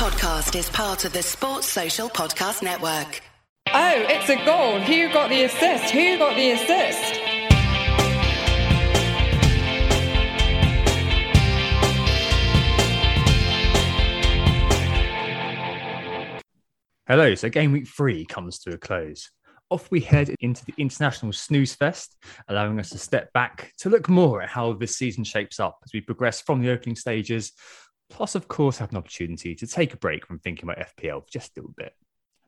podcast 0.00 0.58
is 0.58 0.70
part 0.70 1.04
of 1.04 1.12
the 1.12 1.22
Sports 1.22 1.66
Social 1.66 2.08
Podcast 2.08 2.62
Network. 2.62 3.20
Oh, 3.68 4.06
it's 4.08 4.30
a 4.30 4.36
goal. 4.46 4.80
Who 4.80 5.12
got 5.12 5.28
the 5.28 5.42
assist? 5.42 5.92
Who 5.92 6.16
got 6.16 6.36
the 6.36 6.52
assist? 6.52 7.20
Hello, 17.06 17.34
so 17.34 17.50
game 17.50 17.72
week 17.72 17.86
three 17.86 18.24
comes 18.24 18.58
to 18.60 18.70
a 18.72 18.78
close. 18.78 19.30
Off 19.68 19.90
we 19.90 20.00
head 20.00 20.34
into 20.40 20.64
the 20.64 20.72
International 20.78 21.30
Snooze 21.30 21.74
Fest, 21.74 22.16
allowing 22.48 22.80
us 22.80 22.88
to 22.88 22.98
step 22.98 23.30
back 23.34 23.74
to 23.80 23.90
look 23.90 24.08
more 24.08 24.40
at 24.40 24.48
how 24.48 24.72
this 24.72 24.96
season 24.96 25.24
shapes 25.24 25.60
up 25.60 25.78
as 25.84 25.92
we 25.92 26.00
progress 26.00 26.40
from 26.40 26.62
the 26.62 26.70
opening 26.70 26.96
stages 26.96 27.52
Plus, 28.10 28.34
of 28.34 28.48
course, 28.48 28.78
have 28.78 28.90
an 28.90 28.98
opportunity 28.98 29.54
to 29.54 29.66
take 29.66 29.94
a 29.94 29.96
break 29.96 30.26
from 30.26 30.38
thinking 30.38 30.68
about 30.68 30.84
FPL 30.96 31.22
for 31.22 31.30
just 31.30 31.56
a 31.56 31.60
little 31.60 31.74
bit. 31.76 31.94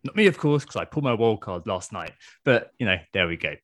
Not 0.04 0.16
me, 0.16 0.26
of 0.26 0.36
course, 0.36 0.64
because 0.64 0.74
I 0.74 0.84
pulled 0.84 1.04
my 1.04 1.14
wild 1.14 1.40
card 1.40 1.66
last 1.68 1.92
night. 1.92 2.12
But, 2.44 2.72
you 2.78 2.86
know, 2.86 2.96
there 3.12 3.28
we 3.28 3.36
go. 3.36 3.54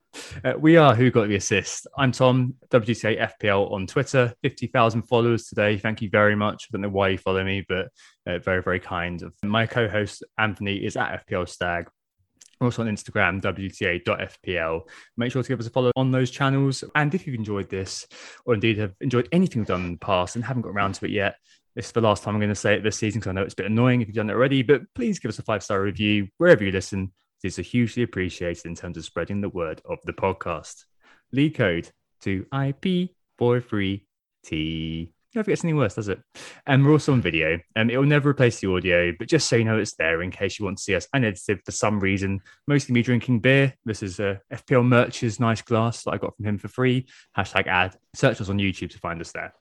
Uh, 0.45 0.52
we 0.56 0.76
are 0.76 0.95
Who 0.95 1.10
Got 1.10 1.26
the 1.26 1.34
Assist. 1.34 1.88
I'm 1.96 2.12
Tom, 2.12 2.54
WTA 2.70 3.32
FPL 3.42 3.73
on 3.73 3.88
Twitter. 3.88 4.32
50,000 4.42 5.02
followers 5.02 5.46
today. 5.46 5.78
Thank 5.78 6.00
you 6.00 6.09
very 6.09 6.37
much. 6.37 6.68
I 6.68 6.68
don't 6.73 6.82
know 6.82 6.90
why 6.90 7.09
you 7.09 7.18
follow 7.18 7.42
me, 7.42 7.66
but 7.68 7.88
uh, 8.24 8.38
very, 8.38 8.62
very 8.62 8.78
kind. 8.78 9.20
My 9.42 9.66
co 9.66 9.88
host, 9.88 10.23
Anthony, 10.38 10.76
is 10.76 10.96
at 10.96 11.26
FPL 11.26 11.48
Stag. 11.48 11.88
also 12.60 12.82
on 12.82 12.88
Instagram, 12.88 13.42
WTA.fpl. 13.42 14.82
Make 15.16 15.32
sure 15.32 15.42
to 15.42 15.48
give 15.48 15.59
us 15.59 15.66
a 15.66 15.70
follow 15.70 15.90
on 15.96 16.12
those 16.12 16.30
channels. 16.30 16.84
And 16.95 17.12
if 17.16 17.26
you've 17.26 17.34
enjoyed 17.34 17.68
this, 17.68 18.06
or 18.46 18.54
indeed 18.54 18.78
have 18.78 18.95
enjoyed 19.01 19.28
anything 19.32 19.62
we've 19.62 19.68
done 19.68 19.87
in 19.87 19.92
the 19.92 19.98
past 19.98 20.37
and 20.37 20.45
haven't 20.45 20.62
got 20.62 20.70
around 20.70 20.95
to 20.95 21.04
it 21.04 21.10
yet, 21.10 21.34
this 21.78 21.87
is 21.87 21.92
the 21.92 22.00
last 22.00 22.24
time 22.24 22.34
I'm 22.34 22.41
going 22.41 22.48
to 22.48 22.56
say 22.56 22.74
it 22.74 22.82
this 22.82 22.96
season 22.96 23.20
because 23.20 23.30
I 23.30 23.34
know 23.34 23.42
it's 23.42 23.55
a 23.55 23.59
bit 23.59 23.66
annoying 23.66 24.00
if 24.00 24.09
you've 24.09 24.16
done 24.16 24.28
it 24.28 24.32
already, 24.32 24.62
but 24.62 24.82
please 24.96 25.20
give 25.20 25.28
us 25.28 25.38
a 25.38 25.45
five 25.45 25.62
star 25.62 25.80
review 25.80 26.27
wherever 26.38 26.64
you 26.64 26.73
listen. 26.73 27.12
This 27.40 27.57
is 27.57 27.68
hugely 27.68 28.02
appreciated 28.02 28.66
in 28.66 28.74
terms 28.74 28.96
of 28.96 29.04
spreading 29.04 29.40
the 29.40 29.48
word 29.48 29.80
of 29.88 29.99
the 30.04 30.12
podcast. 30.12 30.87
Lead 31.30 31.54
code 31.54 31.88
to 32.23 32.45
IP43T. 32.52 35.12
Never 35.37 35.51
gets 35.51 35.62
any 35.62 35.73
worse, 35.73 35.95
does 35.95 36.09
it? 36.09 36.21
And 36.66 36.84
we're 36.84 36.90
also 36.90 37.12
on 37.12 37.21
video. 37.21 37.60
and 37.76 37.93
it 37.93 37.99
will 37.99 38.06
never 38.06 38.30
replace 38.30 38.59
the 38.59 38.73
audio, 38.73 39.12
but 39.16 39.29
just 39.29 39.49
so 39.49 39.54
you 39.54 39.62
know, 39.62 39.79
it's 39.79 39.95
there 39.95 40.21
in 40.23 40.32
case 40.32 40.59
you 40.59 40.65
want 40.65 40.79
to 40.79 40.82
see 40.82 40.96
us 40.96 41.06
unedited 41.12 41.60
for 41.65 41.71
some 41.71 42.01
reason. 42.01 42.40
Mostly 42.66 42.93
me 42.93 43.02
drinking 43.02 43.38
beer. 43.38 43.73
This 43.84 44.02
is 44.02 44.18
uh, 44.18 44.38
a 44.51 44.56
FPL 44.56 44.84
Merch's 44.84 45.38
nice 45.38 45.62
glass 45.62 46.02
that 46.02 46.10
I 46.10 46.18
got 46.18 46.37
from 46.37 46.46
him 46.46 46.59
for 46.59 46.66
free. 46.66 47.06
Hashtag 47.37 47.68
ad. 47.68 47.96
Search 48.16 48.40
us 48.40 48.49
on 48.49 48.59
YouTube 48.59 48.90
to 48.90 48.99
find 48.99 49.21
us 49.21 49.30
there. 49.30 49.54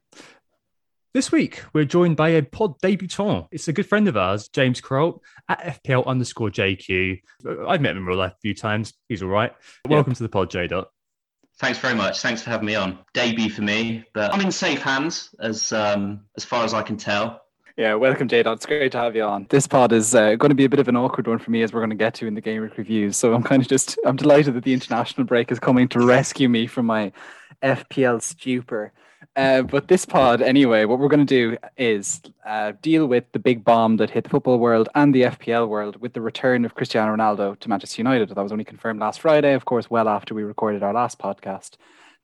This 1.13 1.31
week, 1.31 1.63
we're 1.73 1.85
joined 1.85 2.17
by 2.17 2.29
a 2.29 2.43
pod 2.43 2.79
debutant. 2.79 3.47
It's 3.51 3.69
a 3.69 3.73
good 3.73 3.87
friend 3.87 4.07
of 4.09 4.17
ours, 4.17 4.49
James 4.49 4.81
Queralt, 4.81 5.21
at 5.47 5.81
FPL 5.81 6.05
underscore 6.05 6.49
JQ. 6.49 7.21
I've 7.67 7.81
met 7.81 7.91
him 7.91 7.99
in 7.99 8.05
real 8.05 8.17
life 8.17 8.33
a 8.33 8.39
few 8.41 8.53
times. 8.53 8.93
He's 9.07 9.23
all 9.23 9.29
right. 9.29 9.53
Welcome 9.87 10.13
to 10.13 10.21
the 10.21 10.29
pod, 10.29 10.51
J. 10.51 10.67
Dot. 10.67 10.89
Thanks 11.59 11.79
very 11.79 11.95
much. 11.95 12.19
Thanks 12.19 12.41
for 12.41 12.49
having 12.49 12.67
me 12.67 12.75
on. 12.75 12.99
Debut 13.13 13.49
for 13.49 13.61
me, 13.61 14.03
but 14.13 14.33
I'm 14.33 14.41
in 14.41 14.51
safe 14.51 14.81
hands 14.81 15.33
as 15.39 15.71
um, 15.71 16.25
as 16.35 16.43
far 16.43 16.65
as 16.65 16.73
I 16.73 16.83
can 16.83 16.97
tell. 16.97 17.41
Yeah, 17.77 17.93
welcome, 17.93 18.27
Jade. 18.27 18.45
It's 18.45 18.65
great 18.65 18.91
to 18.91 18.97
have 18.97 19.15
you 19.15 19.23
on. 19.23 19.47
This 19.49 19.65
pod 19.65 19.93
is 19.93 20.13
uh, 20.13 20.35
going 20.35 20.49
to 20.49 20.55
be 20.55 20.65
a 20.65 20.69
bit 20.69 20.79
of 20.79 20.87
an 20.87 20.97
awkward 20.97 21.27
one 21.27 21.39
for 21.39 21.51
me, 21.51 21.63
as 21.63 21.71
we're 21.71 21.79
going 21.79 21.89
to 21.89 21.95
get 21.95 22.13
to 22.15 22.27
in 22.27 22.33
the 22.33 22.41
game 22.41 22.61
week 22.61 22.77
reviews. 22.77 23.15
So 23.15 23.33
I'm 23.33 23.43
kind 23.43 23.61
of 23.61 23.67
just 23.67 23.97
I'm 24.05 24.17
delighted 24.17 24.55
that 24.55 24.65
the 24.65 24.73
international 24.73 25.25
break 25.25 25.51
is 25.51 25.59
coming 25.59 25.87
to 25.89 26.05
rescue 26.05 26.49
me 26.49 26.67
from 26.67 26.85
my 26.85 27.13
FPL 27.63 28.21
stupor. 28.21 28.91
Uh, 29.35 29.61
but 29.61 29.87
this 29.87 30.05
pod, 30.05 30.41
anyway, 30.41 30.85
what 30.85 30.97
we're 30.97 31.07
going 31.07 31.25
to 31.25 31.51
do 31.51 31.57
is 31.77 32.21
uh, 32.45 32.73
deal 32.81 33.05
with 33.05 33.23
the 33.33 33.39
big 33.39 33.63
bomb 33.63 33.97
that 33.97 34.09
hit 34.09 34.23
the 34.23 34.29
football 34.29 34.57
world 34.57 34.89
and 34.95 35.13
the 35.13 35.23
FPL 35.23 35.67
world 35.67 36.01
with 36.01 36.13
the 36.13 36.21
return 36.21 36.65
of 36.65 36.73
Cristiano 36.73 37.15
Ronaldo 37.15 37.59
to 37.59 37.69
Manchester 37.69 38.01
United. 38.01 38.29
That 38.29 38.41
was 38.41 38.51
only 38.51 38.63
confirmed 38.63 38.99
last 38.99 39.21
Friday, 39.21 39.53
of 39.53 39.65
course, 39.65 39.91
well 39.91 40.09
after 40.09 40.33
we 40.33 40.43
recorded 40.43 40.81
our 40.81 40.93
last 40.93 41.19
podcast. 41.19 41.77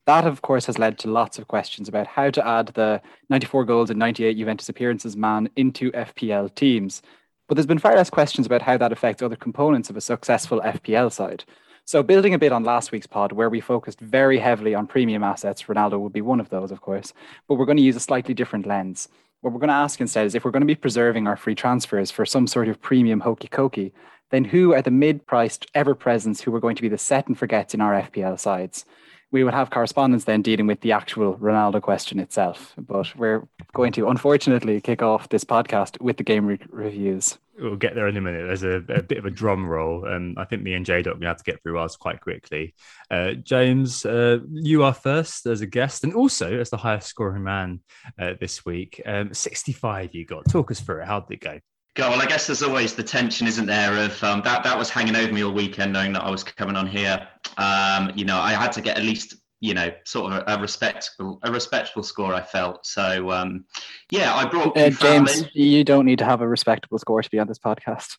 That, 0.05 0.25
of 0.25 0.41
course, 0.41 0.65
has 0.65 0.79
led 0.79 0.97
to 0.99 1.09
lots 1.09 1.37
of 1.37 1.47
questions 1.47 1.87
about 1.87 2.07
how 2.07 2.29
to 2.29 2.45
add 2.45 2.67
the 2.69 3.01
94 3.29 3.65
goals 3.65 3.89
and 3.89 3.99
98 3.99 4.37
Juventus 4.37 4.69
appearances 4.69 5.15
man 5.15 5.49
into 5.55 5.91
FPL 5.91 6.53
teams. 6.55 7.01
But 7.47 7.55
there's 7.55 7.67
been 7.67 7.79
far 7.79 7.95
less 7.95 8.09
questions 8.09 8.47
about 8.47 8.61
how 8.63 8.77
that 8.77 8.91
affects 8.91 9.21
other 9.21 9.35
components 9.35 9.89
of 9.89 9.97
a 9.97 10.01
successful 10.01 10.61
FPL 10.61 11.11
side. 11.11 11.45
So, 11.85 12.01
building 12.01 12.33
a 12.33 12.39
bit 12.39 12.53
on 12.53 12.63
last 12.63 12.93
week's 12.93 13.07
pod, 13.07 13.33
where 13.33 13.49
we 13.49 13.59
focused 13.59 13.99
very 13.99 14.39
heavily 14.39 14.73
on 14.73 14.87
premium 14.87 15.21
assets, 15.21 15.63
Ronaldo 15.63 15.99
would 15.99 16.13
be 16.13 16.21
one 16.21 16.39
of 16.39 16.49
those, 16.49 16.71
of 16.71 16.79
course, 16.79 17.11
but 17.47 17.55
we're 17.55 17.65
going 17.65 17.77
to 17.77 17.83
use 17.83 17.97
a 17.97 17.99
slightly 17.99 18.33
different 18.33 18.65
lens. 18.65 19.09
What 19.41 19.51
we're 19.51 19.59
going 19.59 19.67
to 19.67 19.73
ask 19.73 19.99
instead 19.99 20.25
is 20.25 20.33
if 20.33 20.45
we're 20.45 20.51
going 20.51 20.61
to 20.61 20.65
be 20.65 20.75
preserving 20.75 21.27
our 21.27 21.35
free 21.35 21.55
transfers 21.55 22.09
for 22.09 22.25
some 22.25 22.47
sort 22.47 22.69
of 22.69 22.81
premium 22.81 23.19
hokey 23.19 23.49
cokey, 23.49 23.91
then 24.31 24.45
who 24.45 24.73
are 24.73 24.81
the 24.81 24.91
mid 24.91 25.27
priced 25.27 25.67
ever 25.75 25.93
presents 25.93 26.39
who 26.39 26.55
are 26.55 26.61
going 26.61 26.77
to 26.77 26.81
be 26.81 26.87
the 26.87 26.97
set 26.97 27.27
and 27.27 27.37
forgets 27.37 27.73
in 27.73 27.81
our 27.81 28.01
FPL 28.01 28.39
sides? 28.39 28.85
We 29.33 29.43
would 29.43 29.53
have 29.53 29.71
correspondence 29.71 30.25
then 30.25 30.43
dealing 30.43 30.67
with 30.67 30.79
the 30.81 30.91
actual 30.91 31.35
Ronaldo 31.37 31.81
question 31.81 32.19
itself. 32.19 32.73
But 32.77 33.13
we're 33.17 33.45
going 33.73 33.91
to 33.93 34.07
unfortunately 34.07 34.79
kick 34.79 35.01
off 35.01 35.27
this 35.29 35.43
podcast 35.43 35.99
with 35.99 36.17
the 36.17 36.23
game 36.23 36.45
re- 36.45 36.59
reviews. 36.69 37.39
We'll 37.57 37.75
get 37.75 37.95
there 37.95 38.07
in 38.07 38.15
a 38.15 38.21
minute. 38.21 38.45
There's 38.45 38.63
a, 38.63 38.93
a 38.93 39.01
bit 39.01 39.17
of 39.17 39.25
a 39.25 39.31
drum 39.31 39.67
roll, 39.67 40.05
and 40.05 40.37
I 40.37 40.45
think 40.45 40.61
me 40.61 40.75
and 40.75 40.85
Jade 40.85 41.07
are 41.07 41.11
going 41.11 41.21
to 41.21 41.27
have 41.27 41.37
to 41.37 41.43
get 41.43 41.61
through 41.61 41.79
ours 41.79 41.95
quite 41.95 42.21
quickly. 42.21 42.75
Uh, 43.11 43.33
James, 43.33 44.05
uh, 44.05 44.39
you 44.51 44.83
are 44.83 44.93
first 44.93 45.45
as 45.47 45.61
a 45.61 45.67
guest, 45.67 46.03
and 46.03 46.13
also 46.13 46.59
as 46.59 46.69
the 46.69 46.77
highest 46.77 47.07
scoring 47.07 47.43
man 47.43 47.81
uh, 48.19 48.33
this 48.39 48.65
week. 48.65 49.01
Um, 49.05 49.33
65 49.33 50.13
you 50.13 50.25
got. 50.25 50.47
Talk 50.47 50.71
us 50.71 50.79
through 50.79 51.01
it. 51.01 51.07
How 51.07 51.19
did 51.19 51.35
it 51.35 51.41
go? 51.41 51.59
Go 51.95 52.09
well. 52.09 52.21
I 52.21 52.25
guess 52.25 52.47
there's 52.47 52.63
always 52.63 52.95
the 52.95 53.03
tension, 53.03 53.45
isn't 53.45 53.67
there? 53.67 53.97
Of 53.97 54.23
um, 54.23 54.41
that 54.43 54.63
that 54.63 54.77
was 54.77 54.89
hanging 54.89 55.15
over 55.15 55.31
me 55.31 55.43
all 55.43 55.51
weekend, 55.51 55.93
knowing 55.93 56.13
that 56.13 56.23
I 56.23 56.31
was 56.31 56.43
coming 56.43 56.75
on 56.75 56.87
here. 56.87 57.27
Um, 57.57 58.11
you 58.15 58.25
know, 58.25 58.37
I 58.37 58.53
had 58.53 58.71
to 58.73 58.81
get 58.81 58.97
at 58.97 59.03
least 59.03 59.35
you 59.59 59.73
know 59.73 59.91
sort 60.03 60.33
of 60.33 60.43
a, 60.47 60.55
a 60.55 60.59
respectable 60.59 61.39
a 61.43 61.51
respectable 61.51 62.03
score. 62.03 62.33
I 62.33 62.41
felt 62.41 62.85
so. 62.85 63.31
Um, 63.31 63.65
yeah, 64.09 64.33
I 64.33 64.45
brought 64.45 64.75
uh, 64.75 64.89
James. 64.89 65.45
You 65.53 65.83
don't 65.83 66.05
need 66.05 66.19
to 66.19 66.25
have 66.25 66.41
a 66.41 66.47
respectable 66.47 66.97
score 66.97 67.21
to 67.21 67.29
be 67.29 67.37
on 67.37 67.47
this 67.47 67.59
podcast 67.59 68.17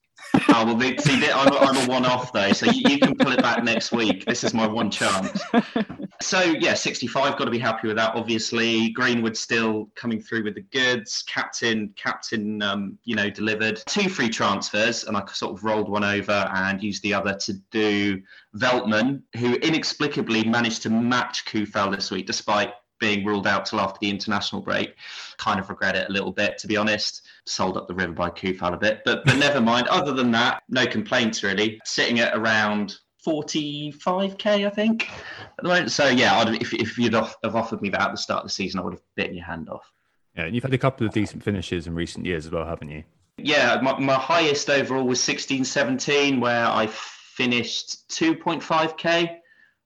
oh 0.48 0.74
well, 0.74 0.98
see, 0.98 1.30
I'm, 1.30 1.52
a, 1.52 1.56
I'm, 1.56 1.76
a 1.76 1.90
one-off 1.90 2.32
though, 2.32 2.52
so 2.52 2.66
you, 2.66 2.82
you, 2.88 2.98
can 2.98 3.14
pull 3.16 3.32
it 3.32 3.42
back 3.42 3.62
next 3.64 3.92
week. 3.92 4.24
This 4.24 4.44
is 4.44 4.54
my 4.54 4.66
one 4.66 4.90
chance. 4.90 5.40
So 6.24 6.40
yeah, 6.40 6.72
65. 6.72 7.36
Got 7.36 7.44
to 7.44 7.50
be 7.50 7.58
happy 7.58 7.86
with 7.86 7.98
that. 7.98 8.14
Obviously, 8.14 8.90
Greenwood 8.90 9.36
still 9.36 9.90
coming 9.94 10.22
through 10.22 10.44
with 10.44 10.54
the 10.54 10.62
goods. 10.62 11.22
Captain, 11.26 11.92
captain, 11.96 12.62
um, 12.62 12.98
you 13.04 13.14
know, 13.14 13.28
delivered 13.28 13.82
two 13.86 14.08
free 14.08 14.30
transfers, 14.30 15.04
and 15.04 15.18
I 15.18 15.24
sort 15.26 15.52
of 15.52 15.64
rolled 15.64 15.90
one 15.90 16.02
over 16.02 16.50
and 16.54 16.82
used 16.82 17.02
the 17.02 17.12
other 17.12 17.34
to 17.34 17.52
do 17.70 18.22
Veltman, 18.56 19.20
who 19.36 19.54
inexplicably 19.56 20.44
managed 20.44 20.82
to 20.82 20.90
match 20.90 21.44
Coufal 21.44 21.94
this 21.94 22.10
week, 22.10 22.26
despite 22.26 22.72
being 23.04 23.24
ruled 23.24 23.46
out 23.46 23.66
till 23.66 23.80
after 23.80 23.98
the 24.00 24.08
international 24.08 24.62
break. 24.62 24.94
Kind 25.36 25.60
of 25.60 25.68
regret 25.68 25.94
it 25.94 26.08
a 26.08 26.12
little 26.12 26.32
bit, 26.32 26.56
to 26.58 26.66
be 26.66 26.76
honest. 26.76 27.26
Sold 27.44 27.76
up 27.76 27.86
the 27.86 27.94
river 27.94 28.12
by 28.12 28.30
Coufal 28.30 28.72
a 28.72 28.78
bit, 28.78 29.02
but 29.04 29.24
but 29.26 29.36
never 29.36 29.60
mind. 29.60 29.88
Other 29.88 30.12
than 30.12 30.30
that, 30.30 30.62
no 30.68 30.86
complaints 30.86 31.42
really. 31.42 31.80
Sitting 31.84 32.20
at 32.20 32.34
around 32.34 32.96
45k, 33.26 34.66
I 34.66 34.70
think, 34.70 35.10
at 35.10 35.62
the 35.62 35.68
moment. 35.68 35.90
So 35.90 36.08
yeah, 36.08 36.38
I'd, 36.38 36.62
if 36.62 36.72
if 36.72 36.96
you'd 36.96 37.12
have 37.12 37.36
offered 37.42 37.82
me 37.82 37.90
that 37.90 38.00
at 38.00 38.10
the 38.12 38.16
start 38.16 38.42
of 38.42 38.48
the 38.48 38.54
season, 38.54 38.80
I 38.80 38.84
would 38.84 38.94
have 38.94 39.02
bitten 39.16 39.36
your 39.36 39.44
hand 39.44 39.68
off. 39.68 39.92
Yeah, 40.34 40.44
and 40.44 40.54
you've 40.54 40.64
had 40.64 40.74
a 40.74 40.78
couple 40.78 41.06
of 41.06 41.12
decent 41.12 41.42
finishes 41.42 41.86
in 41.86 41.94
recent 41.94 42.24
years 42.24 42.46
as 42.46 42.52
well, 42.52 42.66
haven't 42.66 42.88
you? 42.88 43.04
Yeah, 43.36 43.80
my, 43.82 43.98
my 43.98 44.14
highest 44.14 44.70
overall 44.70 45.04
was 45.04 45.22
16, 45.22 45.64
17, 45.64 46.40
where 46.40 46.66
I 46.66 46.86
finished 46.86 48.08
2.5k. 48.10 49.38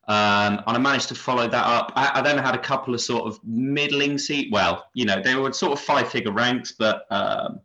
Um, 0.09 0.63
and 0.67 0.75
I 0.75 0.79
managed 0.79 1.09
to 1.09 1.15
follow 1.15 1.47
that 1.47 1.67
up. 1.67 1.93
I, 1.95 2.13
I, 2.15 2.23
then 2.23 2.39
had 2.39 2.55
a 2.55 2.59
couple 2.59 2.95
of 2.95 3.01
sort 3.03 3.25
of 3.25 3.39
middling 3.45 4.17
seat. 4.17 4.51
Well, 4.51 4.87
you 4.95 5.05
know, 5.05 5.21
they 5.23 5.35
were 5.35 5.53
sort 5.53 5.73
of 5.73 5.81
five 5.81 6.09
figure 6.09 6.33
ranks, 6.33 6.73
but 6.73 7.07
um, 7.11 7.61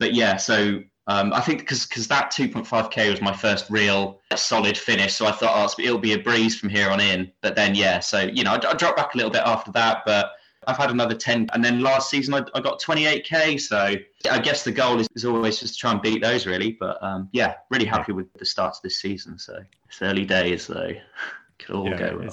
but 0.00 0.12
yeah. 0.12 0.36
So 0.36 0.80
um, 1.06 1.32
I 1.32 1.40
think 1.40 1.60
because 1.60 1.86
because 1.86 2.08
that 2.08 2.32
2.5k 2.32 3.10
was 3.10 3.20
my 3.20 3.32
first 3.32 3.70
real 3.70 4.20
solid 4.34 4.76
finish, 4.76 5.14
so 5.14 5.26
I 5.26 5.30
thought 5.30 5.52
oh, 5.54 5.82
it'll 5.82 5.98
be 5.98 6.14
a 6.14 6.18
breeze 6.18 6.58
from 6.58 6.68
here 6.68 6.90
on 6.90 6.98
in. 6.98 7.30
But 7.42 7.54
then 7.54 7.76
yeah, 7.76 8.00
so 8.00 8.22
you 8.22 8.42
know, 8.42 8.54
I, 8.54 8.70
I 8.70 8.74
dropped 8.74 8.96
back 8.96 9.14
a 9.14 9.16
little 9.16 9.32
bit 9.32 9.42
after 9.44 9.70
that, 9.72 10.02
but. 10.04 10.32
I've 10.66 10.78
had 10.78 10.90
another 10.90 11.14
10, 11.14 11.50
and 11.52 11.62
then 11.62 11.82
last 11.82 12.08
season 12.08 12.32
I, 12.32 12.42
I 12.54 12.60
got 12.62 12.80
28k. 12.80 13.60
So 13.60 13.96
I 14.30 14.38
guess 14.38 14.64
the 14.64 14.72
goal 14.72 14.98
is, 14.98 15.06
is 15.14 15.26
always 15.26 15.60
just 15.60 15.74
to 15.74 15.78
try 15.78 15.92
and 15.92 16.00
beat 16.00 16.22
those, 16.22 16.46
really. 16.46 16.78
But 16.80 17.02
um, 17.02 17.28
yeah, 17.32 17.56
really 17.68 17.84
happy 17.84 18.12
with 18.12 18.32
the 18.32 18.46
start 18.46 18.74
of 18.74 18.80
this 18.80 18.98
season. 18.98 19.38
So 19.38 19.62
it's 19.86 20.00
early 20.00 20.24
days, 20.24 20.66
though. 20.66 20.92
Could 21.64 21.76
all 21.76 21.88
yeah, 21.88 21.98
go 21.98 22.16
wrong. 22.16 22.30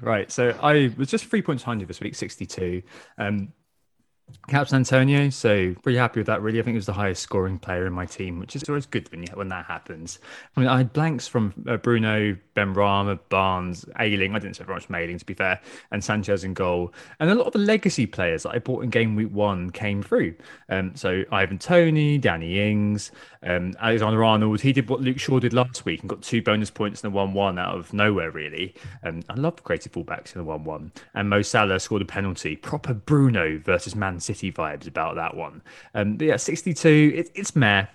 Right. 0.00 0.30
So 0.30 0.50
I 0.62 0.92
was 0.96 1.08
just 1.08 1.26
three 1.26 1.42
points 1.42 1.62
behind 1.62 1.80
you 1.80 1.86
this 1.86 2.00
week, 2.00 2.14
62. 2.14 2.82
Um, 3.18 3.52
Caps 4.48 4.72
Antonio, 4.72 5.28
so 5.28 5.74
pretty 5.82 5.98
happy 5.98 6.20
with 6.20 6.26
that. 6.26 6.40
Really, 6.40 6.58
I 6.58 6.62
think 6.62 6.74
it 6.74 6.78
was 6.78 6.86
the 6.86 6.92
highest 6.94 7.22
scoring 7.22 7.58
player 7.58 7.86
in 7.86 7.92
my 7.92 8.06
team, 8.06 8.38
which 8.38 8.56
is 8.56 8.66
always 8.66 8.86
good 8.86 9.10
when 9.10 9.22
you, 9.22 9.28
when 9.34 9.48
that 9.48 9.66
happens. 9.66 10.20
I 10.56 10.60
mean, 10.60 10.68
I 10.70 10.78
had 10.78 10.92
blanks 10.94 11.28
from 11.28 11.52
uh, 11.68 11.76
Bruno, 11.76 12.34
Benrahma, 12.56 13.18
Barnes, 13.28 13.84
Ayling. 13.98 14.34
I 14.34 14.38
didn't 14.38 14.56
say 14.56 14.64
very 14.64 14.76
much 14.76 14.86
from 14.86 14.94
Ayling, 14.94 15.18
to 15.18 15.24
be 15.26 15.34
fair, 15.34 15.60
and 15.90 16.02
Sanchez 16.02 16.44
in 16.44 16.54
goal. 16.54 16.94
And 17.20 17.28
a 17.28 17.34
lot 17.34 17.46
of 17.46 17.52
the 17.52 17.58
legacy 17.58 18.06
players 18.06 18.44
that 18.44 18.54
I 18.54 18.58
bought 18.58 18.84
in 18.84 18.90
game 18.90 19.16
week 19.16 19.30
one 19.30 19.70
came 19.70 20.02
through. 20.02 20.34
Um, 20.70 20.96
so 20.96 21.24
Ivan 21.30 21.58
Toney, 21.58 22.16
Danny 22.16 22.70
Ings, 22.70 23.12
um, 23.42 23.74
Alexander 23.80 24.24
Arnold. 24.24 24.62
He 24.62 24.72
did 24.72 24.88
what 24.88 25.02
Luke 25.02 25.18
Shaw 25.18 25.40
did 25.40 25.52
last 25.52 25.84
week 25.84 26.00
and 26.00 26.08
got 26.08 26.22
two 26.22 26.42
bonus 26.42 26.70
points 26.70 27.04
in 27.04 27.10
the 27.10 27.14
one-one 27.14 27.58
out 27.58 27.76
of 27.76 27.92
nowhere. 27.92 28.30
Really, 28.30 28.74
um, 29.02 29.22
I 29.28 29.34
love 29.34 29.62
creative 29.62 29.92
fullbacks 29.92 30.34
in 30.34 30.40
the 30.40 30.44
one-one. 30.44 30.92
And 31.14 31.28
Mo 31.28 31.42
Salah 31.42 31.78
scored 31.80 32.02
a 32.02 32.06
penalty, 32.06 32.56
proper 32.56 32.94
Bruno 32.94 33.58
versus 33.58 33.94
Man 33.94 34.17
City 34.20 34.52
vibes 34.52 34.86
about 34.86 35.16
that 35.16 35.36
one. 35.36 35.62
Um, 35.94 36.16
but 36.16 36.26
yeah, 36.26 36.36
62, 36.36 37.12
it, 37.14 37.30
it's 37.34 37.54
meh. 37.56 37.86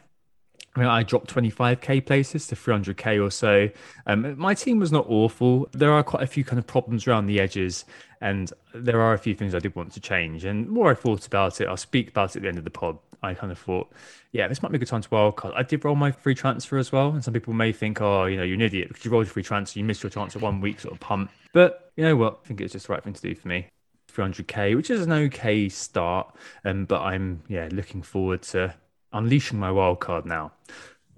I 0.76 0.80
mean, 0.80 0.90
I 0.90 1.04
dropped 1.04 1.34
25k 1.34 2.06
places 2.06 2.48
to 2.48 2.56
300k 2.56 3.24
or 3.24 3.30
so. 3.30 3.70
Um, 4.08 4.38
my 4.40 4.56
team 4.56 4.80
was 4.80 4.92
not 4.92 5.06
awful. 5.08 5.70
There 5.72 5.92
are 5.92 6.04
quite 6.04 6.24
a 6.24 6.28
few 6.28 6.44
kind 6.44 6.58
of 6.58 6.66
problems 6.66 7.08
around 7.08 7.28
the 7.28 7.40
edges, 7.40 7.86
and 8.22 8.52
there 8.74 9.00
are 9.00 9.14
a 9.14 9.20
few 9.20 9.36
things 9.36 9.54
I 9.54 9.60
did 9.60 9.76
want 9.76 9.92
to 9.94 10.00
change. 10.00 10.46
And 10.46 10.68
more 10.68 10.90
I 10.90 10.96
thought 10.96 11.28
about 11.28 11.62
it, 11.62 11.68
I'll 11.68 11.78
speak 11.78 12.10
about 12.10 12.32
it 12.32 12.38
at 12.38 12.42
the 12.42 12.48
end 12.48 12.58
of 12.58 12.64
the 12.64 12.72
pod. 12.72 12.98
I 13.22 13.34
kind 13.36 13.52
of 13.52 13.60
thought, 13.60 13.92
yeah, 14.32 14.48
this 14.48 14.62
might 14.62 14.72
be 14.72 14.76
a 14.76 14.80
good 14.80 14.88
time 14.88 15.02
to 15.02 15.10
wildcard. 15.10 15.54
I 15.56 15.64
did 15.64 15.86
roll 15.86 15.96
my 15.96 16.12
free 16.12 16.36
transfer 16.36 16.78
as 16.78 16.92
well, 16.92 17.10
and 17.10 17.24
some 17.24 17.34
people 17.34 17.54
may 17.54 17.72
think, 17.72 18.02
oh, 18.02 18.26
you 18.26 18.36
know, 18.36 18.44
you're 18.44 18.56
an 18.56 18.62
idiot 18.62 18.90
because 18.90 19.06
you 19.06 19.12
rolled 19.12 19.28
your 19.28 19.34
free 19.34 19.44
transfer, 19.44 19.80
you 19.80 19.86
missed 19.86 20.04
your 20.04 20.10
chance 20.10 20.36
of 20.36 20.42
one 20.42 20.60
week 20.60 20.80
sort 20.80 20.94
of 20.94 21.00
pump. 21.00 21.32
But 21.54 21.92
you 21.96 22.04
know 22.04 22.16
what? 22.16 22.40
I 22.44 22.48
think 22.48 22.62
it's 22.62 22.74
just 22.74 22.88
the 22.88 22.94
right 22.94 23.04
thing 23.04 23.14
to 23.14 23.22
do 23.22 23.36
for 23.36 23.48
me. 23.48 23.68
300k, 24.14 24.76
which 24.76 24.90
is 24.90 25.02
an 25.02 25.12
okay 25.12 25.70
start. 25.70 26.34
Um, 26.64 26.86
but 26.86 27.02
I'm 27.02 27.44
yeah 27.48 27.70
looking 27.72 28.02
forward 28.02 28.44
to 28.44 28.76
unleashing 29.12 29.60
my 29.60 29.72
wild 29.72 30.00
card 30.00 30.26
now. 30.26 30.52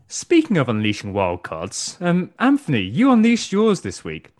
Speaking 0.08 0.58
of 0.58 0.70
unleashing 0.70 1.14
wildcards, 1.14 2.00
um, 2.02 2.32
Anthony, 2.38 2.82
you 2.82 3.12
unleashed 3.12 3.52
yours 3.52 3.82
this 3.82 4.04
week. 4.04 4.32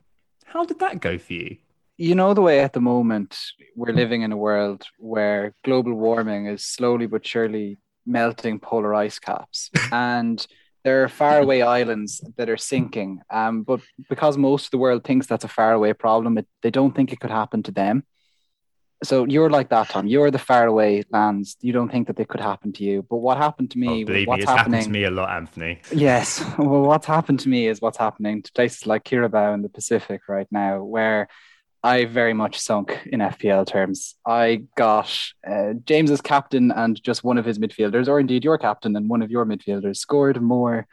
How 0.46 0.64
did 0.64 0.80
that 0.80 1.02
go 1.02 1.18
for 1.18 1.34
you? 1.34 1.58
You 1.98 2.14
know 2.14 2.34
the 2.34 2.42
way 2.42 2.60
at 2.60 2.74
the 2.74 2.82
moment 2.82 3.38
we're 3.76 3.94
living 3.94 4.22
in 4.22 4.32
a 4.32 4.38
world 4.38 4.84
where 5.00 5.56
global 5.64 5.94
warming 5.94 6.46
is 6.46 6.64
slowly 6.64 7.08
but 7.08 7.26
surely 7.26 7.78
melting 8.06 8.60
polar 8.60 8.94
ice 8.94 9.18
caps, 9.18 9.72
and 9.92 10.46
there 10.84 11.04
are 11.04 11.10
faraway 11.10 11.62
islands 11.62 12.24
that 12.38 12.50
are 12.50 12.58
sinking. 12.58 13.22
Um, 13.32 13.64
but 13.64 13.80
because 14.08 14.38
most 14.38 14.66
of 14.66 14.72
the 14.72 14.78
world 14.78 15.04
thinks 15.04 15.26
that's 15.26 15.46
a 15.46 15.48
faraway 15.50 15.94
problem, 15.94 16.38
it, 16.38 16.48
they 16.62 16.70
don't 16.70 16.94
think 16.94 17.12
it 17.12 17.20
could 17.20 17.32
happen 17.32 17.64
to 17.64 17.72
them 17.72 18.04
so 19.06 19.26
you're 19.26 19.50
like 19.50 19.70
that, 19.70 19.90
Tom. 19.90 20.08
You're 20.08 20.32
the 20.32 20.40
faraway 20.40 21.04
lands. 21.10 21.58
You 21.62 21.74
don't 21.74 21.90
think 21.90 22.08
that 22.08 22.16
they 22.16 22.26
could 22.26 22.40
happen 22.42 22.74
to 22.74 22.84
you. 22.84 23.06
But 23.10 23.18
what 23.18 23.38
happened 23.38 23.72
to 23.72 23.78
me? 23.78 24.04
Oh, 24.04 24.06
believe 24.06 24.28
what's 24.28 24.40
me, 24.40 24.44
it's 24.44 24.52
happening? 24.52 24.74
happened 24.74 24.94
to 24.94 25.00
me 25.00 25.04
a 25.06 25.12
lot, 25.12 25.30
Anthony. 25.30 25.82
Yes. 25.94 26.44
Well, 26.58 26.82
what's 26.82 27.06
happened 27.06 27.42
to 27.42 27.50
me 27.50 27.68
is 27.68 27.82
what's 27.82 27.98
happening 27.98 28.42
to 28.42 28.52
places 28.54 28.88
like 28.88 29.04
Kiribati 29.04 29.54
in 29.54 29.62
the 29.62 29.70
Pacific 29.70 30.22
right 30.28 30.48
now, 30.52 30.84
where 30.84 31.28
I 31.84 32.06
very 32.06 32.34
much 32.34 32.58
sunk 32.60 33.00
in 33.06 33.20
FPL 33.20 33.68
terms. 33.68 34.16
I 34.26 34.64
got 34.76 35.16
uh, 35.48 35.74
James 35.86 36.10
as 36.10 36.22
captain 36.22 36.72
and 36.72 37.02
just 37.04 37.24
one 37.24 37.38
of 37.38 37.46
his 37.46 37.60
midfielders, 37.60 38.08
or 38.08 38.20
indeed 38.20 38.44
your 38.44 38.58
captain 38.58 38.96
and 38.96 39.08
one 39.10 39.22
of 39.22 39.30
your 39.30 39.46
midfielders, 39.46 39.98
scored 39.98 40.42
more 40.42 40.88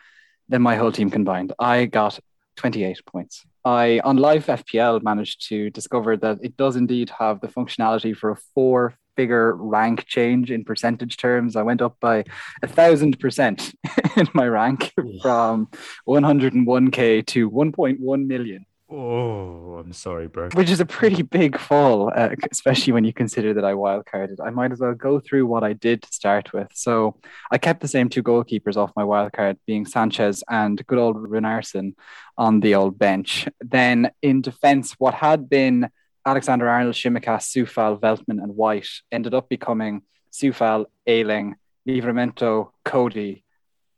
than 0.50 0.60
my 0.60 0.76
whole 0.76 0.92
team 0.92 1.10
combined. 1.10 1.52
I 1.58 1.86
got 1.86 2.18
28 2.56 3.06
points. 3.06 3.46
I, 3.64 4.00
on 4.04 4.16
live 4.16 4.46
FPL, 4.46 5.02
managed 5.02 5.48
to 5.48 5.70
discover 5.70 6.16
that 6.16 6.38
it 6.42 6.56
does 6.56 6.76
indeed 6.76 7.10
have 7.18 7.40
the 7.40 7.48
functionality 7.48 8.16
for 8.16 8.30
a 8.30 8.36
four 8.54 8.94
figure 9.16 9.54
rank 9.54 10.06
change 10.06 10.50
in 10.50 10.64
percentage 10.64 11.16
terms. 11.16 11.54
I 11.56 11.62
went 11.62 11.82
up 11.82 11.96
by 12.00 12.24
a 12.62 12.66
thousand 12.66 13.20
percent 13.20 13.74
in 14.16 14.28
my 14.34 14.46
rank 14.46 14.92
from 15.20 15.68
101k 16.08 17.26
to 17.26 17.50
1.1 17.50 18.26
million. 18.26 18.66
Oh, 18.94 19.78
I'm 19.78 19.94
sorry, 19.94 20.28
bro. 20.28 20.50
Which 20.50 20.68
is 20.68 20.80
a 20.80 20.84
pretty 20.84 21.22
big 21.22 21.58
fall, 21.58 22.12
uh, 22.14 22.28
especially 22.50 22.92
when 22.92 23.04
you 23.04 23.12
consider 23.14 23.54
that 23.54 23.64
I 23.64 23.72
wildcarded. 23.72 24.36
I 24.44 24.50
might 24.50 24.70
as 24.70 24.80
well 24.80 24.92
go 24.92 25.18
through 25.18 25.46
what 25.46 25.64
I 25.64 25.72
did 25.72 26.02
to 26.02 26.12
start 26.12 26.52
with. 26.52 26.68
So 26.74 27.16
I 27.50 27.56
kept 27.56 27.80
the 27.80 27.88
same 27.88 28.10
two 28.10 28.22
goalkeepers 28.22 28.76
off 28.76 28.92
my 28.94 29.02
wildcard, 29.02 29.56
being 29.66 29.86
Sanchez 29.86 30.44
and 30.50 30.86
good 30.86 30.98
old 30.98 31.16
Runarsson 31.16 31.94
on 32.36 32.60
the 32.60 32.74
old 32.74 32.98
bench. 32.98 33.48
Then 33.62 34.10
in 34.20 34.42
defence, 34.42 34.92
what 34.98 35.14
had 35.14 35.48
been 35.48 35.88
Alexander 36.26 36.68
Arnold, 36.68 36.94
Tsimikas, 36.94 37.50
Coufal, 37.56 37.98
Veltman, 37.98 38.42
and 38.42 38.54
White 38.54 38.90
ended 39.10 39.32
up 39.32 39.48
becoming 39.48 40.02
Coufal, 40.34 40.84
Ayling, 41.06 41.56
Livramento, 41.88 42.72
Coady, 42.84 43.42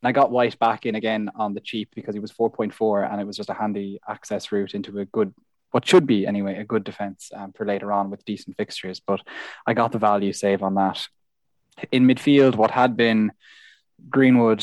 and 0.04 0.10
I 0.10 0.12
got 0.12 0.30
White 0.30 0.58
back 0.58 0.84
in 0.84 0.96
again 0.96 1.30
on 1.34 1.54
the 1.54 1.62
cheap 1.62 1.88
because 1.94 2.14
he 2.14 2.20
was 2.20 2.30
4.4 2.30 3.10
and 3.10 3.22
it 3.22 3.26
was 3.26 3.38
just 3.38 3.48
a 3.48 3.54
handy 3.54 4.00
access 4.06 4.52
route 4.52 4.74
into 4.74 4.98
a 4.98 5.06
good, 5.06 5.32
what 5.70 5.88
should 5.88 6.06
be 6.06 6.26
anyway, 6.26 6.58
a 6.58 6.64
good 6.64 6.84
defense 6.84 7.30
um, 7.34 7.54
for 7.54 7.64
later 7.64 7.90
on 7.90 8.10
with 8.10 8.22
decent 8.26 8.54
fixtures. 8.58 9.00
But 9.00 9.22
I 9.66 9.72
got 9.72 9.92
the 9.92 9.98
value 9.98 10.34
save 10.34 10.62
on 10.62 10.74
that. 10.74 11.08
In 11.90 12.06
midfield, 12.06 12.54
what 12.56 12.70
had 12.70 12.98
been 12.98 13.32
Greenwood, 14.10 14.62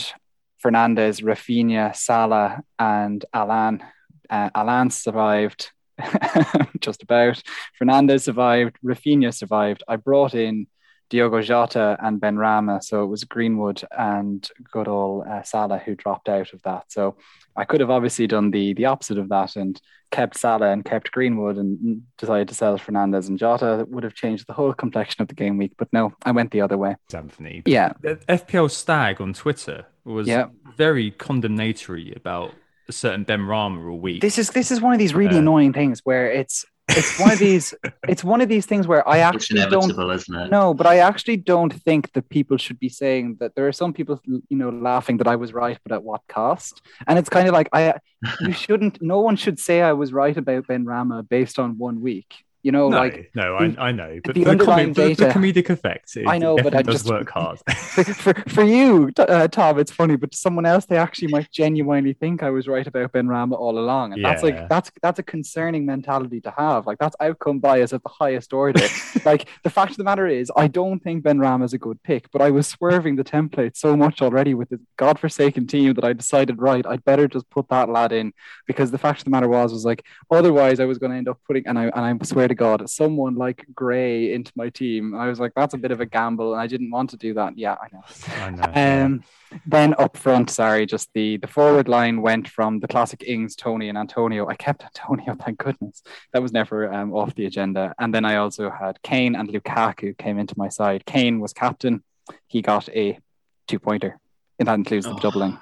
Fernandez, 0.60 1.22
Raphinha, 1.22 1.96
Salah, 1.96 2.62
and 2.78 3.26
Alan. 3.34 3.84
Uh, 4.30 4.52
Alan 4.54 4.92
survived 4.92 5.72
just 6.82 7.02
about. 7.02 7.42
Fernandez 7.80 8.26
survived. 8.26 8.78
Raphinha 8.86 9.34
survived. 9.34 9.82
I 9.88 9.96
brought 9.96 10.36
in 10.36 10.68
Diogo 11.12 11.42
Jota 11.42 11.98
and 12.02 12.20
Benrahma. 12.20 12.82
So 12.84 13.04
it 13.04 13.08
was 13.08 13.24
Greenwood 13.26 13.84
and 13.96 14.50
good 14.72 14.88
old 14.88 15.28
uh, 15.28 15.44
Salah 15.44 15.78
who 15.78 15.94
dropped 15.96 16.30
out 16.30 16.54
of 16.54 16.62
that. 16.64 16.86
So 16.92 17.18
I 17.56 17.66
could 17.66 17.82
have 17.82 17.90
obviously 17.92 18.26
done 18.28 18.50
the 18.50 18.74
the 18.74 18.86
opposite 18.86 19.18
of 19.20 19.30
that 19.30 19.56
and 19.58 19.80
kept 20.10 20.38
Salah 20.38 20.72
and 20.72 20.84
kept 20.84 21.12
Greenwood 21.12 21.58
and 21.58 22.02
decided 22.18 22.48
to 22.48 22.56
sell 22.56 22.78
Fernandez 22.78 23.28
and 23.30 23.38
Jota. 23.38 23.76
That 23.78 23.90
would 23.90 24.04
have 24.04 24.16
changed 24.16 24.48
the 24.48 24.54
whole 24.54 24.74
complexion 24.74 25.22
of 25.22 25.28
the 25.28 25.36
game 25.36 25.58
week. 25.58 25.74
But 25.78 25.90
no, 25.94 26.14
I 26.26 26.32
went 26.32 26.52
the 26.52 26.62
other 26.62 26.78
way. 26.78 26.96
Anthony. 27.14 27.62
Yeah. 27.66 27.94
FPL 28.04 28.72
Stag 28.72 29.22
on 29.22 29.34
Twitter 29.34 29.86
was 30.06 30.28
Yeah. 30.28 30.48
very 30.78 31.12
condemnatory 31.12 32.14
about 32.16 32.54
a 32.88 32.92
certain 32.94 33.26
Benrahma 33.26 33.90
all 33.92 34.00
week. 34.00 34.22
This 34.22 34.38
is 34.38 34.50
this 34.52 34.72
is 34.72 34.80
one 34.82 34.94
of 34.94 35.00
these 35.00 35.14
really 35.14 35.36
Uh, 35.36 35.40
annoying 35.40 35.74
things 35.74 36.02
where 36.04 36.32
it's 36.32 36.66
it's 36.98 37.20
one 37.20 37.32
of 37.32 37.40
these 37.40 37.74
it's 38.08 38.24
one 38.24 38.42
of 38.42 38.50
these 38.50 38.66
things 38.66 38.88
where 38.88 39.08
I 39.08 39.20
actually 39.20 39.66
don't 39.70 39.92
isn't 40.12 40.36
it? 40.36 40.52
No, 40.52 40.74
but 40.74 40.88
I 40.88 40.98
actually 40.98 41.38
don't 41.38 41.74
think 41.74 42.12
that 42.14 42.30
people 42.30 42.58
should 42.58 42.80
be 42.80 42.90
saying 42.90 43.38
that. 43.40 43.56
There 43.56 43.68
are 43.68 43.72
some 43.72 43.94
people, 43.94 44.22
you 44.26 44.58
know, 44.58 44.70
laughing 44.70 45.18
that 45.18 45.28
I 45.28 45.36
was 45.36 45.54
right, 45.54 45.78
but 45.84 45.92
at 45.92 46.04
what 46.04 46.22
cost? 46.28 46.82
And 47.08 47.18
it's 47.20 47.30
kind 47.30 47.48
of 47.48 47.54
like 47.54 47.70
I, 47.74 47.96
you 48.42 48.52
shouldn't. 48.64 49.02
No 49.02 49.20
one 49.22 49.36
should 49.36 49.60
say 49.60 49.82
I 49.82 49.94
was 49.94 50.14
right 50.14 50.36
about 50.36 50.68
Benrahma 50.68 51.28
based 51.28 51.60
on 51.60 51.78
one 51.78 52.02
week. 52.02 52.34
You 52.64 52.72
know, 52.72 52.90
no, 52.90 52.98
like 52.98 53.32
no, 53.34 53.56
I, 53.56 53.76
I 53.80 53.92
know, 53.92 54.20
but 54.24 54.36
the 54.36 54.44
the, 54.44 54.52
underlying 54.52 54.94
for 54.94 55.02
the 55.02 55.16
data- 55.16 55.38
comedic 55.38 55.70
effect, 55.72 56.16
it, 56.16 56.28
I 56.28 56.38
know, 56.38 56.56
but 56.58 56.76
I 56.76 56.84
just- 56.84 57.08
work 57.08 57.30
hard. 57.32 57.60
for, 57.70 58.34
for, 58.48 58.64
you, 58.64 59.12
uh, 59.18 59.48
Tom, 59.48 59.80
it's 59.80 59.92
funny, 59.92 60.16
but 60.16 60.32
to 60.32 60.38
someone 60.38 60.68
else, 60.68 60.86
they 60.86 60.98
actually 60.98 61.30
might 61.30 61.52
genuinely 61.52 62.14
think 62.14 62.44
I 62.44 62.52
was 62.52 62.68
right 62.68 62.86
about 62.86 63.14
Benrahma 63.14 63.54
all 63.54 63.80
along, 63.80 64.14
and 64.14 64.24
that's 64.24 64.44
like 64.44 64.70
that's 64.70 64.92
that's 65.02 65.18
a 65.18 65.24
concerning 65.24 65.86
mentality 65.88 66.40
to 66.42 66.54
have. 66.56 66.86
Like 66.86 67.00
that's 67.00 67.16
outcome 67.20 67.60
bias 67.60 67.94
at 67.94 68.04
the 68.04 68.10
highest 68.10 68.54
order. 68.54 68.86
like 69.26 69.48
the 69.64 69.70
fact 69.72 69.92
of 69.92 69.98
the 69.98 70.04
matter 70.04 70.28
is, 70.28 70.52
I 70.56 70.68
don't 70.68 71.00
think 71.00 71.24
Benrahma 71.24 71.66
is 71.66 71.74
a 71.74 71.80
good 71.80 72.02
pick, 72.04 72.30
but 72.32 72.44
I 72.44 72.52
was 72.52 72.68
swerving 72.68 73.16
the 73.16 73.24
template 73.24 73.76
so 73.76 73.98
much 73.98 74.22
already 74.22 74.54
with 74.54 74.70
the 74.70 74.80
godforsaken 74.98 75.66
team 75.66 75.96
that 75.96 76.04
I 76.04 76.14
decided, 76.14 76.62
right, 76.62 76.86
I'd 76.86 77.04
better 77.06 77.28
just 77.28 77.50
put 77.50 77.70
that 77.70 77.90
lad 77.90 78.12
in 78.12 78.34
because 78.68 78.92
the 78.92 79.00
fact 79.00 79.20
of 79.20 79.26
the 79.26 79.32
matter 79.32 79.48
was, 79.48 79.74
was 79.74 79.86
like 79.86 80.06
otherwise 80.30 80.80
I 80.80 80.86
was 80.86 81.00
going 81.00 81.12
to 81.12 81.18
end 81.18 81.28
up 81.28 81.40
putting, 81.48 81.66
and 81.66 81.80
I 81.80 81.86
and 81.86 82.22
I 82.22 82.26
swear 82.26 82.51
to 82.52 82.56
God, 82.56 82.90
someone 82.90 83.36
like 83.36 83.66
Gray 83.74 84.34
into 84.34 84.52
my 84.56 84.70
team. 84.70 85.16
I 85.16 85.28
was 85.28 85.40
like, 85.40 85.54
that's 85.56 85.74
a 85.74 85.78
bit 85.78 85.92
of 85.92 86.00
a 86.02 86.06
gamble, 86.06 86.54
and 86.54 86.62
I 86.62 86.68
didn't 86.68 86.92
want 86.92 87.10
to 87.12 87.18
do 87.18 87.34
that. 87.34 87.58
Yeah, 87.58 87.76
I 87.84 87.88
know. 87.92 88.04
I 88.46 88.50
know. 88.52 88.72
yeah. 88.76 89.06
Um, 89.06 89.24
then 89.66 89.96
up 89.98 90.16
front, 90.16 90.50
sorry, 90.50 90.86
just 90.86 91.10
the 91.14 91.38
the 91.38 91.48
forward 91.48 91.88
line 91.88 92.22
went 92.22 92.48
from 92.48 92.80
the 92.80 92.88
classic 92.88 93.24
Ings, 93.28 93.56
Toney, 93.56 93.90
and 93.90 93.98
Antonio. 93.98 94.48
I 94.48 94.56
kept 94.56 94.84
Antonio, 94.84 95.36
thank 95.44 95.58
goodness. 95.58 96.04
That 96.34 96.42
was 96.42 96.54
never 96.54 96.92
um, 96.94 97.14
off 97.14 97.36
the 97.36 97.46
agenda. 97.48 97.94
And 98.00 98.14
then 98.14 98.24
I 98.26 98.36
also 98.38 98.70
had 98.70 99.02
Kane 99.02 99.36
and 99.36 99.50
Lukaku 99.50 100.18
came 100.18 100.38
into 100.40 100.56
my 100.58 100.70
side. 100.70 101.06
Kane 101.06 101.40
was 101.42 101.52
captain. 101.54 102.04
He 102.48 102.62
got 102.62 102.88
a 102.90 103.20
two 103.68 103.80
pointer, 103.80 104.20
and 104.60 104.68
that 104.68 104.76
includes 104.76 105.06
the 105.06 105.14
Oh. 105.16 105.20
doubling. 105.20 105.58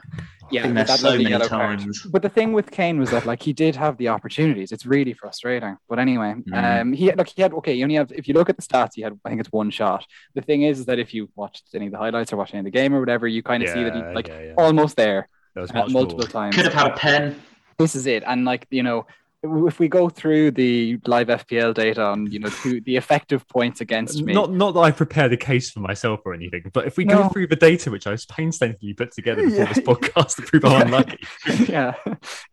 Yeah, 0.52 0.64
Been 0.64 0.76
there 0.76 0.84
that 0.86 1.00
so 1.00 1.12
many 1.12 1.30
yellow 1.30 1.48
card. 1.48 1.80
times. 1.80 2.04
But 2.04 2.22
the 2.22 2.30
thing 2.30 2.54
with 2.54 2.72
Kane 2.72 3.00
was 3.00 3.12
that 3.12 3.26
like 3.26 3.42
he 3.42 3.54
did 3.54 3.76
have 3.76 3.98
the 3.98 4.08
opportunities. 4.10 4.72
It's 4.72 4.86
really 4.86 5.14
frustrating. 5.14 5.78
But 5.88 6.00
anyway, 6.00 6.34
Mm. 6.36 6.82
um, 6.82 6.94
he 6.94 7.06
had, 7.08 7.18
look 7.18 7.28
he 7.28 7.42
had 7.42 7.54
okay. 7.54 7.74
You 7.74 7.84
only 7.84 7.96
have 7.96 8.12
if 8.12 8.28
you 8.28 8.34
look 8.34 8.50
at 8.50 8.56
the 8.58 8.62
stats, 8.64 8.92
he 8.96 9.02
had 9.02 9.18
I 9.26 9.30
think 9.30 9.42
it's 9.42 9.52
one 9.52 9.70
shot. 9.70 10.06
The 10.36 10.42
thing 10.42 10.64
is, 10.64 10.80
is 10.80 10.86
that 10.86 11.00
if 11.00 11.14
you 11.14 11.30
watched 11.36 11.66
any 11.74 11.86
of 11.88 11.92
the 11.92 11.98
highlights 11.98 12.32
or 12.34 12.38
watched 12.38 12.54
any 12.54 12.60
of 12.60 12.66
the 12.66 12.72
game 12.72 12.94
or 12.94 13.00
whatever, 13.00 13.28
you 13.28 13.44
kind 13.44 13.62
of 13.64 13.70
see 13.70 13.84
that 13.84 13.96
he 13.96 14.02
like 14.14 14.28
yeah, 14.28 14.42
yeah. 14.42 14.54
almost 14.58 14.96
there 14.96 15.28
There 15.54 15.62
was 15.62 15.72
uh, 15.72 15.86
multiple 15.90 16.18
more. 16.20 16.28
times. 16.28 16.56
Could 16.56 16.66
have 16.66 16.74
had 16.74 16.92
a 16.92 16.96
pen. 16.96 17.42
This 17.78 17.96
is 17.96 18.06
it, 18.08 18.24
and 18.26 18.46
like 18.46 18.66
you 18.72 18.84
know. 18.84 19.06
If 19.42 19.80
we 19.80 19.88
go 19.88 20.10
through 20.10 20.52
the 20.52 21.00
live 21.06 21.28
FPL 21.28 21.74
data 21.74 22.04
on 22.04 22.30
you 22.32 22.40
know 22.40 22.50
the 22.50 22.98
effective 22.98 23.48
points 23.48 23.80
against 23.80 24.22
me, 24.22 24.34
Not 24.34 24.52
not 24.52 24.74
that 24.74 24.82
I 24.82 24.92
prepared 24.92 25.32
a 25.32 25.38
case 25.38 25.72
for 25.72 25.80
myself 25.80 26.20
or 26.26 26.34
anything, 26.34 26.70
but 26.74 26.86
if 26.88 26.98
we 26.98 27.06
No. 27.06 27.24
go 27.24 27.30
through 27.30 27.48
the 27.48 27.56
data 27.56 27.90
which 27.90 28.06
I 28.06 28.12
was 28.12 28.26
painstakingly 28.26 28.94
put 28.94 29.12
together 29.14 29.44
before 29.44 29.58
Yeah. 29.66 29.74
this 29.74 29.80
podcast 29.86 30.36
to 30.36 30.42
prove 30.42 30.66
I'm 30.66 30.82
unlucky. 30.88 31.20
yeah. 31.72 31.94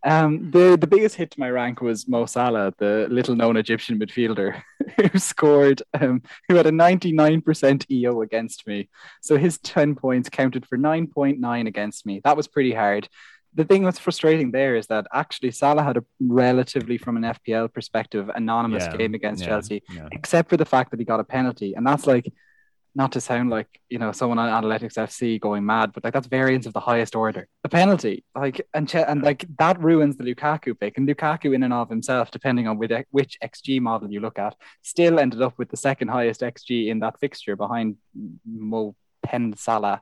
Um, 0.05 0.51
the 0.53 0.77
the 0.81 0.87
biggest 0.87 1.17
hit 1.17 1.33
to 1.33 1.41
my 1.41 1.51
rank 1.51 1.81
was 1.81 2.07
Mo 2.07 2.27
Salah, 2.27 2.73
the 2.79 3.09
little 3.11 3.35
known 3.35 3.57
Egyptian 3.57 3.99
midfielder 3.99 4.63
who 5.13 5.19
scored, 5.19 5.83
um, 6.01 6.23
who 6.49 6.55
had 6.55 6.67
a 6.67 6.71
99% 6.71 7.91
EO 7.91 8.23
against 8.23 8.67
me. 8.67 8.89
So 9.23 9.37
his 9.37 9.59
10 9.59 9.95
points 9.97 10.29
counted 10.29 10.67
for 10.67 10.79
9.9 10.79 11.67
against 11.67 12.07
me. 12.07 12.21
That 12.25 12.37
was 12.37 12.47
pretty 12.47 12.73
hard. 12.73 13.09
The 13.57 13.65
thing 13.65 13.83
that's 13.85 13.99
frustrating 13.99 14.51
there 14.59 14.77
is 14.81 14.87
that 14.89 15.05
actually 15.23 15.51
Salah 15.51 15.83
had 15.83 15.97
a 15.97 16.05
relatively, 16.21 16.97
from 16.99 17.17
an 17.17 17.25
FPL 17.37 17.73
perspective, 17.73 18.25
anonymous 18.43 18.85
Yeah, 18.85 18.97
game 18.99 19.15
against 19.15 19.43
yeah, 19.43 19.49
Chelsea, 19.49 19.83
yeah. 19.95 20.09
except 20.13 20.49
for 20.51 20.57
the 20.57 20.65
fact 20.75 20.91
that 20.91 21.01
he 21.01 21.07
got 21.13 21.21
a 21.21 21.25
penalty. 21.25 21.71
And 21.75 21.87
that's 21.87 22.07
like, 22.07 22.27
not 23.03 23.13
to 23.13 23.21
sound 23.21 23.51
like 23.51 23.69
you 23.91 23.99
know 23.99 24.11
someone 24.11 24.39
on 24.39 24.49
Analytics 24.63 24.97
FC 24.97 25.39
going 25.39 25.65
mad, 25.67 25.93
but 25.93 26.03
like 26.03 26.15
that's 26.15 26.27
variance 26.27 26.65
of 26.67 26.73
the 26.73 26.81
highest 26.81 27.15
order. 27.15 27.47
A 27.63 27.69
penalty, 27.69 28.25
like 28.35 28.59
and 28.73 28.89
che- 28.89 29.05
and 29.07 29.23
like 29.23 29.45
that 29.59 29.79
ruins 29.89 30.17
the 30.17 30.25
Lukaku 30.25 30.73
pick. 30.81 30.97
And 30.97 31.07
Lukaku, 31.07 31.55
in 31.55 31.63
and 31.63 31.75
of 31.75 31.91
himself, 31.91 32.31
depending 32.31 32.67
on 32.69 32.79
which, 32.79 32.93
which 33.11 33.37
XG 33.45 33.81
model 33.83 34.11
you 34.11 34.21
look 34.21 34.39
at, 34.39 34.55
still 34.83 35.19
ended 35.19 35.43
up 35.43 35.55
with 35.59 35.69
the 35.71 35.77
second 35.77 36.09
highest 36.09 36.41
XG 36.41 36.89
in 36.89 37.01
that 37.01 37.21
fixture 37.21 37.55
behind 37.55 37.97
Mo 38.47 38.95
Pen 39.27 39.55
Salah. 39.57 40.01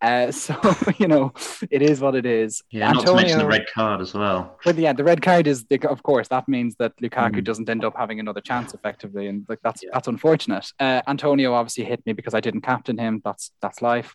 Uh, 0.00 0.30
so 0.44 0.54
you 0.98 1.08
know 1.08 1.32
it 1.70 1.82
is 1.82 2.00
what 2.00 2.14
it 2.14 2.26
is. 2.26 2.62
Yeah, 2.70 2.92
not 2.92 3.06
to 3.06 3.14
mention 3.14 3.38
the 3.38 3.44
Antonio- 3.44 3.58
red 3.58 3.66
card 3.74 4.00
as 4.00 4.12
well. 4.14 4.58
but 4.64 4.76
yeah, 4.76 4.92
the 4.92 5.04
red 5.04 5.22
card 5.22 5.46
is, 5.46 5.64
the, 5.70 5.78
of 5.88 6.02
course, 6.02 6.28
that 6.28 6.46
means 6.48 6.76
that 6.78 6.92
Lukaku 7.02 7.36
Mm. 7.40 7.44
doesn't 7.44 7.68
end 7.68 7.84
up 7.84 7.94
having 7.96 8.20
another 8.20 8.40
chance 8.42 8.74
effectively, 8.74 9.26
and 9.28 9.46
like 9.48 9.60
that's 9.64 9.82
Yeah. 9.82 9.90
that's 9.94 10.08
unfortunate. 10.08 10.66
Uh, 10.78 11.00
Antonio 11.06 11.54
obviously 11.54 11.84
hit 11.84 12.04
me 12.06 12.12
because 12.12 12.34
I 12.34 12.40
didn't 12.40 12.60
captain 12.62 12.98
him. 12.98 13.22
That's 13.24 13.50
that's 13.62 13.80
life. 13.82 14.14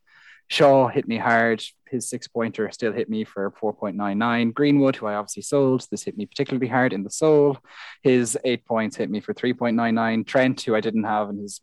Shaw 0.50 0.90
hit 0.90 1.08
me 1.08 1.18
hard. 1.18 1.64
His 1.90 2.10
six 2.10 2.28
pointer 2.28 2.70
still 2.72 2.92
hit 2.94 3.10
me 3.10 3.24
for 3.24 3.52
4.99. 3.62 4.54
Greenwood, 4.54 4.98
who 4.98 5.06
I 5.08 5.16
obviously 5.16 5.44
sold, 5.44 5.88
this 5.90 6.04
hit 6.04 6.18
me 6.18 6.26
particularly 6.26 6.68
hard 6.68 6.92
in 6.94 7.04
the 7.04 7.10
soul. 7.10 7.58
His 8.04 8.38
eight 8.44 8.66
points 8.66 8.98
hit 8.98 9.10
me 9.10 9.22
for 9.22 9.34
3.99. 9.34 10.26
Trent, 10.26 10.62
who 10.62 10.76
I 10.76 10.82
didn't 10.82 11.06
have, 11.06 11.30
and 11.30 11.40
his 11.40 11.62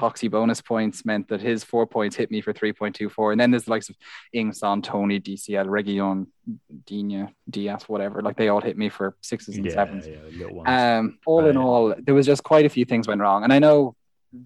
poxy 0.00 0.30
bonus 0.30 0.60
points 0.60 1.04
meant 1.04 1.28
that 1.28 1.40
his 1.40 1.62
four 1.62 1.86
points 1.86 2.16
hit 2.16 2.30
me 2.30 2.40
for 2.40 2.52
3.24. 2.52 3.32
And 3.32 3.40
then 3.40 3.50
there's 3.50 3.64
the 3.64 3.70
likes 3.70 3.88
of 3.90 3.96
Ingson, 4.34 4.82
Toney, 4.82 5.20
DCL, 5.20 5.66
Reguilon, 5.66 6.26
Dina, 6.86 7.30
Dias, 7.48 7.88
whatever. 7.88 8.22
Like 8.22 8.36
they 8.36 8.48
all 8.48 8.60
hit 8.60 8.76
me 8.78 8.88
for 8.88 9.16
sixes 9.20 9.56
and 9.56 9.66
Yeah, 9.66 9.72
sevens. 9.72 10.06
yeah. 10.06 10.98
Um, 10.98 11.18
all 11.26 11.46
in 11.46 11.56
all, 11.56 11.94
there 11.98 12.14
was 12.14 12.26
just 12.26 12.42
quite 12.42 12.64
a 12.64 12.68
few 12.70 12.84
things 12.84 13.06
went 13.06 13.20
wrong. 13.20 13.44
And 13.44 13.52
I 13.52 13.58
know 13.58 13.94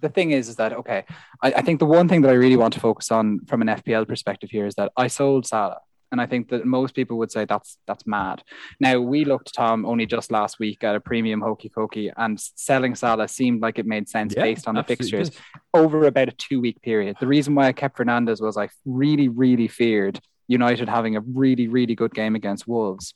the 0.00 0.08
thing 0.08 0.32
is, 0.32 0.48
is 0.48 0.56
that 0.56 0.72
okay? 0.72 1.04
I, 1.42 1.52
I 1.52 1.62
think 1.62 1.78
the 1.78 1.86
one 1.86 2.08
thing 2.08 2.22
that 2.22 2.30
I 2.30 2.34
really 2.34 2.56
want 2.56 2.74
to 2.74 2.80
focus 2.80 3.10
on 3.12 3.40
from 3.46 3.62
an 3.62 3.68
FPL 3.68 4.08
perspective 4.08 4.50
here 4.50 4.66
is 4.66 4.74
that 4.74 4.90
I 4.96 5.06
sold 5.08 5.46
Salah. 5.46 5.80
And 6.14 6.20
I 6.20 6.26
think 6.26 6.48
that 6.50 6.64
most 6.64 6.94
people 6.94 7.18
would 7.18 7.32
say 7.32 7.44
that's 7.44 7.76
that's 7.88 8.06
mad. 8.06 8.44
Now 8.78 9.00
we 9.00 9.24
looked, 9.24 9.52
Tom, 9.52 9.84
only 9.84 10.06
just 10.06 10.30
last 10.30 10.60
week 10.60 10.84
at 10.84 10.94
a 10.94 11.00
premium 11.00 11.40
hokey 11.40 11.68
cokey, 11.68 12.12
and 12.16 12.38
selling 12.54 12.94
Salah 12.94 13.26
seemed 13.26 13.62
like 13.62 13.80
it 13.80 13.84
made 13.84 14.08
sense 14.08 14.32
Yeah, 14.36 14.42
based 14.42 14.68
on 14.68 14.76
the 14.76 14.84
fixtures 14.84 15.30
did. 15.30 15.40
over 15.74 16.06
about 16.06 16.28
a 16.28 16.32
two 16.32 16.60
week 16.60 16.80
period. 16.82 17.16
The 17.18 17.26
reason 17.26 17.56
why 17.56 17.66
I 17.66 17.72
kept 17.72 17.96
Fernandez 17.96 18.40
was 18.40 18.56
I 18.56 18.68
really, 18.84 19.26
really 19.26 19.66
feared 19.66 20.20
United 20.46 20.88
having 20.88 21.16
a 21.16 21.20
really, 21.20 21.66
really 21.66 21.96
good 21.96 22.14
game 22.14 22.36
against 22.36 22.68
Wolves, 22.68 23.12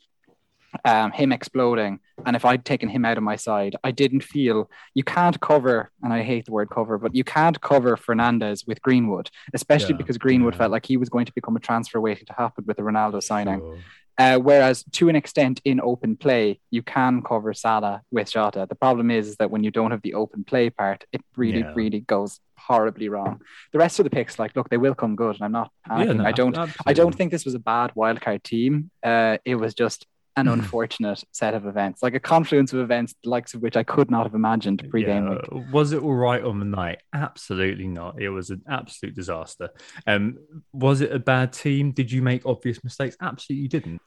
um, 0.84 1.12
him 1.12 1.32
exploding. 1.32 2.00
And 2.26 2.36
if 2.36 2.44
I'd 2.44 2.64
taken 2.64 2.88
him 2.88 3.04
out 3.04 3.16
of 3.16 3.22
my 3.22 3.36
side, 3.36 3.76
I 3.84 3.90
didn't 3.90 4.22
feel 4.22 4.70
you 4.94 5.04
can't 5.04 5.40
cover, 5.40 5.90
and 6.02 6.12
I 6.12 6.22
hate 6.22 6.46
the 6.46 6.52
word 6.52 6.70
cover, 6.70 6.98
but 6.98 7.14
you 7.14 7.24
can't 7.24 7.60
cover 7.60 7.96
Fernandez 7.96 8.66
with 8.66 8.82
Greenwood, 8.82 9.30
especially 9.54 9.90
Yeah, 9.94 9.98
because 9.98 10.18
Greenwood 10.18 10.54
yeah. 10.54 10.58
felt 10.58 10.72
like 10.72 10.86
he 10.86 10.96
was 10.96 11.08
going 11.08 11.26
to 11.26 11.32
become 11.32 11.56
a 11.56 11.60
transfer 11.60 12.00
waiting 12.00 12.26
to 12.26 12.32
happen 12.34 12.64
with 12.66 12.76
the 12.76 12.82
Ronaldo 12.82 13.22
signing. 13.22 13.60
Sure. 13.60 13.78
Uh, 14.20 14.36
whereas 14.36 14.82
to 14.90 15.08
an 15.08 15.14
extent 15.14 15.60
in 15.64 15.80
open 15.80 16.16
play, 16.16 16.58
you 16.72 16.82
can 16.82 17.22
cover 17.22 17.54
Salah 17.54 18.02
with 18.10 18.28
Jota. 18.32 18.66
The 18.68 18.74
problem 18.74 19.12
is, 19.12 19.36
that 19.36 19.48
when 19.52 19.62
you 19.62 19.70
don't 19.70 19.92
have 19.92 20.02
the 20.02 20.14
open 20.14 20.42
play 20.42 20.70
part, 20.70 21.04
it 21.12 21.20
really, 21.36 21.60
Yeah. 21.60 21.72
really 21.76 22.00
goes 22.00 22.40
horribly 22.58 23.08
wrong. 23.08 23.40
The 23.72 23.78
rest 23.78 24.00
of 24.00 24.04
the 24.04 24.10
picks, 24.10 24.36
like, 24.36 24.56
look, 24.56 24.70
they 24.70 24.76
will 24.76 24.96
come 24.96 25.14
good, 25.14 25.36
and 25.36 25.44
I'm 25.44 25.52
not. 25.52 25.70
Yeah, 25.88 26.12
no, 26.14 26.24
I 26.24 26.32
don't, 26.32 26.58
I 26.84 26.92
don't 26.94 27.14
think 27.14 27.30
this 27.30 27.44
was 27.44 27.54
a 27.54 27.60
bad 27.60 27.92
wildcard 27.94 28.42
team. 28.42 28.90
Uh, 29.04 29.38
it 29.44 29.54
was 29.54 29.72
just 29.72 30.04
an 30.38 30.48
unfortunate 30.48 31.22
set 31.32 31.54
of 31.54 31.66
events, 31.66 32.02
like 32.02 32.14
a 32.14 32.20
confluence 32.20 32.72
of 32.72 32.80
events, 32.80 33.14
the 33.22 33.30
likes 33.30 33.54
of 33.54 33.62
which 33.62 33.76
I 33.76 33.82
could 33.82 34.10
not 34.10 34.24
have 34.24 34.34
imagined 34.34 34.86
pre-game 34.90 35.26
Yeah, 35.26 35.38
week. 35.52 35.64
Was 35.72 35.92
it 35.92 36.02
all 36.02 36.14
right 36.14 36.42
on 36.42 36.58
the 36.58 36.64
night? 36.64 36.98
Absolutely 37.12 37.88
not. 37.88 38.20
It 38.20 38.30
was 38.30 38.50
an 38.50 38.62
absolute 38.68 39.14
disaster. 39.14 39.70
Um, 40.06 40.38
was 40.72 41.00
it 41.00 41.12
a 41.12 41.18
bad 41.18 41.52
team? 41.52 41.92
Did 41.92 42.10
you 42.12 42.22
make 42.22 42.46
obvious 42.46 42.82
mistakes? 42.84 43.16
Absolutely, 43.20 43.62
you 43.62 43.68
didn't. 43.68 44.00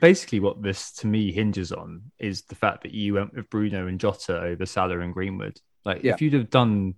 Basically, 0.00 0.40
what 0.40 0.62
this 0.62 0.92
to 0.94 1.06
me 1.06 1.32
hinges 1.32 1.72
on 1.72 2.02
is 2.18 2.42
the 2.42 2.54
fact 2.54 2.82
that 2.82 2.92
you 2.92 3.14
went 3.14 3.34
with 3.34 3.50
Bruno 3.50 3.86
and 3.86 4.00
Jota 4.00 4.40
over 4.40 4.66
Salah 4.66 5.00
and 5.00 5.12
Greenwood. 5.14 5.58
Like, 5.84 6.02
Yeah. 6.02 6.14
if 6.14 6.22
you'd 6.22 6.32
have 6.34 6.50
done 6.50 6.94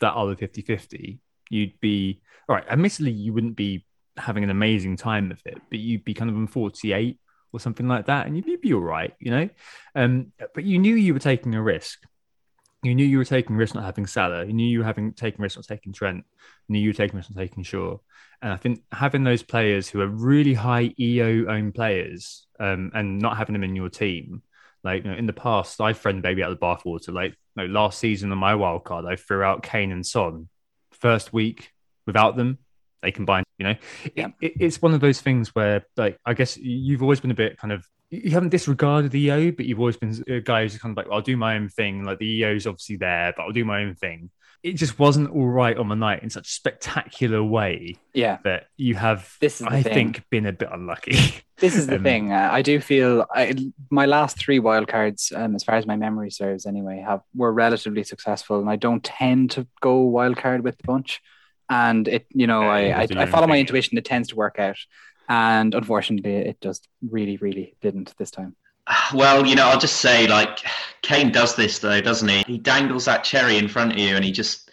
that 0.00 0.14
other 0.14 0.36
50 0.36 0.62
50, 0.62 1.18
you'd 1.50 1.78
be 1.80 2.20
all 2.48 2.56
right. 2.56 2.64
Admittedly, 2.68 3.10
you 3.12 3.32
wouldn't 3.32 3.56
be 3.56 3.84
having 4.18 4.44
an 4.44 4.50
amazing 4.50 4.96
time 4.96 5.30
of 5.30 5.40
it, 5.44 5.58
but 5.70 5.78
you'd 5.78 6.04
be 6.04 6.14
kind 6.14 6.30
of 6.30 6.36
on 6.36 6.46
48 6.46 7.18
or 7.52 7.60
something 7.60 7.88
like 7.88 8.06
that, 8.06 8.26
and 8.26 8.36
you'd 8.36 8.60
be 8.60 8.74
all 8.74 8.80
right, 8.80 9.14
you 9.18 9.30
know? 9.30 9.48
Um, 9.94 10.32
but 10.54 10.64
you 10.64 10.78
knew 10.78 10.94
you 10.94 11.14
were 11.14 11.20
taking 11.20 11.54
a 11.54 11.62
risk 11.62 11.98
you 12.86 12.94
knew 12.94 13.04
you 13.04 13.18
were 13.18 13.24
taking 13.24 13.56
risk 13.56 13.74
not 13.74 13.84
having 13.84 14.06
Salah. 14.06 14.44
You 14.44 14.52
knew 14.52 14.66
you 14.66 14.78
were 14.80 14.84
having 14.84 15.12
taking 15.12 15.42
risk 15.42 15.56
not 15.56 15.66
taking 15.66 15.92
Trent. 15.92 16.24
You 16.68 16.72
knew 16.72 16.78
you 16.78 16.90
were 16.90 16.94
taking 16.94 17.16
risk 17.16 17.30
not 17.30 17.40
taking 17.40 17.62
Shaw. 17.62 17.98
And 18.42 18.52
I 18.52 18.56
think 18.56 18.82
having 18.92 19.24
those 19.24 19.42
players 19.42 19.88
who 19.88 20.00
are 20.00 20.06
really 20.06 20.54
high 20.54 20.94
EO 20.98 21.46
owned 21.46 21.74
players 21.74 22.46
um, 22.60 22.92
and 22.94 23.18
not 23.18 23.36
having 23.36 23.54
them 23.54 23.64
in 23.64 23.74
your 23.74 23.88
team, 23.88 24.42
like 24.84 25.04
you 25.04 25.10
know, 25.10 25.16
in 25.16 25.26
the 25.26 25.32
past, 25.32 25.80
I 25.80 25.94
thrown 25.94 26.20
baby 26.20 26.42
out 26.42 26.52
of 26.52 26.60
the 26.60 26.64
bathwater. 26.64 27.12
Like 27.12 27.32
you 27.56 27.66
know, 27.66 27.66
last 27.66 27.98
season 27.98 28.30
on 28.30 28.38
my 28.38 28.54
wild 28.54 28.84
card, 28.84 29.04
I 29.04 29.16
threw 29.16 29.42
out 29.42 29.62
Kane 29.62 29.90
and 29.90 30.06
Son. 30.06 30.48
First 30.92 31.32
week 31.32 31.72
without 32.06 32.36
them, 32.36 32.58
they 33.02 33.10
combined. 33.10 33.45
You 33.58 33.64
know, 33.68 33.74
Yeah. 34.14 34.28
it, 34.40 34.52
it's 34.60 34.82
one 34.82 34.92
of 34.94 35.00
those 35.00 35.20
things 35.20 35.54
where, 35.54 35.84
like, 35.96 36.18
I 36.26 36.34
guess 36.34 36.56
you've 36.56 37.02
always 37.02 37.20
been 37.20 37.30
a 37.30 37.34
bit 37.34 37.58
kind 37.58 37.72
of 37.72 37.86
you 38.10 38.30
haven't 38.30 38.50
disregarded 38.50 39.10
the 39.10 39.20
EO, 39.20 39.50
but 39.50 39.66
you've 39.66 39.80
always 39.80 39.96
been 39.96 40.22
a 40.28 40.40
guy 40.40 40.62
who's 40.62 40.78
kind 40.78 40.92
of 40.92 40.96
like, 40.96 41.06
well, 41.06 41.16
I'll 41.16 41.22
do 41.22 41.36
my 41.36 41.56
own 41.56 41.68
thing. 41.68 42.04
Like 42.04 42.18
the 42.20 42.26
EO's 42.26 42.64
obviously 42.66 42.96
there, 42.96 43.34
but 43.36 43.42
I'll 43.42 43.50
do 43.52 43.64
my 43.64 43.82
own 43.82 43.96
thing. 43.96 44.30
It 44.62 44.74
just 44.74 44.98
wasn't 44.98 45.30
all 45.30 45.48
right 45.48 45.76
on 45.76 45.88
the 45.88 45.96
night 45.96 46.22
in 46.22 46.30
such 46.30 46.46
a 46.46 46.50
spectacular 46.50 47.42
way 47.42 47.96
Yeah, 48.14 48.38
that 48.44 48.66
you 48.76 48.94
have, 48.94 49.28
This 49.40 49.60
is 49.60 49.66
I 49.66 49.82
thing. 49.82 50.12
think, 50.12 50.24
been 50.30 50.46
a 50.46 50.52
bit 50.52 50.68
unlucky. 50.72 51.18
this 51.58 51.74
is 51.76 51.88
the 51.88 51.96
Um, 51.96 52.02
thing. 52.04 52.32
Uh, 52.32 52.48
I 52.52 52.62
do 52.62 52.80
feel 52.80 53.26
I, 53.34 53.54
my 53.90 54.06
last 54.06 54.38
three 54.38 54.60
wildcards, 54.60 55.36
um, 55.36 55.54
as 55.56 55.64
far 55.64 55.74
as 55.74 55.84
my 55.86 55.96
memory 55.96 56.30
serves, 56.30 56.64
anyway, 56.64 57.02
have 57.06 57.22
were 57.34 57.52
relatively 57.52 58.04
successful, 58.04 58.60
and 58.60 58.70
I 58.70 58.76
don't 58.76 59.02
tend 59.02 59.50
to 59.52 59.66
go 59.80 60.08
wildcard 60.08 60.62
with 60.62 60.78
the 60.78 60.84
bunch. 60.84 61.20
And 61.68 62.06
it, 62.08 62.26
you 62.30 62.46
know, 62.46 62.62
Yeah, 62.62 62.70
I, 62.70 63.02
I, 63.02 63.08
I 63.22 63.26
follow 63.26 63.46
my 63.46 63.54
thing. 63.54 63.60
intuition. 63.62 63.98
It 63.98 64.04
tends 64.04 64.28
to 64.28 64.36
work 64.36 64.58
out, 64.58 64.78
and 65.28 65.74
unfortunately, 65.74 66.34
it 66.36 66.60
just 66.60 66.88
really, 67.08 67.36
really 67.38 67.74
didn't 67.80 68.14
this 68.18 68.30
time. 68.30 68.56
Well, 69.12 69.44
you 69.46 69.56
know, 69.56 69.66
I'll 69.68 69.80
just 69.80 69.96
say, 69.96 70.28
like, 70.28 70.60
Kane 71.06 71.30
does 71.30 71.54
this 71.54 71.78
though, 71.78 72.00
doesn't 72.00 72.28
he? 72.28 72.42
He 72.46 72.58
dangles 72.58 73.04
that 73.04 73.22
cherry 73.22 73.58
in 73.58 73.68
front 73.68 73.92
of 73.92 73.98
you, 73.98 74.16
and 74.16 74.24
he 74.24 74.32
just. 74.32 74.64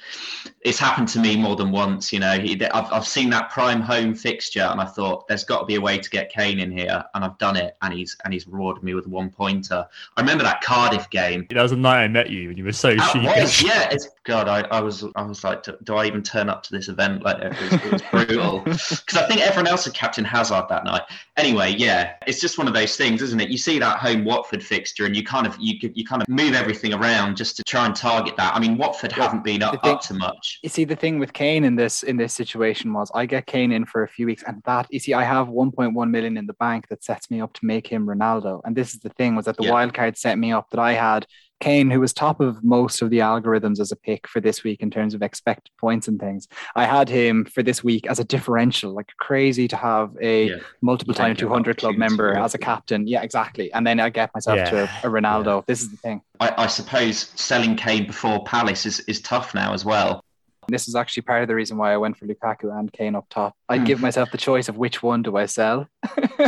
It's 0.62 0.80
happened 0.80 1.08
to 1.10 1.20
me 1.20 1.36
more 1.38 1.56
than 1.56 1.72
once, 1.72 2.12
you 2.12 2.20
know. 2.20 2.38
He, 2.40 2.62
I've, 2.66 2.92
I've 2.92 3.08
seen 3.08 3.30
that 3.32 3.50
prime 3.50 3.82
home 3.82 4.14
fixture, 4.16 4.62
and 4.72 4.80
I 4.80 4.86
thought 4.86 5.28
there's 5.28 5.44
got 5.44 5.60
to 5.60 5.66
be 5.66 5.76
a 5.76 5.82
way 5.82 5.98
to 5.98 6.10
get 6.10 6.32
Kane 6.32 6.60
in 6.60 6.72
here, 6.72 7.04
and 7.14 7.24
I've 7.24 7.38
done 7.38 7.56
it, 7.56 7.76
and 7.82 7.94
he's 7.94 8.16
and 8.24 8.34
he's 8.34 8.48
rewarded 8.48 8.84
me 8.84 8.94
with 8.94 9.08
one 9.08 9.30
pointer. 9.30 9.86
I 10.18 10.22
remember 10.22 10.44
that 10.44 10.62
Cardiff 10.62 11.10
game. 11.10 11.46
that 11.50 11.62
was 11.62 11.72
the 11.72 11.78
night 11.78 12.04
I 12.04 12.08
met 12.08 12.30
you, 12.30 12.50
and 12.50 12.58
you 12.58 12.64
were 12.66 12.72
so 12.74 12.96
That 12.96 13.12
sheepish. 13.12 13.42
was, 13.42 13.62
yeah. 13.64 13.90
It's 13.92 14.10
God. 14.24 14.48
I, 14.50 14.62
I 14.70 14.80
was 14.82 15.06
I 15.16 15.22
was 15.24 15.44
like, 15.44 15.64
do, 15.64 15.78
do 15.84 15.96
I 15.96 16.06
even 16.06 16.24
turn 16.24 16.50
up 16.50 16.64
to 16.64 16.72
this 16.72 16.88
event? 16.90 17.24
Like, 17.24 17.40
it 17.42 17.50
was, 17.62 17.74
it 17.74 17.92
was 17.92 18.02
brutal 18.12 18.60
because 18.60 19.16
I 19.18 19.28
think 19.28 19.42
everyone 19.42 19.68
else 19.68 19.86
had 19.86 19.94
Captain 19.94 20.26
Hazard 20.26 20.66
that 20.70 20.84
night. 20.86 21.04
Anyway, 21.38 21.76
yeah, 21.78 22.14
it's 22.28 22.40
just 22.40 22.58
one 22.58 22.68
of 22.68 22.74
those 22.74 22.96
things, 22.98 23.22
isn't 23.22 23.40
it? 23.40 23.50
You 23.50 23.58
see 23.58 23.80
that 23.80 23.98
home 23.98 24.24
Watford 24.26 24.64
fixture, 24.64 25.06
and 25.06 25.16
you 25.16 25.24
kind 25.24 25.46
of 25.48 25.56
you 25.60 25.78
you 25.94 26.06
kind 26.06 26.22
of 26.22 26.23
move 26.28 26.54
everything 26.54 26.94
around 26.94 27.38
just 27.38 27.56
to 27.58 27.64
try 27.64 27.86
and 27.86 27.96
target 27.96 28.36
that. 28.38 28.56
I 28.56 28.60
mean, 28.60 28.78
Watford 28.78 29.12
Yeah, 29.16 29.24
haven't 29.24 29.44
been 29.44 29.64
up, 29.64 29.82
thing- 29.82 29.92
up 29.94 30.02
to 30.04 30.14
much. 30.14 30.60
You 30.64 30.70
see, 30.70 30.84
the 30.84 30.96
thing 30.96 31.20
with 31.20 31.34
Kane 31.34 31.64
in 31.64 31.76
this 31.76 32.04
in 32.04 32.18
this 32.18 32.34
situation 32.34 32.94
was 32.94 33.12
I 33.14 33.26
get 33.26 33.46
Kane 33.48 33.72
in 33.72 33.86
for 33.86 34.04
a 34.04 34.08
few 34.08 34.26
weeks, 34.26 34.44
and 34.48 34.62
that 34.66 34.88
you 34.90 35.00
see, 35.00 35.14
I 35.14 35.24
have 35.24 35.48
1.1 35.48 36.10
million 36.12 36.38
in 36.38 36.46
the 36.48 36.54
bank 36.54 36.88
that 36.90 37.04
sets 37.04 37.30
me 37.32 37.42
up 37.42 37.54
to 37.54 37.66
make 37.66 37.88
him 37.88 38.06
Ronaldo. 38.06 38.62
And 38.66 38.76
this 38.76 38.94
is 38.94 39.00
the 39.00 39.10
thing 39.10 39.36
was 39.36 39.46
that 39.46 39.58
the 39.58 39.64
Yeah. 39.64 39.72
wild 39.72 39.94
card 39.94 40.18
set 40.18 40.38
me 40.38 40.52
up 40.52 40.70
that 40.72 40.80
I 40.80 40.94
had 40.94 41.26
Kane, 41.64 41.90
who 41.90 42.00
was 42.02 42.12
top 42.14 42.42
of 42.42 42.62
most 42.62 43.02
of 43.02 43.10
the 43.10 43.20
algorithms 43.20 43.80
as 43.80 43.92
a 43.92 43.96
pick 43.96 44.28
for 44.28 44.42
this 44.42 44.64
week 44.66 44.82
in 44.82 44.92
terms 44.92 45.14
of 45.14 45.22
expected 45.22 45.72
points 45.80 46.10
and 46.10 46.20
things, 46.20 46.48
I 46.76 46.84
had 46.86 47.08
him 47.08 47.46
for 47.46 47.64
this 47.64 47.82
week 47.84 48.06
as 48.08 48.20
a 48.20 48.26
differential. 48.26 48.94
Like 48.94 49.12
crazy 49.18 49.68
to 49.70 49.78
have 49.78 50.12
a 50.22 50.48
Yeah. 50.50 50.56
multiple 50.82 51.14
time 51.14 51.36
200 51.38 51.78
club 51.78 51.96
member 51.96 52.34
as 52.34 52.54
a 52.54 52.58
captain. 52.58 53.08
Yeah, 53.08 53.22
exactly. 53.22 53.72
And 53.72 53.88
then 53.88 54.02
I 54.02 54.10
get 54.10 54.30
myself 54.36 54.58
to 54.72 54.76
Yeah, 54.76 55.00
a 55.04 55.08
Ronaldo. 55.08 55.66
This 55.66 55.82
is 55.82 55.90
the 55.92 55.98
thing. 55.98 56.22
I, 56.42 56.54
I 56.64 56.68
suppose 56.68 57.32
selling 57.36 57.78
Kane 57.78 58.08
before 58.08 58.44
Palace 58.44 58.86
is, 58.86 59.00
is 59.02 59.22
tough 59.22 59.56
now 59.56 59.74
as 59.74 59.86
well. 59.86 60.22
This 60.68 60.88
is 60.90 60.96
actually 60.96 61.24
part 61.24 61.42
of 61.44 61.48
the 61.48 61.56
reason 61.56 61.78
why 61.78 61.94
I 61.94 61.98
went 61.98 62.18
for 62.18 62.26
Lukaku 62.26 62.78
and 62.78 62.92
Kane 62.92 63.16
up 63.16 63.26
top. 63.30 63.56
I'd 63.70 63.80
Hmm. 63.82 63.86
give 63.86 64.02
myself 64.02 64.32
the 64.32 64.38
choice 64.38 64.68
of 64.68 64.78
which 64.78 65.02
one 65.02 65.22
do 65.22 65.38
I 65.38 65.46
sell. 65.46 65.88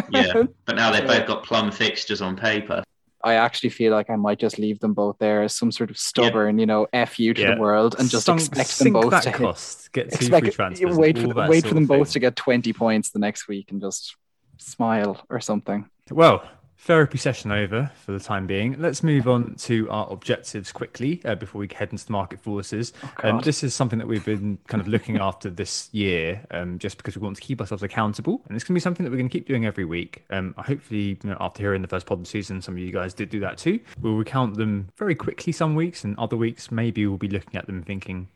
Yeah, 0.09 0.43
but 0.65 0.75
now 0.75 0.91
they've 0.91 1.07
both 1.07 1.25
got 1.25 1.43
plum 1.45 1.71
fixtures 1.71 2.21
on 2.21 2.35
paper. 2.35 2.83
I 3.25 3.33
actually 3.33 3.71
feel 3.71 3.91
like 3.91 4.09
I 4.11 4.15
might 4.15 4.37
just 4.39 4.59
leave 4.59 4.79
them 4.79 4.93
both 4.93 5.17
there 5.17 5.41
as 5.43 5.53
some 5.55 5.71
sort 5.71 5.89
of 5.89 5.97
stubborn, 5.97 6.59
you 6.59 6.67
know, 6.67 6.85
F 6.93 7.19
you 7.19 7.33
to 7.33 7.41
Yeah. 7.41 7.55
the 7.55 7.59
world 7.61 7.95
and 7.99 8.07
just 8.09 8.25
Sunk- 8.27 8.39
expect 8.39 8.77
them 8.79 8.93
both 8.93 9.09
that 9.11 9.23
to 9.23 9.31
hit. 9.31 9.37
cost. 9.39 9.91
Get 9.91 10.11
two 10.11 10.15
Expect, 10.17 10.43
free 10.45 10.51
transfers. 10.51 10.95
wait 10.97 11.17
for, 11.17 11.33
that 11.33 11.49
wait 11.49 11.65
for 11.65 11.73
them 11.73 11.87
both 11.87 12.11
to 12.11 12.19
get 12.19 12.35
20 12.35 12.71
points 12.71 13.09
the 13.09 13.19
next 13.19 13.47
week 13.47 13.71
and 13.71 13.81
just 13.81 14.15
smile 14.59 15.21
or 15.29 15.39
something. 15.41 15.89
Well, 16.11 16.43
therapy 16.85 17.17
session 17.17 17.51
over 17.51 17.89
for 17.95 18.11
the 18.11 18.19
time 18.19 18.45
being. 18.45 18.79
Let's 18.79 19.01
move 19.01 19.27
on 19.27 19.55
to 19.55 19.89
our 19.89 20.07
objectives 20.11 20.71
quickly 20.71 21.19
uh, 21.25 21.33
before 21.33 21.57
we 21.57 21.67
head 21.73 21.89
into 21.91 22.05
the 22.05 22.11
market 22.11 22.39
forces. 22.39 22.93
um, 23.23 23.41
this 23.41 23.63
is 23.63 23.73
something 23.73 23.97
that 23.97 24.07
we've 24.07 24.23
been 24.23 24.59
kind 24.67 24.81
of 24.81 24.87
looking 24.87 25.17
after 25.17 25.49
this 25.49 25.89
year, 25.93 26.45
um, 26.51 26.77
just 26.77 26.97
because 26.97 27.17
we 27.17 27.23
want 27.23 27.37
to 27.37 27.41
keep 27.41 27.59
ourselves 27.59 27.81
accountable, 27.81 28.43
and 28.47 28.55
it's 28.55 28.63
going 28.63 28.75
to 28.75 28.79
be 28.79 28.79
something 28.79 29.03
that 29.03 29.09
we're 29.09 29.17
going 29.17 29.27
to 29.27 29.33
keep 29.33 29.47
doing 29.47 29.65
every 29.65 29.83
week. 29.83 30.23
Um, 30.29 30.53
hopefully, 30.59 31.17
you 31.23 31.29
know, 31.31 31.37
after 31.39 31.63
hearing 31.63 31.81
the 31.81 31.87
first 31.87 32.05
pod 32.05 32.19
of 32.19 32.23
the 32.23 32.29
season, 32.29 32.61
some 32.61 32.75
of 32.75 32.79
you 32.79 32.91
guys 32.91 33.15
did 33.15 33.29
do 33.31 33.39
that 33.39 33.57
too. 33.57 33.79
We'll 33.99 34.13
recount 34.13 34.55
them 34.55 34.89
very 34.95 35.15
quickly 35.15 35.53
some 35.53 35.73
weeks, 35.73 36.03
and 36.03 36.15
other 36.19 36.37
weeks 36.37 36.71
maybe 36.71 37.07
we'll 37.07 37.17
be 37.17 37.29
looking 37.29 37.55
at 37.55 37.65
them 37.65 37.81
thinking, 37.81 38.27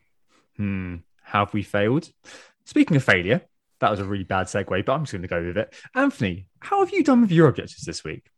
"Hmm, 0.58 0.96
have 1.22 1.53
we 1.53 1.62
failed?" 1.62 2.12
Speaking 2.65 2.98
of 2.98 3.03
failure. 3.03 3.41
That 3.79 3.91
was 3.91 4.01
a 4.01 4.03
really 4.03 4.25
bad 4.25 4.48
segue, 4.48 4.84
but 4.84 4.91
I'm 4.91 5.03
just 5.03 5.13
going 5.13 5.22
to 5.22 5.29
go 5.29 5.41
with 5.41 5.58
it. 5.58 5.74
Anthony, 5.96 6.48
how 6.60 6.79
have 6.79 6.91
you 6.91 7.01
done 7.01 7.22
with 7.22 7.32
your 7.32 7.48
objectives 7.48 7.86
this 7.86 8.03
week? 8.03 8.29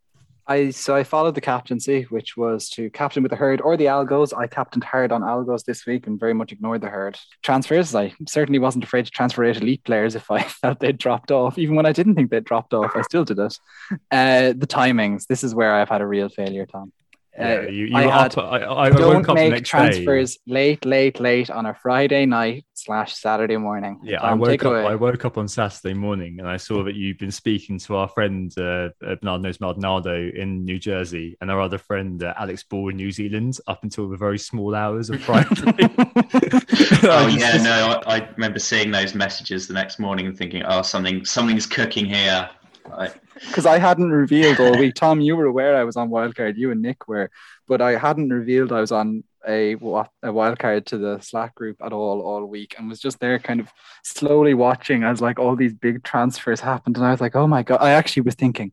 I 0.48 0.72
so 0.72 0.96
I 0.96 1.04
followed 1.04 1.36
the 1.36 1.42
captaincy, 1.42 2.04
which 2.04 2.36
was 2.36 2.70
to 2.72 2.90
captain 2.90 3.24
with 3.24 3.30
the 3.30 3.36
herd 3.36 3.62
or 3.62 3.78
the 3.78 3.86
algos. 3.86 4.36
I 4.38 4.48
captained 4.48 4.84
hard 4.84 5.12
on 5.12 5.22
algos 5.22 5.64
this 5.64 5.86
week 5.86 6.08
and 6.08 6.20
very 6.20 6.34
much 6.34 6.52
ignored 6.52 6.82
the 6.82 6.90
herd. 6.90 7.18
Transfers, 7.42 7.94
I 7.96 8.14
certainly 8.28 8.60
wasn't 8.60 8.84
afraid 8.84 9.06
to 9.06 9.12
transfer 9.12 9.44
eight 9.44 9.58
elite 9.58 9.84
players 9.84 10.16
if 10.16 10.30
I 10.32 10.44
felt 10.62 10.80
they'd 10.80 10.98
dropped 10.98 11.32
off. 11.32 11.58
Even 11.58 11.76
when 11.76 11.86
I 11.86 11.92
didn't 11.92 12.16
think 12.16 12.32
they'd 12.32 12.44
dropped 12.44 12.74
off, 12.74 12.96
I 12.96 13.02
still 13.02 13.26
did 13.26 13.40
it. 13.40 13.60
Uh, 14.12 14.54
the 14.56 14.68
timings, 14.68 15.28
this 15.28 15.44
is 15.44 15.56
where 15.56 15.74
I've 15.74 15.90
had 15.90 16.02
a 16.02 16.08
real 16.08 16.30
failure, 16.30 16.66
Tom. 16.66 16.92
Yeah, 17.42 17.62
you, 17.64 17.86
you 17.86 17.96
I 17.96 18.06
were 18.06 18.12
had- 18.12 18.38
up, 18.38 18.52
I, 18.52 18.58
I, 18.60 18.84
I 18.86 18.90
don't 18.90 19.16
woke 19.16 19.30
up 19.30 19.36
the 19.36 19.42
make 19.42 19.52
next 19.52 19.70
transfers 19.70 20.38
late, 20.48 20.86
late, 20.86 21.20
late 21.20 21.50
on 21.50 21.66
a 21.66 21.74
Friday 21.74 22.26
night 22.26 22.66
slash 22.74 23.16
Saturday 23.16 23.58
morning. 23.58 24.00
Day. 24.04 24.12
Yeah, 24.14 24.22
I 24.22 24.34
woke 24.34 24.64
up. 24.66 24.72
away. 24.72 24.86
I 24.86 24.96
woke 24.96 25.26
up 25.26 25.38
on 25.38 25.48
Saturday 25.48 25.94
morning 25.94 26.40
and 26.40 26.48
I 26.48 26.58
saw 26.58 26.84
that 26.84 26.96
you've 26.96 27.18
been 27.18 27.32
speaking 27.32 27.78
to 27.80 27.96
our 27.96 28.08
friend 28.08 28.52
uh, 28.58 28.90
uh, 29.06 29.16
Bernardo's 29.22 29.60
Maldonado 29.60 30.30
in 30.34 30.66
New 30.66 30.80
Jersey 30.80 31.38
and 31.42 31.52
our 31.52 31.62
other 31.62 31.78
friend 31.78 32.24
uh, 32.24 32.34
Alex 32.38 32.64
Ball 32.64 32.90
in 32.90 32.96
New 32.98 33.12
Zealand 33.12 33.58
up 33.68 33.84
until 33.84 34.10
the 34.10 34.18
very 34.18 34.40
small 34.40 34.76
hours 34.76 35.10
of 35.10 35.22
Friday. 35.22 35.50
Oh 37.04 37.28
yeah, 37.28 37.58
no, 37.58 38.02
I, 38.06 38.18
I 38.18 38.30
remember 38.36 38.60
seeing 38.60 38.92
those 38.92 39.16
messages 39.16 39.68
the 39.68 39.74
next 39.74 40.00
morning 40.00 40.28
and 40.28 40.38
thinking, 40.38 40.64
oh, 40.64 40.82
something 40.82 41.26
something's 41.26 41.66
cooking 41.66 42.06
here. 42.06 42.50
I, 42.94 43.12
because 43.48 43.66
I 43.66 43.80
hadn't 43.80 44.12
revealed 44.12 44.60
all 44.60 44.78
week. 44.78 44.96
Tom, 44.96 45.22
you 45.22 45.36
were 45.36 45.46
aware 45.46 45.76
I 45.76 45.84
was 45.84 45.96
on 45.98 46.10
wildcard. 46.10 46.58
You 46.58 46.72
and 46.72 46.82
Nick 46.82 47.08
were, 47.08 47.30
but 47.68 47.82
I 47.82 47.98
hadn't 47.98 48.30
revealed 48.30 48.72
I 48.72 48.82
was 48.82 48.92
on 48.92 49.24
a 49.48 49.74
a 49.74 49.78
wildcard 50.24 50.86
to 50.86 50.98
the 50.98 51.20
Slack 51.20 51.56
group 51.56 51.78
at 51.84 51.94
all 51.94 52.22
all 52.22 52.46
week, 52.46 52.76
and 52.78 52.88
was 52.90 53.00
just 53.00 53.20
there, 53.20 53.40
kind 53.40 53.60
of 53.60 53.70
slowly 54.04 54.54
watching 54.54 55.04
as 55.04 55.22
like 55.22 55.40
all 55.40 55.56
these 55.56 55.74
big 55.74 56.04
transfers 56.04 56.60
happened, 56.60 56.98
and 56.98 57.06
I 57.06 57.12
was 57.12 57.22
like, 57.22 57.36
oh 57.36 57.48
my 57.48 57.64
god! 57.64 57.80
I 57.82 57.92
actually 57.92 58.22
was 58.24 58.36
thinking, 58.36 58.72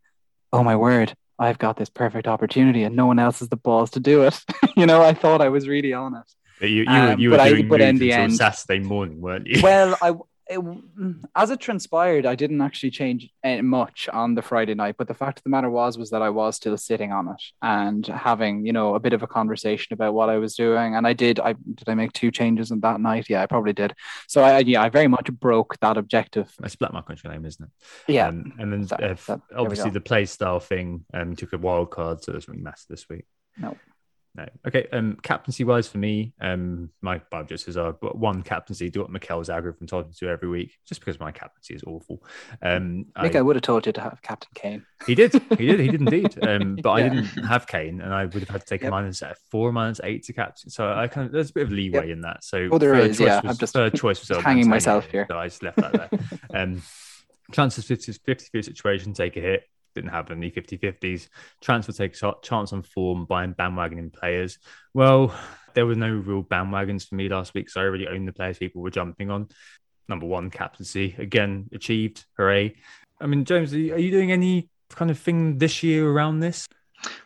oh 0.53 0.63
my 0.63 0.77
word, 0.77 1.15
I've 1.39 1.59
got 1.59 1.77
this 1.77 1.89
perfect 1.89 2.27
opportunity, 2.29 2.83
and 2.83 2.95
no 2.97 3.07
one 3.07 3.19
else 3.19 3.39
has 3.39 3.49
the 3.49 3.57
balls 3.57 3.91
to 3.93 4.01
do 4.01 4.23
it. 4.25 4.45
you 4.77 4.85
know, 4.87 5.03
I 5.03 5.15
thought 5.15 5.41
I 5.41 5.49
was 5.49 5.67
really 5.67 5.93
on 5.95 6.15
it. 6.17 6.69
you, 6.69 6.83
you, 6.83 6.85
were, 6.85 6.91
Um, 7.13 7.19
you 7.21 7.31
were 7.31 7.37
but 7.39 7.47
I- 7.47 7.49
doing 7.51 7.69
but 7.69 7.81
in 7.81 7.97
the 7.99 8.13
end- 8.13 8.37
Saturday 8.37 8.81
morning, 8.81 9.21
weren't 9.23 9.47
you? 9.47 9.63
well, 9.63 9.97
I 10.03 10.13
it, 10.49 10.61
as 11.35 11.51
it 11.51 11.61
transpired, 11.61 12.27
I 12.27 12.35
didn't 12.35 12.61
actually 12.61 12.91
change 12.91 13.31
eh, 13.45 13.61
much 13.61 14.09
on 14.13 14.35
the 14.35 14.43
Friday 14.43 14.75
night. 14.75 14.97
But 14.99 15.09
the 15.09 15.15
fact 15.15 15.39
of 15.39 15.45
the 15.45 15.51
matter 15.51 15.71
was, 15.71 15.99
was 15.99 16.11
that 16.11 16.23
I 16.23 16.31
was 16.31 16.57
still 16.57 16.77
sitting 16.77 17.13
on 17.13 17.29
it 17.29 17.43
and 17.63 18.07
having, 18.07 18.65
you 18.65 18.73
know, 18.73 18.95
a 18.95 19.01
bit 19.01 19.13
of 19.13 19.23
a 19.23 19.27
conversation 19.27 19.93
about 19.95 20.15
what 20.15 20.29
I 20.29 20.39
was 20.39 20.55
doing. 20.55 20.95
And 20.95 21.07
I 21.07 21.13
did. 21.13 21.41
I 21.41 21.53
did. 21.53 21.89
I 21.89 21.95
make 21.95 22.13
two 22.13 22.31
changes 22.31 22.73
on 22.73 22.81
that 22.81 23.01
night. 23.01 23.27
Yeah, 23.29 23.43
I 23.43 23.47
probably 23.47 23.73
did. 23.73 23.95
So 24.27 24.43
I, 24.43 24.61
yeah, 24.61 24.83
I 24.83 24.89
very 24.89 25.09
much 25.09 25.31
broke 25.33 25.79
that 25.81 25.97
objective. 25.97 26.53
It's 26.63 26.77
Black 26.77 26.93
Mark 26.93 27.07
Country 27.07 27.31
name, 27.31 27.45
isn't 27.45 27.65
it? 27.65 28.13
Yeah. 28.13 28.29
Um, 28.29 28.55
and 28.59 28.73
then 28.73 29.19
obviously 29.55 29.91
the 29.91 30.01
play 30.01 30.25
style 30.25 30.61
thing 30.61 31.05
um, 31.13 31.37
took 31.37 31.53
a 31.53 31.59
wild 31.59 31.91
card, 31.91 32.23
so 32.23 32.33
there's 32.33 32.47
something 32.47 32.63
massive 32.63 32.89
this 32.89 33.09
week. 33.09 33.25
No. 33.59 33.77
No. 34.35 34.47
Okay. 34.67 34.87
Um, 34.93 35.19
captaincy 35.23 35.65
wise 35.65 35.89
for 35.89 35.99
me, 35.99 36.33
um, 36.41 36.91
my 37.03 37.21
objectives 37.33 37.77
are 37.77 37.93
but 37.93 38.17
one 38.17 38.43
captaincy, 38.43 38.89
do 38.89 39.01
what 39.01 39.11
Mikel's 39.11 39.51
algorithm 39.51 39.87
told 39.89 40.07
me 40.07 40.15
to 40.19 40.29
every 40.29 40.49
week, 40.49 40.77
just 40.87 41.01
because 41.01 41.19
my 41.19 41.33
captaincy 41.33 41.75
is 41.75 41.83
awful. 41.85 42.23
Um, 42.63 43.07
Nick, 43.21 43.35
I, 43.35 43.43
would 43.43 43.57
have 43.57 43.63
told 43.63 43.87
you 43.87 43.93
to 43.93 44.01
have 44.01 44.21
Captain 44.23 44.51
Kane. 44.55 44.85
he 45.07 45.15
did, 45.17 45.33
he 45.59 45.67
did, 45.67 45.81
he 45.81 45.89
did 45.89 46.01
indeed. 46.03 46.39
Um, 46.47 46.77
but 46.81 46.91
I 46.91 47.03
didn't 47.03 47.25
have 47.45 47.67
Kane, 47.67 48.01
and 48.01 48.15
I 48.15 48.27
would 48.27 48.35
have 48.35 48.49
had 48.49 48.61
to 48.61 48.67
take 48.67 48.83
Yep. 48.83 48.89
a 48.89 48.91
minus 48.93 49.23
uh, 49.23 49.35
four, 49.51 49.73
minus 49.73 50.01
eight 50.05 50.23
to 50.25 50.33
captain. 50.33 50.71
So 50.71 50.93
I 50.93 51.09
kind 51.09 51.27
of 51.27 51.33
there's 51.33 51.51
a 51.51 51.55
bit 51.55 51.65
of 51.65 51.73
leeway 51.73 52.11
in 52.13 52.21
that. 52.21 52.45
So 52.45 52.69
Oh, 52.71 52.79
there 52.79 52.95
is, 52.95 53.19
choice 53.19 53.27
yeah. 53.27 53.41
Was, 53.41 53.51
I'm 53.51 53.57
just- 53.57 53.73
third 53.73 53.95
choice 53.95 54.29
was 54.29 54.39
hanging 54.45 54.69
myself 54.69 55.07
here. 55.07 55.27
So 55.29 55.37
I 55.37 55.49
just 55.49 55.63
left 55.63 55.79
that 55.79 55.93
there. 56.11 56.21
um, 56.63 56.83
chances 57.53 57.85
50 57.87 58.13
50 58.13 58.63
situation, 58.63 59.15
take 59.15 59.37
a 59.37 59.41
hit. 59.41 59.65
Didn't 59.95 60.11
have 60.11 60.31
any 60.31 60.51
50 60.51 60.79
50s. 60.79 61.29
Transfer 61.61 61.93
takes 61.93 62.23
a 62.23 62.35
chance 62.43 62.73
on 62.73 62.83
form, 62.83 63.25
buying 63.25 63.55
bandwagoning 63.55 64.13
players. 64.13 64.59
Well, 64.95 65.35
there 65.75 65.87
were 65.87 65.95
no 65.95 66.11
real 66.11 66.43
bandwagons 66.43 67.09
for 67.09 67.15
me 67.15 67.29
last 67.29 67.55
week, 67.55 67.71
so 67.71 67.81
I 67.81 67.85
already 67.85 68.09
owned 68.09 68.29
the 68.29 68.33
players 68.33 68.59
people 68.59 68.83
were 68.83 68.91
jumping 68.91 69.31
on. 69.31 69.49
Number 70.09 70.27
one, 70.27 70.51
captaincy 70.51 71.15
again 71.19 71.69
achieved. 71.73 72.25
Hooray! 72.37 72.75
I 73.21 73.27
mean, 73.27 73.45
James, 73.45 73.75
are 73.75 73.77
you 73.77 74.11
doing 74.11 74.33
any 74.33 74.71
kind 74.91 75.11
of 75.11 75.19
thing 75.19 75.59
this 75.59 75.83
year 75.83 76.09
around 76.09 76.41
this? 76.41 76.67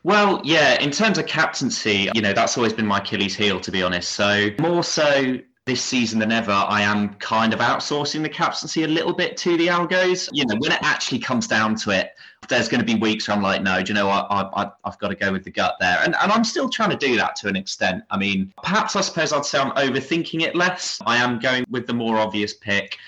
Well, 0.02 0.40
yeah, 0.44 0.80
in 0.80 0.90
terms 0.90 1.18
of 1.18 1.26
captaincy, 1.26 2.10
you 2.14 2.20
know, 2.20 2.32
that's 2.32 2.56
always 2.56 2.72
been 2.72 2.86
my 2.86 2.98
Achilles 2.98 3.34
heel, 3.34 3.60
to 3.60 3.70
be 3.70 3.82
honest. 3.82 4.10
So, 4.10 4.50
more 4.58 4.82
so 4.82 5.38
this 5.64 5.82
season 5.82 6.18
than 6.18 6.32
ever, 6.32 6.52
I 6.52 6.82
am 6.82 7.14
kind 7.14 7.54
of 7.54 7.60
outsourcing 7.60 8.22
the 8.22 8.28
captaincy 8.28 8.82
a 8.82 8.88
little 8.88 9.14
bit 9.14 9.36
to 9.38 9.56
the 9.56 9.68
algos. 9.68 10.28
You 10.32 10.44
know, 10.46 10.56
when 10.58 10.72
it 10.72 10.82
actually 10.82 11.20
comes 11.20 11.46
down 11.46 11.76
to 11.76 11.90
it, 11.90 12.10
there's 12.48 12.68
going 12.68 12.80
to 12.80 12.86
be 12.86 12.98
weeks 12.98 13.28
where 13.28 13.36
I'm 13.36 13.42
like, 13.42 13.62
no, 13.62 13.82
do 13.82 13.88
you 13.88 13.94
know 13.94 14.06
what? 14.06 14.26
I, 14.30 14.42
I, 14.54 14.70
I've 14.84 14.98
got 14.98 15.08
to 15.08 15.14
go 15.14 15.32
with 15.32 15.44
the 15.44 15.50
gut 15.50 15.76
there. 15.80 15.98
And, 16.04 16.14
and 16.20 16.32
I'm 16.32 16.44
still 16.44 16.68
trying 16.68 16.90
to 16.90 16.96
do 16.96 17.16
that 17.16 17.36
to 17.36 17.48
an 17.48 17.56
extent. 17.56 18.02
I 18.10 18.16
mean, 18.16 18.52
perhaps 18.62 18.96
I 18.96 19.00
suppose 19.00 19.32
I'd 19.32 19.44
say 19.44 19.58
I'm 19.58 19.72
overthinking 19.72 20.42
it 20.42 20.56
less. 20.56 21.00
I 21.06 21.16
am 21.16 21.38
going 21.38 21.64
with 21.70 21.86
the 21.86 21.94
more 21.94 22.18
obvious 22.18 22.54
pick. 22.54 22.98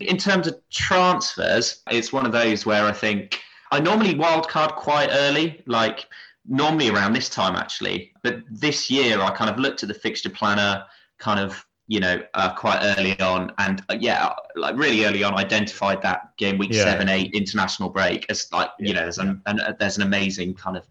In 0.00 0.16
terms 0.16 0.46
of 0.46 0.56
transfers, 0.70 1.82
it's 1.90 2.12
one 2.12 2.26
of 2.26 2.32
those 2.32 2.64
where 2.66 2.84
I 2.84 2.92
think 2.92 3.40
I 3.70 3.80
normally 3.80 4.14
wildcard 4.14 4.76
quite 4.76 5.08
early, 5.10 5.62
like 5.66 6.06
normally 6.46 6.88
around 6.88 7.12
this 7.12 7.28
time 7.28 7.56
actually. 7.56 8.12
But 8.22 8.42
this 8.50 8.90
year 8.90 9.20
I 9.20 9.30
kind 9.30 9.50
of 9.50 9.58
looked 9.58 9.82
at 9.82 9.88
the 9.88 9.94
fixture 9.94 10.30
planner 10.30 10.84
kind 11.18 11.40
of, 11.40 11.64
you 11.88 12.00
know, 12.00 12.22
uh, 12.34 12.54
quite 12.54 12.80
early 12.96 13.18
on. 13.20 13.52
And 13.58 13.82
uh, 13.88 13.96
yeah, 14.00 14.32
like 14.56 14.76
really 14.76 15.04
early 15.04 15.24
on, 15.24 15.34
identified 15.34 16.00
that 16.02 16.36
game 16.36 16.58
week 16.58 16.72
Yeah. 16.72 16.84
seven, 16.84 17.08
eight 17.08 17.34
international 17.34 17.90
break 17.90 18.26
as 18.30 18.46
like, 18.52 18.70
you 18.78 18.94
know, 18.94 19.02
there's, 19.02 19.18
an, 19.18 19.42
an, 19.46 19.60
uh, 19.60 19.74
there's 19.78 19.96
an 19.96 20.02
amazing 20.02 20.54
kind 20.54 20.76
of 20.76 20.84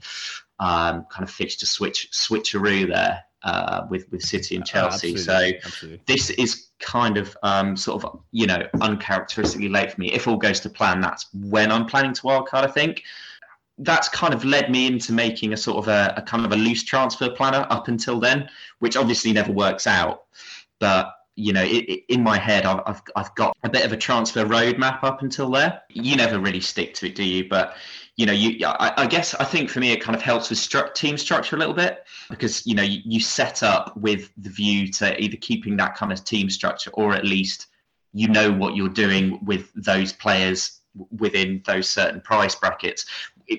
um, 0.59 1.05
kind 1.09 1.23
of 1.23 1.31
fixture 1.31 1.65
switch 1.65 2.09
switcheroo 2.11 2.87
there 2.87 3.23
uh, 3.43 3.87
with, 3.89 4.11
with 4.11 4.21
City 4.21 4.55
and 4.55 4.65
Chelsea. 4.65 5.17
so 5.17 5.33
Absolutely, 5.33 5.57
absolutely. 5.65 6.01
this 6.05 6.29
is 6.31 6.67
kind 6.79 7.17
of 7.17 7.35
um, 7.43 7.75
sort 7.75 8.03
of 8.03 8.21
you 8.31 8.45
know 8.45 8.67
uncharacteristically 8.81 9.69
late 9.69 9.91
for 9.91 10.01
me. 10.01 10.11
If 10.11 10.27
all 10.27 10.37
goes 10.37 10.59
to 10.61 10.69
plan, 10.69 11.01
that's 11.01 11.27
when 11.33 11.71
I'm 11.71 11.85
planning 11.85 12.13
to 12.13 12.21
wildcard. 12.21 12.63
I 12.63 12.67
think 12.67 13.03
that's 13.79 14.07
kind 14.09 14.33
of 14.33 14.45
led 14.45 14.69
me 14.69 14.85
into 14.85 15.11
making 15.11 15.53
a 15.53 15.57
sort 15.57 15.77
of 15.77 15.87
a, 15.87 16.13
a 16.17 16.21
kind 16.21 16.45
of 16.45 16.51
a 16.51 16.55
loose 16.55 16.83
transfer 16.83 17.29
planner 17.31 17.65
up 17.71 17.87
until 17.87 18.19
then, 18.19 18.47
which 18.79 18.95
obviously 18.95 19.33
never 19.33 19.51
works 19.51 19.87
out. 19.87 20.25
But 20.81 21.13
you 21.37 21.53
know, 21.53 21.63
it, 21.63 21.85
it- 21.87 22.03
in 22.09 22.21
my 22.21 22.37
head, 22.37 22.65
I've, 22.65 22.81
I've 22.85 23.01
I've 23.15 23.35
got 23.35 23.55
a 23.63 23.69
bit 23.69 23.85
of 23.85 23.93
a 23.93 23.97
transfer 23.97 24.43
roadmap 24.43 25.01
up 25.03 25.21
until 25.21 25.49
there. 25.49 25.81
You 25.89 26.17
never 26.17 26.37
really 26.39 26.59
stick 26.59 26.93
to 26.95 27.07
it, 27.07 27.15
do 27.15 27.23
you? 27.23 27.47
But 27.47 27.75
you 28.17 28.25
know, 28.25 28.33
you 28.33 28.65
I, 28.67 28.91
I 29.03 29.07
guess 29.07 29.33
I 29.35 29.45
think 29.45 29.69
for 29.69 29.79
me, 29.79 29.93
it 29.93 30.01
kind 30.01 30.15
of 30.15 30.21
helps 30.21 30.49
with 30.49 30.59
stru- 30.59 30.93
team 30.93 31.17
structure 31.17 31.55
a 31.55 31.59
little 31.59 31.73
bit 31.73 32.03
because 32.29 32.67
you 32.67 32.75
know 32.75 32.83
you, 32.83 32.99
you 33.05 33.19
set 33.21 33.63
up 33.63 33.95
with 33.95 34.31
the 34.37 34.49
view 34.49 34.91
to 34.99 35.17
either 35.23 35.37
keeping 35.37 35.77
that 35.77 35.95
kind 35.95 36.11
of 36.11 36.21
team 36.25 36.49
structure 36.49 36.91
or 36.95 37.13
at 37.13 37.23
least 37.23 37.67
you 38.13 38.27
know 38.27 38.51
what 38.51 38.75
you're 38.75 38.89
doing 38.89 39.39
with 39.45 39.71
those 39.73 40.11
players 40.11 40.81
within 41.17 41.61
those 41.65 41.87
certain 41.89 42.19
price 42.19 42.53
brackets 42.55 43.05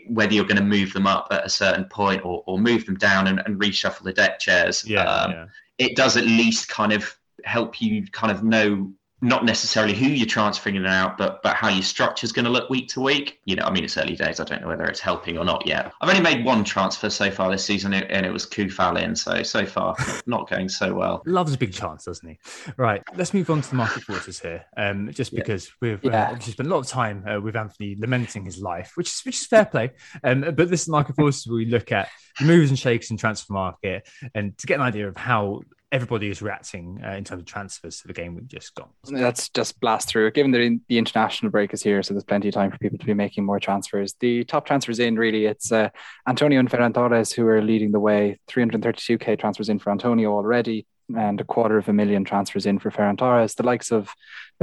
whether 0.08 0.32
you're 0.34 0.44
going 0.44 0.56
to 0.56 0.62
move 0.62 0.92
them 0.92 1.06
up 1.06 1.28
at 1.30 1.44
a 1.44 1.48
certain 1.48 1.84
point 1.84 2.24
or, 2.24 2.42
or 2.46 2.58
move 2.58 2.84
them 2.86 2.96
down 2.96 3.26
and, 3.26 3.42
and 3.44 3.60
reshuffle 3.60 4.02
the 4.04 4.12
deck 4.12 4.38
chairs. 4.38 4.86
Yeah, 4.86 5.02
um, 5.04 5.30
yeah. 5.32 5.46
It 5.78 5.96
does 5.96 6.16
at 6.16 6.24
least 6.24 6.68
kind 6.68 6.92
of 6.92 7.14
help 7.44 7.80
you 7.80 8.06
kind 8.12 8.30
of 8.30 8.44
know 8.44 8.92
not 9.24 9.44
necessarily 9.44 9.94
who 9.94 10.06
you're 10.06 10.26
transferring 10.26 10.74
in 10.74 10.84
and 10.84 10.92
out, 10.92 11.16
but 11.16 11.40
but 11.44 11.54
how 11.54 11.68
your 11.68 11.82
structure 11.84 12.24
is 12.24 12.32
going 12.32 12.44
to 12.44 12.50
look 12.50 12.68
week 12.68 12.88
to 12.88 13.00
week. 13.00 13.38
You 13.44 13.54
know, 13.54 13.62
I 13.64 13.70
mean, 13.70 13.84
it's 13.84 13.96
early 13.96 14.16
days. 14.16 14.40
I 14.40 14.44
don't 14.44 14.60
know 14.60 14.66
whether 14.68 14.84
it's 14.84 14.98
helping 14.98 15.38
or 15.38 15.44
not 15.44 15.64
yet. 15.64 15.92
I've 16.00 16.08
only 16.08 16.20
made 16.20 16.44
one 16.44 16.64
transfer 16.64 17.08
so 17.08 17.30
far 17.30 17.48
this 17.50 17.64
season, 17.64 17.94
and 17.94 18.26
it 18.26 18.32
was 18.32 18.44
Kufalin. 18.46 19.16
So 19.16 19.44
so 19.44 19.64
far, 19.64 19.94
not 20.26 20.50
going 20.50 20.68
so 20.68 20.92
well. 20.92 21.22
Loves 21.24 21.54
a 21.54 21.58
big 21.58 21.72
chance, 21.72 22.04
doesn't 22.04 22.28
he? 22.28 22.38
Right. 22.76 23.00
Let's 23.14 23.32
move 23.32 23.48
on 23.48 23.62
to 23.62 23.70
the 23.70 23.76
market 23.76 24.02
forces 24.02 24.40
here. 24.40 24.64
Um, 24.76 25.10
just 25.12 25.32
because 25.32 25.70
we've 25.80 26.04
uh, 26.04 26.10
Yeah. 26.10 26.28
obviously 26.30 26.54
spent 26.54 26.68
a 26.68 26.72
lot 26.74 26.80
of 26.80 26.88
time 26.88 27.24
uh, 27.26 27.40
with 27.40 27.54
Anthony 27.54 27.94
lamenting 27.96 28.44
his 28.44 28.58
life, 28.60 28.92
which 28.96 29.08
is 29.08 29.20
which 29.24 29.36
is 29.36 29.46
fair 29.46 29.66
play. 29.66 29.92
Um, 30.24 30.40
but 30.40 30.68
this 30.68 30.82
is 30.82 30.88
market 30.88 31.14
forces 31.14 31.46
where 31.46 31.56
we 31.56 31.66
look 31.66 31.92
at 31.92 32.08
the 32.40 32.44
moves 32.44 32.70
and 32.70 32.78
shakes 32.78 33.10
in 33.12 33.16
transfer 33.18 33.52
market 33.52 34.08
and 34.34 34.58
to 34.58 34.66
get 34.66 34.76
an 34.80 34.80
idea 34.82 35.06
of 35.06 35.16
how 35.16 35.60
everybody 35.92 36.30
is 36.30 36.40
reacting 36.40 37.00
uh, 37.04 37.10
in 37.10 37.22
terms 37.22 37.40
of 37.40 37.46
transfers 37.46 38.00
to 38.00 38.08
the 38.08 38.14
game 38.14 38.34
we've 38.34 38.48
just 38.48 38.74
got. 38.74 38.88
Let's 39.10 39.50
just 39.50 39.78
blast 39.78 40.08
through 40.08 40.28
it. 40.28 40.34
Given 40.34 40.50
that 40.52 40.80
the 40.88 40.98
international 40.98 41.52
break 41.52 41.74
is 41.74 41.82
here, 41.82 42.02
so 42.02 42.14
there's 42.14 42.24
plenty 42.24 42.48
of 42.48 42.54
time 42.54 42.70
for 42.70 42.78
people 42.78 42.98
to 42.98 43.04
be 43.04 43.12
making 43.12 43.44
more 43.44 43.60
transfers. 43.60 44.14
The 44.18 44.44
top 44.44 44.66
transfers 44.66 44.98
in 44.98 45.16
really, 45.16 45.44
it's 45.44 45.70
uh, 45.70 45.90
Antonio 46.26 46.58
and 46.58 46.70
Ferran 46.70 46.94
Torres 46.94 47.30
who 47.30 47.46
are 47.46 47.60
leading 47.60 47.92
the 47.92 48.00
way. 48.00 48.40
332k 48.48 49.38
transfers 49.38 49.68
in 49.68 49.78
for 49.78 49.90
Antonio 49.90 50.32
already, 50.32 50.86
and 51.16 51.40
a 51.40 51.44
quarter 51.44 51.78
of 51.78 51.88
a 51.88 51.92
million 51.92 52.24
transfers 52.24 52.66
in 52.66 52.78
for 52.78 52.90
Ferran 52.90 53.18
Torres. 53.18 53.54
The 53.54 53.62
likes 53.62 53.90
of 53.90 54.10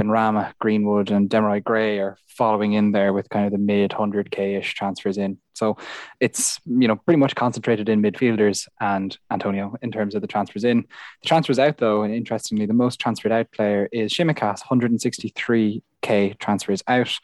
Benrahma, 0.00 0.52
Greenwood, 0.60 1.10
and 1.10 1.28
Demarai 1.28 1.62
Gray 1.62 1.98
are 1.98 2.16
following 2.26 2.72
in 2.72 2.92
there 2.92 3.12
with 3.12 3.28
kind 3.28 3.46
of 3.46 3.52
the 3.52 3.58
mid 3.58 3.90
100k 3.90 4.58
ish 4.58 4.74
transfers 4.74 5.18
in. 5.18 5.38
So 5.54 5.76
it's 6.20 6.58
you 6.64 6.88
know 6.88 6.96
pretty 6.96 7.18
much 7.18 7.34
concentrated 7.34 7.88
in 7.88 8.00
midfielders 8.02 8.66
and 8.80 9.16
Antonio 9.30 9.76
in 9.82 9.92
terms 9.92 10.14
of 10.14 10.22
the 10.22 10.26
transfers 10.26 10.64
in. 10.64 10.86
The 11.22 11.28
transfers 11.28 11.58
out, 11.58 11.78
though, 11.78 12.02
and 12.02 12.14
interestingly, 12.14 12.66
the 12.66 12.72
most 12.72 12.98
transferred 12.98 13.32
out 13.32 13.52
player 13.52 13.88
is 13.92 14.12
Tsimikas, 14.12 14.62
163k 14.62 16.38
transfers 16.38 16.82
out. 16.88 17.14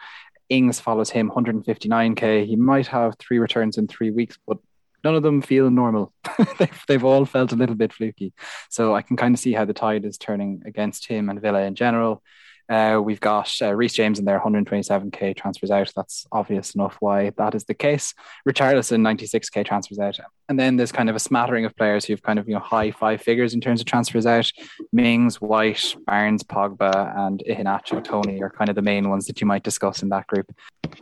Ings 0.48 0.78
follows 0.78 1.10
him, 1.10 1.30
159k. 1.30 2.46
He 2.46 2.56
might 2.56 2.86
have 2.86 3.16
three 3.18 3.38
returns 3.38 3.78
in 3.78 3.88
three 3.88 4.10
weeks, 4.10 4.38
but 4.46 4.58
none 5.04 5.14
of 5.14 5.22
them 5.22 5.42
feel 5.42 5.70
normal. 5.70 6.12
they've, 6.58 6.84
they've 6.88 7.04
all 7.04 7.24
felt 7.24 7.52
a 7.52 7.56
little 7.56 7.76
bit 7.76 7.92
fluky. 7.92 8.32
So 8.70 8.94
I 8.94 9.02
can 9.02 9.16
kind 9.16 9.34
of 9.34 9.40
see 9.40 9.52
how 9.52 9.64
the 9.64 9.74
tide 9.74 10.04
is 10.04 10.18
turning 10.18 10.62
against 10.66 11.06
him 11.06 11.28
and 11.28 11.40
Villa 11.40 11.62
in 11.62 11.74
general. 11.74 12.22
Uh, 12.68 13.00
we've 13.02 13.20
got 13.20 13.52
uh, 13.62 13.72
Reece 13.72 13.94
James 13.94 14.18
in 14.18 14.24
there, 14.24 14.40
127k 14.40 15.36
transfers 15.36 15.70
out. 15.70 15.92
That's 15.94 16.26
obvious 16.32 16.74
enough 16.74 16.96
why 17.00 17.30
that 17.38 17.54
is 17.54 17.64
the 17.64 17.74
case. 17.74 18.12
Richarlison, 18.48 19.00
96k 19.00 19.64
transfers 19.64 19.98
out. 19.98 20.18
And 20.48 20.58
then 20.58 20.76
there's 20.76 20.92
kind 20.92 21.08
of 21.08 21.14
a 21.16 21.20
smattering 21.20 21.64
of 21.64 21.76
players 21.76 22.04
who've 22.04 22.22
kind 22.22 22.38
of, 22.38 22.48
you 22.48 22.54
know, 22.54 22.60
high 22.60 22.90
five 22.90 23.20
figures 23.20 23.54
in 23.54 23.60
terms 23.60 23.80
of 23.80 23.86
transfers 23.86 24.26
out. 24.26 24.50
Mings, 24.92 25.40
White, 25.40 25.94
Barnes, 26.06 26.42
Pogba, 26.42 27.16
and 27.16 27.42
Iheanacho, 27.48 28.02
Toney 28.02 28.42
are 28.42 28.50
kind 28.50 28.68
of 28.68 28.74
the 28.74 28.82
main 28.82 29.08
ones 29.08 29.26
that 29.26 29.40
you 29.40 29.46
might 29.46 29.62
discuss 29.62 30.02
in 30.02 30.08
that 30.08 30.26
group. 30.26 30.52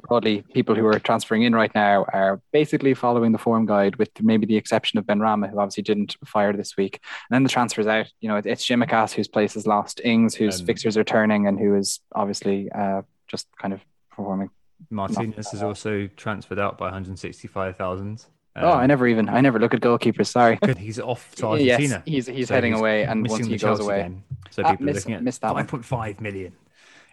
Broadly, 0.09 0.43
people 0.55 0.75
who 0.75 0.87
are 0.87 0.99
transferring 0.99 1.43
in 1.43 1.55
right 1.55 1.75
now 1.75 2.05
are 2.13 2.41
basically 2.53 2.95
following 2.95 3.33
the 3.33 3.39
form 3.39 3.67
guide, 3.67 3.97
with 3.97 4.11
maybe 4.21 4.47
the 4.47 4.57
exception 4.57 4.99
of 4.99 5.05
Benrahma, 5.07 5.51
who 5.51 5.59
obviously 5.59 5.83
didn't 5.83 6.17
fire 6.25 6.53
this 6.53 6.77
week. 6.77 7.01
And 7.31 7.35
then 7.35 7.43
the 7.43 7.49
transfers 7.49 7.87
out, 7.87 8.07
you 8.21 8.29
know, 8.29 8.37
it's 8.37 8.65
Tsimikas 8.67 9.13
whose 9.13 9.29
place 9.29 9.57
is 9.57 9.67
lost, 9.67 10.01
Ings 10.05 10.35
whose 10.35 10.61
Um, 10.61 10.67
fixtures 10.67 10.97
are 10.97 11.05
turning, 11.05 11.47
and 11.47 11.59
who 11.59 11.75
is 11.77 12.01
obviously 12.15 12.71
uh, 12.73 13.03
just 13.29 13.47
kind 13.61 13.73
of 13.75 13.81
performing. 14.11 14.51
Martinez 14.91 15.53
is 15.55 15.63
also 15.63 16.09
transferred 16.17 16.59
out 16.59 16.77
by 16.79 16.87
165,000. 16.87 18.27
oh, 18.57 18.71
I 18.71 18.87
never 18.87 19.07
even, 19.09 19.29
I 19.29 19.41
never 19.41 19.59
look 19.59 19.75
at 19.75 19.81
goalkeepers. 19.81 20.27
Sorry. 20.27 20.59
Um, 20.63 20.75
He's 20.77 21.01
off 21.01 21.35
to 21.37 21.47
Argentina. 21.49 22.03
Yes, 22.07 22.27
he's 22.27 22.27
he's 22.27 22.49
So 22.49 22.55
heading 22.55 22.75
away, 22.75 23.05
and 23.05 23.27
once 23.27 23.47
he 23.47 23.53
goes 23.53 23.61
Chelsea 23.61 23.83
away, 23.85 24.03
game. 24.03 24.25
So 24.51 24.63
Ah, 24.65 24.71
people 24.73 24.87
miss- 24.87 24.97
are 24.97 25.01
looking 25.01 25.15
at 25.15 25.23
missed 25.23 25.41
that 25.41 25.53
5.5 25.55 26.21
million. 26.21 26.53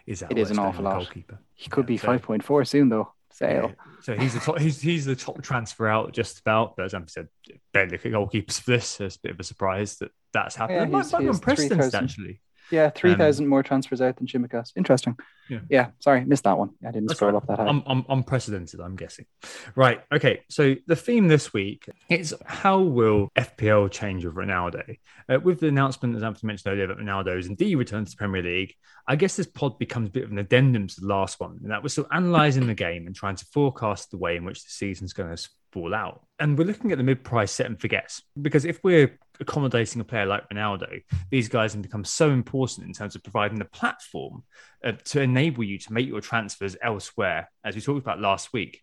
Is 0.06 0.20
that 0.20 0.32
It 0.32 0.38
is 0.38 0.50
an 0.50 0.58
awful 0.58 0.86
on 0.86 0.92
a 0.92 0.96
lot. 0.98 1.04
Goalkeeper. 1.04 1.38
he 1.54 1.70
could 1.70 1.86
be 1.86 1.96
so- 1.96 2.06
five 2.06 2.22
point 2.22 2.42
four 2.44 2.64
soon 2.64 2.88
though. 2.88 3.12
Sale. 3.30 3.68
Yeah. 3.74 3.84
So 4.02 4.14
he's 4.14 4.34
the 4.34 4.40
top. 4.40 4.58
He's, 4.58 4.80
he's 4.82 5.06
the 5.06 5.16
top 5.16 5.40
transfer 5.42 5.88
out 5.88 6.12
just 6.12 6.40
about. 6.40 6.76
But 6.76 6.84
as 6.86 6.92
I 6.94 7.00
said, 7.06 7.28
barely 7.72 7.92
look 7.92 8.04
at 8.04 8.12
goalkeepers 8.12 8.60
for 8.60 8.72
this. 8.72 8.86
So 8.88 9.04
it's 9.06 9.16
a 9.16 9.20
bit 9.20 9.32
of 9.32 9.40
a 9.40 9.44
surprise 9.44 9.96
that 9.98 10.10
that's 10.34 10.54
happened. 10.56 10.92
Yeah, 10.92 10.98
he's- 10.98 11.12
be 11.14 11.26
unprecedented 11.28 11.90
3,000. 11.92 12.04
actually. 12.04 12.40
Yeah, 12.70 12.90
three 12.90 13.14
thousand 13.14 13.48
more 13.48 13.62
transfers 13.62 14.00
out 14.00 14.16
than 14.16 14.26
Tsimikas. 14.26 14.72
Interesting. 14.76 15.16
Yeah. 15.48 15.60
Yeah. 15.68 15.90
Sorry, 15.98 16.24
missed 16.24 16.44
that 16.44 16.56
one. 16.56 16.70
I 16.86 16.90
didn't 16.90 17.08
That's 17.08 17.18
scroll 17.18 17.32
right. 17.32 17.36
up 17.36 17.46
that 17.48 17.58
high. 17.58 17.66
Un- 17.66 17.82
un- 17.86 18.04
unprecedented, 18.08 18.80
I'm 18.80 18.96
guessing. 18.96 19.26
Right. 19.74 20.00
Okay. 20.12 20.40
So 20.48 20.76
the 20.86 20.96
theme 20.96 21.28
this 21.28 21.52
week 21.52 21.88
is 22.08 22.34
how 22.46 22.80
will 22.80 23.28
FPL 23.36 23.90
change 23.90 24.24
with 24.24 24.34
Ronaldo? 24.34 24.96
Uh, 25.28 25.40
with 25.40 25.60
the 25.60 25.68
announcement, 25.68 26.16
as 26.16 26.22
Anthony 26.22 26.46
mentioned 26.48 26.72
earlier, 26.72 26.86
that 26.86 26.98
Ronaldo 26.98 27.38
is 27.38 27.46
indeed 27.46 27.74
returned 27.74 28.06
to 28.06 28.12
the 28.12 28.16
Premier 28.16 28.42
League, 28.42 28.74
I 29.06 29.16
guess 29.16 29.36
this 29.36 29.46
pod 29.46 29.78
becomes 29.78 30.08
a 30.08 30.12
bit 30.12 30.24
of 30.24 30.30
an 30.30 30.38
addendum 30.38 30.86
to 30.86 31.00
the 31.00 31.06
last 31.06 31.40
one. 31.40 31.58
And 31.62 31.70
that 31.70 31.82
was 31.82 31.92
sort 31.92 32.06
of 32.06 32.16
analysing 32.16 32.66
the 32.66 32.74
game 32.74 33.06
and 33.06 33.14
trying 33.14 33.36
to 33.36 33.44
forecast 33.46 34.10
the 34.10 34.18
way 34.18 34.36
in 34.36 34.44
which 34.44 34.62
the 34.64 34.70
season's 34.70 35.12
going 35.12 35.34
to 35.34 35.48
fall 35.72 35.94
out. 35.94 36.24
And 36.38 36.56
we're 36.56 36.66
looking 36.66 36.92
at 36.92 36.98
the 36.98 37.04
mid-price 37.04 37.50
set 37.50 37.66
and 37.66 37.80
forgets. 37.80 38.22
Because 38.40 38.64
if 38.64 38.82
we're 38.84 39.18
accommodating 39.42 40.00
a 40.00 40.04
player 40.04 40.26
like 40.26 40.48
Ronaldo, 40.48 41.02
these 41.30 41.48
guys 41.48 41.74
have 41.74 41.82
become 41.82 42.04
so 42.04 42.30
important 42.30 42.86
in 42.86 42.92
terms 42.92 43.14
of 43.14 43.22
providing 43.22 43.58
the 43.58 43.66
platform 43.66 44.42
uh, 44.84 44.92
to 45.04 45.20
enable 45.20 45.64
you 45.64 45.78
to 45.78 45.92
make 45.92 46.08
your 46.08 46.20
transfers 46.20 46.76
elsewhere, 46.82 47.50
as 47.64 47.74
we 47.74 47.80
talked 47.80 48.00
about 48.00 48.20
last 48.20 48.52
week. 48.52 48.82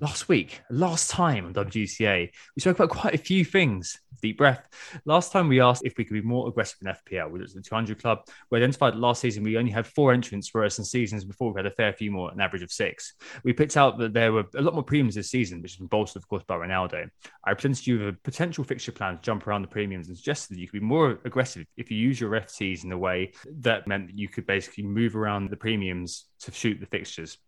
Last 0.00 0.28
week, 0.28 0.60
last 0.68 1.10
time 1.10 1.46
on 1.46 1.54
WGTA, 1.54 2.30
we 2.54 2.60
spoke 2.60 2.76
about 2.76 2.90
quite 2.90 3.14
a 3.14 3.18
few 3.18 3.44
things. 3.44 3.98
Deep 4.20 4.36
breath. 4.36 4.68
Last 5.04 5.32
time 5.32 5.48
we 5.48 5.60
asked 5.60 5.84
if 5.84 5.96
we 5.96 6.04
could 6.04 6.14
be 6.14 6.22
more 6.22 6.48
aggressive 6.48 6.78
in 6.82 6.88
FPL. 6.88 7.30
We 7.30 7.38
looked 7.38 7.52
at 7.52 7.56
the 7.56 7.62
200 7.62 8.00
club. 8.00 8.26
We 8.50 8.58
identified 8.58 8.94
last 8.94 9.20
season 9.20 9.42
we 9.42 9.56
only 9.56 9.70
had 9.70 9.86
four 9.86 10.12
entrants, 10.12 10.52
whereas 10.52 10.78
in 10.78 10.84
seasons 10.84 11.24
before 11.24 11.52
we 11.52 11.58
had 11.58 11.66
a 11.66 11.70
fair 11.70 11.92
few 11.92 12.10
more, 12.10 12.30
an 12.30 12.40
average 12.40 12.62
of 12.62 12.72
six. 12.72 13.14
We 13.44 13.52
picked 13.52 13.76
out 13.76 13.98
that 13.98 14.12
there 14.12 14.32
were 14.32 14.44
a 14.54 14.62
lot 14.62 14.74
more 14.74 14.82
premiums 14.82 15.14
this 15.14 15.30
season, 15.30 15.62
which 15.62 15.72
has 15.72 15.78
been 15.78 15.86
bolstered, 15.86 16.22
of 16.22 16.28
course, 16.28 16.44
by 16.46 16.56
Ronaldo. 16.56 17.08
I 17.44 17.54
presented 17.54 17.86
you 17.86 17.98
with 17.98 18.08
a 18.08 18.18
potential 18.24 18.64
fixture 18.64 18.92
plan 18.92 19.16
to 19.16 19.22
jump 19.22 19.46
around 19.46 19.62
the 19.62 19.68
premiums 19.68 20.08
and 20.08 20.16
suggested 20.16 20.54
that 20.54 20.60
you 20.60 20.66
could 20.66 20.80
be 20.80 20.86
more 20.86 21.20
aggressive 21.24 21.66
if 21.76 21.90
you 21.90 21.96
use 21.96 22.20
your 22.20 22.32
FTs 22.32 22.84
in 22.84 22.92
a 22.92 22.98
way 22.98 23.32
that 23.60 23.86
meant 23.86 24.08
that 24.08 24.18
you 24.18 24.28
could 24.28 24.46
basically 24.46 24.84
move 24.84 25.16
around 25.16 25.48
the 25.50 25.56
premiums 25.56 26.26
to 26.40 26.52
shoot 26.52 26.80
the 26.80 26.86
fixtures. 26.86 27.38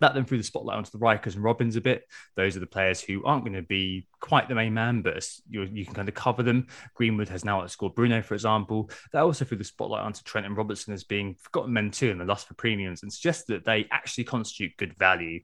That 0.00 0.14
then 0.14 0.24
threw 0.24 0.38
the 0.38 0.44
spotlight 0.44 0.76
onto 0.76 0.90
the 0.90 0.98
Rikers 0.98 1.34
and 1.34 1.44
Robins 1.44 1.76
a 1.76 1.80
bit. 1.80 2.04
Those 2.36 2.56
are 2.56 2.60
the 2.60 2.66
players 2.66 3.00
who 3.00 3.24
aren't 3.24 3.44
going 3.44 3.54
to 3.54 3.62
be 3.62 4.06
quite 4.20 4.48
the 4.48 4.54
main 4.54 4.74
man, 4.74 5.02
but 5.02 5.26
you 5.48 5.62
you 5.72 5.84
can 5.84 5.94
kind 5.94 6.08
of 6.08 6.14
cover 6.14 6.42
them. 6.42 6.66
Greenwood 6.94 7.28
has 7.28 7.44
now 7.44 7.60
outscored 7.60 7.94
Bruno, 7.94 8.20
for 8.22 8.34
example. 8.34 8.90
That 9.12 9.22
also 9.22 9.44
threw 9.44 9.56
the 9.56 9.64
spotlight 9.64 10.02
onto 10.02 10.22
Trent 10.22 10.46
and 10.46 10.56
Robertson 10.56 10.92
as 10.92 11.04
being 11.04 11.36
forgotten 11.40 11.72
men 11.72 11.90
too 11.90 12.10
in 12.10 12.18
the 12.18 12.24
lust 12.24 12.48
for 12.48 12.54
premiums 12.54 13.02
and 13.02 13.12
suggested 13.12 13.54
that 13.54 13.64
they 13.64 13.86
actually 13.90 14.24
constitute 14.24 14.76
good 14.76 14.96
value. 14.98 15.40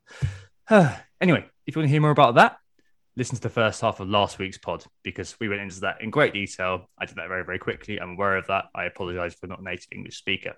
anyway, 1.21 1.45
if 1.67 1.75
you 1.75 1.81
want 1.81 1.87
to 1.87 1.93
hear 1.93 2.01
more 2.01 2.11
about 2.11 2.35
that, 2.35 2.57
listen 3.17 3.37
to 3.37 3.43
the 3.43 3.49
first 3.49 3.81
half 3.81 4.01
of 4.01 4.09
last 4.09 4.39
week's 4.39 4.59
pod 4.59 4.85
because 5.03 5.39
we 5.41 5.49
went 5.49 5.61
into 5.61 5.81
that 5.81 6.01
in 6.01 6.11
great 6.11 6.33
detail. 6.33 6.89
I 6.99 7.07
did 7.07 7.17
that 7.17 7.29
very, 7.29 7.45
very 7.45 7.59
quickly. 7.59 8.01
I'm 8.01 8.13
aware 8.13 8.37
of 8.37 8.47
that. 8.49 8.67
I 8.75 8.85
apologize 8.85 9.35
for 9.35 9.47
not 9.47 9.61
a 9.61 9.65
native 9.65 9.89
English 9.93 10.17
speaker. 10.17 10.55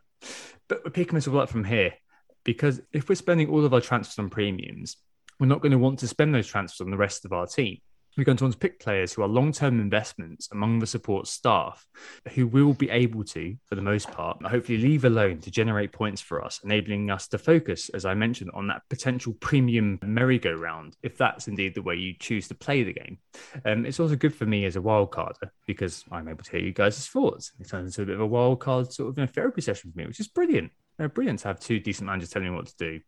But 0.68 0.84
we're 0.84 0.90
picking 0.90 1.14
this 1.14 1.28
all 1.28 1.40
up 1.40 1.48
from 1.48 1.64
here 1.64 1.94
because 2.44 2.80
if 2.92 3.08
we're 3.08 3.14
spending 3.14 3.48
all 3.48 3.64
of 3.64 3.74
our 3.74 3.80
transfers 3.80 4.18
on 4.18 4.30
premiums, 4.30 4.96
we're 5.38 5.46
not 5.46 5.60
going 5.60 5.72
to 5.72 5.78
want 5.78 5.98
to 6.00 6.08
spend 6.08 6.34
those 6.34 6.46
transfers 6.46 6.80
on 6.80 6.90
the 6.90 6.96
rest 6.96 7.24
of 7.24 7.32
our 7.32 7.46
team. 7.46 7.78
We're 8.16 8.24
going 8.24 8.36
to 8.36 8.44
want 8.44 8.52
to 8.52 8.58
pick 8.58 8.78
players 8.78 9.14
who 9.14 9.22
are 9.22 9.28
long 9.28 9.52
term 9.52 9.80
investments 9.80 10.48
among 10.52 10.78
the 10.78 10.86
support 10.86 11.26
staff 11.26 11.86
who 12.34 12.46
will 12.46 12.74
be 12.74 12.90
able 12.90 13.24
to, 13.24 13.56
for 13.66 13.74
the 13.74 13.80
most 13.80 14.10
part, 14.10 14.44
hopefully 14.44 14.76
leave 14.76 15.06
alone 15.06 15.38
to 15.40 15.50
generate 15.50 15.92
points 15.92 16.20
for 16.20 16.44
us, 16.44 16.60
enabling 16.62 17.10
us 17.10 17.26
to 17.28 17.38
focus, 17.38 17.88
as 17.88 18.04
I 18.04 18.12
mentioned, 18.12 18.50
on 18.52 18.66
that 18.66 18.82
potential 18.90 19.32
premium 19.40 19.98
merry-go-round, 20.02 20.94
if 21.02 21.16
that's 21.16 21.48
indeed 21.48 21.74
the 21.74 21.80
way 21.80 21.94
you 21.94 22.12
choose 22.18 22.48
to 22.48 22.54
play 22.54 22.82
the 22.82 22.92
game. 22.92 23.16
Um, 23.64 23.86
it's 23.86 23.98
also 23.98 24.16
good 24.16 24.34
for 24.34 24.44
me 24.44 24.66
as 24.66 24.76
a 24.76 24.82
wild 24.82 25.10
wildcarder 25.10 25.50
because 25.66 26.04
I'm 26.12 26.28
able 26.28 26.44
to 26.44 26.50
hear 26.50 26.60
you 26.60 26.74
guys' 26.74 27.08
thoughts. 27.08 27.52
It 27.58 27.68
turns 27.68 27.96
into 27.96 28.02
a 28.02 28.14
bit 28.14 28.20
of 28.20 28.20
a 28.20 28.28
wildcard 28.28 28.92
sort 28.92 29.08
of 29.08 29.16
you 29.16 29.22
know, 29.22 29.26
therapy 29.26 29.62
session 29.62 29.90
for 29.90 29.98
me, 29.98 30.06
which 30.06 30.20
is 30.20 30.28
brilliant. 30.28 30.70
Uh, 30.98 31.08
brilliant 31.08 31.38
to 31.40 31.48
have 31.48 31.58
two 31.58 31.80
decent 31.80 32.06
managers 32.06 32.30
telling 32.30 32.48
you 32.48 32.54
what 32.54 32.66
to 32.66 32.76
do. 32.76 33.00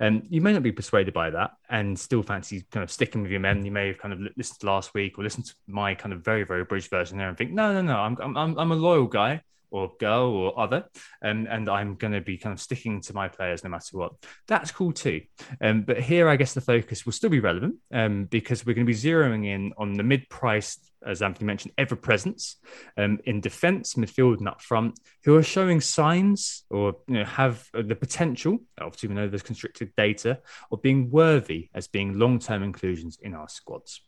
Um, 0.00 0.22
you 0.28 0.40
may 0.40 0.52
not 0.52 0.62
be 0.62 0.72
persuaded 0.72 1.12
by 1.12 1.30
that 1.30 1.50
and 1.68 1.98
still 1.98 2.22
fancy 2.22 2.64
kind 2.70 2.84
of 2.84 2.90
sticking 2.90 3.22
with 3.22 3.30
your 3.30 3.40
men. 3.40 3.64
You 3.64 3.72
may 3.72 3.88
have 3.88 3.98
kind 3.98 4.14
of 4.14 4.20
listened 4.36 4.60
to 4.60 4.66
last 4.66 4.94
week 4.94 5.18
or 5.18 5.24
listened 5.24 5.46
to 5.46 5.54
my 5.66 5.94
kind 5.94 6.12
of 6.12 6.24
very, 6.24 6.44
very 6.44 6.64
bridge 6.64 6.88
version 6.88 7.18
there 7.18 7.28
and 7.28 7.36
think, 7.36 7.50
no, 7.50 7.72
no, 7.72 7.82
no, 7.82 7.96
I'm, 7.96 8.36
I'm, 8.36 8.58
I'm 8.58 8.72
a 8.72 8.76
loyal 8.76 9.06
guy. 9.06 9.42
Or 9.72 9.92
girl 9.98 10.30
or 10.30 10.58
other, 10.58 10.84
um, 11.24 11.48
and 11.50 11.68
I'm 11.68 11.96
going 11.96 12.12
to 12.12 12.20
be 12.20 12.36
kind 12.36 12.52
of 12.52 12.60
sticking 12.60 13.00
to 13.02 13.14
my 13.14 13.28
players 13.28 13.64
no 13.64 13.70
matter 13.70 13.96
what. 13.96 14.12
That's 14.46 14.70
cool 14.70 14.92
too. 14.92 15.22
Um, 15.60 15.82
but 15.82 16.00
here, 16.00 16.28
I 16.28 16.36
guess 16.36 16.54
the 16.54 16.60
focus 16.60 17.04
will 17.04 17.12
still 17.12 17.30
be 17.30 17.40
relevant 17.40 17.76
um, 17.92 18.26
because 18.26 18.64
we're 18.64 18.74
going 18.74 18.86
to 18.86 18.92
be 18.92 18.98
zeroing 18.98 19.46
in 19.46 19.72
on 19.78 19.94
the 19.94 20.02
mid-priced, 20.02 20.92
as 21.04 21.22
Anthony 21.22 21.46
mentioned, 21.46 21.72
ever 21.78 21.96
presence 21.96 22.58
um, 22.96 23.18
in 23.24 23.40
defence, 23.40 23.94
midfield, 23.94 24.38
and 24.38 24.48
up 24.48 24.60
front, 24.62 24.98
who 25.24 25.36
are 25.36 25.42
showing 25.42 25.80
signs 25.80 26.64
or 26.70 26.96
you 27.08 27.14
know, 27.14 27.24
have 27.24 27.66
the 27.72 27.96
potential. 27.96 28.58
Obviously, 28.80 29.08
we 29.08 29.14
know 29.14 29.28
there's 29.28 29.42
constricted 29.42 29.92
data 29.96 30.40
of 30.70 30.82
being 30.82 31.10
worthy 31.10 31.70
as 31.74 31.88
being 31.88 32.18
long-term 32.18 32.62
inclusions 32.62 33.18
in 33.20 33.34
our 33.34 33.48
squads. 33.48 34.00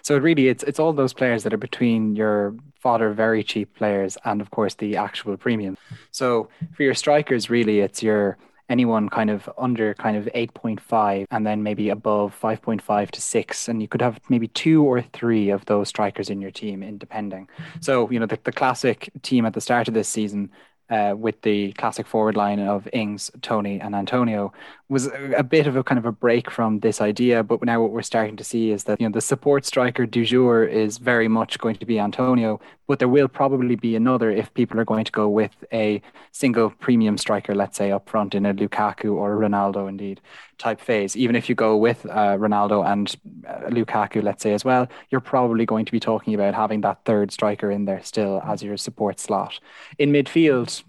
So 0.00 0.16
it 0.16 0.22
really, 0.22 0.48
it's 0.48 0.64
it's 0.64 0.80
all 0.80 0.92
those 0.92 1.12
players 1.12 1.42
that 1.44 1.52
are 1.52 1.58
between 1.58 2.16
your 2.16 2.54
fodder 2.80 3.12
very 3.12 3.44
cheap 3.44 3.74
players 3.76 4.18
and 4.24 4.40
of 4.40 4.50
course 4.50 4.74
the 4.74 4.96
actual 4.96 5.36
premium. 5.36 5.76
So 6.10 6.48
for 6.74 6.82
your 6.82 6.94
strikers, 6.94 7.50
really, 7.50 7.80
it's 7.80 8.02
your 8.02 8.38
anyone 8.68 9.08
kind 9.08 9.28
of 9.28 9.50
under 9.58 9.92
kind 9.94 10.16
of 10.16 10.24
8.5 10.34 11.26
and 11.30 11.46
then 11.46 11.62
maybe 11.62 11.90
above 11.90 12.34
5.5 12.40 13.10
to 13.10 13.20
6 13.20 13.68
and 13.68 13.82
you 13.82 13.88
could 13.88 14.00
have 14.00 14.18
maybe 14.30 14.48
two 14.48 14.82
or 14.82 15.02
three 15.02 15.50
of 15.50 15.64
those 15.66 15.88
strikers 15.88 16.30
in 16.30 16.40
your 16.40 16.50
team 16.50 16.82
in 16.82 16.96
depending 16.96 17.48
so 17.80 18.10
you 18.10 18.18
know 18.18 18.24
the, 18.24 18.38
the 18.44 18.52
classic 18.52 19.10
team 19.20 19.44
at 19.44 19.52
the 19.52 19.60
start 19.60 19.88
of 19.88 19.94
this 19.94 20.08
season 20.08 20.50
uh, 20.92 21.14
with 21.16 21.40
the 21.40 21.72
classic 21.72 22.06
forward 22.06 22.36
line 22.36 22.60
of 22.60 22.86
Ings, 22.92 23.30
Toney, 23.40 23.80
and 23.80 23.94
Antonio 23.94 24.52
was 24.90 25.08
a 25.34 25.42
bit 25.42 25.66
of 25.66 25.74
a 25.74 25.82
kind 25.82 25.98
of 25.98 26.04
a 26.04 26.12
break 26.12 26.50
from 26.50 26.80
this 26.80 27.00
idea. 27.00 27.42
But 27.42 27.64
now 27.64 27.80
what 27.80 27.92
we're 27.92 28.02
starting 28.02 28.36
to 28.36 28.44
see 28.44 28.70
is 28.70 28.84
that 28.84 29.00
you 29.00 29.08
know 29.08 29.12
the 29.12 29.22
support 29.22 29.64
striker 29.64 30.04
du 30.04 30.24
jour 30.26 30.64
is 30.64 30.98
very 30.98 31.28
much 31.28 31.58
going 31.58 31.76
to 31.76 31.86
be 31.86 31.98
Antonio, 31.98 32.60
but 32.92 32.98
there 32.98 33.08
will 33.08 33.26
probably 33.26 33.74
be 33.74 33.96
another 33.96 34.30
if 34.30 34.52
people 34.52 34.78
are 34.78 34.84
going 34.84 35.02
to 35.02 35.12
go 35.12 35.26
with 35.26 35.64
a 35.72 36.02
single 36.30 36.68
premium 36.68 37.16
striker, 37.16 37.54
let's 37.54 37.78
say 37.78 37.90
up 37.90 38.06
front 38.06 38.34
in 38.34 38.44
a 38.44 38.52
Lukaku 38.52 39.14
or 39.14 39.32
a 39.32 39.48
Ronaldo, 39.48 39.88
indeed 39.88 40.20
type 40.58 40.78
phase. 40.78 41.16
Even 41.16 41.34
if 41.34 41.48
you 41.48 41.54
go 41.54 41.74
with 41.74 42.04
uh, 42.04 42.36
Ronaldo 42.36 42.86
and 42.86 43.16
uh, 43.48 43.70
Lukaku, 43.70 44.22
let's 44.22 44.42
say 44.42 44.52
as 44.52 44.62
well, 44.62 44.86
you're 45.08 45.22
probably 45.22 45.64
going 45.64 45.86
to 45.86 45.92
be 45.92 45.98
talking 45.98 46.34
about 46.34 46.52
having 46.52 46.82
that 46.82 47.02
third 47.06 47.32
striker 47.32 47.70
in 47.70 47.86
there 47.86 48.02
still 48.02 48.42
as 48.44 48.62
your 48.62 48.76
support 48.76 49.18
slot. 49.18 49.58
In 49.98 50.12
midfield, 50.12 50.82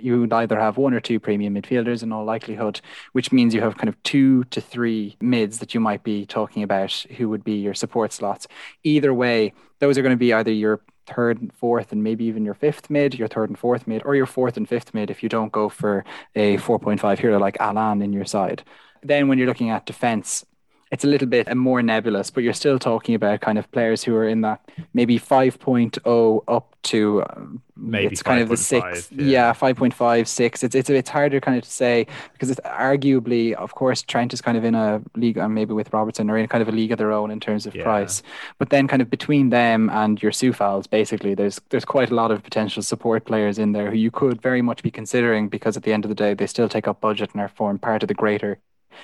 you 0.00 0.22
would 0.22 0.32
either 0.32 0.58
have 0.58 0.76
one 0.76 0.94
or 0.94 1.00
two 1.00 1.20
premium 1.20 1.54
midfielders 1.54 2.02
in 2.02 2.10
all 2.10 2.24
likelihood, 2.24 2.80
which 3.12 3.30
means 3.30 3.54
you 3.54 3.60
have 3.60 3.78
kind 3.78 3.88
of 3.88 4.02
two 4.02 4.42
to 4.50 4.60
three 4.60 5.16
mids 5.20 5.60
that 5.60 5.74
you 5.74 5.78
might 5.78 6.02
be 6.02 6.26
talking 6.26 6.64
about 6.64 6.92
who 7.16 7.28
would 7.28 7.44
be 7.44 7.54
your 7.54 7.72
support 7.72 8.12
slots. 8.12 8.48
Either 8.82 9.14
way, 9.14 9.52
those 9.78 9.96
are 9.96 10.02
going 10.02 10.10
to 10.10 10.16
be 10.16 10.32
either 10.32 10.50
your 10.50 10.80
third 11.06 11.40
and 11.40 11.52
fourth 11.52 11.92
and 11.92 12.02
maybe 12.02 12.24
even 12.24 12.44
your 12.44 12.54
fifth 12.54 12.90
mid, 12.90 13.14
your 13.14 13.28
third 13.28 13.50
and 13.50 13.58
fourth 13.58 13.86
mid, 13.86 14.02
or 14.04 14.14
your 14.14 14.26
fourth 14.26 14.56
and 14.56 14.68
fifth 14.68 14.94
mid 14.94 15.10
if 15.10 15.22
you 15.22 15.28
don't 15.28 15.52
go 15.52 15.68
for 15.68 16.04
a 16.34 16.56
4.5 16.58 17.18
hero 17.18 17.38
like 17.38 17.56
Alan 17.60 18.02
in 18.02 18.12
your 18.12 18.24
side. 18.24 18.62
Then 19.02 19.28
when 19.28 19.38
you're 19.38 19.46
looking 19.46 19.70
at 19.70 19.86
defense, 19.86 20.44
it's 20.92 21.04
a 21.04 21.08
little 21.08 21.26
bit 21.26 21.54
more 21.56 21.82
nebulous, 21.82 22.30
but 22.30 22.44
you're 22.44 22.52
still 22.52 22.78
talking 22.78 23.14
about 23.14 23.40
kind 23.40 23.58
of 23.58 23.70
players 23.72 24.04
who 24.04 24.14
are 24.14 24.28
in 24.28 24.42
that 24.42 24.60
maybe 24.94 25.18
5.0 25.18 26.44
up 26.46 26.76
to 26.84 27.24
um, 27.30 27.60
maybe 27.76 28.12
it's 28.12 28.22
kind 28.22 28.40
of 28.40 28.48
the 28.48 28.56
six, 28.56 29.10
yeah, 29.10 29.48
yeah 29.48 29.52
5.5, 29.52 30.28
6. 30.28 30.62
It's, 30.62 30.74
it's, 30.76 30.88
it's 30.88 31.10
harder 31.10 31.40
kind 31.40 31.58
of 31.58 31.64
to 31.64 31.70
say 31.70 32.06
because 32.32 32.50
it's 32.50 32.60
arguably, 32.60 33.52
of 33.54 33.74
course, 33.74 34.02
Trent 34.02 34.32
is 34.32 34.40
kind 34.40 34.56
of 34.56 34.64
in 34.64 34.76
a 34.76 35.02
league, 35.16 35.38
and 35.38 35.52
maybe 35.52 35.74
with 35.74 35.92
Robertson, 35.92 36.30
are 36.30 36.38
in 36.38 36.46
kind 36.46 36.62
of 36.62 36.68
a 36.68 36.72
league 36.72 36.92
of 36.92 36.98
their 36.98 37.10
own 37.10 37.32
in 37.32 37.40
terms 37.40 37.66
of 37.66 37.74
yeah. 37.74 37.82
price. 37.82 38.22
But 38.58 38.70
then 38.70 38.86
kind 38.86 39.02
of 39.02 39.10
between 39.10 39.50
them 39.50 39.90
and 39.90 40.22
your 40.22 40.30
Coufals, 40.30 40.88
basically, 40.88 41.34
there's 41.34 41.60
there's 41.70 41.84
quite 41.84 42.12
a 42.12 42.14
lot 42.14 42.30
of 42.30 42.44
potential 42.44 42.82
support 42.82 43.24
players 43.24 43.58
in 43.58 43.72
there 43.72 43.90
who 43.90 43.96
you 43.96 44.12
could 44.12 44.40
very 44.40 44.62
much 44.62 44.84
be 44.84 44.90
considering 44.92 45.48
because 45.48 45.76
at 45.76 45.82
the 45.82 45.92
end 45.92 46.04
of 46.04 46.08
the 46.10 46.14
day, 46.14 46.34
they 46.34 46.46
still 46.46 46.68
take 46.68 46.86
up 46.86 47.00
budget 47.00 47.32
and 47.32 47.40
are 47.40 47.48
form 47.48 47.78
part 47.78 48.04
of 48.04 48.08
the 48.08 48.14
greater 48.14 48.58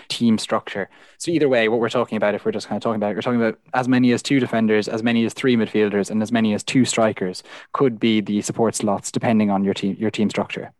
team 0.09 0.38
structure. 0.38 0.88
So 1.18 1.31
either 1.31 1.48
way, 1.48 1.68
what 1.68 1.81
we're 1.81 1.88
talking 1.88 2.16
about, 2.16 2.35
if 2.35 2.44
we're 2.44 2.52
just 2.52 2.68
kind 2.68 2.76
of 2.76 2.83
talking 2.83 2.96
about, 2.96 3.12
it, 3.12 3.14
we're 3.14 3.22
talking 3.22 3.40
about 3.40 3.59
as 3.74 3.88
many 3.88 4.12
as 4.12 4.22
two 4.22 4.40
defenders, 4.40 4.88
as 4.88 5.02
many 5.02 5.24
as 5.24 5.33
three 5.33 5.57
midfielders, 5.57 6.11
and 6.11 6.22
as 6.22 6.33
many 6.33 6.55
as 6.55 6.62
two 6.62 6.85
strikers 6.85 7.42
could 7.72 7.98
be 7.98 8.20
the 8.20 8.42
support 8.42 8.74
slots 8.74 9.11
depending 9.11 9.50
on 9.50 9.64
your 9.64 9.74
team 9.74 9.96
your 9.98 10.11
team 10.11 10.31
structure. 10.31 10.72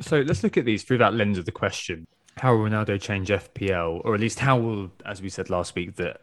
So 0.00 0.20
let's 0.20 0.42
look 0.42 0.56
at 0.56 0.64
these 0.64 0.84
through 0.84 0.98
that 0.98 1.14
lens 1.14 1.38
of 1.38 1.44
the 1.44 1.52
question. 1.52 2.06
How 2.36 2.54
will 2.54 2.68
Ronaldo 2.68 3.00
change 3.00 3.28
FPL, 3.30 4.02
or 4.04 4.14
at 4.14 4.20
least 4.20 4.38
how 4.38 4.58
will, 4.58 4.90
as 5.04 5.20
we 5.20 5.28
said 5.28 5.50
last 5.50 5.74
week, 5.74 5.96
the 5.96 6.16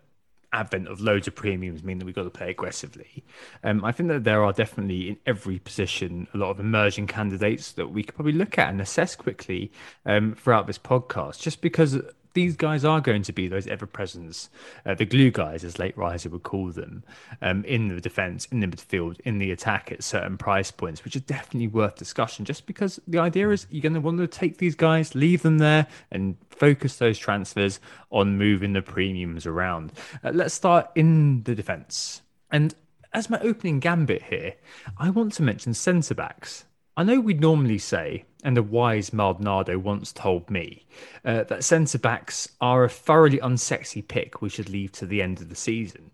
advent 0.56 0.88
of 0.88 1.02
loads 1.02 1.28
of 1.28 1.36
premiums 1.36 1.84
mean 1.84 2.00
that 2.00 2.06
we've 2.06 2.15
got 2.15 2.24
to 2.24 2.30
play 2.30 2.50
aggressively. 2.50 3.24
Um, 3.63 3.84
I 3.84 3.91
think 3.91 4.10
that 4.10 4.24
there 4.24 4.43
are 4.43 4.54
definitely 4.54 5.10
in 5.10 5.17
every 5.26 5.60
position 5.60 6.28
a 6.34 6.38
lot 6.38 6.50
of 6.50 6.60
emerging 6.60 7.08
candidates 7.08 7.74
that 7.74 7.88
we 7.88 8.04
could 8.04 8.15
probably 8.15 8.32
look 8.32 8.58
at 8.58 8.69
and 8.69 8.80
assess 8.80 9.15
quickly 9.15 9.71
um, 10.06 10.34
throughout 10.34 10.65
this 10.65 10.80
podcast, 10.80 11.41
just 11.41 11.62
because 11.62 12.00
these 12.36 12.56
guys 12.56 12.86
are 12.86 13.02
going 13.02 13.24
to 13.24 13.34
be 13.34 13.48
those 13.48 13.65
ever 13.65 13.88
presence, 13.88 14.50
uh, 14.86 14.93
the 14.93 15.06
glue 15.06 15.32
guys, 15.32 15.63
as 15.63 15.80
late 15.80 15.98
riser 15.98 16.30
would 16.30 16.43
call 16.43 16.71
them, 16.71 17.04
um, 17.41 17.65
in 17.65 17.88
the 17.88 18.00
defense, 18.00 18.45
in 18.52 18.60
the 18.60 18.67
midfield, 18.67 19.19
in 19.21 19.39
the 19.39 19.52
attack 19.52 19.91
at 19.91 20.04
certain 20.04 20.38
price 20.38 20.69
points, 20.69 21.04
which 21.04 21.15
are 21.15 21.21
definitely 21.21 21.67
worth 21.67 21.95
discussion. 21.95 22.45
Just 22.45 22.67
because 22.67 23.00
the 23.08 23.17
idea 23.17 23.50
is 23.50 23.65
you're 23.71 23.82
going 23.82 23.93
to 23.93 24.00
want 24.00 24.19
to 24.19 24.28
take 24.28 24.58
these 24.58 24.76
guys, 24.76 25.15
leave 25.15 25.41
them 25.41 25.58
there, 25.58 25.88
and 26.12 26.38
focus 26.52 26.98
those 26.98 27.17
transfers 27.17 27.80
on 28.12 28.38
moving 28.38 28.74
the 28.74 28.82
premiums 28.82 29.45
around. 29.45 29.91
Uh, 30.24 30.32
let's 30.34 30.54
start 30.54 30.91
in 30.95 31.43
the 31.43 31.56
defense. 31.56 32.21
And 32.52 32.76
as 33.13 33.30
my 33.30 33.39
opening 33.39 33.80
gambit 33.80 34.24
here, 34.24 34.56
I 34.98 35.10
want 35.10 35.34
to 35.34 35.41
mention 35.41 35.74
centre 35.74 36.13
backs. 36.13 36.65
I 36.98 37.04
know 37.04 37.19
we'd 37.19 37.41
normally 37.41 37.78
say, 37.78 38.26
and 38.45 38.55
the 38.55 38.63
wise 38.63 39.12
Maldonado 39.12 39.79
once 39.79 40.13
told 40.13 40.49
me, 40.51 40.86
uh, 41.25 41.43
that 41.45 41.63
centre 41.63 41.97
backs 41.97 42.47
are 42.62 42.84
a 42.84 42.89
thoroughly 42.89 43.39
unsexy 43.39 44.08
pick 44.08 44.39
we 44.41 44.49
should 44.49 44.69
leave 44.69 44.91
to 44.93 45.08
the 45.08 45.21
end 45.21 45.41
of 45.41 45.49
the 45.49 45.55
season. 45.55 46.12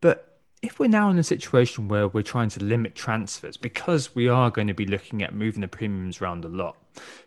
But 0.00 0.38
if 0.62 0.78
we're 0.78 0.86
now 0.86 1.10
in 1.10 1.18
a 1.18 1.24
situation 1.24 1.88
where 1.88 2.06
we're 2.06 2.22
trying 2.22 2.50
to 2.50 2.62
limit 2.62 2.94
transfers 2.94 3.56
because 3.56 4.14
we 4.14 4.28
are 4.28 4.48
going 4.48 4.68
to 4.68 4.74
be 4.74 4.86
looking 4.86 5.24
at 5.24 5.34
moving 5.34 5.60
the 5.60 5.68
premiums 5.68 6.22
around 6.22 6.44
a 6.44 6.48
lot, 6.48 6.76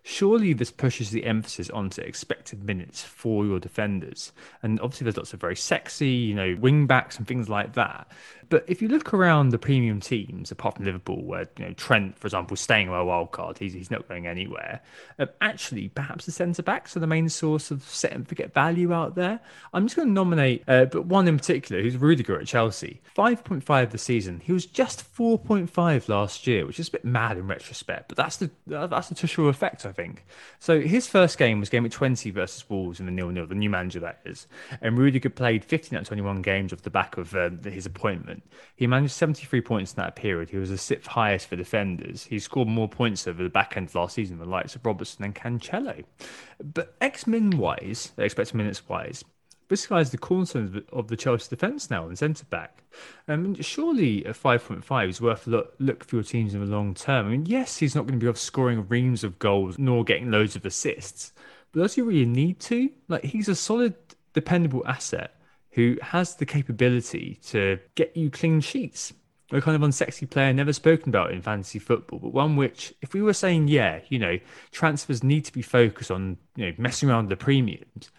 surely 0.04 0.54
this 0.54 0.72
pushes 0.72 1.12
the 1.12 1.26
emphasis 1.26 1.70
onto 1.70 2.02
expected 2.02 2.64
minutes 2.64 3.04
for 3.04 3.46
your 3.46 3.60
defenders. 3.60 4.32
And 4.64 4.80
obviously, 4.80 5.06
there's 5.06 5.18
lots 5.18 5.34
of 5.34 5.42
very 5.42 5.56
sexy, 5.56 6.10
you 6.10 6.36
know, 6.36 6.56
wing 6.60 6.88
backs 6.88 7.18
and 7.18 7.28
things 7.28 7.50
like 7.50 7.74
that. 7.74 8.12
But 8.50 8.66
if 8.68 8.82
you 8.82 8.88
look 8.88 9.14
around 9.14 9.50
the 9.50 9.58
premium 9.58 10.00
teams, 10.00 10.52
apart 10.52 10.76
from 10.76 10.86
Liverpool, 10.86 11.24
where 11.24 11.48
you 11.58 11.66
know 11.66 11.74
Trent, 11.74 12.18
for 12.18 12.28
example, 12.28 12.56
staying 12.56 12.90
a 12.90 13.06
wild 13.06 13.32
card, 13.32 13.58
he's, 13.58 13.74
he's 13.74 13.92
not 13.92 14.08
going 14.08 14.28
anywhere. 14.28 14.82
Um, 15.18 15.30
actually, 15.42 15.90
perhaps 15.90 16.26
the 16.26 16.32
centre 16.32 16.64
backs 16.64 16.96
are 16.96 17.00
the 17.00 17.08
main 17.08 17.30
source 17.30 17.72
of 17.72 17.84
set 17.84 18.14
and 18.14 18.28
forget 18.28 18.54
value 18.54 18.94
out 18.94 19.16
there. 19.16 19.40
I'm 19.74 19.86
just 19.86 19.96
going 19.96 20.10
to 20.10 20.14
nominate, 20.14 20.64
uh, 20.68 20.86
but 20.86 21.06
one 21.06 21.28
in 21.28 21.38
particular, 21.38 21.82
who's 21.82 21.98
Rudiger 21.98 22.40
at 22.40 22.48
Chelsea. 22.48 23.02
5.5 23.18 23.92
the 23.92 23.98
season. 23.98 24.42
He 24.44 24.52
was 24.52 24.66
just 24.66 25.12
4.5 25.16 26.10
last 26.10 26.46
year, 26.46 26.66
which 26.66 26.80
is 26.80 26.88
a 26.90 26.92
bit 26.92 27.06
mad 27.06 27.38
in 27.38 27.48
retrospect. 27.48 28.10
But 28.10 28.18
that's 28.18 28.38
the 28.38 28.52
that's 28.68 29.10
the 29.10 29.16
Tuchel 29.16 29.50
effect, 29.56 29.86
I 29.86 29.92
think. 29.92 30.26
So 30.60 30.82
his 30.82 31.08
first 31.08 31.38
game 31.38 31.60
was 31.60 31.70
game 31.70 31.86
at 31.86 31.92
20 31.92 32.30
versus 32.32 32.70
Wolves 32.70 33.00
in 33.00 33.06
the 33.06 33.12
nil 33.12 33.30
nil, 33.30 33.48
the 33.48 33.56
new 33.56 33.70
manager 33.70 34.00
that 34.02 34.20
is. 34.26 34.48
And 34.82 34.98
Rudiger 34.98 35.30
played 35.30 35.64
15 35.64 35.98
out 35.98 36.02
of 36.02 36.08
21 36.08 36.42
games 36.42 36.74
off 36.74 36.82
the 36.82 36.90
back 36.90 37.18
of 37.18 37.34
uh, 37.36 37.50
his 37.64 37.86
appointment. 37.86 38.44
He 38.76 38.88
managed 38.88 39.14
73 39.14 39.62
points 39.62 39.94
in 39.94 39.98
that 39.98 40.16
period. 40.16 40.50
He 40.50 40.58
was 40.58 40.70
the 40.70 40.78
sixth 40.78 41.08
highest 41.08 41.48
for 41.48 41.56
defenders. 41.56 42.26
He 42.26 42.40
scored 42.40 42.68
more 42.68 42.90
points 42.90 43.28
over 43.28 43.42
the 43.42 43.50
back 43.50 43.78
end 43.78 43.88
of 43.88 43.96
last 43.96 44.16
season 44.16 44.38
than 44.38 44.48
the 44.48 44.52
likes 44.52 44.76
of 44.76 44.86
Robertson 44.86 45.26
and 45.26 45.36
Cancelo. 45.36 46.04
But 46.62 46.96
X 47.02 47.26
min 47.26 47.58
wise, 47.58 48.12
expected 48.18 48.56
minutes 48.56 48.88
wise, 48.88 49.24
this 49.68 49.88
guy's 49.88 50.12
the 50.12 50.18
cornerstone 50.18 50.84
of 50.92 51.08
the 51.08 51.16
Chelsea 51.16 51.50
defence 51.50 51.90
now 51.90 52.08
and 52.08 52.18
centre 52.18 52.46
back. 52.46 52.84
Um, 53.28 53.34
I 53.34 53.38
mean, 53.38 53.56
surely 53.56 54.24
a 54.26 54.34
5.5 54.34 55.10
is 55.10 55.22
worth 55.22 55.48
a 55.48 55.50
look, 55.50 55.74
look 55.80 56.04
for 56.04 56.18
your 56.18 56.24
teams 56.24 56.54
in 56.54 56.60
the 56.60 56.66
long 56.66 56.94
term. 56.94 57.26
I 57.26 57.30
mean, 57.30 57.46
yes, 57.46 57.78
he's 57.78 57.96
not 57.96 58.06
going 58.06 58.20
to 58.20 58.24
be 58.24 58.30
off 58.30 58.38
scoring 58.38 58.88
reams 58.88 59.24
of 59.24 59.40
goals 59.40 59.78
nor 59.78 60.04
getting 60.04 60.32
loads 60.32 60.56
of 60.56 60.66
assists, 60.66 61.34
but 61.72 61.82
does 61.82 61.96
he 61.96 62.02
really 62.02 62.26
need 62.26 62.60
to? 62.62 62.90
Like, 63.08 63.24
he's 63.24 63.50
a 63.50 63.56
solid, 63.56 63.96
dependable 64.34 64.86
asset 64.88 65.36
who 65.72 65.98
has 66.02 66.36
the 66.36 66.46
capability 66.46 67.40
to 67.44 67.78
get 67.96 68.16
you 68.16 68.30
clean 68.30 68.62
sheets. 68.62 69.14
A 69.52 69.62
kind 69.62 69.76
of 69.76 69.88
unsexy 69.88 70.28
player 70.28 70.54
never 70.54 70.74
spoken 70.74 71.10
about 71.10 71.32
in 71.32 71.42
fantasy 71.42 71.78
football, 71.78 72.18
but 72.18 72.34
one 72.34 72.56
which, 72.56 72.94
if 73.02 73.14
we 73.14 73.22
were 73.22 73.34
saying, 73.34 73.68
yeah, 73.68 74.00
you 74.08 74.18
know, 74.18 74.40
transfers 74.72 75.24
need 75.24 75.46
to 75.46 75.52
be 75.52 75.62
focused 75.62 76.10
on, 76.10 76.38
you 76.56 76.68
know, 76.68 76.74
messing 76.78 77.10
around 77.10 77.26
with 77.26 77.38
the 77.38 77.44
premiums, 77.44 78.10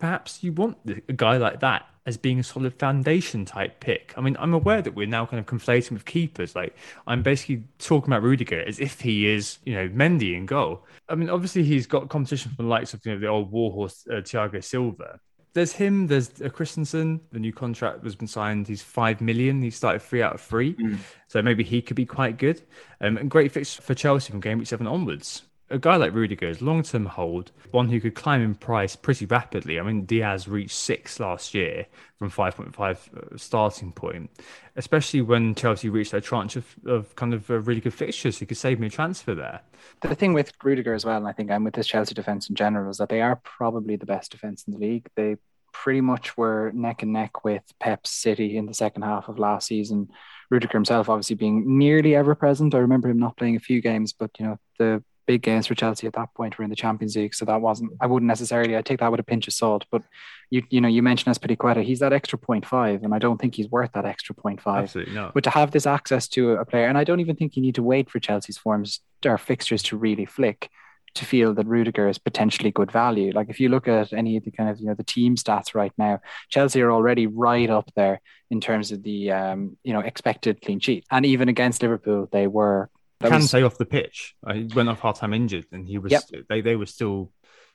perhaps 0.00 0.42
you 0.42 0.52
want 0.52 0.78
a 1.08 1.12
guy 1.12 1.36
like 1.36 1.60
that 1.60 1.86
as 2.06 2.16
being 2.16 2.40
a 2.40 2.42
solid 2.42 2.74
foundation 2.78 3.44
type 3.44 3.78
pick. 3.80 4.12
I 4.16 4.20
mean, 4.22 4.36
I'm 4.40 4.54
aware 4.54 4.80
that 4.82 4.94
we're 4.94 5.06
now 5.06 5.26
kind 5.26 5.38
of 5.38 5.46
conflating 5.46 5.92
with 5.92 6.06
keepers. 6.06 6.56
Like, 6.56 6.74
I'm 7.06 7.22
basically 7.22 7.64
talking 7.78 8.12
about 8.12 8.22
Rudiger 8.22 8.62
as 8.66 8.80
if 8.80 9.00
he 9.00 9.28
is, 9.28 9.58
you 9.64 9.74
know, 9.74 9.88
Mendy 9.90 10.34
in 10.34 10.46
goal. 10.46 10.86
I 11.08 11.14
mean, 11.14 11.28
obviously 11.28 11.62
he's 11.62 11.86
got 11.86 12.08
competition 12.08 12.52
from 12.56 12.64
the 12.64 12.70
likes 12.70 12.94
of 12.94 13.04
you 13.04 13.12
know 13.12 13.20
the 13.20 13.26
old 13.28 13.52
warhorse 13.52 14.06
uh, 14.10 14.14
Thiago 14.22 14.64
Silva, 14.64 15.20
there's 15.52 15.72
him. 15.72 16.06
There's 16.06 16.30
uh, 16.40 16.48
Christensen. 16.48 17.20
The 17.32 17.40
new 17.40 17.52
contract 17.52 18.04
has 18.04 18.14
been 18.14 18.28
signed. 18.28 18.68
He's 18.68 18.82
five 18.82 19.20
million. 19.20 19.60
He 19.60 19.70
started 19.70 20.00
three 20.00 20.22
out 20.22 20.34
of 20.34 20.40
three, 20.40 20.74
Mm. 20.74 20.98
so 21.26 21.42
maybe 21.42 21.64
he 21.64 21.82
could 21.82 21.96
be 21.96 22.06
quite 22.06 22.38
good. 22.38 22.62
Um, 23.00 23.16
and 23.16 23.30
great 23.30 23.50
fix 23.52 23.74
for 23.74 23.94
Chelsea 23.94 24.30
from 24.30 24.40
game 24.40 24.58
week 24.58 24.68
seven 24.68 24.86
onwards. 24.86 25.42
A 25.72 25.78
guy 25.78 25.94
like 25.94 26.12
Rudiger 26.12 26.48
is 26.48 26.60
long-term 26.60 27.06
hold, 27.06 27.52
one 27.70 27.88
who 27.88 28.00
could 28.00 28.16
climb 28.16 28.42
in 28.42 28.56
price 28.56 28.96
pretty 28.96 29.24
rapidly. 29.24 29.78
I 29.78 29.82
mean, 29.82 30.04
Diaz 30.04 30.48
reached 30.48 30.74
six 30.74 31.20
last 31.20 31.54
year 31.54 31.86
from 32.18 32.28
5.5 32.28 32.76
uh, 32.80 33.36
starting 33.36 33.92
point, 33.92 34.30
especially 34.74 35.22
when 35.22 35.54
Chelsea 35.54 35.88
reached 35.88 36.10
their 36.10 36.20
tranche 36.20 36.56
of, 36.56 36.74
of 36.86 37.14
kind 37.14 37.32
of 37.32 37.48
uh, 37.48 37.60
really 37.60 37.80
good 37.80 37.94
fixtures. 37.94 38.38
He 38.38 38.46
could 38.46 38.56
save 38.56 38.80
me 38.80 38.88
a 38.88 38.90
transfer 38.90 39.32
there. 39.34 39.60
The 40.00 40.16
thing 40.16 40.32
with 40.32 40.52
Rudiger 40.62 40.92
as 40.92 41.04
well, 41.04 41.18
and 41.18 41.28
I 41.28 41.32
think 41.32 41.52
I'm 41.52 41.62
with 41.62 41.74
this 41.74 41.86
Chelsea 41.86 42.14
defense 42.14 42.50
in 42.50 42.56
general, 42.56 42.90
is 42.90 42.98
that 42.98 43.08
they 43.08 43.22
are 43.22 43.36
probably 43.36 43.94
the 43.94 44.06
best 44.06 44.32
defense 44.32 44.64
in 44.66 44.72
the 44.72 44.80
league. 44.80 45.08
They 45.14 45.36
pretty 45.72 46.00
much 46.00 46.36
were 46.36 46.72
neck 46.74 47.02
and 47.04 47.12
neck 47.12 47.44
with 47.44 47.62
Pep's 47.78 48.10
City 48.10 48.56
in 48.56 48.66
the 48.66 48.74
second 48.74 49.02
half 49.02 49.28
of 49.28 49.38
last 49.38 49.68
season. 49.68 50.08
Rudiger 50.50 50.76
himself, 50.76 51.08
obviously 51.08 51.36
being 51.36 51.78
nearly 51.78 52.16
ever 52.16 52.34
present. 52.34 52.74
I 52.74 52.78
remember 52.78 53.08
him 53.08 53.20
not 53.20 53.36
playing 53.36 53.54
a 53.54 53.60
few 53.60 53.80
games, 53.80 54.12
but 54.12 54.32
you 54.40 54.46
know 54.46 54.58
the 54.78 55.04
big 55.30 55.42
games 55.42 55.68
for 55.68 55.76
Chelsea 55.76 56.08
at 56.08 56.14
that 56.14 56.34
point 56.34 56.58
were 56.58 56.64
in 56.64 56.70
the 56.70 56.82
Champions 56.84 57.14
League, 57.14 57.34
so 57.34 57.44
that 57.44 57.60
wasn't. 57.60 57.92
I 58.00 58.06
wouldn't 58.06 58.26
necessarily. 58.26 58.76
I 58.76 58.82
take 58.82 58.98
that 58.98 59.12
with 59.12 59.20
a 59.20 59.28
pinch 59.32 59.46
of 59.46 59.54
salt, 59.54 59.84
but 59.92 60.02
you 60.50 60.62
you 60.70 60.80
know 60.80 60.88
you 60.88 61.02
mentioned 61.02 61.32
Azpilicueta, 61.32 61.84
he's 61.84 62.00
that 62.00 62.12
extra 62.12 62.38
point 62.38 62.66
five, 62.66 63.04
and 63.04 63.14
I 63.14 63.20
don't 63.20 63.40
think 63.40 63.54
he's 63.54 63.70
worth 63.70 63.92
that 63.92 64.06
extra 64.06 64.34
point 64.34 64.60
five. 64.60 64.84
Absolutely 64.84 65.14
not. 65.14 65.34
But 65.34 65.44
to 65.44 65.50
have 65.50 65.70
this 65.70 65.86
access 65.86 66.26
to 66.34 66.40
a 66.54 66.64
player, 66.64 66.88
and 66.88 66.98
I 66.98 67.04
don't 67.04 67.20
even 67.20 67.36
think 67.36 67.54
you 67.54 67.62
need 67.62 67.76
to 67.76 67.82
wait 67.82 68.10
for 68.10 68.18
Chelsea's 68.18 68.58
forms 68.58 69.00
or 69.24 69.38
fixtures 69.38 69.82
to 69.84 69.96
really 69.96 70.26
flick 70.26 70.68
to 71.14 71.24
feel 71.24 71.54
that 71.54 71.66
Rudiger 71.66 72.08
is 72.08 72.18
potentially 72.18 72.70
good 72.70 72.90
value. 72.90 73.32
Like 73.32 73.50
if 73.50 73.58
you 73.60 73.68
look 73.68 73.88
at 73.88 74.12
any 74.12 74.36
of 74.36 74.44
the 74.44 74.50
kind 74.50 74.70
of 74.70 74.80
you 74.80 74.86
know 74.86 74.94
the 74.94 75.04
team 75.04 75.36
stats 75.36 75.74
right 75.74 75.92
now, 75.96 76.20
Chelsea 76.48 76.82
are 76.82 76.92
already 76.92 77.26
right 77.26 77.70
up 77.70 77.90
there 77.94 78.20
in 78.50 78.60
terms 78.60 78.92
of 78.92 79.02
the 79.02 79.30
um, 79.30 79.76
you 79.84 79.92
know 79.92 80.00
expected 80.00 80.60
clean 80.60 80.80
sheet, 80.80 81.04
and 81.10 81.24
even 81.24 81.48
against 81.48 81.82
Liverpool, 81.82 82.28
they 82.32 82.46
were. 82.46 82.90
That 83.20 83.28
can 83.28 83.36
was- 83.40 83.50
say 83.50 83.62
off 83.62 83.78
the 83.78 83.86
pitch. 83.86 84.34
Uh, 84.46 84.54
He 84.54 84.64
went 84.74 84.88
off 84.88 85.00
half 85.00 85.18
time 85.20 85.32
injured, 85.34 85.66
and 85.72 85.86
he 85.86 85.98
was. 85.98 86.12
Yep. 86.12 86.46
They 86.48 86.60
they 86.60 86.76
were 86.76 86.86
still 86.86 87.32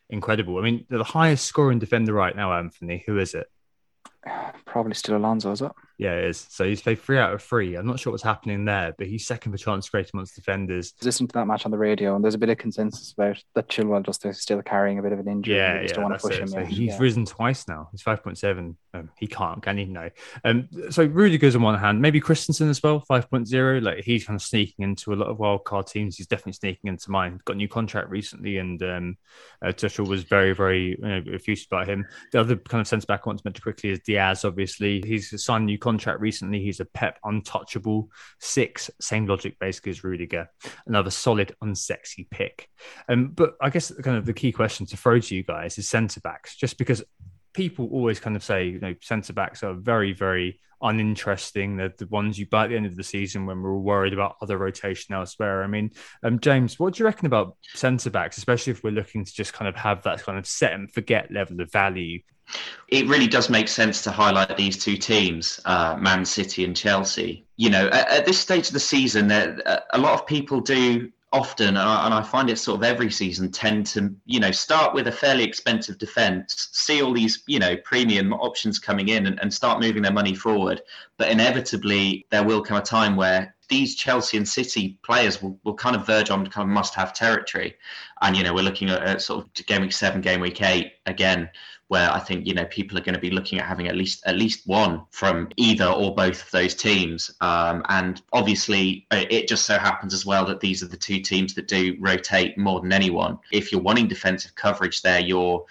incredible. 0.10 0.58
I 0.58 0.62
mean, 0.62 0.86
the 0.90 1.04
highest 1.04 1.46
scoring 1.46 1.80
defender 1.80 2.14
right 2.14 2.36
now, 2.36 2.54
Anthony. 2.54 3.04
Who 3.08 3.18
is 3.20 3.34
it? 3.34 3.48
probably 4.66 4.94
still 4.94 5.18
Alonso, 5.18 5.52
is 5.52 5.62
it? 5.62 5.72
Yeah, 5.98 6.14
it 6.16 6.26
is. 6.26 6.46
So 6.50 6.66
he's 6.66 6.82
played 6.82 7.00
three 7.00 7.18
out 7.18 7.34
of 7.34 7.42
three. 7.42 7.76
I'm 7.76 7.86
not 7.88 8.00
sure 8.00 8.12
what's 8.12 8.24
happening 8.24 8.66
there, 8.66 8.94
but 8.98 9.08
he's 9.08 9.26
second 9.26 9.52
for 9.54 9.58
chance 9.58 9.88
created 9.88 10.12
amongst 10.14 10.36
defenders. 10.36 10.94
Listen 11.02 11.26
to 11.28 11.34
that 11.34 11.46
match 11.46 11.64
on 11.66 11.72
the 11.72 11.78
radio, 11.78 12.16
and 12.16 12.24
there's 12.24 12.34
a 12.34 12.38
bit 12.38 12.50
of 12.50 12.58
consensus 12.58 13.14
about 13.14 13.42
that 13.56 13.70
Chilwell 13.70 14.06
just 14.06 14.26
is 14.26 14.42
still 14.42 14.62
carrying 14.62 15.00
a 15.00 15.02
bit 15.02 15.14
of 15.14 15.20
an 15.20 15.28
injury. 15.30 15.56
Yeah, 15.56 15.82
yeah, 15.82 15.88
don't 15.88 16.04
want 16.10 16.20
to 16.20 16.28
push 16.28 16.36
it. 16.38 16.42
him. 16.42 16.48
So 16.50 16.60
yet. 16.60 16.68
he's 16.68 16.80
Yeah. 16.94 16.98
risen 17.00 17.26
twice 17.26 17.68
now. 17.68 17.88
He's 17.92 18.04
5.7. 18.04 18.76
Um, 18.94 19.10
he 19.18 19.28
can't, 19.28 19.62
can 19.64 19.78
he? 19.78 19.86
No. 19.86 20.10
Um, 20.44 20.68
so 20.90 21.06
Rudiger's 21.06 21.56
on 21.56 21.62
one 21.62 21.78
hand, 21.80 22.02
maybe 22.02 22.20
Christensen 22.20 22.70
as 22.70 22.82
well, 22.84 23.04
5.0. 23.10 23.82
Like 23.82 24.04
he's 24.04 24.26
kind 24.26 24.36
of 24.36 24.42
sneaking 24.42 24.84
into 24.84 25.14
a 25.14 25.16
lot 25.16 25.28
of 25.30 25.40
wild 25.40 25.64
card 25.66 25.88
teams. 25.88 26.18
He's 26.18 26.28
definitely 26.28 26.54
sneaking 26.54 26.90
into 26.90 27.10
mine. 27.12 27.34
He's 27.34 27.42
Got 27.44 27.54
a 27.54 27.58
new 27.58 27.68
contract 27.70 28.10
recently, 28.10 28.58
and 28.58 28.82
um, 28.84 29.18
uh, 29.62 29.68
Tuchel 29.70 30.08
was 30.08 30.24
very, 30.24 30.54
very 30.54 30.90
you 30.92 30.98
know, 30.98 31.24
effusive 31.34 31.68
about 31.72 31.88
him. 31.88 32.06
The 32.32 32.40
other 32.42 32.56
kind 32.58 32.82
of 32.82 32.88
centre 32.88 33.06
back 33.06 33.22
I 33.26 33.30
want 33.30 33.40
to 33.40 33.44
mention 33.46 33.64
quickly 33.64 33.92
is 33.92 34.00
Dias. 34.00 34.44
Obviously, 34.46 35.02
he's 35.06 35.42
signed 35.44 35.64
a 35.64 35.66
new 35.66 35.78
contract 35.86 36.20
recently. 36.20 36.60
He's 36.60 36.82
a 36.82 36.86
Pep 36.86 37.20
untouchable 37.24 38.10
six. 38.40 38.90
Same 39.00 39.26
logic 39.26 39.58
basically 39.60 39.92
as 39.92 40.04
Rudiger. 40.04 40.50
Another 40.86 41.12
solid, 41.12 41.56
unsexy 41.64 42.30
pick. 42.30 42.68
Um, 43.08 43.30
but 43.30 43.54
I 43.62 43.70
guess 43.70 43.92
kind 44.04 44.18
of 44.18 44.26
the 44.26 44.34
key 44.34 44.52
question 44.52 44.86
to 44.88 44.98
throw 44.98 45.20
to 45.20 45.36
you 45.36 45.44
guys 45.44 45.78
is 45.78 45.88
centre 45.88 46.20
backs, 46.20 46.56
just 46.56 46.78
because 46.78 47.04
people 47.54 47.88
always 47.92 48.20
kind 48.20 48.36
of 48.36 48.44
say, 48.44 48.68
you 48.68 48.80
know, 48.80 48.96
centre 49.02 49.34
backs 49.34 49.64
are 49.64 49.74
very, 49.74 50.12
very 50.12 50.60
uninteresting. 50.82 51.78
They're 51.78 51.94
the 51.98 52.08
ones 52.08 52.38
you 52.38 52.46
buy 52.46 52.66
at 52.66 52.70
the 52.70 52.76
end 52.76 52.86
of 52.86 52.96
the 52.96 53.04
season 53.04 53.46
when 53.46 53.62
we're 53.62 53.74
all 53.74 53.82
worried 53.82 54.14
about 54.14 54.36
other 54.42 54.58
rotation 54.58 55.16
elsewhere. 55.16 55.64
I 55.64 55.68
mean, 55.68 55.92
um, 56.24 56.40
James, 56.40 56.78
what 56.80 56.94
do 56.94 57.00
you 57.00 57.06
reckon 57.06 57.28
about 57.28 57.56
centre 57.74 58.10
backs, 58.10 58.38
especially 58.38 58.72
if 58.72 58.84
we're 58.84 58.92
looking 58.92 59.24
to 59.24 59.34
just 59.34 59.54
kind 59.54 59.70
of 59.70 59.76
have 59.76 60.04
that 60.04 60.24
kind 60.24 60.38
of 60.38 60.46
set 60.46 60.74
and 60.74 60.92
forget 60.92 61.32
level 61.32 61.62
of 61.62 61.72
value? 61.72 62.20
It 62.88 63.08
really 63.08 63.28
does 63.28 63.50
make 63.50 63.68
sense 63.68 64.02
to 64.04 64.12
highlight 64.12 64.56
these 64.58 64.78
two 64.78 64.98
teams, 64.98 65.60
uh, 65.66 65.98
Man 66.00 66.26
City 66.26 66.64
and 66.66 66.76
Chelsea. 66.76 67.46
You 67.58 67.70
know, 67.70 67.88
at, 67.88 68.10
at 68.10 68.26
this 68.26 68.40
stage 68.40 68.68
of 68.68 68.74
the 68.74 68.80
season, 68.80 69.32
a 69.32 69.98
lot 69.98 70.14
of 70.14 70.26
people 70.26 70.62
do 70.62 71.12
often, 71.36 71.70
and 71.70 71.78
I, 71.78 72.06
and 72.06 72.14
I 72.14 72.22
find 72.22 72.50
it 72.50 72.58
sort 72.58 72.78
of 72.78 72.84
every 72.84 73.12
season, 73.12 73.52
tend 73.52 73.86
to, 73.88 74.16
you 74.26 74.40
know, 74.40 74.52
start 74.52 74.94
with 74.94 75.08
a 75.08 75.12
fairly 75.12 75.44
expensive 75.44 75.98
defence, 75.98 76.70
see 76.72 77.02
all 77.02 77.14
these, 77.14 77.44
you 77.46 77.60
know, 77.60 77.76
premium 77.78 78.32
options 78.34 78.80
coming 78.80 79.10
in 79.10 79.26
and, 79.26 79.38
and 79.42 79.54
start 79.54 79.82
moving 79.82 80.02
their 80.02 80.14
money 80.14 80.34
forward. 80.34 80.82
But 81.18 81.30
inevitably, 81.30 82.26
there 82.30 82.44
will 82.44 82.62
come 82.62 82.78
a 82.78 82.82
time 82.82 83.18
where 83.18 83.54
these 83.68 83.96
Chelsea 83.96 84.38
and 84.38 84.48
City 84.48 84.98
players 85.04 85.42
will, 85.42 85.60
will 85.66 85.74
kind 85.74 85.96
of 85.96 86.06
verge 86.06 86.30
on 86.30 86.48
kind 86.48 86.70
of 86.70 86.74
must 86.74 86.96
have 86.96 87.14
territory. 87.14 87.76
And, 88.22 88.38
you 88.38 88.44
know, 88.44 88.54
we're 88.54 88.64
looking 88.64 88.90
at, 88.90 89.02
at 89.02 89.22
sort 89.22 89.46
of 89.46 89.66
game 89.66 89.82
week 89.82 89.92
seven, 89.92 90.22
game 90.22 90.40
week 90.40 90.62
eight 90.62 90.94
again 91.06 91.50
where 91.88 92.12
I 92.12 92.20
think 92.20 92.48
you 92.48 92.54
know 92.54 92.66
people 92.66 92.98
are 92.98 93.02
going 93.02 93.16
to 93.16 93.22
be 93.22 93.30
looking 93.30 93.60
at 93.60 93.66
having 93.66 93.88
at 93.88 93.96
least 93.96 94.24
at 94.26 94.38
least 94.38 94.66
one 94.66 95.04
from 95.12 95.50
either 95.58 95.86
or 95.86 96.16
both 96.16 96.44
of 96.44 96.52
those 96.52 96.74
teams. 96.74 97.32
Um, 97.42 97.84
and 97.90 98.22
obviously, 98.34 99.06
uh, 99.12 99.26
it 99.30 99.48
just 99.48 99.66
so 99.66 99.78
happens 99.78 100.14
as 100.14 100.26
well 100.26 100.46
that 100.46 100.60
these 100.60 100.82
are 100.82 100.88
the 100.88 100.98
two 100.98 101.20
teams 101.20 101.54
that 101.56 101.68
do 101.68 101.96
rotate 102.00 102.58
more 102.58 102.82
than 102.82 102.92
anyone. 102.92 103.38
If 103.52 103.72
you're 103.72 103.82
wanting 103.82 104.08
defensive 104.08 104.56
coverage, 104.56 105.02
there 105.02 105.20
you're. 105.20 105.66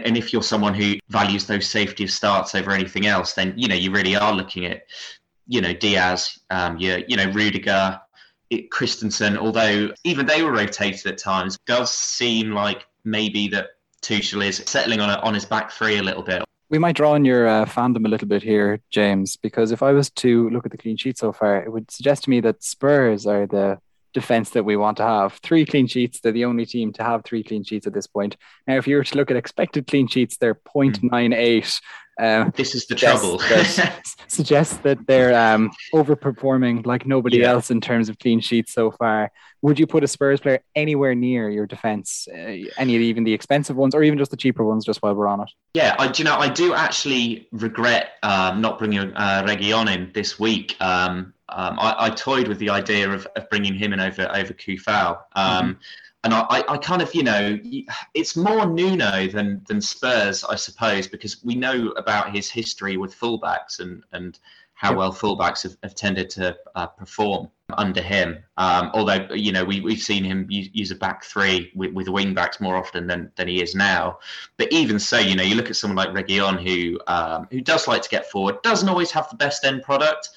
And 0.00 0.16
if 0.16 0.32
you're 0.32 0.42
someone 0.42 0.72
who 0.72 0.94
values 1.10 1.46
those 1.46 1.66
safety 1.66 2.04
of 2.04 2.10
starts 2.10 2.54
over 2.54 2.70
anything 2.70 3.06
else, 3.06 3.34
then 3.34 3.52
you 3.56 3.68
know 3.68 3.74
you 3.74 3.90
really 3.90 4.16
are 4.16 4.32
looking 4.32 4.64
at, 4.64 4.84
you 5.46 5.60
know, 5.60 5.74
Dias, 5.74 6.40
um, 6.48 6.78
you, 6.78 7.04
you 7.06 7.18
know, 7.18 7.30
Rudiger, 7.30 8.00
it, 8.48 8.70
Christensen. 8.70 9.36
Although 9.36 9.92
even 10.04 10.24
they 10.24 10.42
were 10.42 10.52
rotated 10.52 11.06
at 11.06 11.18
times, 11.18 11.58
does 11.66 11.92
seem 11.92 12.52
like 12.52 12.86
maybe 13.04 13.48
that 13.48 13.66
Tuchel 14.02 14.44
is 14.44 14.62
settling 14.66 15.00
on 15.00 15.10
a, 15.10 15.20
on 15.22 15.34
his 15.34 15.44
back 15.44 15.70
three 15.70 15.98
a 15.98 16.02
little 16.02 16.22
bit. 16.22 16.42
We 16.68 16.78
might 16.78 16.94
draw 16.94 17.12
on 17.12 17.24
your 17.24 17.48
uh, 17.48 17.64
fandom 17.64 18.06
a 18.06 18.08
little 18.08 18.28
bit 18.28 18.42
here, 18.42 18.80
James, 18.90 19.36
because 19.36 19.72
if 19.72 19.82
I 19.82 19.92
was 19.92 20.08
to 20.10 20.48
look 20.50 20.64
at 20.64 20.70
the 20.70 20.78
clean 20.78 20.96
sheet 20.96 21.18
so 21.18 21.32
far, 21.32 21.62
it 21.62 21.72
would 21.72 21.90
suggest 21.90 22.24
to 22.24 22.30
me 22.30 22.40
that 22.40 22.62
Spurs 22.62 23.26
are 23.26 23.46
the 23.46 23.78
defense 24.12 24.50
that 24.50 24.64
we 24.64 24.76
want 24.76 24.96
to 24.98 25.02
have. 25.04 25.34
Three 25.42 25.64
clean 25.64 25.86
sheets, 25.86 26.20
they're 26.20 26.32
the 26.32 26.44
only 26.44 26.66
team 26.66 26.92
to 26.94 27.02
have 27.04 27.24
three 27.24 27.42
clean 27.42 27.64
sheets 27.64 27.86
at 27.86 27.92
this 27.94 28.06
point. 28.06 28.36
Now, 28.66 28.76
if 28.76 28.86
you 28.86 28.96
were 28.96 29.04
to 29.04 29.16
look 29.16 29.30
at 29.30 29.36
expected 29.36 29.86
clean 29.86 30.08
sheets, 30.08 30.36
they're 30.36 30.54
0.98. 30.54 31.80
Um, 32.20 32.52
This 32.54 32.74
is 32.74 32.86
the 32.86 32.98
suggests 32.98 33.24
trouble. 33.24 33.38
suggests 34.28 34.76
that 34.78 35.06
they're 35.06 35.34
um, 35.54 35.70
overperforming 35.94 36.84
like 36.84 37.06
nobody 37.06 37.38
Yeah. 37.38 37.50
else 37.52 37.70
in 37.70 37.80
terms 37.80 38.08
of 38.08 38.18
clean 38.18 38.40
sheets 38.40 38.72
so 38.74 38.90
far. 38.90 39.30
Would 39.62 39.78
you 39.78 39.86
put 39.86 40.04
a 40.04 40.08
Spurs 40.08 40.40
player 40.40 40.60
anywhere 40.74 41.14
near 41.14 41.48
your 41.50 41.66
defense? 41.66 42.26
Uh, 42.32 42.68
any 42.78 42.96
of 42.96 43.02
even 43.02 43.24
the 43.24 43.32
expensive 43.32 43.76
ones, 43.76 43.94
or 43.94 44.02
even 44.02 44.18
just 44.18 44.30
the 44.30 44.36
cheaper 44.36 44.64
ones? 44.64 44.84
Just 44.84 45.02
while 45.02 45.14
we're 45.14 45.28
on 45.28 45.40
it. 45.40 45.50
Yeah, 45.74 45.96
I 45.98 46.08
do 46.08 46.22
you 46.22 46.24
know. 46.28 46.36
I 46.36 46.48
do 46.48 46.74
actually 46.74 47.48
regret 47.52 48.12
um, 48.22 48.60
not 48.60 48.78
bringing 48.78 49.00
uh, 49.14 49.44
Reguilón 49.46 49.94
in 49.94 50.10
this 50.14 50.38
week. 50.38 50.76
Um, 50.80 51.34
um, 51.52 51.78
I, 51.78 51.94
I 52.06 52.10
toyed 52.10 52.48
with 52.48 52.58
the 52.58 52.70
idea 52.70 53.10
of, 53.10 53.26
of 53.36 53.48
bringing 53.50 53.74
him 53.74 53.92
in 53.92 54.00
over 54.00 54.28
over 54.34 54.52
Coufal. 54.54 55.18
Um, 55.34 55.78
And 56.22 56.34
I, 56.34 56.62
I- 56.68 56.76
kind 56.76 57.00
of, 57.00 57.14
you 57.14 57.22
know, 57.22 57.58
it's 58.12 58.36
more 58.36 58.66
Nuno 58.66 59.26
than 59.28 59.62
than 59.68 59.80
Spurs, 59.80 60.44
I 60.44 60.56
suppose, 60.56 61.08
because 61.08 61.42
we 61.42 61.54
know 61.54 61.76
about 61.96 62.34
his 62.34 62.50
history 62.50 62.98
with 62.98 63.18
fullbacks 63.18 63.80
and 63.80 64.04
and 64.12 64.38
how 64.74 64.94
well 64.94 65.12
fullbacks 65.12 65.62
have, 65.62 65.76
have 65.82 65.94
tended 65.94 66.30
to 66.30 66.56
uh, 66.74 66.86
perform 66.86 67.50
under 67.76 68.00
him. 68.02 68.38
Um, 68.56 68.90
although, 68.94 69.28
you 69.34 69.52
know, 69.52 69.62
we, 69.62 69.82
we've 69.82 70.00
seen 70.00 70.24
him 70.24 70.46
use, 70.48 70.70
use 70.72 70.90
a 70.90 70.94
back 70.94 71.22
three 71.22 71.70
with, 71.74 71.92
with 71.92 72.08
wing 72.08 72.32
backs 72.32 72.60
more 72.62 72.76
often 72.76 73.06
than, 73.06 73.30
than 73.36 73.46
he 73.46 73.62
is 73.62 73.74
now. 73.74 74.18
But 74.56 74.72
even 74.72 74.98
so, 74.98 75.18
you 75.18 75.36
know, 75.36 75.42
you 75.42 75.54
look 75.54 75.68
at 75.68 75.76
someone 75.76 75.96
like 76.02 76.14
Reguilón 76.14 76.56
who 76.66 76.98
um, 77.06 77.46
who 77.50 77.60
does 77.60 77.88
like 77.88 78.02
to 78.02 78.08
get 78.08 78.30
forward, 78.30 78.62
doesn't 78.62 78.88
always 78.88 79.10
have 79.10 79.28
the 79.30 79.36
best 79.36 79.64
end 79.64 79.82
product. 79.82 80.30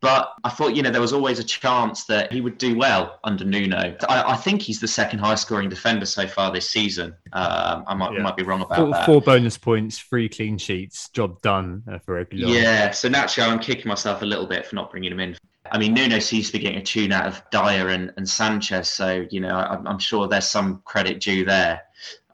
But 0.00 0.32
I 0.44 0.50
thought, 0.50 0.76
you 0.76 0.82
know, 0.82 0.90
there 0.90 1.00
was 1.00 1.12
always 1.12 1.40
a 1.40 1.44
chance 1.44 2.04
that 2.04 2.32
he 2.32 2.40
would 2.40 2.56
do 2.56 2.76
well 2.76 3.18
under 3.24 3.44
Nuno. 3.44 3.96
I, 4.08 4.32
I 4.32 4.36
think 4.36 4.62
he's 4.62 4.80
the 4.80 4.86
second 4.86 5.18
highest 5.18 5.42
scoring 5.42 5.68
defender 5.68 6.06
so 6.06 6.26
far 6.28 6.52
this 6.52 6.70
season. 6.70 7.16
Um, 7.32 7.84
I 7.86 7.94
might, 7.94 8.12
Yeah. 8.12 8.22
might 8.22 8.36
be 8.36 8.44
wrong 8.44 8.60
about 8.62 8.76
Four, 8.78 8.90
that. 8.92 9.06
four 9.06 9.20
bonus 9.20 9.58
points, 9.58 9.98
three 9.98 10.28
clean 10.28 10.56
sheets, 10.56 11.08
job 11.08 11.42
done 11.42 11.82
uh, 11.90 11.98
for 11.98 12.24
Reguilón. 12.24 12.62
Yeah, 12.62 12.90
so 12.92 13.08
naturally 13.08 13.50
I'm 13.50 13.58
kicking 13.58 13.88
myself 13.88 14.22
a 14.22 14.26
little 14.26 14.46
bit 14.46 14.66
for 14.66 14.76
not 14.76 14.90
bringing 14.92 15.10
him 15.10 15.18
in. 15.20 15.36
I 15.72 15.78
mean, 15.78 15.94
Nuno 15.94 16.20
seems 16.20 16.46
to 16.46 16.52
be 16.52 16.60
getting 16.60 16.78
a 16.78 16.82
tune 16.84 17.10
out 17.12 17.26
of 17.26 17.42
Dier 17.50 17.88
and, 17.88 18.12
and 18.16 18.26
Sanchez, 18.26 18.88
so 18.88 19.26
you 19.30 19.40
know 19.40 19.54
I'm, 19.54 19.86
I'm 19.86 19.98
sure 19.98 20.26
there's 20.28 20.48
some 20.48 20.80
credit 20.84 21.20
due 21.20 21.44
there. 21.44 21.82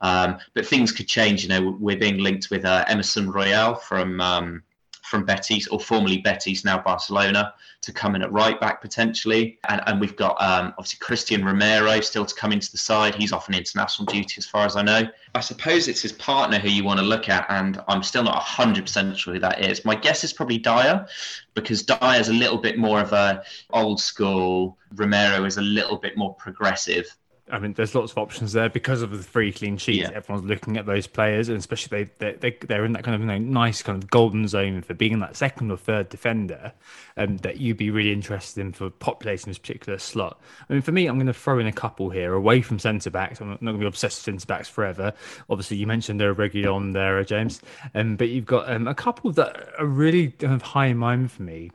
Um, 0.03 0.39
but 0.55 0.67
things 0.67 0.93
could 0.93 1.09
change. 1.09 1.43
You 1.43 1.49
know, 1.49 1.77
we're 1.81 1.97
being 1.97 2.19
linked 2.19 2.51
with 2.51 2.65
uh, 2.65 2.85
Emerson 2.89 3.31
Royal 3.31 3.75
from 3.75 4.21
um, 4.21 4.63
from 5.05 5.25
Betis 5.25 5.69
or 5.69 5.79
formerly 5.79 6.19
Betis, 6.19 6.65
now 6.65 6.79
Barcelona, 6.79 7.53
to 7.83 7.93
come 7.93 8.15
in 8.15 8.23
at 8.23 8.33
right 8.33 8.59
back 8.59 8.81
potentially. 8.81 9.59
And, 9.69 9.83
and 9.87 10.01
we've 10.01 10.17
got 10.17 10.41
um, 10.41 10.73
obviously 10.79 10.99
Cristian 10.99 11.45
Romero 11.45 12.01
still 12.01 12.25
to 12.25 12.35
come 12.35 12.53
into 12.53 12.73
the 12.73 12.79
side. 12.79 13.15
He's 13.15 13.31
off 13.31 13.49
on 13.49 13.55
international 13.55 14.07
duty 14.07 14.37
as 14.39 14.47
far 14.47 14.65
as 14.65 14.77
I 14.77 14.83
know. 14.83 15.03
I 15.35 15.41
suppose 15.41 15.89
it's 15.89 16.01
his 16.01 16.13
partner 16.13 16.59
who 16.59 16.69
you 16.71 16.85
want 16.85 17.01
to 17.01 17.05
look 17.05 17.29
at, 17.29 17.45
and 17.51 17.83
I'm 17.87 18.03
still 18.03 18.23
not 18.23 18.43
100% 18.43 19.17
sure 19.17 19.35
who 19.35 19.41
that 19.41 19.63
is. 19.63 19.85
My 19.85 19.95
guess 19.95 20.25
is 20.25 20.33
probably 20.33 20.59
Dier, 20.59 21.07
because 21.53 21.83
Dier 21.83 22.19
is 22.19 22.31
a 22.31 22.33
little 22.33 22.59
bit 22.59 22.79
more 22.79 23.01
of 23.01 23.13
a 23.13 23.43
old 23.71 24.01
school. 24.01 24.79
Romero 24.95 25.45
is 25.45 25.59
a 25.59 25.63
little 25.63 25.99
bit 25.99 26.17
more 26.17 26.35
progressive. 26.35 27.15
I 27.51 27.59
mean, 27.59 27.75
there's 27.75 27.95
lots 27.95 28.13
of 28.13 28.19
options 28.19 28.55
there 28.55 28.71
because 28.71 29.03
of 29.03 29.11
the 29.11 29.19
free 29.19 29.53
clean 29.53 29.77
sheets. 29.77 29.99
Yeah. 29.99 30.17
Everyone's 30.17 30.49
looking 30.49 30.79
at 30.79 30.87
those 30.87 31.07
players, 31.07 31.51
and 31.51 31.59
especially 31.59 32.05
they, 32.19 32.33
they, 32.33 32.51
they 32.53 32.75
are 32.75 32.87
in 32.87 32.93
that 32.93 33.05
kind 33.05 33.15
of 33.15 33.21
you 33.21 33.27
know, 33.27 33.37
nice 33.37 33.83
kind 33.83 34.03
of 34.03 34.09
golden 34.11 34.49
zone 34.49 34.81
for 34.81 34.95
being 34.95 35.13
in 35.13 35.21
that 35.21 35.37
second 35.37 35.71
or 35.71 35.77
third 35.77 36.09
defender, 36.09 36.73
um, 37.19 37.37
that 37.39 37.59
you'd 37.59 37.77
be 37.77 37.91
really 37.91 38.13
interested 38.13 38.63
in 38.63 38.73
for 38.73 38.89
populating 38.89 39.51
this 39.51 39.59
particular 39.59 39.99
slot. 39.99 40.41
I 40.69 40.73
mean, 40.73 40.81
for 40.81 40.93
me, 40.93 41.07
I'm 41.07 41.17
going 41.17 41.27
to 41.27 41.35
throw 41.35 41.59
in 41.59 41.67
a 41.67 41.73
couple 41.73 42.09
here 42.09 42.33
away 42.33 42.63
from 42.63 42.79
centre 42.79 43.11
backs. 43.11 43.43
I'm 43.43 43.51
not 43.51 43.61
going 43.61 43.75
to 43.75 43.81
be 43.81 43.87
obsessed 43.87 44.21
with 44.21 44.25
centre 44.25 44.47
backs 44.47 44.69
forever. 44.69 45.13
Obviously, 45.51 45.77
you 45.77 45.87
mentioned 45.87 46.19
they're 46.19 46.33
regular 46.33 46.71
on 46.71 46.93
there, 46.93 47.23
James, 47.25 47.61
um, 47.95 48.17
but 48.17 48.31
you've 48.31 48.47
got 48.47 48.71
um, 48.73 48.89
a 48.89 48.95
couple 48.95 49.31
that 49.33 49.69
are 49.79 49.87
really 49.87 50.29
kind 50.29 50.55
of 50.55 50.63
high 50.63 50.87
in 50.87 50.97
mind 50.97 51.31
for 51.31 51.43
me. 51.43 51.71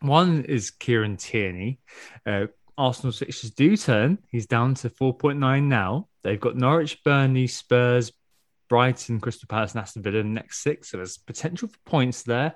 One 0.00 0.44
is 0.44 0.70
Kieran 0.70 1.18
Tierney. 1.18 1.78
Uh, 2.24 2.46
Arsenal's 2.80 3.18
fixtures 3.18 3.50
do 3.50 3.76
turn. 3.76 4.18
He's 4.30 4.46
down 4.46 4.74
to 4.76 4.88
4.9 4.88 5.64
now. 5.64 6.08
They've 6.24 6.40
got 6.40 6.56
Norwich, 6.56 7.04
Burnley, 7.04 7.46
Spurs, 7.46 8.10
Brighton, 8.70 9.20
Crystal 9.20 9.46
Palace, 9.46 9.72
and 9.72 9.82
Aston 9.82 10.02
Villa 10.02 10.22
the 10.22 10.24
next 10.24 10.62
six. 10.62 10.90
So 10.90 10.96
there's 10.96 11.18
potential 11.18 11.68
for 11.68 11.78
points 11.84 12.22
there. 12.22 12.54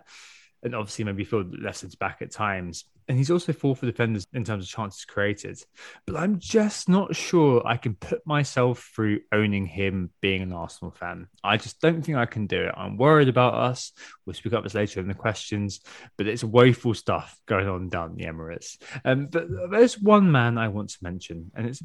And 0.64 0.74
obviously, 0.74 1.04
maybe 1.04 1.24
feel 1.24 1.44
less 1.60 1.82
back 1.94 2.22
at 2.22 2.30
times 2.30 2.86
and 3.08 3.18
he's 3.18 3.30
also 3.30 3.52
fourth 3.52 3.80
for 3.80 3.86
defenders 3.86 4.26
in 4.32 4.44
terms 4.44 4.64
of 4.64 4.70
chances 4.70 5.04
created. 5.04 5.62
But 6.06 6.16
I'm 6.16 6.38
just 6.38 6.88
not 6.88 7.14
sure 7.14 7.62
I 7.66 7.76
can 7.76 7.94
put 7.94 8.26
myself 8.26 8.90
through 8.94 9.20
owning 9.32 9.66
him 9.66 10.10
being 10.20 10.42
an 10.42 10.52
Arsenal 10.52 10.90
fan. 10.90 11.28
I 11.42 11.56
just 11.56 11.80
don't 11.80 12.02
think 12.02 12.16
I 12.16 12.26
can 12.26 12.46
do 12.46 12.62
it. 12.62 12.74
I'm 12.76 12.96
worried 12.96 13.28
about 13.28 13.54
us. 13.54 13.92
We'll 14.24 14.34
speak 14.34 14.52
about 14.52 14.64
this 14.64 14.74
later 14.74 15.00
in 15.00 15.08
the 15.08 15.14
questions, 15.14 15.80
but 16.16 16.26
it's 16.26 16.44
woeful 16.44 16.94
stuff 16.94 17.38
going 17.46 17.68
on 17.68 17.88
down 17.88 18.16
the 18.16 18.24
Emirates. 18.24 18.78
Um, 19.04 19.26
but 19.26 19.48
there's 19.70 20.00
one 20.00 20.32
man 20.32 20.56
I 20.56 20.68
want 20.68 20.90
to 20.90 20.98
mention, 21.02 21.50
and 21.54 21.66
it's 21.66 21.82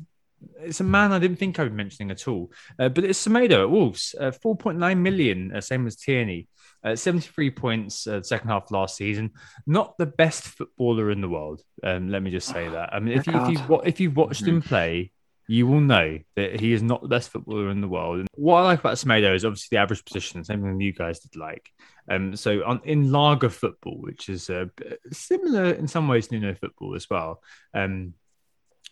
it's 0.62 0.80
a 0.80 0.86
man 0.86 1.12
I 1.12 1.20
didn't 1.20 1.36
think 1.36 1.60
I 1.60 1.64
was 1.64 1.74
mentioning 1.74 2.12
at 2.12 2.26
all. 2.26 2.52
Uh, 2.78 2.88
but 2.88 3.04
it's 3.04 3.28
Semedo 3.28 3.64
at 3.64 3.70
Wolves, 3.70 4.16
uh, 4.18 4.32
4.9 4.32 4.98
million, 4.98 5.54
uh, 5.54 5.60
same 5.60 5.86
as 5.86 5.98
Tierney. 5.98 6.48
Uh, 6.84 6.96
73 6.96 7.52
points 7.52 8.08
uh, 8.08 8.22
second 8.24 8.50
half 8.50 8.72
last 8.72 8.96
season. 8.96 9.32
Not 9.68 9.98
the 9.98 10.06
best 10.06 10.44
footballer 10.44 11.12
in 11.12 11.22
the 11.22 11.30
world. 11.30 11.62
Um, 11.84 12.10
let 12.10 12.24
me 12.24 12.32
just 12.32 12.48
say 12.48 12.70
that. 12.70 12.94
I 12.94 13.00
mean, 13.00 13.18
if 13.18 13.28
you, 13.28 13.34
if 13.36 13.50
you 13.50 13.82
if 13.86 14.00
you've 14.00 14.16
watched 14.16 14.46
him 14.46 14.62
play, 14.62 15.12
you 15.50 15.66
will 15.66 15.82
know 15.82 16.20
that 16.36 16.60
he 16.60 16.74
is 16.74 16.84
not 16.84 17.02
the 17.02 17.08
best 17.08 17.32
footballer 17.32 17.72
in 17.72 17.82
the 17.82 17.88
world. 17.88 18.20
And 18.20 18.28
what 18.36 18.58
I 18.58 18.62
like 18.62 18.82
about 18.82 18.98
Semedo 18.98 19.34
is 19.34 19.44
obviously 19.44 19.76
the 19.76 19.82
average 19.82 20.06
position, 20.06 20.44
same 20.44 20.62
thing 20.62 20.80
you 20.80 20.94
guys 20.94 21.20
did 21.20 21.36
like. 21.36 21.72
Um, 22.08 22.36
so 22.36 22.64
on, 22.64 22.82
in 22.84 23.12
Lage 23.12 23.52
football, 23.52 23.98
which 24.00 24.30
is 24.30 24.52
uh, 24.52 24.66
similar 25.12 25.72
in 25.72 25.88
some 25.88 26.08
ways 26.08 26.28
to 26.28 26.38
Nuno 26.38 26.54
football 26.54 26.96
as 26.96 27.10
well. 27.10 27.42
Um, 27.74 28.14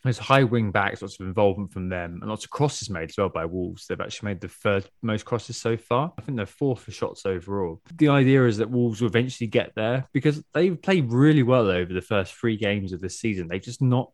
there's 0.08 0.18
high 0.18 0.44
wing 0.44 0.72
backs, 0.72 1.02
lots 1.02 1.20
of 1.20 1.26
involvement 1.26 1.72
from 1.72 1.90
them, 1.90 2.20
and 2.22 2.30
lots 2.30 2.44
of 2.44 2.50
crosses 2.50 2.90
made 2.90 3.10
as 3.10 3.18
well 3.18 3.30
by 3.30 3.46
Wolves. 3.46 3.88
They've 3.88 4.00
actually 4.00 4.30
made 4.30 4.42
the 4.42 4.48
third 4.48 4.90
most 5.02 5.26
crosses 5.26 5.58
so 5.58 5.78
far. 5.78 6.14
I 6.18 6.22
think 6.22 6.38
they're 6.38 6.46
fourth 6.46 6.82
for 6.82 6.92
shots 6.92 7.26
overall. 7.26 7.82
The 7.96 8.10
idea 8.10 8.46
is 8.46 8.58
that 8.58 8.70
Wolves 8.70 9.02
will 9.02 9.10
eventually 9.10 9.48
get 9.48 9.74
there 9.76 10.08
because 10.14 10.44
they've 10.54 10.82
played 10.82 11.12
really 11.12 11.44
well 11.44 11.70
over 11.70 11.94
the 11.94 12.02
first 12.02 12.34
three 12.34 12.58
games 12.58 12.94
of 12.94 13.02
the 13.02 13.10
season. 13.10 13.48
They've 13.48 13.62
just 13.62 13.82
not 13.82 14.12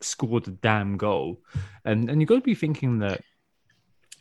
scored 0.00 0.48
a 0.48 0.52
damn 0.52 0.96
goal. 0.96 1.40
And 1.84 2.10
and 2.10 2.20
you've 2.20 2.28
got 2.28 2.36
to 2.36 2.40
be 2.40 2.54
thinking 2.54 3.00
that 3.00 3.20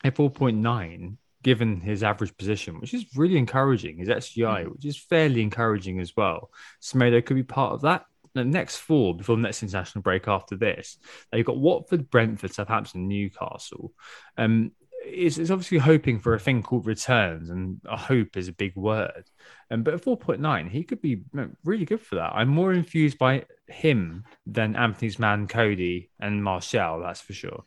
at 0.04 0.16
4.9, 0.16 1.18
given 1.44 1.82
his 1.82 2.04
average 2.04 2.36
position, 2.38 2.80
which 2.80 2.94
is 2.94 3.06
really 3.16 3.38
encouraging, 3.38 3.98
his 3.98 4.10
XGI, 4.10 4.66
mm. 4.66 4.74
which 4.74 4.86
is 4.86 4.98
fairly 4.98 5.42
encouraging 5.42 6.00
as 6.00 6.16
well. 6.16 6.50
Semedo 6.82 7.24
could 7.26 7.36
be 7.36 7.44
part 7.44 7.74
of 7.74 7.82
that 7.82 8.06
the 8.34 8.44
next 8.44 8.78
four 8.78 9.16
before 9.16 9.36
the 9.36 9.42
next 9.42 9.64
international 9.64 10.02
break 10.02 10.28
after 10.28 10.56
this, 10.56 10.98
they've 11.32 11.46
got 11.46 11.58
Watford, 11.58 12.10
Brentford, 12.10 12.54
Southampton, 12.54 13.08
Newcastle. 13.08 13.94
Um, 14.38 14.72
it's, 15.06 15.38
it's 15.38 15.52
obviously 15.52 15.78
hoping 15.80 16.20
for 16.20 16.34
a 16.34 16.40
thing 16.40 16.64
called 16.64 16.86
returns, 16.86 17.50
and 17.50 17.82
a 17.86 17.98
hope 17.98 18.38
is 18.38 18.48
a 18.48 18.54
big 18.54 18.76
word. 18.76 19.30
Um, 19.70 19.84
but 19.84 19.94
at 19.94 20.02
4.9, 20.02 20.70
he 20.70 20.84
could 20.84 21.02
be 21.02 21.24
really 21.64 21.86
good 21.86 22.02
for 22.02 22.16
that. 22.16 22.34
I'm 22.34 22.48
more 22.48 22.74
infused 22.74 23.18
by 23.18 23.46
him 23.68 24.24
than 24.46 24.76
Anthony's 24.76 25.20
man, 25.20 25.48
Coady, 25.48 26.10
and 26.20 26.42
Marçal, 26.42 27.02
that's 27.02 27.22
for 27.22 27.34
sure. 27.34 27.64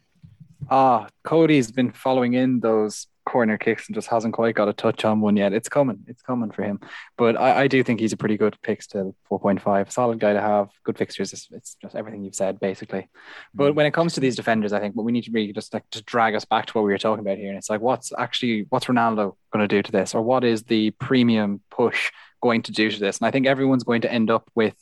Ah, 0.70 1.08
Coady's 1.22 1.70
been 1.70 1.92
following 1.92 2.34
in 2.34 2.60
those 2.60 3.06
corner 3.26 3.58
kicks 3.58 3.88
and 3.88 3.94
just 3.94 4.08
hasn't 4.08 4.32
quite 4.32 4.54
got 4.54 4.68
a 4.68 4.72
touch 4.72 5.04
on 5.04 5.20
one 5.20 5.36
yet. 5.36 5.52
It's 5.52 5.68
coming. 5.68 5.98
It's 6.06 6.22
coming 6.22 6.50
for 6.50 6.62
him. 6.62 6.80
But 7.18 7.38
I, 7.38 7.62
I 7.62 7.68
do 7.68 7.82
think 7.82 8.00
he's 8.00 8.12
a 8.12 8.16
pretty 8.16 8.38
good 8.38 8.56
pick 8.62 8.80
still, 8.80 9.14
4.5. 9.30 9.92
Solid 9.92 10.20
guy 10.20 10.32
to 10.32 10.40
have, 10.40 10.70
good 10.84 10.96
fixtures. 10.96 11.32
It's, 11.32 11.48
it's, 11.50 11.76
just 11.82 11.94
everything 11.94 12.24
you've 12.24 12.34
said, 12.34 12.58
basically. 12.58 13.08
But 13.52 13.72
mm. 13.72 13.74
when 13.74 13.86
it 13.86 13.92
comes 13.92 14.14
to 14.14 14.20
these 14.20 14.36
defenders, 14.36 14.72
I 14.72 14.80
think 14.80 14.96
what 14.96 15.04
we 15.04 15.12
need 15.12 15.24
to 15.24 15.32
really 15.32 15.52
just 15.52 15.74
like 15.74 15.84
to 15.90 16.02
drag 16.04 16.34
us 16.34 16.44
back 16.44 16.66
to 16.66 16.72
what 16.72 16.84
we 16.84 16.92
were 16.92 16.98
talking 16.98 17.24
about 17.24 17.36
here. 17.36 17.48
And 17.48 17.58
it's 17.58 17.68
like, 17.68 17.80
what's 17.80 18.12
actually, 18.16 18.66
what's 18.70 18.86
Ronaldo 18.86 19.34
going 19.52 19.68
to 19.68 19.68
do 19.68 19.82
to 19.82 19.92
this? 19.92 20.14
Or 20.14 20.22
what 20.22 20.44
is 20.44 20.62
the 20.62 20.92
premium 20.92 21.60
push 21.70 22.10
going 22.40 22.62
to 22.62 22.72
do 22.72 22.90
to 22.90 23.00
this? 23.00 23.18
And 23.18 23.26
I 23.26 23.30
think 23.32 23.46
everyone's 23.46 23.84
going 23.84 24.02
to 24.02 24.12
end 24.12 24.30
up 24.30 24.48
with 24.54 24.76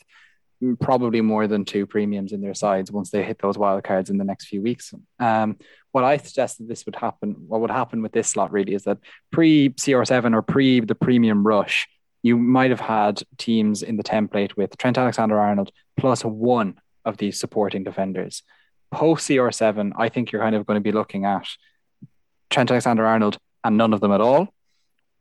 probably 0.81 1.21
more 1.21 1.47
than 1.47 1.65
two 1.65 1.87
premiums 1.87 2.33
in 2.33 2.41
their 2.41 2.55
sides 2.55 2.91
once 2.91 3.11
they 3.11 3.23
hit 3.23 3.39
those 3.39 3.59
wild 3.59 3.85
cards 3.85 4.11
in 4.11 4.19
the 4.19 4.25
next 4.25 4.47
few 4.47 4.63
weeks. 4.63 4.93
Um, 5.19 5.59
what 5.93 6.05
I 6.05 6.17
suggested 6.17 6.69
this 6.69 6.87
would 6.87 6.97
happen, 6.97 7.37
what 7.47 7.61
would 7.61 7.71
happen 7.71 8.03
with 8.03 8.13
this 8.13 8.29
slot 8.29 8.53
really 8.53 8.75
is 8.75 8.85
that 8.85 8.99
pre 9.31 9.71
CR7 9.71 10.35
or 10.35 10.43
pre 10.43 10.81
the 10.81 10.95
premium 10.95 11.47
rush, 11.47 11.89
you 12.23 12.37
might 12.37 12.71
have 12.71 12.81
had 12.81 13.23
teams 13.37 13.83
in 13.83 13.97
the 13.97 14.03
template 14.03 14.57
with 14.57 14.77
Trent 14.77 14.99
Alexander 14.99 15.39
Arnold 15.39 15.71
plus 15.97 16.25
one 16.25 16.79
of 17.05 17.17
these 17.17 17.39
supporting 17.39 17.85
defenders. 17.85 18.43
Post 18.91 19.29
CR7, 19.29 19.93
I 19.97 20.09
think 20.09 20.31
you're 20.33 20.43
kind 20.43 20.55
of 20.55 20.67
going 20.67 20.77
to 20.77 20.81
be 20.81 20.93
looking 20.93 21.25
at 21.25 21.47
Trent 22.51 22.71
Alexander 22.71 23.05
Arnold 23.05 23.39
and 23.65 23.77
none 23.77 23.93
of 23.93 24.01
them 24.01 24.13
at 24.13 24.21
all 24.21 24.54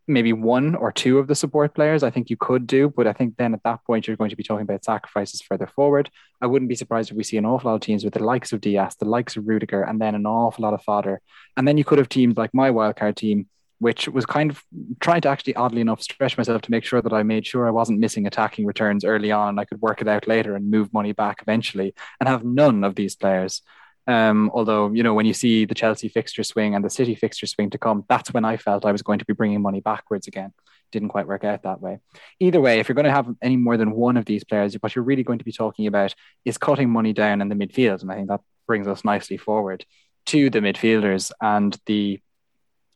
maybe 0.07 0.33
one 0.33 0.75
or 0.75 0.91
two 0.91 1.17
of 1.17 1.27
the 1.27 1.35
support 1.35 1.73
players 1.73 2.03
I 2.03 2.09
think 2.09 2.29
you 2.29 2.37
could 2.37 2.67
do, 2.67 2.89
but 2.89 3.07
I 3.07 3.13
think 3.13 3.37
then 3.37 3.53
at 3.53 3.63
that 3.63 3.83
point 3.85 4.07
you're 4.07 4.17
going 4.17 4.29
to 4.29 4.35
be 4.35 4.43
talking 4.43 4.63
about 4.63 4.83
sacrifices 4.83 5.41
further 5.41 5.67
forward. 5.67 6.09
I 6.41 6.47
wouldn't 6.47 6.69
be 6.69 6.75
surprised 6.75 7.11
if 7.11 7.17
we 7.17 7.23
see 7.23 7.37
an 7.37 7.45
awful 7.45 7.69
lot 7.69 7.75
of 7.75 7.81
teams 7.81 8.03
with 8.03 8.13
the 8.13 8.23
likes 8.23 8.51
of 8.51 8.61
Dias, 8.61 8.95
the 8.95 9.05
likes 9.05 9.37
of 9.37 9.47
Rudiger, 9.47 9.83
and 9.83 10.01
then 10.01 10.15
an 10.15 10.25
awful 10.25 10.63
lot 10.63 10.73
of 10.73 10.83
fodder. 10.83 11.21
And 11.55 11.67
then 11.67 11.77
you 11.77 11.85
could 11.85 11.99
have 11.99 12.09
teams 12.09 12.37
like 12.37 12.53
my 12.53 12.69
wildcard 12.69 13.15
team, 13.15 13.47
which 13.79 14.07
was 14.07 14.25
kind 14.25 14.51
of 14.51 14.61
trying 14.99 15.21
to 15.21 15.29
actually 15.29 15.55
oddly 15.55 15.81
enough 15.81 16.01
stretch 16.01 16.37
myself 16.37 16.61
to 16.63 16.71
make 16.71 16.83
sure 16.83 17.01
that 17.01 17.13
I 17.13 17.23
made 17.23 17.45
sure 17.45 17.67
I 17.67 17.71
wasn't 17.71 17.99
missing 17.99 18.27
attacking 18.27 18.65
returns 18.65 19.05
early 19.05 19.31
on. 19.31 19.59
I 19.59 19.65
could 19.65 19.81
work 19.81 20.01
it 20.01 20.07
out 20.07 20.27
later 20.27 20.55
and 20.55 20.69
move 20.69 20.93
money 20.93 21.13
back 21.13 21.41
eventually 21.41 21.93
and 22.19 22.27
have 22.27 22.43
none 22.43 22.83
of 22.83 22.95
these 22.95 23.15
players. 23.15 23.61
Um, 24.05 24.51
although, 24.53 24.91
you 24.91 25.03
know, 25.03 25.13
when 25.13 25.25
you 25.25 25.33
see 25.33 25.65
the 25.65 25.75
Chelsea 25.75 26.09
fixture 26.09 26.43
swing 26.43 26.75
and 26.75 26.83
the 26.83 26.89
City 26.89 27.15
fixture 27.15 27.47
swing 27.47 27.69
to 27.69 27.77
come, 27.77 28.03
that's 28.09 28.33
when 28.33 28.43
I 28.43 28.57
felt 28.57 28.85
I 28.85 28.91
was 28.91 29.01
going 29.01 29.19
to 29.19 29.25
be 29.25 29.33
bringing 29.33 29.61
money 29.61 29.79
backwards 29.79 30.27
again. 30.27 30.51
Didn't 30.91 31.09
quite 31.09 31.27
work 31.27 31.43
out 31.43 31.63
that 31.63 31.81
way. 31.81 31.99
Either 32.39 32.59
way, 32.59 32.79
if 32.79 32.89
you're 32.89 32.95
going 32.95 33.05
to 33.05 33.11
have 33.11 33.27
any 33.41 33.55
more 33.55 33.77
than 33.77 33.91
one 33.91 34.17
of 34.17 34.25
these 34.25 34.43
players, 34.43 34.75
what 34.75 34.95
you're 34.95 35.05
really 35.05 35.23
going 35.23 35.39
to 35.39 35.45
be 35.45 35.51
talking 35.51 35.87
about 35.87 36.13
is 36.43 36.57
cutting 36.57 36.89
money 36.89 37.13
down 37.13 37.41
in 37.41 37.49
the 37.49 37.55
midfield. 37.55 38.01
And 38.01 38.11
I 38.11 38.15
think 38.15 38.27
that 38.27 38.41
brings 38.67 38.87
us 38.87 39.05
nicely 39.05 39.37
forward 39.37 39.85
to 40.27 40.49
the 40.49 40.59
midfielders 40.59 41.31
and 41.41 41.77
the 41.85 42.19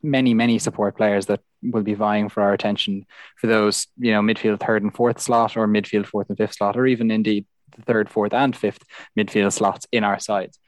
many, 0.03 0.33
many 0.33 0.59
support 0.59 0.95
players 0.95 1.25
that 1.27 1.41
will 1.63 1.83
be 1.83 1.93
vying 1.93 2.29
for 2.29 2.43
our 2.43 2.53
attention 2.53 3.05
for 3.37 3.47
those, 3.47 3.87
you 3.97 4.11
know, 4.11 4.21
midfield 4.21 4.59
third 4.59 4.83
and 4.83 4.93
fourth 4.93 5.19
slot 5.19 5.57
or 5.57 5.67
midfield 5.67 6.05
fourth 6.05 6.29
and 6.29 6.37
fifth 6.37 6.55
slot, 6.55 6.77
or 6.77 6.85
even 6.85 7.09
indeed 7.11 7.45
the 7.75 7.81
third, 7.81 8.09
fourth, 8.09 8.33
and 8.33 8.55
fifth 8.55 8.83
midfield 9.17 9.53
slots 9.53 9.87
in 9.91 10.03
our 10.03 10.19
sides 10.19 10.59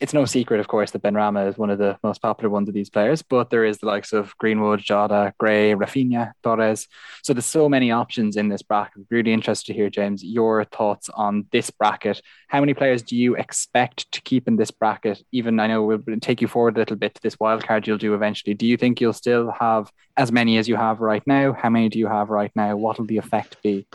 it's 0.00 0.14
no 0.14 0.24
secret, 0.24 0.60
of 0.60 0.68
course, 0.68 0.92
that 0.92 1.02
Benrahma 1.02 1.48
is 1.48 1.58
one 1.58 1.70
of 1.70 1.78
the 1.78 1.98
most 2.02 2.22
popular 2.22 2.48
ones 2.48 2.68
of 2.68 2.74
these 2.74 2.90
players, 2.90 3.22
but 3.22 3.50
there 3.50 3.64
is 3.64 3.78
the 3.78 3.86
likes 3.86 4.12
of 4.12 4.36
Greenwood, 4.38 4.80
Jota, 4.80 5.34
Gray, 5.38 5.74
Raphinha, 5.74 6.32
Torres. 6.42 6.86
So 7.22 7.32
there's 7.32 7.44
so 7.44 7.68
many 7.68 7.90
options 7.90 8.36
in 8.36 8.48
this 8.48 8.62
bracket. 8.62 9.06
Really 9.10 9.32
interested 9.32 9.66
to 9.66 9.74
hear, 9.74 9.90
James, 9.90 10.22
your 10.22 10.64
thoughts 10.64 11.08
on 11.08 11.46
this 11.50 11.70
bracket. 11.70 12.22
How 12.48 12.60
many 12.60 12.74
players 12.74 13.02
do 13.02 13.16
you 13.16 13.34
expect 13.34 14.10
to 14.12 14.22
keep 14.22 14.46
in 14.46 14.56
this 14.56 14.70
bracket? 14.70 15.22
Even 15.32 15.58
I 15.58 15.66
know 15.66 15.82
we'll 15.82 16.20
take 16.20 16.40
you 16.40 16.48
forward 16.48 16.76
a 16.76 16.80
little 16.80 16.96
bit 16.96 17.14
to 17.14 17.22
this 17.22 17.38
wild 17.40 17.66
card 17.66 17.86
you'll 17.86 17.98
do 17.98 18.14
eventually. 18.14 18.54
Do 18.54 18.66
you 18.66 18.76
think 18.76 19.00
you'll 19.00 19.12
still 19.12 19.50
have 19.50 19.90
as 20.16 20.30
many 20.30 20.58
as 20.58 20.68
you 20.68 20.76
have 20.76 21.00
right 21.00 21.22
now? 21.26 21.52
How 21.52 21.70
many 21.70 21.88
do 21.88 21.98
you 21.98 22.06
have 22.06 22.30
right 22.30 22.52
now? 22.54 22.76
What 22.76 22.98
will 22.98 23.06
the 23.06 23.18
effect 23.18 23.60
be? 23.62 23.86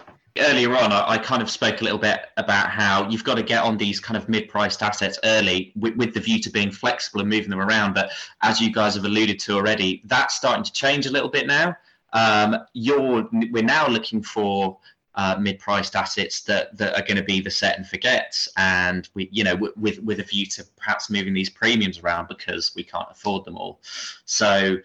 Earlier 0.41 0.75
on, 0.75 0.91
I, 0.91 1.11
I, 1.11 1.17
kind 1.17 1.41
of 1.41 1.49
spoke 1.49 1.81
a 1.81 1.83
little 1.83 1.99
bit 1.99 2.21
about 2.37 2.69
how 2.69 3.09
you've 3.09 3.23
got 3.23 3.35
to 3.35 3.43
get 3.43 3.63
on 3.63 3.77
these 3.77 3.99
kind 3.99 4.17
of 4.17 4.27
mid-priced 4.29 4.81
assets 4.81 5.19
early 5.23 5.71
with, 5.75 5.95
with, 5.95 6.13
the 6.13 6.19
view 6.19 6.39
to 6.39 6.49
being 6.49 6.71
flexible 6.71 7.21
and 7.21 7.29
moving 7.29 7.49
them 7.49 7.59
around. 7.59 7.93
But 7.93 8.11
as 8.41 8.59
you 8.59 8.71
guys 8.71 8.95
have 8.95 9.05
alluded 9.05 9.39
to 9.39 9.53
already, 9.55 10.01
that's 10.05 10.35
starting 10.35 10.63
to 10.63 10.71
change 10.71 11.05
a 11.05 11.11
little 11.11 11.29
bit 11.29 11.47
now. 11.47 11.75
Um, 12.13 12.57
you're 12.73 13.29
we're 13.51 13.63
now 13.63 13.87
looking 13.87 14.23
for 14.23 14.79
uh, 15.15 15.37
mid-priced 15.39 15.95
assets 15.95 16.41
that 16.41 16.75
that 16.77 16.95
are 16.95 17.05
going 17.05 17.17
to 17.17 17.23
be 17.23 17.41
the 17.41 17.51
set 17.51 17.77
and 17.77 17.85
forgets, 17.85 18.47
and 18.57 19.09
we, 19.13 19.27
you 19.31 19.43
know, 19.43 19.53
w- 19.53 19.73
with 19.75 19.99
with 19.99 20.19
a 20.19 20.23
view 20.23 20.45
to 20.47 20.63
perhaps 20.77 21.09
moving 21.09 21.33
these 21.33 21.49
premiums 21.49 21.99
around 21.99 22.27
because 22.27 22.71
we 22.75 22.83
can't 22.83 23.07
afford 23.11 23.45
them 23.45 23.57
all. 23.57 23.79
So, 24.25 24.77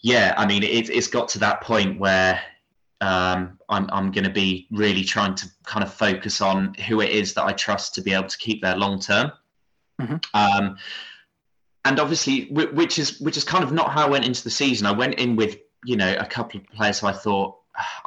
yeah, 0.00 0.34
I 0.36 0.46
mean, 0.46 0.62
it, 0.62 0.90
it's 0.90 1.06
got 1.06 1.28
to 1.28 1.38
that 1.38 1.60
point 1.60 1.98
where 1.98 2.40
um, 3.00 3.58
I'm 3.68 3.88
I'm 3.92 4.10
going 4.10 4.24
to 4.24 4.30
be 4.30 4.66
really 4.70 5.04
trying 5.04 5.34
to 5.36 5.46
kind 5.64 5.84
of 5.84 5.92
focus 5.92 6.40
on 6.40 6.74
who 6.88 7.00
it 7.00 7.10
is 7.10 7.34
that 7.34 7.44
I 7.44 7.52
trust 7.52 7.94
to 7.94 8.02
be 8.02 8.12
able 8.12 8.28
to 8.28 8.38
keep 8.38 8.62
there 8.62 8.76
long 8.76 8.98
term. 9.00 9.32
Mhm. 10.00 10.24
Um, 10.34 10.76
and 11.84 12.00
obviously, 12.00 12.48
which 12.50 12.98
is 12.98 13.20
which 13.20 13.36
is 13.36 13.44
kind 13.44 13.64
of 13.64 13.72
not 13.72 13.92
how 13.92 14.06
I 14.06 14.08
went 14.08 14.24
into 14.24 14.42
the 14.44 14.50
season. 14.50 14.86
I 14.86 14.92
went 14.92 15.14
in 15.14 15.36
with 15.36 15.58
you 15.84 15.96
know 15.96 16.14
a 16.18 16.26
couple 16.26 16.60
of 16.60 16.66
players 16.68 17.00
who 17.00 17.06
I 17.06 17.12
thought 17.12 17.56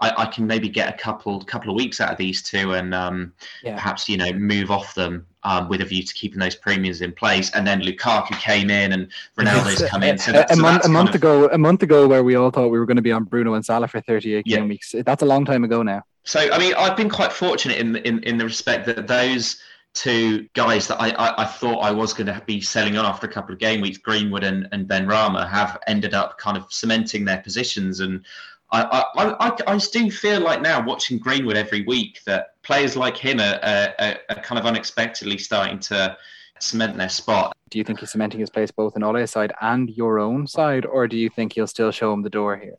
I, 0.01 0.13
I 0.17 0.25
can 0.25 0.45
maybe 0.45 0.67
get 0.67 0.93
a 0.93 0.97
couple 0.97 1.41
couple 1.45 1.69
of 1.69 1.75
weeks 1.75 2.01
out 2.01 2.11
of 2.11 2.17
these 2.17 2.41
two 2.43 2.73
and 2.73 2.93
um, 2.93 3.33
Yeah. 3.63 3.75
perhaps 3.75 4.09
you 4.09 4.17
know 4.17 4.33
move 4.33 4.71
off 4.71 4.93
them 4.93 5.25
um, 5.43 5.67
with 5.69 5.81
a 5.81 5.85
view 5.85 6.03
to 6.03 6.13
keeping 6.13 6.39
those 6.39 6.55
premiums 6.55 7.01
in 7.01 7.11
place. 7.11 7.51
And 7.51 7.65
then 7.65 7.81
Lukaku 7.81 8.39
came 8.39 8.69
in 8.69 8.93
and 8.93 9.07
Ronaldo's 9.37 9.83
come 9.89 10.03
in. 10.03 10.17
So, 10.17 10.31
a, 10.31 10.33
that, 10.33 10.51
a 10.51 10.55
so 10.55 10.61
month, 10.61 10.85
a 10.85 10.89
month 10.89 11.09
of- 11.09 11.15
ago, 11.15 11.49
a 11.51 11.57
month 11.57 11.83
ago, 11.83 12.07
where 12.07 12.23
we 12.23 12.35
all 12.35 12.51
thought 12.51 12.69
we 12.69 12.79
were 12.79 12.85
going 12.85 12.97
to 12.97 13.01
be 13.01 13.11
on 13.11 13.23
Bruno 13.23 13.53
and 13.55 13.65
Salah 13.65 13.87
for 13.87 14.01
38 14.01 14.45
Yeah. 14.45 14.57
game 14.57 14.69
weeks. 14.69 14.93
That's 15.05 15.23
a 15.23 15.25
long 15.25 15.45
time 15.45 15.63
ago 15.63 15.83
now. 15.83 16.03
So 16.23 16.39
I 16.51 16.59
mean, 16.59 16.73
I've 16.75 16.95
been 16.95 17.09
quite 17.09 17.33
fortunate 17.33 17.77
in 17.77 17.95
in, 17.97 18.21
in 18.23 18.37
the 18.37 18.45
respect 18.45 18.85
that 18.85 19.07
those 19.07 19.59
two 19.93 20.47
guys 20.53 20.87
that 20.87 21.01
I, 21.01 21.09
I, 21.09 21.41
I 21.43 21.45
thought 21.45 21.79
I 21.79 21.91
was 21.91 22.13
going 22.13 22.27
to 22.27 22.41
be 22.45 22.61
selling 22.61 22.95
on 22.97 23.05
after 23.05 23.27
a 23.27 23.29
couple 23.29 23.51
of 23.53 23.59
game 23.59 23.81
weeks, 23.81 23.97
Greenwood 23.97 24.43
and, 24.43 24.67
and 24.71 24.87
Benrahma, 24.87 25.49
have 25.49 25.79
ended 25.87 26.13
up 26.13 26.37
kind 26.37 26.55
of 26.55 26.65
cementing 26.71 27.25
their 27.25 27.39
positions. 27.39 27.99
And 27.99 28.23
I, 28.72 29.03
I, 29.17 29.24
I, 29.47 29.57
I- 29.67 29.78
do 29.78 30.09
feel 30.09 30.39
like 30.39 30.61
now 30.61 30.84
watching 30.86 31.17
Greenwood 31.17 31.57
every 31.57 31.84
week 31.84 32.19
that 32.26 32.61
players 32.63 32.95
like 32.95 33.17
him 33.17 33.39
are, 33.39 33.59
are, 33.63 34.15
are 34.30 34.41
kind 34.41 34.57
of 34.59 34.65
unexpectedly 34.65 35.38
starting 35.38 35.80
to 35.80 36.17
cement 36.59 36.95
their 36.97 37.09
spot. 37.09 37.53
Do 37.69 37.78
you 37.78 37.84
think 37.84 37.99
he's 37.99 38.11
cementing 38.11 38.39
his 38.39 38.49
place 38.49 38.72
both 38.72 38.95
in 38.95 39.03
Ole's 39.03 39.32
side 39.32 39.53
and 39.61 39.89
your 39.89 40.19
own 40.19 40.47
side, 40.47 40.86
or 40.86 41.07
do 41.07 41.17
you 41.17 41.30
think 41.30 41.53
he'll 41.53 41.67
still 41.67 41.91
show 41.91 42.13
him 42.13 42.22
the 42.22 42.30
door 42.30 42.55
here? 42.57 42.78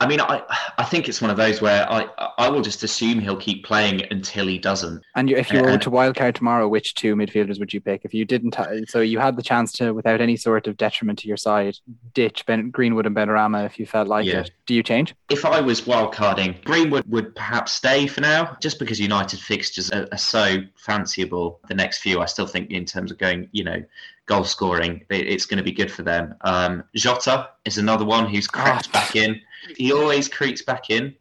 I 0.00 0.08
mean, 0.08 0.20
I 0.20 0.42
I 0.76 0.82
think 0.84 1.08
it's 1.08 1.22
one 1.22 1.30
of 1.30 1.36
those 1.36 1.62
where 1.62 1.90
I 1.90 2.06
I 2.36 2.48
will 2.48 2.62
just 2.62 2.82
assume 2.82 3.20
he'll 3.20 3.36
keep 3.36 3.64
playing 3.64 4.02
until 4.10 4.46
he 4.48 4.58
doesn't. 4.58 5.02
And 5.14 5.30
you, 5.30 5.36
if 5.36 5.52
you 5.52 5.60
were 5.60 5.68
And- 5.68 5.82
to 5.82 5.90
wildcard 5.90 6.34
tomorrow, 6.34 6.66
which 6.68 6.94
two 6.94 7.14
midfielders 7.14 7.60
would 7.60 7.72
you 7.72 7.80
pick? 7.80 8.00
If 8.04 8.12
you 8.12 8.24
didn't, 8.24 8.56
ha- 8.56 8.66
so 8.88 9.00
you 9.00 9.20
had 9.20 9.36
the 9.36 9.42
chance 9.42 9.70
to, 9.74 9.92
without 9.94 10.20
any 10.20 10.36
sort 10.36 10.66
of 10.66 10.76
detriment 10.76 11.20
to 11.20 11.28
your 11.28 11.36
side, 11.36 11.76
ditch 12.12 12.44
Ben 12.44 12.70
Greenwood 12.70 13.06
and 13.06 13.14
Benrahma 13.14 13.64
if 13.66 13.78
you 13.78 13.86
felt 13.86 14.08
like 14.08 14.26
Yeah. 14.26 14.40
it. 14.40 14.50
Do 14.66 14.74
you 14.74 14.82
change? 14.82 15.14
If 15.30 15.44
I 15.44 15.60
was 15.60 15.82
wildcarding, 15.82 16.64
Greenwood 16.64 17.04
would 17.06 17.34
perhaps 17.36 17.72
stay 17.72 18.08
for 18.08 18.20
now, 18.20 18.56
just 18.60 18.80
because 18.80 18.98
United 19.00 19.38
fixtures 19.38 19.90
are, 19.92 20.08
are 20.10 20.18
so 20.18 20.56
fanciable. 20.86 21.58
The 21.68 21.74
next 21.74 21.98
few, 21.98 22.20
I 22.20 22.26
still 22.26 22.46
think, 22.46 22.70
in 22.70 22.84
terms 22.84 23.10
of 23.12 23.18
going, 23.18 23.48
you 23.52 23.62
know, 23.64 23.82
goal 24.26 24.44
scoring, 24.44 25.04
it's 25.10 25.46
going 25.46 25.58
to 25.58 25.64
be 25.64 25.72
good 25.72 25.90
for 25.92 26.02
them. 26.02 26.34
Um, 26.42 26.82
Jota 26.96 27.48
is 27.64 27.78
another 27.78 28.04
one 28.04 28.26
who's 28.26 28.46
crept 28.48 28.88
Ah. 28.88 28.92
back 28.92 29.16
in. 29.16 29.40
He 29.76 29.92
always 29.92 30.28
creeps 30.28 30.62
back 30.62 30.90
in. 30.90 31.14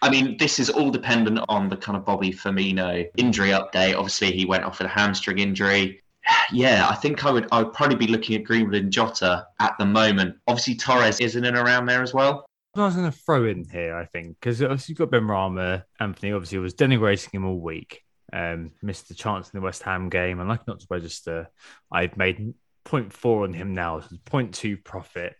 I 0.00 0.10
mean, 0.10 0.36
this 0.38 0.58
is 0.58 0.70
all 0.70 0.90
dependent 0.90 1.40
on 1.48 1.68
the 1.68 1.76
kind 1.76 1.96
of 1.96 2.04
Bobby 2.04 2.32
Firmino 2.32 3.06
injury 3.16 3.50
update. 3.50 3.94
Obviously, 3.94 4.32
he 4.32 4.44
went 4.44 4.64
off 4.64 4.78
with 4.78 4.86
a 4.86 4.90
hamstring 4.90 5.38
injury. 5.38 6.00
Yeah, 6.52 6.86
I 6.88 6.94
think 6.94 7.24
I 7.24 7.30
would. 7.30 7.48
I 7.50 7.62
would 7.62 7.72
probably 7.72 7.96
be 7.96 8.06
looking 8.06 8.36
at 8.36 8.44
Greenwood 8.44 8.76
and 8.76 8.92
Jota 8.92 9.46
at 9.58 9.74
the 9.78 9.86
moment. 9.86 10.36
Obviously, 10.46 10.76
Torres 10.76 11.18
is 11.18 11.34
in 11.34 11.44
around 11.44 11.86
there 11.86 12.02
as 12.02 12.14
well. 12.14 12.44
I 12.76 12.84
was 12.84 12.94
going 12.94 13.10
to 13.10 13.18
throw 13.18 13.44
in 13.44 13.64
here, 13.64 13.96
I 13.96 14.06
think, 14.06 14.36
because 14.40 14.62
obviously 14.62 14.92
you've 14.92 15.10
got 15.10 15.10
Benrahma. 15.10 15.82
Anthony 16.00 16.32
obviously 16.32 16.58
was 16.58 16.74
denigrating 16.74 17.32
him 17.32 17.44
all 17.44 17.60
week. 17.60 18.02
Um, 18.32 18.70
missed 18.82 19.08
the 19.08 19.14
chance 19.14 19.50
in 19.50 19.58
the 19.58 19.64
West 19.64 19.82
Ham 19.82 20.08
game. 20.08 20.40
And 20.40 20.48
like 20.48 20.66
not 20.66 20.80
to 20.80 20.86
register, 20.88 21.50
I've 21.90 22.16
made 22.16 22.54
0.4 22.86 23.44
on 23.44 23.52
him 23.52 23.74
now, 23.74 24.00
so 24.00 24.16
0.2 24.30 24.82
profit. 24.82 25.34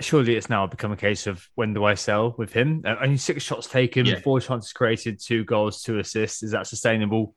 Surely 0.00 0.36
it's 0.36 0.50
now 0.50 0.66
become 0.66 0.92
a 0.92 0.96
case 0.96 1.26
of 1.26 1.48
when 1.54 1.72
do 1.72 1.84
I 1.84 1.94
sell 1.94 2.34
with 2.36 2.52
him? 2.52 2.82
Uh, 2.84 2.96
only 3.00 3.16
six 3.16 3.42
shots 3.42 3.66
taken, 3.66 4.04
Yeah. 4.04 4.20
four 4.20 4.40
chances 4.40 4.72
created, 4.72 5.20
two 5.22 5.44
goals, 5.44 5.82
two 5.82 5.98
assists. 5.98 6.42
Is 6.42 6.50
that 6.50 6.66
sustainable? 6.66 7.34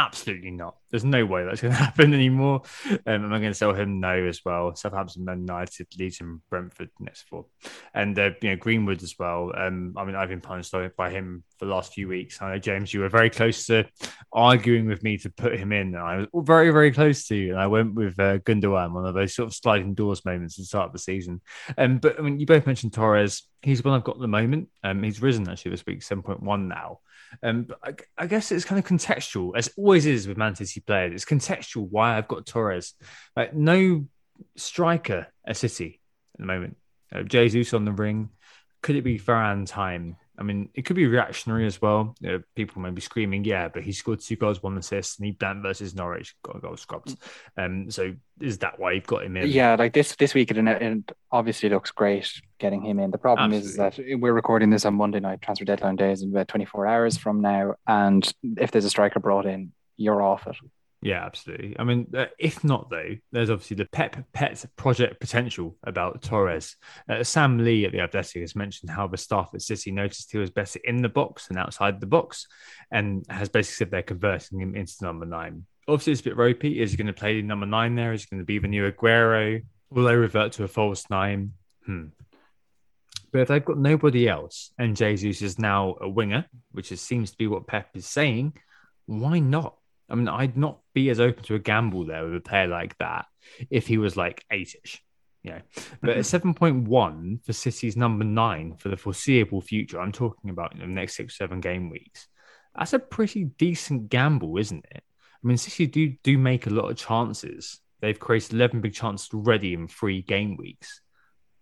Absolutely 0.00 0.50
not. 0.50 0.76
There's 0.90 1.04
no 1.04 1.26
way 1.26 1.44
that's 1.44 1.60
going 1.60 1.74
to 1.76 1.78
happen 1.78 2.14
anymore. 2.14 2.62
Um, 2.90 3.00
am 3.06 3.32
I 3.32 3.38
going 3.38 3.50
to 3.50 3.54
sell 3.54 3.74
him? 3.74 4.00
No, 4.00 4.26
as 4.26 4.40
well. 4.44 4.74
Southampton, 4.74 5.26
United, 5.26 5.88
Leeds, 5.98 6.20
and 6.22 6.40
Brentford 6.48 6.88
next 6.98 7.22
four, 7.28 7.44
and 7.92 8.18
uh, 8.18 8.30
you 8.40 8.50
know 8.50 8.56
Greenwood 8.56 9.02
as 9.02 9.16
well. 9.18 9.52
Um, 9.54 9.94
I 9.96 10.04
mean, 10.04 10.16
I've 10.16 10.30
been 10.30 10.40
punished 10.40 10.74
by 10.96 11.10
him 11.10 11.44
for 11.58 11.66
the 11.66 11.70
last 11.70 11.92
few 11.92 12.08
weeks. 12.08 12.40
I 12.40 12.52
know 12.52 12.58
James, 12.58 12.94
you 12.94 13.00
were 13.00 13.10
very 13.10 13.28
close 13.28 13.66
to 13.66 13.84
arguing 14.32 14.86
with 14.86 15.02
me 15.02 15.18
to 15.18 15.30
put 15.30 15.58
him 15.58 15.72
in, 15.72 15.94
I 15.94 16.26
was 16.32 16.46
very, 16.46 16.70
very 16.70 16.92
close 16.92 17.26
to. 17.28 17.50
And 17.50 17.58
I 17.58 17.66
went 17.66 17.94
with 17.94 18.18
uh, 18.18 18.38
Gundogan, 18.38 18.92
one 18.92 19.06
of 19.06 19.14
those 19.14 19.34
sort 19.34 19.48
of 19.48 19.54
sliding 19.54 19.94
doors 19.94 20.24
moments 20.24 20.58
at 20.58 20.62
the 20.62 20.66
start 20.66 20.86
of 20.86 20.92
the 20.92 20.98
season. 20.98 21.40
Um, 21.76 21.98
but 21.98 22.18
I 22.18 22.22
mean, 22.22 22.38
you 22.38 22.46
both 22.46 22.66
mentioned 22.66 22.92
Torres. 22.92 23.42
He's 23.62 23.84
one 23.84 23.94
I've 23.94 24.04
got 24.04 24.16
at 24.16 24.20
the 24.22 24.28
moment. 24.28 24.68
Um, 24.82 25.02
he's 25.02 25.20
risen 25.20 25.48
actually 25.48 25.72
this 25.72 25.84
week, 25.84 26.02
seven 26.02 26.22
point 26.22 26.42
one 26.42 26.68
now. 26.68 27.00
Um, 27.42 27.68
I, 27.82 27.94
I 28.18 28.26
guess 28.26 28.52
it's 28.52 28.64
kind 28.64 28.78
of 28.78 28.84
contextual, 28.84 29.52
as 29.56 29.70
always 29.76 30.06
is 30.06 30.26
with 30.26 30.36
Man 30.36 30.54
City 30.54 30.80
players. 30.80 31.12
It's 31.12 31.24
contextual 31.24 31.88
why 31.88 32.16
I've 32.16 32.28
got 32.28 32.46
Torres. 32.46 32.94
Like 33.36 33.54
no 33.54 34.06
striker 34.56 35.26
at 35.46 35.56
City 35.56 36.00
at 36.34 36.40
the 36.40 36.46
moment. 36.46 36.76
Uh, 37.14 37.22
Jesus 37.22 37.74
on 37.74 37.84
the 37.84 37.92
ring. 37.92 38.30
Could 38.82 38.96
it 38.96 39.02
be 39.02 39.18
Ferran 39.18 39.66
time? 39.66 40.16
I 40.40 40.42
mean, 40.42 40.70
it 40.74 40.86
could 40.86 40.96
be 40.96 41.06
reactionary 41.06 41.66
as 41.66 41.82
well. 41.82 42.14
You 42.18 42.28
know, 42.30 42.42
people 42.56 42.80
may 42.80 42.88
be 42.88 43.02
screaming, 43.02 43.44
yeah, 43.44 43.68
but 43.68 43.82
he 43.82 43.92
scored 43.92 44.20
two 44.20 44.36
goals, 44.36 44.62
one 44.62 44.78
assist, 44.78 45.18
and 45.18 45.26
he 45.26 45.32
blanked 45.32 45.62
versus 45.62 45.94
Norwich, 45.94 46.34
got 46.42 46.56
a 46.56 46.60
goal 46.60 46.78
scrubbed. 46.78 47.14
Um, 47.58 47.90
so 47.90 48.14
is 48.40 48.56
that 48.58 48.80
why 48.80 48.92
you've 48.92 49.06
got 49.06 49.24
him 49.24 49.36
in? 49.36 49.48
Yeah, 49.48 49.76
like 49.78 49.92
this 49.92 50.16
this 50.16 50.32
week, 50.32 50.50
it, 50.50 50.56
it 50.56 51.12
obviously 51.30 51.68
looks 51.68 51.90
great 51.90 52.32
getting 52.58 52.82
him 52.82 52.98
in. 52.98 53.10
The 53.10 53.18
problem 53.18 53.52
is 53.52 53.76
that 53.76 53.98
we're 53.98 54.32
recording 54.32 54.70
this 54.70 54.86
on 54.86 54.94
Monday 54.94 55.20
night, 55.20 55.42
transfer 55.42 55.66
deadline 55.66 55.96
days, 55.96 56.22
in 56.22 56.30
about 56.30 56.48
24 56.48 56.86
hours 56.86 57.18
from 57.18 57.42
now. 57.42 57.74
And 57.86 58.32
if 58.56 58.70
there's 58.70 58.86
a 58.86 58.90
striker 58.90 59.20
brought 59.20 59.44
in, 59.44 59.72
you're 59.98 60.22
off 60.22 60.46
it. 60.46 60.56
Yeah, 61.02 61.24
absolutely. 61.24 61.76
I 61.78 61.84
mean, 61.84 62.08
uh, 62.14 62.26
if 62.38 62.62
not 62.62 62.90
though, 62.90 63.16
there's 63.32 63.48
obviously 63.48 63.76
the 63.76 63.86
Pep 63.86 64.22
Pet 64.34 64.64
project 64.76 65.18
potential 65.18 65.76
about 65.82 66.20
Torres. 66.20 66.76
Uh, 67.08 67.24
Sam 67.24 67.56
Lee 67.58 67.86
at 67.86 67.92
the 67.92 68.00
Athletic 68.00 68.42
has 68.42 68.54
mentioned 68.54 68.90
how 68.90 69.06
the 69.06 69.16
staff 69.16 69.50
at 69.54 69.62
City 69.62 69.92
noticed 69.92 70.30
he 70.30 70.36
was 70.36 70.50
better 70.50 70.78
in 70.84 71.00
the 71.00 71.08
box 71.08 71.46
than 71.46 71.56
outside 71.56 72.00
the 72.00 72.06
box, 72.06 72.46
and 72.92 73.24
has 73.30 73.48
basically 73.48 73.86
said 73.86 73.90
they're 73.90 74.02
converting 74.02 74.60
him 74.60 74.74
into 74.74 74.92
number 75.00 75.24
nine. 75.24 75.64
Obviously, 75.88 76.12
it's 76.12 76.20
a 76.20 76.24
bit 76.24 76.36
ropey. 76.36 76.82
Is 76.82 76.90
he 76.90 76.98
going 76.98 77.06
to 77.06 77.14
play 77.14 77.40
number 77.40 77.66
nine 77.66 77.94
there? 77.94 78.12
Is 78.12 78.24
he 78.24 78.28
going 78.30 78.42
to 78.42 78.46
be 78.46 78.58
the 78.58 78.68
new 78.68 78.90
Aguero? 78.90 79.62
Will 79.88 80.04
they 80.04 80.16
revert 80.16 80.52
to 80.52 80.64
a 80.64 80.68
false 80.68 81.08
nine? 81.08 81.54
Hmm. 81.86 82.08
But 83.32 83.40
if 83.40 83.48
they've 83.48 83.64
got 83.64 83.78
nobody 83.78 84.28
else, 84.28 84.72
and 84.78 84.96
Jesus 84.96 85.40
is 85.40 85.58
now 85.58 85.96
a 86.00 86.08
winger, 86.08 86.44
which 86.72 86.92
is, 86.92 87.00
seems 87.00 87.30
to 87.30 87.38
be 87.38 87.46
what 87.46 87.66
Pep 87.66 87.88
is 87.94 88.06
saying, 88.06 88.54
why 89.06 89.38
not? 89.38 89.76
I 90.10 90.14
mean, 90.14 90.28
I'd 90.28 90.56
not 90.56 90.80
be 90.94 91.10
as 91.10 91.20
open 91.20 91.44
to 91.44 91.54
a 91.54 91.58
gamble 91.60 92.04
there 92.04 92.24
with 92.24 92.36
a 92.36 92.40
player 92.40 92.66
like 92.66 92.98
that 92.98 93.26
if 93.70 93.86
he 93.86 93.98
was 93.98 94.16
like 94.16 94.44
eight-ish. 94.50 95.02
You 95.42 95.52
know, 95.52 95.60
but 96.02 96.10
at 96.10 96.16
mm-hmm. 96.16 96.22
seven 96.22 96.52
point 96.52 96.86
one 96.86 97.40
for 97.46 97.54
City's 97.54 97.96
number 97.96 98.24
nine 98.24 98.76
for 98.76 98.90
the 98.90 98.96
foreseeable 98.96 99.62
future, 99.62 99.98
I'm 99.98 100.12
talking 100.12 100.50
about 100.50 100.74
in 100.74 100.80
the 100.80 100.86
next 100.86 101.16
six, 101.16 101.38
seven 101.38 101.60
game 101.60 101.88
weeks. 101.88 102.28
That's 102.78 102.92
a 102.92 102.98
pretty 102.98 103.44
decent 103.44 104.10
gamble, 104.10 104.58
isn't 104.58 104.84
it? 104.90 105.02
I 105.02 105.46
mean, 105.46 105.56
City 105.56 105.86
do 105.86 106.14
do 106.22 106.36
make 106.36 106.66
a 106.66 106.70
lot 106.70 106.90
of 106.90 106.98
chances. 106.98 107.80
They've 108.02 108.20
created 108.20 108.52
eleven 108.52 108.82
big 108.82 108.92
chances 108.92 109.30
already 109.32 109.72
in 109.72 109.88
three 109.88 110.20
game 110.20 110.58
weeks. 110.58 111.00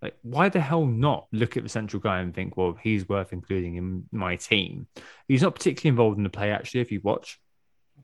Like, 0.02 0.16
why 0.22 0.48
the 0.48 0.60
hell 0.60 0.86
not 0.86 1.26
look 1.32 1.56
at 1.56 1.62
the 1.62 1.68
central 1.68 2.00
guy 2.00 2.18
and 2.18 2.34
think, 2.34 2.56
well, 2.56 2.76
he's 2.80 3.08
worth 3.08 3.32
including 3.32 3.76
in 3.76 4.04
my 4.10 4.36
team? 4.36 4.88
He's 5.28 5.42
not 5.42 5.54
particularly 5.54 5.90
involved 5.90 6.18
in 6.18 6.24
the 6.24 6.30
play, 6.30 6.50
actually. 6.50 6.80
If 6.80 6.90
you 6.90 7.00
watch, 7.02 7.40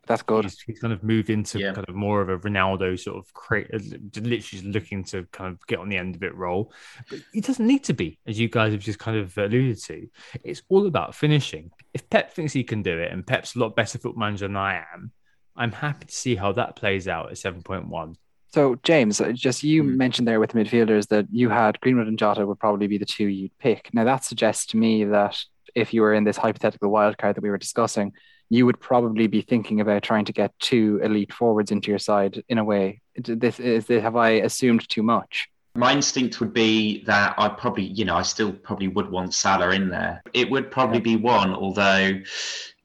That's 0.06 0.22
good. 0.22 0.44
He's, 0.44 0.60
he's 0.60 0.80
kind 0.80 0.92
of 0.92 1.02
moved 1.02 1.30
into 1.30 1.58
Yeah. 1.58 1.72
kind 1.72 1.88
of 1.88 1.94
more 1.94 2.20
of 2.20 2.28
a 2.28 2.38
Ronaldo 2.38 2.98
sort 2.98 3.16
of 3.16 3.32
create, 3.32 3.68
uh, 3.72 3.78
literally 4.16 4.38
just 4.40 4.64
looking 4.64 5.02
to 5.04 5.24
kind 5.32 5.52
of 5.54 5.66
get 5.66 5.78
on 5.78 5.88
the 5.88 5.96
end 5.96 6.14
of 6.16 6.22
it 6.22 6.34
role. 6.34 6.72
But 7.08 7.20
he 7.32 7.40
doesn't 7.40 7.66
need 7.66 7.84
to 7.84 7.94
be, 7.94 8.18
as 8.26 8.38
you 8.38 8.48
guys 8.48 8.72
have 8.72 8.82
just 8.82 8.98
kind 8.98 9.16
of 9.16 9.36
alluded 9.38 9.80
to. 9.84 10.06
It's 10.42 10.62
all 10.68 10.86
about 10.86 11.14
finishing. 11.14 11.70
If 11.94 12.08
Pep 12.10 12.32
thinks 12.32 12.52
he 12.52 12.64
can 12.64 12.82
do 12.82 12.98
it, 12.98 13.12
and 13.12 13.26
Pep's 13.26 13.54
a 13.56 13.58
lot 13.60 13.74
better 13.76 13.98
foot 13.98 14.16
manager 14.16 14.46
than 14.46 14.56
I 14.56 14.84
am, 14.94 15.12
I'm 15.56 15.72
happy 15.72 16.06
to 16.06 16.12
see 16.14 16.34
how 16.34 16.52
that 16.52 16.76
plays 16.76 17.08
out 17.08 17.30
at 17.30 17.36
7.1. 17.38 18.16
So, 18.52 18.76
James, 18.84 19.20
uh, 19.20 19.32
just 19.32 19.62
you 19.64 19.82
Hmm. 19.82 19.96
mentioned 19.96 20.28
there 20.28 20.38
with 20.38 20.50
the 20.50 20.58
midfielders 20.60 21.08
that 21.08 21.26
you 21.30 21.48
had 21.48 21.80
Greenwood 21.80 22.06
and 22.08 22.18
Jota 22.18 22.46
would 22.46 22.58
probably 22.60 22.86
be 22.88 22.98
the 22.98 23.04
two 23.06 23.26
you'd 23.26 23.56
pick. 23.58 23.88
Now, 23.92 24.04
that 24.04 24.24
suggests 24.24 24.66
to 24.66 24.76
me 24.76 25.04
that 25.06 25.38
if 25.74 25.92
you 25.94 26.02
were 26.02 26.14
in 26.14 26.24
this 26.24 26.36
hypothetical 26.36 26.90
wildcard 26.92 27.34
that 27.34 27.42
we 27.42 27.50
were 27.50 27.58
discussing, 27.58 28.12
you 28.50 28.66
would 28.66 28.80
probably 28.80 29.26
be 29.26 29.40
thinking 29.40 29.80
about 29.80 30.02
trying 30.02 30.24
to 30.26 30.32
get 30.32 30.52
two 30.58 31.00
elite 31.02 31.32
forwards 31.32 31.70
into 31.70 31.90
your 31.90 31.98
side 31.98 32.42
in 32.48 32.58
a 32.58 32.64
way. 32.64 33.00
This 33.16 33.60
is 33.60 33.88
have 33.88 34.16
I 34.16 34.30
assumed 34.30 34.88
too 34.88 35.02
much? 35.02 35.48
My 35.76 35.92
instinct 35.92 36.38
would 36.38 36.52
be 36.52 37.02
that 37.04 37.34
I 37.36 37.48
probably, 37.48 37.84
you 37.84 38.04
know, 38.04 38.14
I 38.14 38.22
still 38.22 38.52
probably 38.52 38.86
would 38.88 39.10
want 39.10 39.34
Salah 39.34 39.70
in 39.70 39.88
there. 39.88 40.22
It 40.32 40.48
would 40.48 40.70
probably 40.70 41.00
be 41.00 41.16
one, 41.16 41.52
although, 41.52 42.20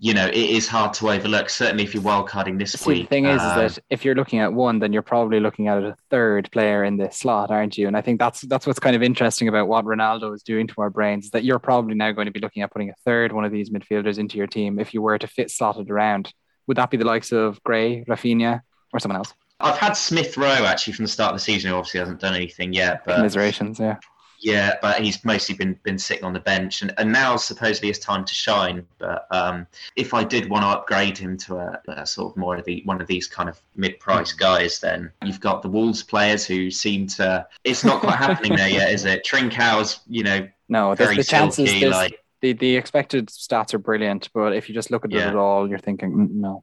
you 0.02 0.14
know, 0.14 0.28
it 0.28 0.34
is 0.34 0.66
hard 0.66 0.94
to 0.94 1.10
overlook. 1.10 1.50
Certainly, 1.50 1.84
if 1.84 1.94
you're 1.94 2.02
wildcarding 2.02 2.58
this 2.58 2.72
See, 2.72 2.90
week. 2.90 3.04
the 3.04 3.10
thing 3.10 3.26
is, 3.26 3.42
um, 3.42 3.66
is 3.66 3.76
that 3.76 3.84
if 3.90 4.06
you're 4.06 4.16
looking 4.16 4.40
at 4.40 4.54
one, 4.54 4.80
then 4.80 4.94
you're 4.94 5.02
probably 5.02 5.42
looking 5.42 5.68
at 5.68 5.84
a 5.84 5.96
third 6.10 6.50
player 6.54 6.86
in 6.86 6.96
the 6.96 7.12
slot, 7.12 7.52
aren't 7.52 7.78
you? 7.78 7.86
And 7.86 7.98
I 7.98 8.02
think 8.02 8.18
that's 8.18 8.42
that's 8.42 8.66
what's 8.66 8.80
kind 8.80 8.96
of 8.96 9.04
interesting 9.04 9.50
about 9.50 9.68
what 9.68 9.84
Ronaldo 9.84 10.34
is 10.34 10.42
doing 10.42 10.68
to 10.68 10.82
our 10.82 10.90
brains. 10.90 11.26
Is 11.26 11.32
that 11.32 11.44
you're 11.44 11.60
probably 11.60 11.96
now 11.96 12.14
going 12.14 12.28
to 12.28 12.32
be 12.32 12.40
looking 12.40 12.64
at 12.64 12.72
putting 12.72 12.90
a 12.90 12.96
third 13.04 13.34
one 13.34 13.44
of 13.44 13.52
these 13.52 13.72
midfielders 13.72 14.18
into 14.20 14.38
your 14.38 14.48
team 14.48 14.80
if 14.80 14.94
you 14.94 15.02
were 15.02 15.18
to 15.18 15.28
fit 15.28 15.52
slotted 15.52 15.92
around. 15.92 16.34
Would 16.68 16.78
that 16.78 16.92
be 16.92 16.98
the 16.98 17.06
likes 17.06 17.34
of 17.34 17.62
Gray, 17.64 18.06
Raphinha, 18.06 18.62
or 18.94 19.00
someone 19.00 19.18
else? 19.18 19.34
I've 19.60 19.78
had 19.78 19.94
Smith 19.94 20.38
Rowe 20.38 20.66
actually 20.66 20.94
from 20.94 21.04
the 21.04 21.12
start 21.12 21.34
of 21.34 21.36
the 21.36 21.44
season. 21.44 21.72
Who 21.72 21.76
obviously 21.76 22.00
hasn't 22.00 22.22
done 22.22 22.36
anything 22.36 22.72
yet, 22.72 23.04
but 23.06 23.18
Commiserations, 23.18 23.80
yeah. 23.80 23.98
Yeah, 24.42 24.76
but 24.82 25.02
he's 25.02 25.24
mostly 25.26 25.56
been 25.56 25.78
been 25.84 25.98
sitting 25.98 26.24
on 26.24 26.34
the 26.34 26.40
bench, 26.40 26.82
and, 26.82 26.94
and 26.98 27.12
now 27.12 27.36
supposedly 27.36 27.90
it's 27.90 28.00
time 28.00 28.24
to 28.24 28.34
shine. 28.34 28.86
But 28.98 29.28
um, 29.32 29.68
if 29.96 30.14
I 30.14 30.24
did 30.24 30.50
want 30.50 30.64
to 30.64 30.68
upgrade 30.68 31.18
him 31.18 31.38
to 31.38 31.58
a, 31.58 31.82
a 31.90 32.06
sort 32.06 32.34
of 32.34 32.38
more 32.38 32.56
of 32.56 32.66
the 32.66 32.82
one 32.86 33.02
of 33.02 33.08
these 33.08 33.28
kind 33.28 33.50
of 33.50 33.60
mid-price 33.76 34.32
guys, 34.34 34.80
then 34.80 35.12
you've 35.26 35.42
got 35.42 35.62
the 35.62 35.70
Wolves 35.70 36.04
players 36.04 36.46
who 36.46 36.72
seem 36.72 37.08
to. 37.08 37.46
It's 37.64 37.84
not 37.84 38.00
quite 38.00 38.16
happening 38.16 38.56
there 38.56 38.70
yet, 38.70 38.92
is 38.92 39.06
it? 39.06 39.26
Trincão's, 39.26 40.00
you 40.08 40.24
know, 40.24 40.48
No, 40.70 40.96
the, 40.96 41.04
very 41.04 41.18
the 41.18 41.24
chances, 41.24 41.70
silky, 41.70 41.90
like 41.90 42.20
the, 42.42 42.54
the 42.54 42.78
expected 42.78 43.28
stats 43.28 43.74
are 43.74 43.80
brilliant, 43.80 44.30
but 44.34 44.56
if 44.56 44.70
you 44.70 44.76
just 44.76 44.92
look 44.92 45.04
at 45.06 45.12
it 45.12 45.18
at 45.22 45.36
all, 45.36 45.70
you're 45.70 45.80
thinking, 45.80 46.30
"Mm, 46.30 46.62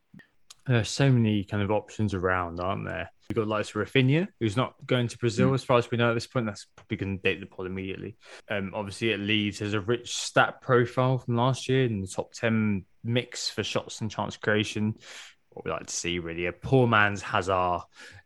There's 0.66 0.90
so 0.90 1.10
many 1.10 1.44
kind 1.44 1.62
of 1.62 1.70
options 1.70 2.12
around, 2.12 2.60
aren't 2.60 2.84
there? 2.84 3.10
We've 3.28 3.36
got 3.36 3.48
like 3.48 3.66
Raphinha, 3.66 4.28
who's 4.40 4.56
not 4.56 4.74
going 4.86 5.08
to 5.08 5.18
Brazil, 5.18 5.52
as 5.54 5.64
far 5.64 5.78
as 5.78 5.90
we 5.90 5.98
know 5.98 6.10
at 6.10 6.14
this 6.14 6.26
point. 6.26 6.46
That's 6.46 6.66
probably 6.76 6.96
going 6.96 7.18
to 7.18 7.22
date 7.22 7.40
the 7.40 7.46
pod 7.46 7.66
immediately. 7.66 8.16
Um, 8.48 8.72
obviously, 8.74 9.10
it 9.10 9.20
leads 9.20 9.60
has 9.60 9.74
a 9.74 9.80
rich 9.80 10.16
stat 10.16 10.60
profile 10.60 11.18
from 11.18 11.36
last 11.36 11.68
year 11.68 11.84
in 11.84 12.00
the 12.00 12.06
top 12.06 12.32
10 12.32 12.84
mix 13.02 13.48
for 13.48 13.62
shots 13.62 14.00
and 14.00 14.10
chance 14.10 14.36
creation. 14.36 14.94
What 15.56 15.64
we 15.64 15.70
like 15.70 15.86
to 15.86 15.94
see, 15.94 16.18
really, 16.18 16.44
a 16.44 16.52
poor 16.52 16.86
man's 16.86 17.22
Hazard. 17.22 17.80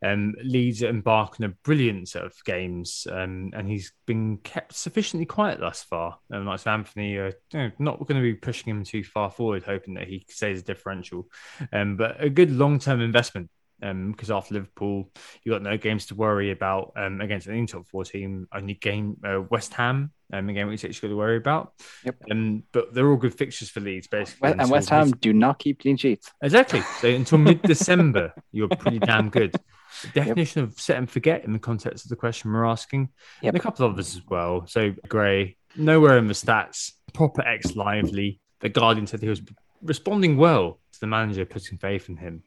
Um, 0.05 0.35
Leeds 0.43 0.83
embark 0.83 1.37
on 1.39 1.47
a 1.47 1.55
brilliant 1.63 2.09
set 2.09 2.25
of 2.25 2.35
games, 2.45 3.07
um, 3.09 3.53
and 3.55 3.69
he's 3.69 3.93
been 4.05 4.39
kept 4.39 4.75
sufficiently 4.75 5.27
quiet 5.27 5.61
thus 5.61 5.81
far. 5.85 6.19
Um, 6.33 6.45
like 6.45 6.67
Anthony, 6.67 7.21
uh, 7.21 7.31
you 7.53 7.59
know, 7.61 7.71
not 7.79 8.01
going 8.01 8.21
to 8.21 8.23
be 8.23 8.35
pushing 8.35 8.69
him 8.69 8.83
too 8.83 9.05
far 9.05 9.31
forward, 9.31 9.63
hoping 9.63 9.95
that 9.95 10.09
he 10.09 10.27
stays 10.29 10.59
a 10.59 10.65
differential. 10.65 11.29
Um, 11.73 11.97
but 11.97 12.17
a 12.21 12.29
good 12.29 12.51
long 12.51 12.81
term 12.81 13.01
investment 13.01 13.49
because 13.81 14.31
after 14.31 14.55
Liverpool, 14.55 15.11
you 15.43 15.53
got 15.53 15.63
no 15.63 15.77
games 15.77 16.07
to 16.07 16.15
worry 16.15 16.51
about 16.51 16.93
um, 16.97 17.21
against 17.21 17.49
any 17.49 17.67
top 17.67 17.87
four 17.87 18.05
team. 18.05 18.47
Only 18.55 18.75
game 18.75 19.17
uh, 19.25 19.41
West 19.51 19.75
Ham, 19.75 20.13
um, 20.33 20.49
a 20.49 20.53
game 20.53 20.69
which 20.69 20.83
you 20.83 20.89
actually 20.89 21.09
got 21.09 21.13
to 21.13 21.17
worry 21.19 21.37
about. 21.37 21.73
Yep. 22.05 22.17
Um, 22.31 22.63
but 22.73 22.93
they're 22.95 23.09
all 23.09 23.17
good 23.17 23.35
fixtures 23.35 23.71
for 23.71 23.81
Leeds, 23.81 24.07
basically. 24.07 24.53
And 24.53 24.71
West 24.71 24.91
Ham 24.91 25.11
do 25.13 25.33
not 25.33 25.59
keep 25.59 25.81
clean 25.81 25.97
sheets. 25.97 26.31
exactly. 26.43 26.83
So 27.01 27.09
until 27.09 27.39
mid 27.39 27.63
December, 27.63 28.33
you're 28.53 28.69
pretty 28.69 28.99
damn 28.99 29.31
good. 29.31 29.55
The 30.03 30.21
definition 30.21 30.63
of 30.63 30.79
set 30.79 30.99
and 30.99 31.11
forget 31.11 31.45
in 31.45 31.53
the 31.53 31.59
context 31.59 32.05
of 32.05 32.11
the 32.11 32.17
question 32.17 32.53
we're 32.53 32.65
asking, 32.65 33.09
Yep. 33.43 33.55
and 33.55 33.61
a 33.61 33.63
couple 33.63 33.87
of 33.87 33.93
others 33.95 34.15
as 34.15 34.23
well. 34.29 34.67
So 34.67 34.95
Gray, 35.09 35.57
nowhere 35.77 36.17
in 36.19 36.29
the 36.29 36.35
stats, 36.35 36.93
proper 37.13 37.43
ex 37.43 37.75
lively. 37.75 38.41
The 38.61 38.69
Guardian 38.69 39.07
said 39.07 39.21
he 39.21 39.29
was 39.29 39.43
responding 39.83 40.37
well 40.37 40.79
to 40.93 41.01
the 41.01 41.07
manager 41.07 41.45
putting 41.47 41.79
faith 41.79 42.09
in 42.09 42.17
him. 42.19 42.43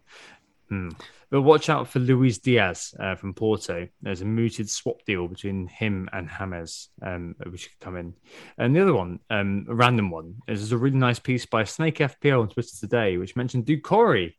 Hmm. 0.69 0.89
But 1.29 1.41
watch 1.41 1.69
out 1.69 1.87
for 1.87 1.99
Luis 1.99 2.37
Diaz 2.37 2.93
uh, 2.99 3.15
from 3.15 3.33
Porto. 3.33 3.87
There's 4.01 4.21
a 4.21 4.25
mooted 4.25 4.69
swap 4.69 5.03
deal 5.05 5.27
between 5.27 5.67
him 5.67 6.07
and 6.13 6.29
Hammers, 6.29 6.89
um, 7.01 7.35
which 7.49 7.69
could 7.69 7.79
come 7.79 7.97
in. 7.97 8.13
And 8.57 8.75
the 8.75 8.81
other 8.81 8.93
one, 8.93 9.19
um, 9.29 9.65
a 9.67 9.75
random 9.75 10.11
one, 10.11 10.35
is 10.47 10.71
a 10.71 10.77
really 10.77 10.97
nice 10.97 11.19
piece 11.19 11.45
by 11.45 11.63
Snake 11.63 11.97
FPL 11.97 12.41
on 12.41 12.49
Twitter 12.49 12.75
today, 12.79 13.17
which 13.17 13.35
mentioned 13.35 13.65
Doucouré 13.65 14.33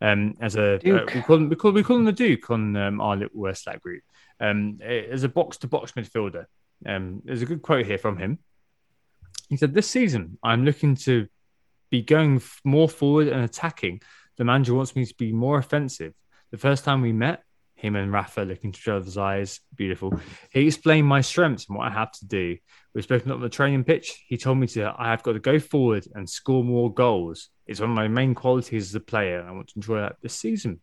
um, 0.00 0.36
as 0.40 0.56
a 0.56 0.76
uh, 0.76 1.06
we, 1.14 1.22
call 1.22 1.36
him, 1.36 1.48
we, 1.48 1.56
call, 1.56 1.72
we 1.72 1.82
call 1.82 1.96
him 1.96 2.04
the 2.04 2.12
Duke 2.12 2.50
on 2.50 2.76
um, 2.76 3.00
our 3.00 3.16
little 3.16 3.54
Slack 3.54 3.82
group 3.82 4.02
um, 4.40 4.78
as 4.82 5.24
a 5.24 5.28
box 5.28 5.58
to 5.58 5.68
box 5.68 5.92
midfielder. 5.92 6.46
Um, 6.86 7.22
there's 7.24 7.42
a 7.42 7.46
good 7.46 7.62
quote 7.62 7.86
here 7.86 7.98
from 7.98 8.16
him. 8.16 8.38
He 9.48 9.56
said, 9.56 9.74
"This 9.74 9.88
season, 9.88 10.38
I'm 10.42 10.64
looking 10.64 10.94
to 10.96 11.26
be 11.90 12.02
going 12.02 12.36
f- 12.36 12.60
more 12.64 12.88
forward 12.88 13.28
and 13.28 13.44
attacking. 13.44 14.02
The 14.38 14.44
manager 14.44 14.74
wants 14.74 14.96
me 14.96 15.04
to 15.04 15.14
be 15.18 15.32
more 15.32 15.58
offensive. 15.58 16.14
The 16.50 16.58
first 16.58 16.84
time 16.84 17.02
we 17.02 17.12
met, 17.12 17.42
him 17.74 17.94
and 17.94 18.12
Rafa 18.12 18.40
looking 18.40 18.70
into 18.70 18.78
each 18.78 18.88
other's 18.88 19.16
eyes, 19.16 19.60
beautiful. 19.74 20.18
He 20.50 20.66
explained 20.66 21.06
my 21.06 21.20
strengths 21.20 21.68
and 21.68 21.76
what 21.76 21.88
I 21.88 21.92
have 21.92 22.10
to 22.12 22.26
do. 22.26 22.56
We've 22.94 23.04
spoken 23.04 23.30
on 23.30 23.40
the 23.40 23.48
training 23.48 23.84
pitch. 23.84 24.24
He 24.26 24.36
told 24.36 24.58
me 24.58 24.66
to 24.68 24.94
I 24.98 25.10
have 25.10 25.22
got 25.22 25.32
to 25.32 25.38
go 25.38 25.58
forward 25.58 26.06
and 26.14 26.28
score 26.28 26.64
more 26.64 26.92
goals. 26.92 27.48
It's 27.66 27.80
one 27.80 27.90
of 27.90 27.96
my 27.96 28.08
main 28.08 28.34
qualities 28.34 28.88
as 28.88 28.94
a 28.94 29.00
player. 29.00 29.44
I 29.46 29.52
want 29.52 29.68
to 29.68 29.74
enjoy 29.76 30.00
that 30.00 30.16
this 30.22 30.34
season. 30.34 30.80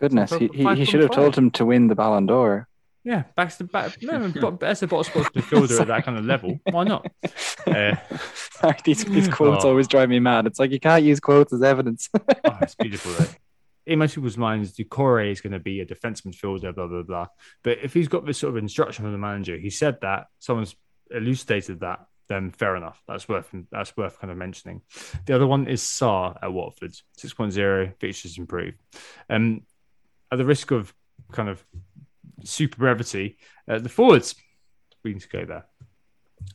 Goodness, 0.00 0.30
So 0.30 0.38
he, 0.40 0.48
he, 0.48 0.74
he 0.74 0.84
should 0.84 1.00
have 1.00 1.12
told 1.12 1.36
him 1.36 1.52
to 1.52 1.64
win 1.64 1.86
the 1.86 1.94
Ballon 1.94 2.26
d'Or. 2.26 2.66
Yeah, 3.04 3.24
back 3.36 3.56
to 3.56 3.64
back. 3.64 3.98
No, 4.02 4.28
but 4.52 4.62
as 4.62 4.82
a 4.82 4.86
box 4.86 5.08
box 5.08 5.28
midfielder 5.30 5.80
at 5.80 5.86
that 5.88 6.04
kind 6.04 6.18
of 6.18 6.24
level, 6.24 6.58
why 6.70 6.84
not? 6.84 7.06
Uh, 7.64 7.94
Sorry, 8.34 8.76
these, 8.84 9.04
these 9.04 9.28
quotes 9.28 9.64
Oh. 9.64 9.68
always 9.68 9.86
drive 9.86 10.08
me 10.08 10.18
mad. 10.18 10.46
It's 10.46 10.58
like 10.58 10.72
you 10.72 10.80
can't 10.80 11.04
use 11.04 11.20
quotes 11.20 11.52
as 11.52 11.62
evidence. 11.62 12.08
oh, 12.14 12.58
it's 12.60 12.74
beautiful. 12.74 13.12
Though. 13.12 13.30
In 13.86 14.00
most 14.00 14.16
people's 14.16 14.36
minds, 14.36 14.72
Doucouré 14.76 15.30
is 15.30 15.40
going 15.40 15.52
to 15.52 15.60
be 15.60 15.80
a 15.80 15.84
defense 15.84 16.22
midfielder, 16.22 16.74
blah 16.74 16.88
blah 16.88 17.02
blah. 17.02 17.26
But 17.62 17.78
if 17.82 17.94
he's 17.94 18.08
got 18.08 18.26
this 18.26 18.38
sort 18.38 18.50
of 18.54 18.56
instruction 18.56 19.04
from 19.04 19.12
the 19.12 19.18
manager, 19.18 19.56
he 19.56 19.70
said 19.70 19.98
that 20.02 20.26
someone's 20.40 20.74
elucidated 21.12 21.80
that, 21.80 22.00
then 22.28 22.50
fair 22.50 22.74
enough. 22.74 23.00
That's 23.06 23.28
worth 23.28 23.48
that's 23.70 23.96
worth 23.96 24.18
kind 24.18 24.30
of 24.32 24.36
mentioning. 24.36 24.82
The 25.26 25.34
other 25.36 25.46
one 25.46 25.68
is 25.68 25.82
Sarr 25.82 26.36
at 26.42 26.52
Watford, 26.52 26.92
6.0 27.18 27.94
fixtures 28.00 28.38
improve. 28.38 28.74
Um, 29.30 29.62
at 30.32 30.38
the 30.38 30.44
risk 30.44 30.72
of 30.72 30.92
kind 31.30 31.48
of 31.48 31.64
super 32.44 32.78
brevity, 32.78 33.38
uh, 33.68 33.78
the 33.78 33.88
forwards 33.88 34.34
we 35.04 35.12
need 35.12 35.20
to 35.22 35.28
go 35.28 35.44
there. 35.44 35.66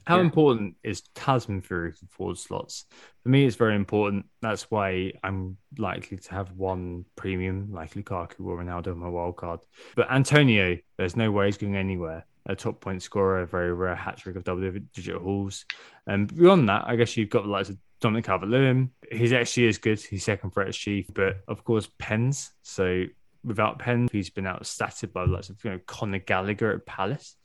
How 0.06 0.18
Yeah. 0.18 0.24
important 0.24 0.76
is 0.84 1.02
talisman 1.16 1.62
theory 1.62 1.94
for 1.94 2.06
forward 2.08 2.38
slots? 2.38 2.86
For 3.24 3.30
me, 3.30 3.46
it's 3.46 3.56
very 3.56 3.76
important. 3.76 4.26
That's 4.42 4.70
why 4.70 5.14
I'm 5.24 5.58
likely 5.78 6.18
to 6.18 6.32
have 6.32 6.52
one 6.54 7.06
premium, 7.16 7.72
like 7.72 7.94
Lukaku 7.94 8.46
or 8.46 8.58
Ronaldo 8.62 8.92
on 8.92 9.00
my 9.00 9.10
wild 9.10 9.38
card. 9.38 9.62
But 9.96 10.12
Antonio, 10.12 10.78
there's 10.98 11.16
no 11.16 11.32
way 11.32 11.46
he's 11.46 11.58
going 11.58 11.76
anywhere. 11.78 12.26
A 12.48 12.56
top 12.56 12.80
point 12.82 13.02
scorer, 13.02 13.42
a 13.42 13.48
very 13.48 13.74
rare 13.74 13.96
hat 13.96 14.18
trick 14.18 14.36
of 14.36 14.44
double 14.44 14.70
digit 14.94 15.16
hauls. 15.22 15.66
And 16.06 16.34
beyond 16.34 16.68
that, 16.70 16.84
I 16.88 16.96
guess 16.96 17.16
you've 17.18 17.30
got 17.30 17.44
the 17.44 17.50
likes 17.50 17.70
of 17.70 17.78
Dominic 18.00 18.26
Calvert 18.26 18.50
Lewin. 18.50 18.92
His 19.12 19.32
XG 19.32 19.68
is 19.68 19.78
good. 19.78 20.00
He's 20.00 20.24
second 20.24 20.52
threat 20.52 20.68
as 20.70 20.78
chief, 20.78 21.08
but 21.14 21.44
of 21.48 21.64
course, 21.64 21.90
Pens. 21.98 22.52
So 22.62 23.06
without 23.44 23.80
Pens, 23.80 24.10
he's 24.12 24.30
been 24.30 24.46
outstatted 24.46 25.14
by 25.14 25.26
the 25.26 25.32
likes 25.32 25.50
of 25.50 25.64
you 25.64 25.72
know, 25.72 25.80
Conor 25.86 26.20
Gallagher 26.20 26.72
at 26.74 26.86
Palace. 26.86 27.36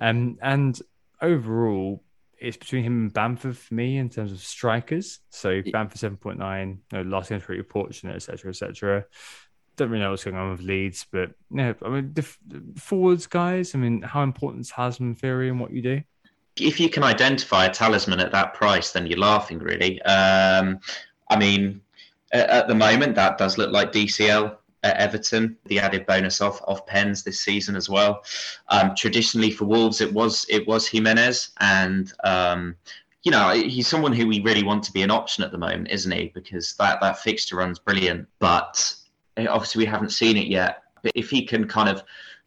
Um, 0.00 0.38
and 0.42 0.78
overall, 1.20 2.02
it's 2.38 2.56
between 2.56 2.84
him 2.84 3.02
and 3.02 3.12
Bamford 3.12 3.56
for 3.56 3.74
me 3.74 3.98
in 3.98 4.08
terms 4.08 4.32
of 4.32 4.40
strikers. 4.40 5.20
So 5.30 5.62
Bamford 5.62 5.98
seven 5.98 6.16
point 6.16 6.38
nine. 6.38 6.80
You 6.92 6.98
know, 7.04 7.10
last 7.10 7.28
game's 7.28 7.44
pretty 7.44 7.62
fortunate, 7.62 8.16
etc., 8.16 8.50
etc. 8.50 9.04
Don't 9.76 9.90
really 9.90 10.02
know 10.02 10.10
what's 10.10 10.24
going 10.24 10.36
on 10.36 10.50
with 10.50 10.60
Leeds, 10.60 11.06
but 11.10 11.30
yeah, 11.50 11.72
I 11.82 11.88
mean, 11.88 12.12
the, 12.12 12.26
the 12.46 12.80
forwards 12.80 13.26
guys. 13.26 13.74
I 13.74 13.78
mean, 13.78 14.02
how 14.02 14.22
important 14.22 14.62
is 14.62 14.70
talisman 14.70 15.14
theory 15.14 15.48
and 15.48 15.60
what 15.60 15.72
you 15.72 15.82
do? 15.82 16.02
if 16.56 16.78
you 16.78 16.88
can 16.88 17.02
identify 17.02 17.66
a 17.66 17.70
talisman 17.72 18.20
at 18.20 18.32
that 18.32 18.54
price, 18.54 18.92
then 18.92 19.06
you're 19.06 19.18
laughing, 19.18 19.58
really. 19.58 20.00
Um, 20.02 20.80
I 21.30 21.36
mean, 21.38 21.80
at 22.32 22.68
the 22.68 22.74
moment, 22.74 23.14
that 23.14 23.38
does 23.38 23.58
look 23.58 23.72
like 23.72 23.92
DCL 23.92 24.56
at 24.82 24.96
Everton. 24.96 25.56
The 25.66 25.78
added 25.78 26.06
bonus 26.06 26.40
off 26.40 26.60
off 26.66 26.86
pens 26.86 27.22
this 27.22 27.40
season 27.40 27.76
as 27.76 27.88
well. 27.88 28.22
Um, 28.68 28.94
traditionally 28.96 29.50
for 29.50 29.64
Wolves, 29.64 30.00
it 30.00 30.12
was 30.12 30.46
it 30.48 30.66
was 30.66 30.86
Jimenez, 30.86 31.50
and 31.60 32.12
um, 32.24 32.76
you 33.22 33.30
know 33.30 33.50
he's 33.50 33.88
someone 33.88 34.12
who 34.12 34.26
we 34.26 34.40
really 34.40 34.62
want 34.62 34.82
to 34.84 34.92
be 34.92 35.02
an 35.02 35.10
option 35.10 35.44
at 35.44 35.52
the 35.52 35.58
moment, 35.58 35.90
isn't 35.90 36.12
he? 36.12 36.32
Because 36.34 36.74
that 36.76 37.00
that 37.00 37.18
fixture 37.18 37.56
run's 37.56 37.78
brilliant, 37.78 38.28
but 38.38 38.94
eh, 39.36 39.46
obviously 39.46 39.84
we 39.84 39.86
haven't 39.86 40.10
seen 40.10 40.36
it 40.36 40.46
yet. 40.46 40.82
But 41.02 41.12
if 41.14 41.30
he 41.30 41.44
can 41.44 41.66
kind 41.66 41.88
of 41.88 42.02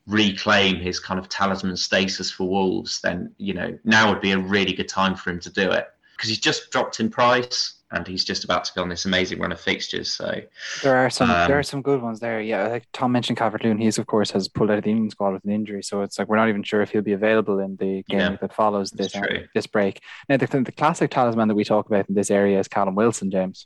reclaim 0.08 0.76
his 0.78 1.00
kind 1.00 1.20
of 1.20 1.28
talisman 1.28 1.76
status 1.76 2.30
for 2.32 2.48
Wolves, 2.48 3.02
then 3.02 3.34
you 3.38 3.54
know 3.54 3.78
now 3.84 4.10
would 4.12 4.22
be 4.22 4.32
a 4.32 4.40
really 4.40 4.74
good 4.74 4.90
time 4.90 5.16
for 5.16 5.30
him 5.30 5.40
to 5.42 5.50
do 5.50 5.72
it 5.72 5.88
because 6.16 6.30
he's 6.30 6.40
just 6.40 6.72
dropped 6.72 7.00
in 7.00 7.10
price 7.10 7.76
and 7.96 8.06
he's 8.08 8.24
just 8.24 8.44
about 8.44 8.66
to 8.66 8.74
go 8.76 8.82
on 8.82 8.90
this 8.90 9.06
amazing 9.06 9.40
run 9.40 9.52
of 9.52 9.60
fixtures. 9.60 10.12
So 10.12 10.42
There 10.84 10.96
are 10.98 11.10
some 11.10 11.32
Um, 11.32 11.48
there 11.48 11.58
are 11.58 11.64
some 11.64 11.82
good 11.82 12.02
ones 12.02 12.20
there. 12.20 12.40
Yeah, 12.42 12.68
like 12.68 12.86
Tom 12.94 13.12
mentioned 13.12 13.38
Calvert 13.38 13.64
Lewin. 13.64 13.78
He's 13.80 13.98
of 13.98 14.06
course 14.06 14.30
has 14.32 14.48
pulled 14.48 14.70
out 14.70 14.78
of 14.78 14.84
the 14.84 14.90
England 14.92 15.12
squad 15.12 15.34
with 15.34 15.44
an 15.46 15.52
injury, 15.52 15.82
so 15.82 16.02
it's 16.02 16.20
like 16.20 16.28
we're 16.28 16.36
not 16.38 16.50
even 16.50 16.62
sure 16.64 16.82
if 16.82 16.90
he'll 16.92 17.02
be 17.02 17.14
available 17.14 17.60
in 17.60 17.78
the 17.78 18.04
game 18.10 18.20
Yeah, 18.20 18.38
that 18.42 18.54
follows 18.54 18.92
this 18.92 19.14
true. 19.14 19.46
this 19.56 19.66
break. 19.68 20.02
Now 20.30 20.38
the, 20.38 20.46
the 20.48 20.72
classic 20.72 21.10
talisman 21.12 21.48
that 21.48 21.56
we 21.56 21.64
talk 21.64 21.88
about 21.88 22.08
in 22.10 22.16
this 22.16 22.30
area 22.30 22.60
is 22.60 22.68
Callum 22.68 22.96
Wilson, 22.96 23.32
James. 23.32 23.66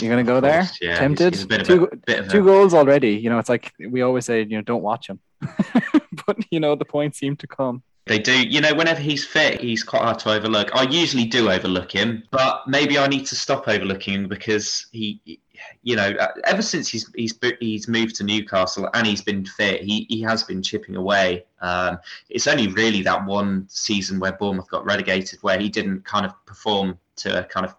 You're 0.00 0.10
gonna 0.10 0.24
go 0.24 0.36
of 0.36 0.42
there? 0.42 0.62
course, 0.62 0.78
yeah, 0.82 0.88
he's- 0.88 0.98
Tempted? 0.98 1.34
He's, 1.34 1.44
of 1.44 1.62
two 1.62 1.88
a 2.08 2.26
two 2.28 2.42
goals 2.44 2.74
already. 2.74 3.12
You 3.12 3.30
know, 3.30 3.38
it's 3.38 3.48
like 3.48 3.72
we 3.78 4.02
always 4.02 4.24
say, 4.24 4.40
you 4.42 4.56
know, 4.56 4.62
don't 4.62 4.82
watch 4.82 5.08
him. 5.08 5.20
but 6.26 6.36
you 6.50 6.60
know 6.60 6.74
the 6.74 6.84
points 6.84 7.18
seem 7.18 7.36
to 7.36 7.46
come. 7.46 7.82
They 8.06 8.18
do. 8.18 8.46
You 8.46 8.60
know, 8.60 8.74
whenever 8.74 9.00
he's 9.00 9.24
fit, 9.24 9.62
he's 9.62 9.82
quite 9.82 10.02
hard 10.02 10.18
to 10.20 10.32
overlook. 10.32 10.70
I 10.74 10.82
usually 10.82 11.24
do 11.24 11.50
overlook 11.50 11.90
him, 11.90 12.22
but 12.30 12.68
maybe 12.68 12.98
I 12.98 13.06
need 13.06 13.24
to 13.26 13.34
stop 13.34 13.66
overlooking 13.66 14.14
him 14.14 14.28
because 14.28 14.86
he, 14.92 15.40
you 15.82 15.96
know, 15.96 16.10
uh, 16.10 16.28
ever 16.44 16.60
since 16.60 16.86
he's 16.86 17.10
he's 17.14 17.38
he's 17.60 17.88
moved 17.88 18.16
to 18.16 18.24
Newcastle 18.24 18.90
and 18.92 19.06
he's 19.06 19.22
been 19.22 19.46
fit, 19.46 19.82
he 19.82 20.06
he 20.10 20.20
has 20.20 20.42
been 20.42 20.62
chipping 20.62 20.96
away. 20.96 21.46
Um, 21.62 21.98
it's 22.28 22.46
only 22.46 22.68
really 22.68 23.00
that 23.02 23.24
one 23.24 23.66
season 23.70 24.20
where 24.20 24.32
Bournemouth 24.32 24.68
got 24.68 24.84
relegated 24.84 25.38
where 25.40 25.58
he 25.58 25.70
didn't 25.70 26.04
kind 26.04 26.26
of 26.26 26.32
perform 26.44 26.98
to 27.16 27.40
a 27.40 27.44
kind 27.44 27.64
of 27.64 27.74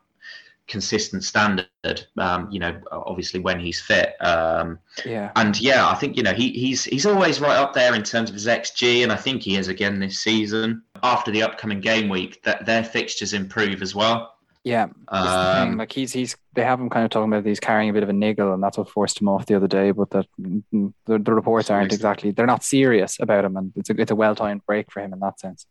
consistent 0.68 1.24
standard. 1.24 1.68
Um, 2.18 2.50
you 2.52 2.60
know, 2.60 2.80
obviously 2.92 3.40
when 3.40 3.60
he's 3.60 3.80
fit. 3.82 4.16
Um, 4.22 4.80
Yeah. 5.06 5.32
and 5.36 5.60
yeah, 5.60 5.88
I 5.88 5.96
think 5.96 6.18
you 6.18 6.24
know 6.24 6.34
he, 6.34 6.50
he's 6.52 6.84
he's 6.84 7.06
always 7.06 7.40
right 7.40 7.58
up 7.58 7.74
there 7.74 7.94
in 7.94 8.04
terms 8.04 8.30
of 8.30 8.34
his 8.36 8.48
xG, 8.48 9.04
and 9.04 9.12
I 9.12 9.16
think 9.16 9.44
he 9.44 9.58
is 9.58 9.68
again 9.68 10.00
this 10.00 10.20
season. 10.20 10.84
After 11.04 11.32
the 11.32 11.44
upcoming 11.44 11.82
game 11.82 12.10
week, 12.10 12.42
that 12.44 12.66
their 12.66 12.84
fixtures 12.84 13.34
improve 13.34 13.82
as 13.82 13.94
well. 13.94 14.32
Yeah, 14.64 14.88
that's 15.12 15.26
the 15.26 15.60
thing. 15.60 15.72
Um, 15.74 15.78
Like 15.78 15.92
he's 15.92 16.12
he's 16.12 16.36
they 16.54 16.64
have 16.64 16.80
him 16.80 16.90
kind 16.90 17.06
of 17.06 17.12
talking 17.12 17.32
about 17.32 17.46
he's 17.46 17.60
carrying 17.60 17.92
a 17.92 17.94
bit 17.94 18.02
of 18.02 18.10
a 18.10 18.14
niggle, 18.14 18.52
and 18.52 18.64
that's 18.64 18.80
what 18.80 18.90
forced 18.90 19.22
him 19.22 19.28
off 19.30 19.46
the 19.46 19.54
other 19.54 19.68
day. 19.68 19.92
But 19.92 20.10
that 20.10 20.26
mm, 20.42 20.64
the, 21.06 21.20
the 21.20 21.34
reports 21.34 21.70
aren't 21.70 21.94
exactly 21.94 22.32
they're 22.32 22.48
not 22.48 22.64
serious 22.64 23.20
about 23.20 23.46
him, 23.46 23.58
and 23.58 23.72
it's 23.76 23.92
a 23.92 24.02
it's 24.02 24.10
a 24.10 24.16
well 24.16 24.34
timed 24.34 24.66
break 24.66 24.92
for 24.92 25.02
him 25.02 25.14
in 25.14 25.20
that 25.20 25.40
sense. 25.40 25.68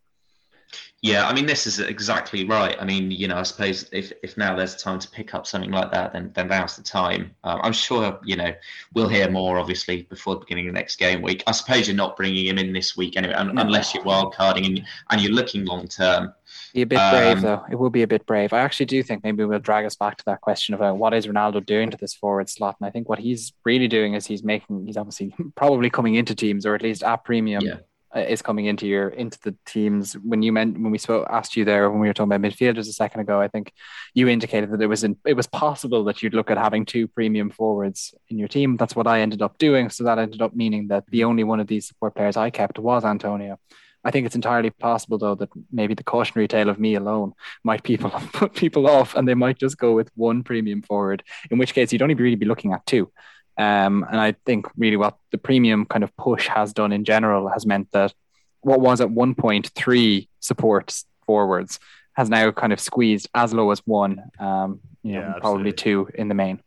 Yeah, 1.02 1.28
I 1.28 1.34
mean 1.34 1.44
this 1.44 1.66
is 1.66 1.80
exactly 1.80 2.46
right. 2.46 2.76
I 2.80 2.84
mean, 2.86 3.10
you 3.10 3.28
know, 3.28 3.36
I 3.36 3.42
suppose 3.42 3.86
if, 3.92 4.10
if 4.22 4.38
now 4.38 4.56
there's 4.56 4.74
time 4.76 4.98
to 4.98 5.10
pick 5.10 5.34
up 5.34 5.46
something 5.46 5.70
like 5.70 5.90
that, 5.92 6.14
then 6.14 6.30
then 6.34 6.48
now's 6.48 6.76
the 6.76 6.82
time. 6.82 7.34
Um, 7.44 7.60
I'm 7.62 7.72
sure 7.74 8.18
you 8.24 8.36
know 8.36 8.54
we'll 8.94 9.08
hear 9.08 9.30
more 9.30 9.58
obviously 9.58 10.02
before 10.04 10.34
the 10.34 10.40
beginning 10.40 10.68
of 10.68 10.72
the 10.74 10.80
next 10.80 10.96
game 10.96 11.20
week. 11.20 11.42
I 11.46 11.52
suppose 11.52 11.86
you're 11.86 11.96
not 11.96 12.16
bringing 12.16 12.46
him 12.46 12.56
in 12.56 12.72
this 12.72 12.96
week 12.96 13.18
anyway, 13.18 13.34
un- 13.34 13.54
No. 13.54 13.60
unless 13.60 13.94
you're 13.94 14.02
wild 14.04 14.34
carding 14.34 14.64
and 14.64 14.82
and 15.10 15.20
you're 15.20 15.32
looking 15.32 15.66
long 15.66 15.88
term. 15.88 16.32
Be 16.72 16.82
a 16.82 16.86
bit 16.86 16.98
brave 17.10 17.36
Um, 17.38 17.42
though. 17.42 17.64
It 17.70 17.76
will 17.76 17.90
be 17.90 18.02
a 18.02 18.06
bit 18.06 18.24
brave. 18.24 18.52
I 18.54 18.60
actually 18.60 18.86
do 18.86 19.02
think 19.02 19.24
maybe 19.24 19.44
we'll 19.44 19.58
drag 19.58 19.84
us 19.84 19.96
back 19.96 20.16
to 20.18 20.24
that 20.26 20.40
question 20.40 20.74
about 20.74 20.96
what 20.96 21.12
is 21.12 21.26
Ronaldo 21.26 21.64
doing 21.66 21.90
to 21.90 21.96
this 21.98 22.14
forward 22.14 22.48
slot, 22.48 22.76
and 22.80 22.86
I 22.86 22.90
think 22.90 23.08
what 23.10 23.18
he's 23.18 23.52
really 23.64 23.88
doing 23.88 24.14
is 24.14 24.26
he's 24.26 24.42
making 24.42 24.86
he's 24.86 24.96
obviously 24.96 25.34
probably 25.54 25.90
coming 25.90 26.14
into 26.14 26.34
teams 26.34 26.64
or 26.64 26.74
at 26.74 26.80
least 26.82 27.02
at 27.02 27.24
premium. 27.24 27.62
Yeah. 27.62 27.76
Uh, 28.14 28.20
Is 28.20 28.42
coming 28.42 28.66
into 28.66 28.86
your 28.86 29.08
into 29.08 29.38
the 29.42 29.56
teams 29.66 30.14
when 30.14 30.42
you 30.42 30.52
meant 30.52 30.78
when 30.78 30.92
we 30.92 30.98
spoke 30.98 31.26
asked 31.30 31.56
you 31.56 31.64
there 31.64 31.90
when 31.90 32.00
we 32.00 32.06
were 32.06 32.14
talking 32.14 32.32
about 32.32 32.48
midfielders 32.48 32.88
a 32.88 32.92
second 32.92 33.20
ago. 33.20 33.40
I 33.40 33.48
think 33.48 33.72
you 34.14 34.28
indicated 34.28 34.70
that 34.70 34.80
it 34.80 34.86
was 34.86 35.02
in, 35.02 35.16
it 35.24 35.34
was 35.34 35.46
possible 35.46 36.04
that 36.04 36.22
you'd 36.22 36.34
look 36.34 36.50
at 36.50 36.58
having 36.58 36.86
two 36.86 37.08
premium 37.08 37.50
forwards 37.50 38.14
in 38.28 38.38
your 38.38 38.48
team. 38.48 38.76
That's 38.76 38.94
what 38.94 39.06
I 39.06 39.20
ended 39.20 39.42
up 39.42 39.58
doing. 39.58 39.90
So 39.90 40.04
that 40.04 40.18
ended 40.18 40.42
up 40.42 40.54
meaning 40.54 40.88
that 40.88 41.04
the 41.08 41.24
only 41.24 41.44
one 41.44 41.60
of 41.60 41.66
these 41.66 41.88
support 41.88 42.14
players 42.14 42.36
I 42.36 42.50
kept 42.50 42.78
was 42.78 43.04
Antonio. 43.04 43.58
I 44.04 44.10
think 44.10 44.26
it's 44.26 44.34
entirely 44.36 44.70
possible 44.70 45.18
though 45.18 45.34
that 45.36 45.48
maybe 45.72 45.94
the 45.94 46.04
cautionary 46.04 46.46
tale 46.46 46.68
of 46.68 46.78
me 46.78 46.94
alone 46.94 47.32
might 47.64 47.82
people 47.82 48.10
put 48.32 48.54
people 48.54 48.86
off 48.86 49.16
and 49.16 49.26
they 49.26 49.34
might 49.34 49.58
just 49.58 49.78
go 49.78 49.92
with 49.92 50.10
one 50.14 50.42
premium 50.42 50.82
forward, 50.82 51.22
in 51.50 51.58
which 51.58 51.74
case 51.74 51.92
you'd 51.92 52.02
only 52.02 52.14
really 52.14 52.36
be 52.36 52.46
looking 52.46 52.72
at 52.72 52.86
two. 52.86 53.10
Um, 53.56 54.04
and 54.10 54.20
I 54.20 54.34
think 54.44 54.66
really 54.76 54.96
what 54.96 55.16
the 55.30 55.38
premium 55.38 55.86
kind 55.86 56.02
of 56.02 56.16
push 56.16 56.48
has 56.48 56.72
done 56.72 56.92
in 56.92 57.04
general 57.04 57.48
has 57.48 57.64
meant 57.66 57.90
that 57.92 58.12
what 58.60 58.80
was 58.80 59.00
at 59.00 59.10
one 59.10 59.34
point 59.34 59.68
three 59.74 60.28
supports 60.40 61.04
forwards 61.26 61.78
has 62.14 62.30
now 62.30 62.50
kind 62.50 62.72
of 62.72 62.80
squeezed 62.80 63.28
as 63.34 63.52
low 63.52 63.70
as 63.70 63.80
one, 63.86 64.30
um, 64.38 64.80
you 65.02 65.12
know, 65.12 65.20
Yeah, 65.20 65.34
probably 65.40 65.72
two 65.72 66.08
in 66.14 66.28
the 66.28 66.34
main. 66.34 66.60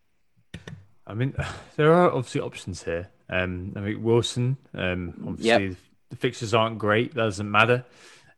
I 1.05 1.13
mean, 1.13 1.33
there 1.75 1.93
are 1.93 2.11
obviously 2.11 2.41
options 2.41 2.83
here. 2.83 3.09
Um, 3.29 3.73
I 3.75 3.79
mean, 3.81 4.03
Wilson, 4.03 4.57
um, 4.73 5.13
obviously 5.27 5.75
the 6.09 6.15
fixtures 6.15 6.53
aren't 6.53 6.77
great. 6.77 7.13
That 7.13 7.23
doesn't 7.23 7.49
matter. 7.49 7.83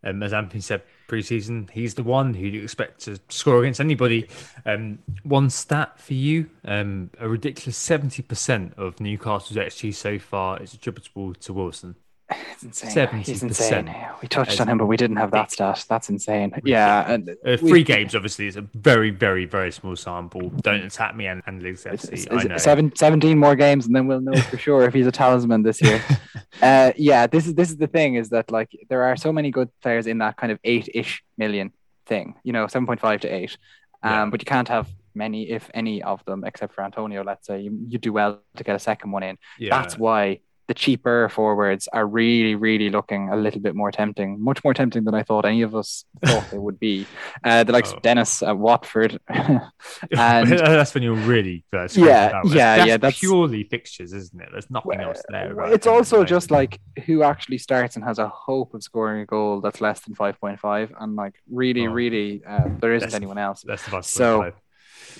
Um, 0.04 0.24
as 0.24 0.34
Anthony 0.34 0.62
said 0.62 0.82
pre-season, 1.10 1.70
he's 1.74 1.96
the 1.96 2.04
one 2.04 2.34
who 2.34 2.46
you 2.46 2.64
expect 2.64 3.02
to 3.02 3.20
score 3.28 3.60
against 3.60 3.82
anybody. 3.82 4.30
Um, 4.66 5.00
one 5.24 5.50
stat 5.50 6.00
for 6.00 6.14
you: 6.14 6.50
um, 6.64 7.10
a 7.20 7.28
ridiculous 7.28 7.76
seventy 7.76 8.22
percent 8.22 8.74
of 8.78 9.02
Newcastle's 9.02 9.58
XG 9.58 9.94
so 9.94 10.18
far 10.18 10.62
is 10.62 10.74
attributable 10.74 11.34
to 11.34 11.54
Wilson. 11.54 11.96
It's 12.62 12.84
insane. 12.84 13.08
He's 13.24 13.42
70%. 13.42 13.44
insane. 13.44 13.96
We 14.22 14.28
touched 14.28 14.60
on 14.60 14.68
him, 14.68 14.78
but 14.78 14.86
we 14.88 14.98
didn't 14.98 15.16
have 15.16 15.32
that 15.32 15.52
stat. 15.52 15.86
That's 15.88 16.10
insane. 16.10 16.52
Yeah. 16.64 17.10
And 17.12 17.30
Uh, 17.30 17.34
we- 17.62 17.70
three 17.70 17.84
games, 17.84 18.14
obviously, 18.16 18.48
is 18.48 18.56
a 18.58 18.62
very, 18.62 19.10
very, 19.12 19.46
very 19.46 19.72
small 19.72 19.96
sample. 19.96 20.50
Don't 20.50 20.84
attack 20.84 21.16
me 21.16 21.26
and, 21.28 21.42
and 21.48 21.64
Leeds 21.64 21.86
FC. 21.86 22.14
is- 22.14 22.28
I 22.30 22.44
know. 22.44 22.58
seven, 22.58 22.94
17 22.96 23.38
more 23.38 23.56
games 23.56 23.86
and 23.88 23.96
then 23.96 24.08
we'll 24.08 24.22
know 24.22 24.36
for 24.42 24.58
sure 24.58 24.84
if 24.84 24.94
he's 24.94 25.08
a 25.08 25.12
talisman 25.12 25.64
this 25.64 25.82
year. 25.82 26.04
uh, 26.62 26.92
yeah, 26.98 27.26
this 27.28 27.48
is 27.48 27.56
this 27.56 27.70
is 27.70 27.78
the 27.78 27.88
thing 27.88 28.16
is 28.16 28.30
that 28.30 28.52
like 28.52 28.70
there 28.90 29.04
are 29.04 29.16
so 29.16 29.32
many 29.32 29.50
good 29.52 29.70
players 29.82 30.06
in 30.06 30.18
that 30.20 30.36
kind 30.38 30.52
of 30.52 30.60
eight-ish 30.64 31.24
million 31.38 31.72
thing, 32.06 32.36
you 32.44 32.52
know, 32.54 32.66
7.5 32.66 33.22
to 33.22 33.28
8. 33.28 33.58
Um, 34.04 34.12
Yeah. 34.12 34.26
but 34.32 34.42
you 34.42 34.46
can't 34.46 34.68
have 34.68 34.88
many, 35.16 35.50
if 35.50 35.70
any, 35.74 36.04
of 36.04 36.24
them 36.26 36.44
except 36.44 36.74
for 36.76 36.84
Antonio. 36.84 37.24
Let's 37.24 37.48
say 37.48 37.62
you, 37.62 37.72
you 37.88 37.98
do 37.98 38.12
well 38.14 38.42
to 38.58 38.64
get 38.64 38.76
a 38.76 38.80
second 38.80 39.12
one 39.12 39.24
in. 39.24 39.38
yeah. 39.58 39.70
That's 39.82 39.98
why 39.98 40.40
the 40.70 40.74
cheaper 40.76 41.28
forwards 41.30 41.90
are 41.92 42.06
really, 42.08 42.54
really 42.56 42.90
looking 42.90 43.28
a 43.30 43.36
little 43.36 43.60
bit 43.60 43.76
more 43.76 43.92
tempting, 43.92 44.42
much 44.42 44.64
more 44.64 44.74
tempting 44.74 45.04
than 45.04 45.16
I 45.16 45.24
thought 45.24 45.44
any 45.46 45.64
of 45.64 45.76
us 45.76 46.06
thought 46.26 46.46
they 46.52 46.58
would 46.60 46.80
be. 46.80 47.06
Uh, 47.44 47.64
the 47.66 47.74
likes 47.74 47.92
Oh. 47.92 47.98
of 47.98 48.02
Dennis 48.04 48.42
at 48.44 48.58
Watford. 48.58 49.20
and 49.30 49.72
that's 50.12 50.94
when 50.94 51.04
you're 51.04 51.16
really 51.16 51.66
first. 51.72 51.98
Yeah, 51.98 52.06
yeah, 52.06 52.42
that's 52.44 52.88
yeah, 52.88 52.98
that's- 52.98 53.20
purely 53.20 53.64
fixtures, 53.64 54.14
isn't 54.14 54.40
it? 54.42 54.50
There's 54.52 54.70
nothing 54.70 55.00
else 55.02 55.22
there. 55.30 55.52
about 55.54 55.74
it's 55.74 55.88
also 55.88 56.24
just 56.24 56.52
like 56.52 56.80
who 57.06 57.24
actually 57.24 57.58
starts 57.58 57.96
and 57.96 58.06
has 58.06 58.20
a 58.20 58.28
hope 58.30 58.74
of 58.74 58.84
scoring 58.84 59.22
a 59.22 59.26
goal 59.26 59.62
that's 59.62 59.82
less 59.82 60.00
than 60.02 60.14
5.5 60.16 60.92
and 61.00 61.16
like 61.16 61.34
really 61.52 61.88
Oh. 61.88 61.92
really 61.92 62.44
uh, 62.48 62.66
there 62.80 62.94
isn't 62.94 63.08
That's- 63.10 63.16
anyone 63.16 63.38
else 63.38 63.64
that's 63.68 63.84
the 63.86 64.02
so- 64.02 64.42
so, 64.42 64.52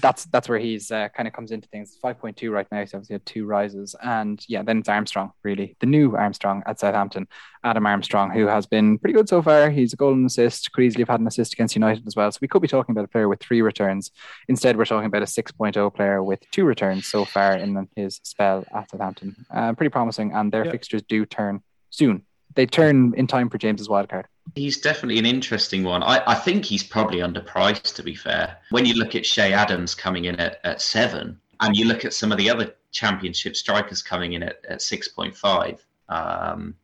that's 0.02 0.26
that's 0.26 0.48
where 0.50 0.60
he's 0.60 0.92
uh, 0.92 1.10
kind 1.10 1.28
of 1.28 1.34
comes 1.34 1.52
into 1.52 1.68
things. 1.70 1.98
5.2 2.04 2.52
right 2.52 2.68
now 2.72 2.84
so 2.86 2.98
obviously 2.98 3.14
had 3.16 3.26
two 3.26 3.46
rises. 3.46 3.96
And 4.02 4.44
yeah 4.48 4.64
then 4.64 4.80
it's 4.80 4.90
armstrong 4.90 5.32
really. 5.44 5.76
The 5.80 5.86
new 5.86 6.16
armstrong 6.16 6.64
at 6.66 6.80
southampton 6.80 7.28
adam 7.64 7.86
armstrong 7.86 8.32
who 8.32 8.48
has 8.48 8.66
been 8.66 8.98
pretty 9.00 9.14
good 9.14 9.28
so 9.30 9.42
far. 9.42 9.70
He's 9.70 9.94
a 9.94 9.96
goal 9.98 10.14
and 10.14 10.26
assist. 10.26 10.72
Could 10.72 10.84
easily 10.86 11.02
have 11.04 11.10
had 11.10 11.20
an 11.20 11.28
assist 11.28 11.54
against 11.54 11.76
united 11.76 12.08
as 12.08 12.16
well. 12.16 12.32
So 12.32 12.40
we 12.42 12.48
could 12.48 12.62
be 12.62 12.68
talking 12.68 12.94
about 12.94 13.06
a 13.06 13.10
player 13.10 13.28
with 13.30 13.40
three 13.42 13.62
returns. 13.62 14.12
Instead 14.48 14.78
we're 14.78 14.86
talking 14.86 15.08
about 15.08 15.22
a 15.22 15.26
6.0 15.26 15.94
player 15.96 16.24
with 16.24 16.40
two 16.52 16.66
returns 16.66 17.08
so 17.08 17.26
far 17.26 17.54
in 17.58 17.88
his 17.96 18.20
spell 18.24 18.66
at 18.74 18.90
southampton. 18.90 19.36
Uh, 19.54 19.74
pretty 19.74 19.90
promising 19.90 20.32
and 20.34 20.52
their 20.52 20.66
Yeah. 20.66 20.72
fixtures 20.72 21.02
do 21.04 21.26
turn 21.26 21.62
soon. 21.90 22.24
They 22.56 22.66
turn 22.66 23.14
in 23.16 23.28
time 23.28 23.50
for 23.50 23.58
james's 23.58 23.88
wildcard 23.88 24.26
He's 24.56 24.80
definitely 24.80 25.20
an 25.20 25.26
interesting 25.26 25.84
one. 25.84 26.04
I, 26.04 26.22
I 26.26 26.36
think 26.36 26.66
he's 26.66 26.84
probably 26.84 27.20
underpriced, 27.20 27.96
to 27.96 28.04
be 28.04 28.16
fair. 28.16 28.58
When 28.72 28.86
you 28.86 28.96
look 28.96 29.16
at 29.16 29.24
Che 29.24 29.54
Adams 29.54 29.96
coming 29.96 30.26
in 30.26 30.36
at, 30.38 30.60
at 30.64 30.82
seven, 30.82 31.40
and 31.60 31.76
you 31.76 31.86
look 31.86 32.06
at 32.06 32.14
some 32.14 32.32
of 32.32 32.38
the 32.38 32.50
other 32.50 32.74
championship 32.92 33.56
strikers 33.56 34.02
coming 34.02 34.34
in 34.34 34.44
at, 34.44 34.64
at 34.68 34.80
6.5, 34.80 35.80
um, 36.10 36.76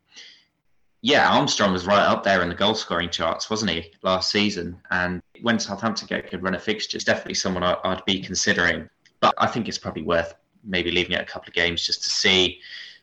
yeah, 1.02 1.30
Armstrong 1.30 1.72
was 1.72 1.86
right 1.86 2.02
up 2.02 2.24
there 2.24 2.42
in 2.42 2.50
the 2.50 2.56
goal 2.56 2.74
scoring 2.74 3.10
charts, 3.10 3.50
wasn't 3.50 3.72
he, 3.72 3.94
last 4.02 4.32
season? 4.32 4.82
And 4.90 5.22
when 5.42 5.60
Southampton 5.60 6.08
get 6.08 6.26
a 6.26 6.30
good 6.30 6.42
run 6.44 6.56
of 6.56 6.64
fixtures, 6.64 7.04
definitely 7.04 7.36
someone 7.36 7.64
I, 7.64 7.78
I'd 7.84 8.04
be 8.06 8.20
considering. 8.22 8.90
But 9.20 9.34
I 9.38 9.48
think 9.48 9.68
it's 9.68 9.78
probably 9.78 10.02
worth 10.02 10.34
maybe 10.64 10.92
leaving 10.92 11.14
it 11.14 11.22
a 11.22 11.26
couple 11.26 11.50
of 11.50 11.54
games 11.54 11.86
just 11.86 12.04
to 12.04 12.10
see. 12.10 12.60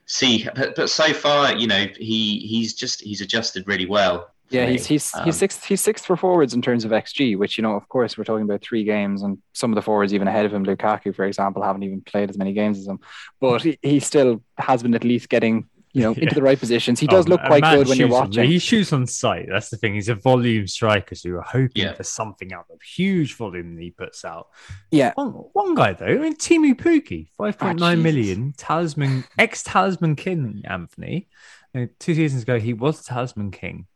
See, 0.07 0.49
but, 0.55 0.75
but 0.75 0.91
so 0.91 1.13
far, 1.13 1.57
you 1.57 1.69
know, 1.69 1.87
he 1.97 2.41
he's 2.41 2.75
just 2.75 3.01
he's 3.03 3.21
adjusted 3.21 3.69
really 3.69 3.87
well. 3.87 4.33
Yeah, 4.51 4.67
he's 4.67 4.87
he's 4.87 5.15
Um, 5.15 5.25
he's 5.25 5.37
sixth 5.37 5.65
he's 5.65 5.81
sixth 5.81 6.05
for 6.05 6.17
forwards 6.17 6.53
in 6.53 6.61
terms 6.61 6.85
of 6.85 6.91
XG, 6.91 7.39
which 7.39 7.57
you 7.57 7.63
know, 7.63 7.75
of 7.75 7.89
course, 7.89 8.19
we're 8.19 8.25
talking 8.25 8.45
about 8.45 8.61
three 8.63 8.85
games, 8.85 9.23
and 9.23 9.39
some 9.55 9.71
of 9.73 9.77
the 9.77 9.83
forwards 9.83 10.13
even 10.13 10.29
ahead 10.29 10.45
of 10.45 10.53
him, 10.53 10.65
Lukaku, 10.67 11.15
for 11.15 11.25
example, 11.25 11.63
haven't 11.63 11.85
even 11.85 12.03
played 12.03 12.29
as 12.29 12.37
many 12.37 12.53
games 12.53 12.79
as 12.79 12.87
him. 12.87 12.99
But 13.41 13.63
he, 13.63 13.79
he 13.81 13.99
still 14.01 14.43
has 14.59 14.83
been 14.83 14.95
at 14.95 15.05
least 15.05 15.31
getting 15.31 15.69
you 15.95 16.03
know 16.03 16.13
Yeah. 16.17 16.25
into 16.25 16.35
the 16.35 16.43
right 16.43 16.59
positions. 16.59 17.01
He 17.01 17.07
does 17.07 17.25
Oh, 17.27 17.31
look 17.31 17.41
quite 17.47 17.63
good 17.63 17.89
when 17.89 17.97
you're 17.99 18.09
shoots 18.09 18.15
on- 18.15 18.29
watching. 18.29 18.51
He 18.51 18.59
shoots 18.59 18.93
on 18.93 19.07
sight. 19.07 19.47
That's 19.51 19.71
the 19.71 19.79
thing. 19.79 19.95
He's 19.95 20.11
a 20.11 20.15
volume 20.15 20.67
striker, 20.67 21.15
so 21.15 21.29
you're 21.31 21.41
hoping 21.41 21.85
Yeah. 21.85 21.95
for 21.95 22.03
something 22.03 22.53
out 22.53 22.67
of 22.71 22.81
huge 22.83 23.35
volume 23.37 23.77
that 23.77 23.83
he 23.83 23.91
puts 23.91 24.23
out. 24.23 24.49
Yeah, 24.91 25.13
One, 25.15 25.29
one 25.55 25.75
guy 25.75 25.95
though, 25.95 26.07
I 26.07 26.17
mean, 26.19 26.35
Teemu 26.37 26.75
Pukki, 26.75 27.29
five 27.39 27.59
point 27.59 27.79
nine 27.81 28.01
Ah, 28.01 28.03
million, 28.03 28.53
talisman, 28.59 29.25
ex 29.39 29.63
talisman 29.63 30.15
king, 30.17 30.61
Anthony. 30.69 31.29
Uh, 31.75 31.87
two 31.99 32.15
seasons 32.15 32.43
ago, 32.43 32.59
he 32.61 32.75
was 32.75 33.03
talisman 33.03 33.51
king. 33.51 33.87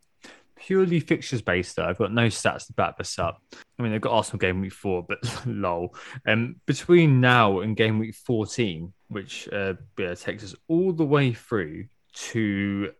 Purely 0.56 1.00
fixtures 1.00 1.42
based, 1.42 1.76
though. 1.76 1.84
I've 1.84 1.98
got 1.98 2.12
no 2.12 2.26
stats 2.26 2.66
to 2.66 2.72
back 2.72 2.96
this 2.96 3.18
up. 3.18 3.42
I 3.78 3.82
mean, 3.82 3.92
they've 3.92 4.00
got 4.00 4.12
Arsenal 4.12 4.38
game 4.38 4.60
week 4.60 4.72
four, 4.72 5.04
but 5.06 5.18
lol. 5.46 5.94
Um, 6.26 6.56
between 6.66 7.20
now 7.20 7.60
and 7.60 7.76
game 7.76 7.98
week 7.98 8.14
14, 8.14 8.92
which 9.08 9.48
uh, 9.52 9.74
yeah, 9.98 10.14
takes 10.14 10.44
us 10.44 10.54
all 10.68 10.92
the 10.92 11.04
way 11.04 11.32
through 11.32 11.86
to 12.14 12.92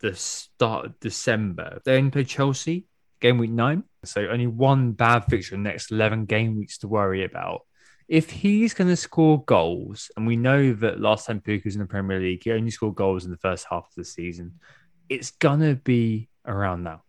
the 0.00 0.14
start 0.14 0.86
of 0.86 1.00
December, 1.00 1.80
they 1.84 1.96
only 1.96 2.10
play 2.10 2.24
Chelsea 2.24 2.86
game 3.20 3.38
week 3.38 3.50
nine. 3.50 3.84
So 4.04 4.28
only 4.28 4.46
one 4.46 4.92
bad 4.92 5.24
fixture 5.24 5.54
in 5.54 5.62
the 5.62 5.70
next 5.70 5.90
11 5.90 6.26
game 6.26 6.56
weeks 6.56 6.78
to 6.78 6.88
worry 6.88 7.24
about. 7.24 7.62
If 8.06 8.30
he's 8.30 8.72
going 8.72 8.88
to 8.88 8.96
score 8.96 9.44
goals, 9.44 10.10
and 10.16 10.26
we 10.26 10.36
know 10.36 10.72
that 10.72 11.00
last 11.00 11.26
time 11.26 11.40
Pukki 11.40 11.64
was 11.64 11.74
in 11.74 11.82
the 11.82 11.86
Premier 11.86 12.18
League, 12.18 12.42
he 12.42 12.52
only 12.52 12.70
scored 12.70 12.94
goals 12.94 13.24
in 13.24 13.30
the 13.30 13.36
first 13.36 13.66
half 13.68 13.84
of 13.84 13.94
the 13.96 14.04
season, 14.04 14.60
it's 15.08 15.32
gonna 15.32 15.74
be 15.74 16.28
around 16.46 16.82
now. 16.82 17.02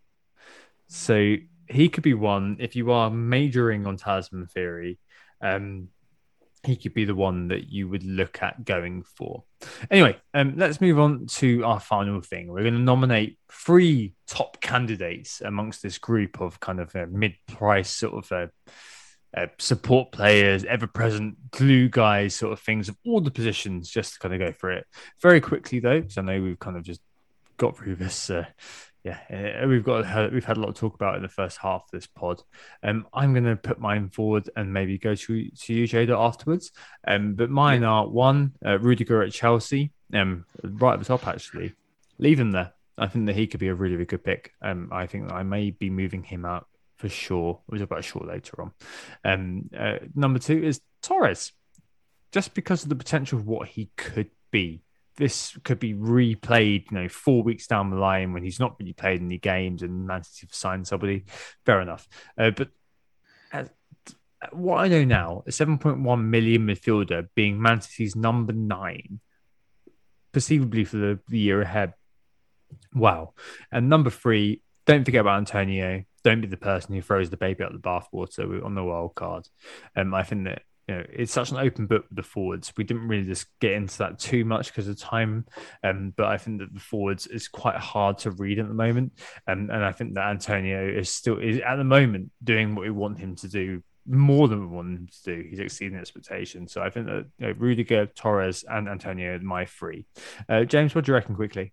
So 0.88 1.36
he 1.68 1.90
could 1.90 2.04
be 2.04 2.14
one 2.14 2.58
if 2.60 2.76
you 2.76 2.92
are 2.92 3.10
majoring 3.10 3.86
on 3.86 3.98
talisman 3.98 4.48
theory. 4.48 5.00
Um, 5.42 5.90
he 6.64 6.76
could 6.76 6.94
be 6.94 7.06
the 7.06 7.16
one 7.16 7.48
that 7.50 7.70
you 7.70 7.88
would 7.88 8.04
look 8.04 8.44
at 8.44 8.66
going 8.66 9.04
for. 9.04 9.44
Anyway, 9.90 10.18
um, 10.34 10.56
let's 10.58 10.82
move 10.82 11.00
on 11.00 11.28
to 11.28 11.64
our 11.64 11.80
final 11.80 12.22
thing. 12.22 12.52
We're 12.52 12.64
going 12.64 12.74
to 12.74 12.80
nominate 12.80 13.38
three 13.52 14.16
top 14.28 14.60
candidates 14.60 15.42
amongst 15.42 15.82
this 15.82 15.98
group 15.98 16.42
of 16.42 16.60
kind 16.60 16.82
of 16.82 16.94
uh, 16.96 17.06
mid-price 17.10 17.90
sort 17.90 18.26
of 18.26 18.32
uh, 18.32 18.48
uh, 19.38 19.48
support 19.58 20.12
players, 20.12 20.66
ever-present 20.66 21.52
glue 21.52 21.88
guys, 21.88 22.36
sort 22.36 22.52
of 22.52 22.60
things 22.60 22.90
of 22.90 22.98
all 23.06 23.22
the 23.22 23.32
positions. 23.32 23.90
Just 23.90 24.16
to 24.16 24.20
kind 24.20 24.34
of 24.34 24.40
go 24.40 24.52
for 24.52 24.72
it 24.72 24.86
very 25.22 25.40
quickly, 25.40 25.80
though, 25.80 26.02
because 26.02 26.18
I 26.18 26.24
know 26.24 26.42
we've 26.42 26.60
kind 26.60 26.76
of 26.76 26.84
just 26.84 27.00
got 27.60 27.78
through 27.78 27.96
this 27.96 28.32
uh, 28.32 28.46
yeah, 29.04 29.62
uh, 29.64 29.68
we've 29.68 29.84
got 29.84 30.34
we've 30.34 30.44
had 30.44 30.58
a 30.58 30.60
lot 30.60 30.76
to 30.76 30.80
talk 30.80 30.96
about 30.96 31.16
in 31.16 31.22
the 31.22 31.30
first 31.30 31.58
half 31.58 31.84
of 31.84 31.92
this 31.92 32.06
pod. 32.06 32.42
Um, 32.84 33.08
I'm 33.14 33.34
going 33.34 33.46
to 33.46 33.56
put 33.56 33.80
mine 33.80 34.10
forward 34.10 34.50
and 34.56 34.74
maybe 34.74 34.98
go 34.98 35.16
to 35.16 35.50
to 35.50 35.74
you, 35.74 35.88
Jada, 35.88 36.18
afterwards. 36.18 36.72
Um, 37.08 37.36
but 37.36 37.50
mine 37.50 37.84
are 37.84 38.08
one, 38.08 38.54
uh, 38.66 38.78
Rudiger 38.80 39.24
at 39.24 39.32
Chelsea, 39.32 39.94
um, 40.14 40.46
right 40.64 40.94
at 40.94 41.00
the 41.00 41.06
top 41.06 41.28
actually. 41.28 41.74
Leave 42.18 42.40
him 42.40 42.52
there. 42.52 42.74
I 42.98 43.08
think 43.08 43.28
that 43.28 43.36
he 43.36 43.48
could 43.48 43.62
be 43.62 43.70
a 43.70 43.74
really, 43.74 43.96
really 43.96 44.06
good 44.06 44.24
pick. 44.26 44.52
Um, 44.62 44.90
I 44.92 45.08
think 45.08 45.30
that 45.30 45.36
I 45.36 45.44
may 45.44 45.72
be 45.72 45.90
moving 45.90 46.24
him 46.24 46.44
out 46.44 46.68
for 46.98 47.08
sure. 47.08 47.62
We'll 47.68 47.80
talk 47.80 47.92
about 47.92 48.04
sure 48.04 48.26
later 48.28 48.62
on. 48.62 48.74
Um, 49.24 49.70
uh, 49.78 50.00
number 50.14 50.40
two 50.40 50.62
is 50.62 50.82
Torres, 51.02 51.54
just 52.34 52.54
because 52.54 52.84
of 52.84 52.90
the 52.90 52.98
potential 52.98 53.40
of 53.40 53.48
what 53.48 53.70
he 53.70 53.92
could 53.96 54.32
be 54.52 54.84
this 55.20 55.58
could 55.66 55.80
be 55.80 55.94
replayed, 55.94 56.90
you 56.90 56.98
know, 56.98 57.10
four 57.10 57.44
weeks 57.44 57.68
down 57.68 57.90
the 57.90 57.98
line 57.98 58.32
when 58.32 58.42
he's 58.42 58.60
not 58.60 58.80
really 58.80 58.94
played 58.94 59.22
any 59.22 59.38
games 59.38 59.84
and 59.84 60.08
Man 60.08 60.24
City 60.24 60.48
have 60.48 60.56
signed 60.56 60.88
somebody. 60.88 61.26
Fair 61.66 61.82
enough. 61.82 62.08
Uh, 62.38 62.52
but 62.52 62.70
as, 63.52 63.70
what 64.54 64.78
I 64.78 64.88
know 64.88 65.04
now, 65.04 65.44
a 65.46 65.52
7.1 65.52 66.24
million 66.24 66.66
midfielder 66.66 67.28
being 67.36 67.62
Man 67.62 67.82
City's 67.82 68.16
number 68.16 68.54
nine, 68.54 69.20
perceivably 70.32 70.86
for 70.86 70.96
the, 70.96 71.20
the 71.28 71.40
year 71.40 71.62
ahead. 71.62 71.94
Wow. 72.94 73.34
And 73.72 73.90
number 73.90 74.10
three, 74.10 74.62
don't 74.86 75.04
forget 75.04 75.22
about 75.22 75.40
Antonio. 75.40 76.06
Don't 76.24 76.42
be 76.42 76.48
the 76.48 76.58
person 76.58 76.96
who 76.96 77.02
throws 77.02 77.30
the 77.30 77.38
baby 77.38 77.64
out 77.64 77.74
the 77.74 77.80
bathwater 77.80 78.64
on 78.64 78.74
the 78.74 78.84
wild 78.84 79.16
card. 79.16 79.50
Um, 79.98 80.14
I 80.14 80.24
think 80.24 80.46
that 80.46 80.62
you 80.90 80.96
know, 80.96 81.04
it's 81.14 81.32
such 81.32 81.52
an 81.52 81.58
open 81.58 81.86
book 81.86 82.06
with 82.10 82.16
the 82.16 82.24
forwards. 82.24 82.74
We 82.76 82.84
didn't 82.84 83.08
really 83.08 83.28
just 83.28 83.46
get 83.60 83.74
into 83.74 83.96
that 84.00 84.18
too 84.18 84.44
much 84.44 84.68
because 84.68 84.88
of 84.88 84.98
time, 84.98 85.46
um, 85.84 86.16
but 86.18 86.26
I 86.26 86.38
think 86.40 86.62
that 86.62 86.74
the 86.74 86.80
forwards 86.80 87.28
is 87.28 87.48
quite 87.48 87.76
hard 87.76 88.18
to 88.20 88.32
read 88.32 88.58
at 88.58 88.68
the 88.68 88.74
moment, 88.74 89.14
um, 89.48 89.70
and 89.70 89.86
I 89.86 89.92
think 89.92 90.16
that 90.16 90.32
Antonio 90.32 90.90
is 90.90 91.12
still 91.12 91.38
is 91.38 91.60
at 91.60 91.76
the 91.76 91.84
moment 91.84 92.32
doing 92.44 92.74
what 92.74 92.86
we 92.86 92.90
want 92.90 93.20
him 93.20 93.36
to 93.36 93.48
do 93.48 93.84
more 94.08 94.48
than 94.48 94.62
we 94.62 94.76
want 94.76 94.88
him 94.88 95.08
to 95.08 95.36
do. 95.36 95.48
He's 95.48 95.60
exceeding 95.60 96.00
expectations. 96.00 96.72
So 96.72 96.82
I 96.82 96.90
think 96.90 97.06
that 97.06 97.28
you 97.38 97.48
know, 97.48 97.54
Rudiger, 97.56 98.08
Torres, 98.08 98.66
and 98.68 98.90
Antonio 98.90 99.36
are 99.36 99.40
my 99.40 99.66
three. 99.66 100.08
Uh, 100.50 100.64
James, 100.64 100.96
what 100.96 101.06
do 101.06 101.12
you 101.12 101.14
reckon 101.14 101.36
quickly? 101.36 101.72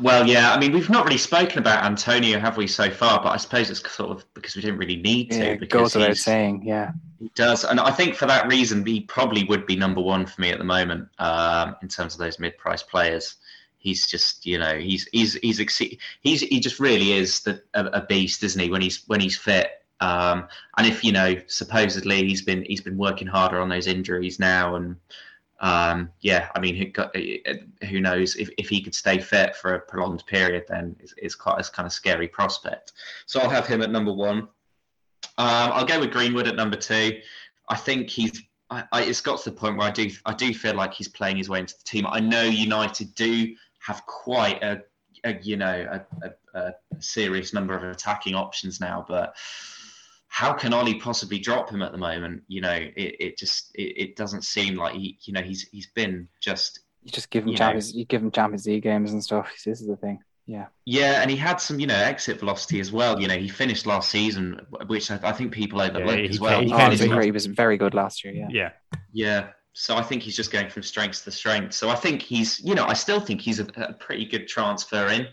Well, 0.00 0.26
yeah. 0.26 0.52
I 0.52 0.58
mean, 0.58 0.72
we've 0.72 0.90
not 0.90 1.04
really 1.04 1.18
spoken 1.18 1.58
about 1.58 1.84
Antonio, 1.84 2.38
have 2.38 2.56
we, 2.56 2.66
so 2.66 2.90
far? 2.90 3.22
But 3.22 3.30
I 3.30 3.36
suppose 3.36 3.70
it's 3.70 3.92
sort 3.92 4.10
of 4.10 4.24
because 4.34 4.54
we 4.54 4.62
didn't 4.62 4.78
really 4.78 4.96
need 4.96 5.30
to. 5.32 5.38
Yeah, 5.38 5.54
because 5.56 5.92
goes 5.92 5.94
without 5.96 6.16
saying, 6.16 6.62
yeah. 6.64 6.92
He 7.18 7.30
does, 7.34 7.64
and 7.64 7.80
I 7.80 7.90
think 7.90 8.16
for 8.16 8.26
that 8.26 8.48
reason, 8.48 8.84
he 8.84 9.00
probably 9.00 9.44
would 9.44 9.66
be 9.66 9.76
number 9.76 10.00
one 10.00 10.26
for 10.26 10.40
me 10.40 10.50
at 10.50 10.58
the 10.58 10.64
moment 10.64 11.08
um, 11.18 11.74
in 11.80 11.88
terms 11.88 12.14
of 12.14 12.20
those 12.20 12.38
mid-price 12.38 12.82
players. 12.82 13.36
He's 13.78 14.06
just, 14.06 14.46
you 14.46 14.58
know, 14.58 14.78
he's 14.78 15.08
he's 15.12 15.34
he's 15.34 15.58
he's 16.20 16.40
he 16.40 16.60
just 16.60 16.80
really 16.80 17.12
is 17.12 17.40
the, 17.40 17.62
a, 17.74 17.84
a 17.86 18.00
beast, 18.06 18.42
isn't 18.42 18.60
he? 18.60 18.70
When 18.70 18.80
he's 18.80 19.04
when 19.06 19.20
he's 19.20 19.36
fit, 19.36 19.68
um, 20.00 20.48
and 20.76 20.86
if 20.86 21.02
you 21.04 21.12
know, 21.12 21.36
supposedly 21.46 22.26
he's 22.26 22.42
been 22.42 22.64
he's 22.64 22.80
been 22.80 22.96
working 22.96 23.26
harder 23.26 23.60
on 23.60 23.68
those 23.68 23.86
injuries 23.86 24.38
now, 24.38 24.76
and 24.76 24.96
um, 25.60 26.10
yeah, 26.20 26.48
I 26.54 26.60
mean, 26.60 26.92
who, 27.88 28.00
knows 28.00 28.36
if, 28.36 28.50
if 28.58 28.68
he 28.68 28.82
could 28.82 28.94
stay 28.94 29.18
fit 29.18 29.54
for 29.56 29.74
a 29.74 29.80
prolonged 29.80 30.26
period, 30.26 30.64
then 30.68 30.96
it's, 31.00 31.14
it's 31.16 31.34
quite 31.34 31.64
a 31.64 31.70
kind 31.70 31.86
of 31.86 31.92
scary 31.92 32.28
prospect. 32.28 32.92
So 33.26 33.40
I'll 33.40 33.50
have 33.50 33.66
him 33.66 33.82
at 33.82 33.90
number 33.90 34.12
one. 34.12 34.48
Um, 35.38 35.72
I'll 35.72 35.86
go 35.86 36.00
with 36.00 36.10
Greenwood 36.10 36.48
at 36.48 36.56
number 36.56 36.76
two. 36.76 37.18
I 37.68 37.76
think 37.76 38.10
he's. 38.10 38.42
I, 38.70 38.84
I, 38.92 39.02
it's 39.02 39.20
got 39.20 39.38
to 39.40 39.50
the 39.50 39.56
point 39.56 39.76
where 39.76 39.86
I 39.86 39.90
do. 39.90 40.10
I 40.26 40.34
do 40.34 40.52
feel 40.52 40.74
like 40.74 40.92
he's 40.92 41.08
playing 41.08 41.36
his 41.36 41.48
way 41.48 41.60
into 41.60 41.74
the 41.78 41.84
team. 41.84 42.06
I 42.08 42.20
know 42.20 42.42
United 42.42 43.14
do 43.14 43.54
have 43.78 44.04
quite 44.06 44.62
a, 44.62 44.82
a 45.24 45.38
you 45.40 45.56
know, 45.56 46.02
a, 46.22 46.28
a, 46.58 46.58
a 46.58 46.72
serious 47.00 47.52
number 47.52 47.74
of 47.74 47.84
attacking 47.84 48.34
options 48.34 48.80
now, 48.80 49.04
but 49.08 49.36
how 50.34 50.52
can 50.52 50.74
Ole 50.74 50.98
possibly 50.98 51.38
drop 51.38 51.70
him 51.70 51.80
at 51.80 51.92
the 51.92 51.98
moment? 51.98 52.42
You 52.48 52.60
know, 52.60 52.72
it, 52.72 53.16
it 53.20 53.38
just 53.38 53.70
it, 53.76 53.96
it 53.96 54.16
doesn't 54.16 54.42
seem 54.42 54.74
like 54.74 54.94
he, 54.94 55.16
you 55.22 55.32
know, 55.32 55.40
he's 55.40 55.68
he's 55.68 55.86
been 55.94 56.26
just. 56.40 56.80
You 57.04 57.12
just 57.12 57.30
give 57.30 57.44
him 57.44 57.50
you 57.50 57.56
Champions, 57.56 57.94
know, 57.94 58.00
you 58.00 58.04
give 58.04 58.20
him 58.20 58.32
Champions 58.32 58.66
League 58.66 58.82
games 58.82 59.12
and 59.12 59.22
stuff. 59.22 59.48
This 59.64 59.80
is 59.80 59.86
the 59.86 59.94
thing. 59.94 60.18
Yeah. 60.46 60.66
Yeah, 60.86 61.22
and 61.22 61.30
he 61.30 61.36
had 61.36 61.60
some, 61.60 61.78
you 61.78 61.86
know, 61.86 61.94
exit 61.94 62.40
velocity 62.40 62.80
as 62.80 62.90
well. 62.90 63.20
You 63.20 63.28
know, 63.28 63.36
he 63.36 63.48
finished 63.48 63.86
last 63.86 64.10
season, 64.10 64.60
which 64.88 65.08
I, 65.12 65.20
I 65.22 65.30
think 65.30 65.52
people 65.52 65.80
overlooked 65.80 66.18
yeah, 66.18 66.28
as 66.28 66.40
well. 66.40 66.60
He, 66.62 66.72
oh, 66.72 66.90
he, 66.90 67.26
he, 67.26 67.30
was 67.30 67.46
very 67.46 67.76
good 67.76 67.94
last 67.94 68.24
year. 68.24 68.34
Yeah. 68.34 68.48
Yeah. 68.50 68.70
Yeah. 69.12 69.48
So 69.72 69.96
I 69.96 70.02
think 70.02 70.22
he's 70.22 70.34
just 70.34 70.50
going 70.50 70.68
from 70.68 70.82
strength 70.82 71.22
to 71.24 71.30
strength. 71.30 71.74
So 71.74 71.90
I 71.90 71.94
think 71.94 72.22
he's, 72.22 72.58
you 72.58 72.74
know, 72.74 72.86
I 72.86 72.94
still 72.94 73.20
think 73.20 73.40
he's 73.40 73.60
a, 73.60 73.66
a 73.76 73.92
pretty 73.92 74.24
good 74.24 74.48
transfer 74.48 75.06
in. 75.10 75.28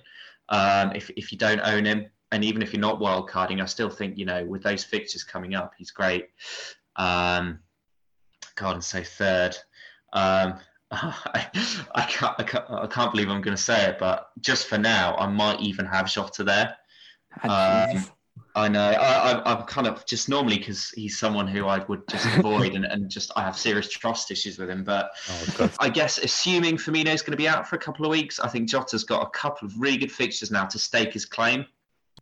Um, 0.50 0.92
if 0.94 1.10
if 1.18 1.32
you 1.32 1.40
don't 1.40 1.62
own 1.62 1.86
him, 1.86 2.06
and 2.32 2.44
even 2.44 2.62
if 2.62 2.74
you're 2.74 2.82
not 2.82 3.00
wild 3.00 3.30
carding, 3.30 3.62
I 3.62 3.66
still 3.66 3.90
think 3.90 4.18
you 4.18 4.26
know 4.26 4.44
with 4.46 4.64
those 4.64 4.84
fixtures 4.84 5.24
coming 5.24 5.56
up, 5.56 5.74
he's 5.78 5.92
great. 5.92 6.30
Um, 6.96 7.60
God, 8.56 8.76
and 8.76 8.84
say 8.84 9.04
third. 9.04 9.58
Um, 10.14 10.56
I, 10.92 11.48
I, 11.96 12.02
can't, 12.04 12.36
I, 12.38 12.44
can't, 12.44 12.66
I 12.70 12.88
can't 12.88 13.12
believe 13.12 13.30
I'm 13.30 13.42
going 13.42 13.56
to 13.56 13.62
say 13.62 13.86
it, 13.88 13.98
but 13.98 14.30
just 14.42 14.68
for 14.68 14.78
now, 14.78 15.16
I 15.16 15.28
might 15.28 15.62
even 15.62 15.86
have 15.86 16.12
Jota 16.12 16.44
there. 16.44 16.76
Um, 17.44 18.04
I 18.56 18.68
know. 18.68 18.92
I, 18.92 19.52
am 19.52 19.64
kind 19.64 19.88
of 19.88 20.06
just 20.06 20.28
normally 20.28 20.58
because 20.58 20.90
he's 20.90 21.18
someone 21.18 21.48
who 21.48 21.68
I 21.68 21.80
would 21.86 22.06
just 22.10 22.26
avoid, 22.38 22.74
and, 22.74 22.84
and 22.84 23.10
just 23.10 23.32
I 23.38 23.42
have 23.42 23.58
serious 23.58 23.90
trust 23.90 24.32
issues 24.32 24.58
with 24.58 24.70
him. 24.70 24.84
But 24.84 25.12
oh, 25.60 25.70
I 25.80 25.90
guess 25.90 26.18
assuming 26.18 26.76
Firmino's 26.76 27.22
going 27.22 27.32
to 27.32 27.38
be 27.38 27.48
out 27.48 27.68
for 27.68 27.78
a 27.78 27.80
couple 27.80 28.06
of 28.06 28.12
weeks, 28.12 28.40
I 28.40 28.50
think 28.50 28.70
Jota's 28.70 29.06
got 29.06 29.26
a 29.26 29.30
couple 29.30 29.68
of 29.68 29.80
really 29.80 29.98
good 29.98 30.12
fixtures 30.12 30.52
now 30.52 30.66
to 30.66 30.78
stake 30.78 31.14
his 31.14 31.26
claim 31.26 31.66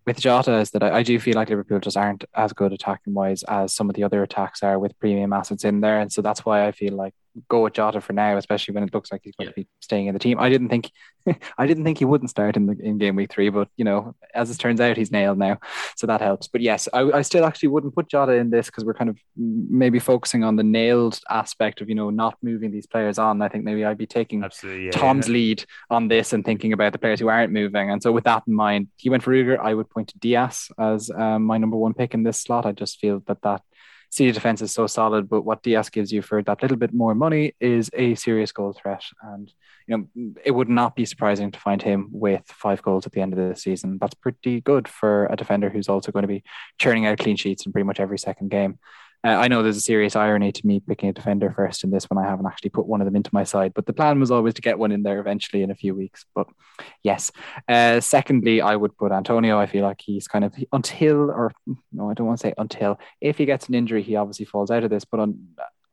with 0.06 0.20
Jota 0.20 0.58
is 0.58 0.72
that 0.72 0.84
I, 0.84 0.98
I, 0.98 1.04
do 1.04 1.20
feel 1.20 1.36
like 1.36 1.50
Liverpool 1.50 1.80
just 1.80 1.98
aren't 1.98 2.26
as 2.34 2.54
good 2.54 2.74
attacking 2.74 3.14
wise 3.14 3.44
as 3.44 3.74
some 3.74 3.90
of 3.90 3.96
the 3.96 4.04
other 4.04 4.24
attacks 4.24 4.64
are 4.64 4.80
with 4.80 4.98
premium 5.00 5.34
assets 5.34 5.64
in 5.64 5.82
there, 5.82 6.00
and 6.00 6.12
so 6.12 6.22
that's 6.22 6.46
why 6.46 6.68
I 6.68 6.72
feel 6.72 6.94
like 6.94 7.14
go 7.48 7.64
with 7.64 7.74
Jota 7.74 8.02
for 8.02 8.14
now, 8.14 8.38
especially 8.38 8.74
when 8.74 8.84
it 8.84 8.94
looks 8.94 9.12
like 9.12 9.22
he's 9.24 9.36
going 9.36 9.48
yeah. 9.48 9.52
to 9.52 9.62
be 9.62 9.68
staying 9.80 10.08
in 10.08 10.14
the 10.14 10.20
team. 10.20 10.40
I 10.40 10.50
didn't 10.50 10.70
think 10.70 10.92
I 11.58 11.68
didn't 11.68 11.84
think 11.84 12.00
he 12.00 12.06
wouldn't 12.06 12.30
start 12.30 12.58
in 12.58 12.66
the 12.66 12.78
in 12.80 12.98
game 12.98 13.16
week 13.16 13.32
three, 13.32 13.50
but 13.50 13.68
you 13.78 13.86
know, 13.86 14.16
as 14.34 14.50
it 14.52 14.58
turns 14.58 14.82
out, 14.82 14.98
he's 14.98 15.12
nailed 15.12 15.38
now, 15.38 15.60
so 15.96 16.08
that 16.08 16.22
helps. 16.22 16.48
But 16.48 16.62
yes, 16.62 16.88
I, 16.94 17.02
I 17.12 17.22
still 17.22 17.46
actually 17.46 17.70
wouldn't 17.70 17.96
put 17.96 18.10
Jota 18.10 18.34
in 18.34 18.50
this 18.50 18.68
because 18.68 18.86
we're 18.86 18.94
kind 18.94 19.10
of 19.10 19.18
maybe 19.36 20.00
focusing 20.00 20.44
on 20.44 20.56
the 20.56 20.64
nailed 20.64 21.20
aspect 21.30 21.82
of 21.82 21.90
you 21.90 21.96
know 21.96 22.10
not 22.10 22.38
moving 22.42 22.72
these 22.72 22.88
players 22.88 23.18
on. 23.18 23.42
I 23.42 23.50
think 23.50 23.64
maybe 23.64 23.86
I'd 23.86 23.98
be 23.98 24.08
taking 24.08 24.44
yeah, 24.64 24.92
Tom's 24.92 25.28
yeah. 25.28 25.34
lead 25.34 25.66
on 25.90 26.08
this 26.08 26.34
and 26.34 26.44
thinking 26.44 26.74
about 26.74 26.94
the 26.94 27.00
players 27.00 27.20
who 27.20 27.28
aren't 27.28 27.54
moving. 27.54 27.92
And 27.92 28.02
so 28.02 28.12
with 28.12 28.24
that 28.26 28.44
in 28.48 28.54
mind, 28.54 28.88
he 28.98 29.10
went 29.10 29.24
for 29.24 29.32
Rudiger. 29.32 29.62
I 29.62 29.74
would 29.74 29.90
point 29.90 30.10
to 30.10 30.20
Dias 30.20 30.70
as 30.78 31.10
um, 31.10 31.44
my 31.44 31.58
number 31.58 31.78
one 31.78 31.94
pick 31.94 32.14
in 32.14 32.24
this 32.24 32.42
slot. 32.42 32.66
I 32.66 32.72
just 32.72 33.00
feel 33.00 33.22
that 33.28 33.42
that 33.42 33.62
City 34.10 34.32
defense 34.32 34.62
is 34.62 34.72
so 34.72 34.88
solid, 34.88 35.30
but 35.30 35.44
what 35.44 35.62
Dias 35.62 35.90
gives 35.90 36.12
you 36.12 36.22
for 36.22 36.42
that 36.42 36.62
little 36.62 36.78
bit 36.78 36.94
more 36.94 37.14
money 37.14 37.54
is 37.60 37.92
a 37.94 38.16
serious 38.16 38.52
goal 38.52 38.74
threat. 38.74 39.04
And 39.22 39.54
you 39.88 39.98
know, 39.98 40.34
it 40.44 40.52
would 40.52 40.70
not 40.70 40.96
be 40.96 41.06
surprising 41.06 41.52
to 41.52 41.60
find 41.60 41.82
him 41.82 42.10
with 42.12 42.44
five 42.48 42.82
goals 42.82 43.06
at 43.06 43.12
the 43.12 43.22
end 43.22 43.34
of 43.34 43.40
the 43.40 43.56
season. 43.56 43.98
That's 44.00 44.16
pretty 44.16 44.62
good 44.62 44.88
for 44.88 45.28
a 45.28 45.36
defender 45.36 45.70
who's 45.70 45.90
also 45.90 46.12
going 46.12 46.24
to 46.24 46.28
be 46.28 46.44
churning 46.80 47.06
out 47.06 47.20
clean 47.20 47.36
sheets 47.36 47.66
in 47.66 47.72
pretty 47.72 47.86
much 47.86 48.00
every 48.00 48.18
second 48.18 48.50
game. 48.50 48.80
Uh, 49.24 49.30
I 49.30 49.50
know 49.50 49.62
there's 49.62 49.78
a 49.78 49.82
serious 49.82 50.16
irony 50.16 50.52
to 50.52 50.66
me 50.66 50.80
picking 50.80 51.10
a 51.10 51.14
defender 51.14 51.52
first 51.52 51.84
in 51.84 51.92
this 51.92 52.06
when 52.06 52.24
I 52.24 52.28
haven't 52.28 52.46
actually 52.46 52.70
put 52.70 52.86
one 52.86 53.02
of 53.02 53.06
them 53.06 53.18
into 53.18 53.30
my 53.34 53.44
side, 53.44 53.74
but 53.74 53.86
the 53.86 53.94
plan 53.94 54.20
was 54.20 54.32
always 54.32 54.54
to 54.54 54.62
get 54.62 54.80
one 54.80 54.94
in 54.94 55.04
there 55.04 55.20
eventually 55.20 55.62
in 55.62 55.72
a 55.72 55.76
few 55.76 55.94
weeks. 55.94 56.26
But 56.34 56.48
yes. 57.04 57.32
Uh, 57.68 58.00
secondly, 58.00 58.62
I 58.62 58.76
would 58.76 58.98
put 58.98 59.12
Antonio. 59.12 59.60
I 59.60 59.66
feel 59.66 59.84
like 59.84 60.02
he's 60.02 60.28
kind 60.28 60.46
of 60.46 60.56
until, 60.72 61.32
or 61.32 61.52
no, 61.92 62.10
I 62.10 62.14
don't 62.14 62.28
want 62.28 62.40
to 62.40 62.48
say 62.48 62.54
until. 62.58 62.98
If 63.20 63.38
he 63.38 63.46
gets 63.46 63.68
an 63.68 63.76
injury, 63.76 64.04
he 64.04 64.16
obviously 64.16 64.46
falls 64.46 64.72
out 64.72 64.84
of 64.86 64.90
this. 64.90 65.04
But 65.04 65.20
on, 65.20 65.48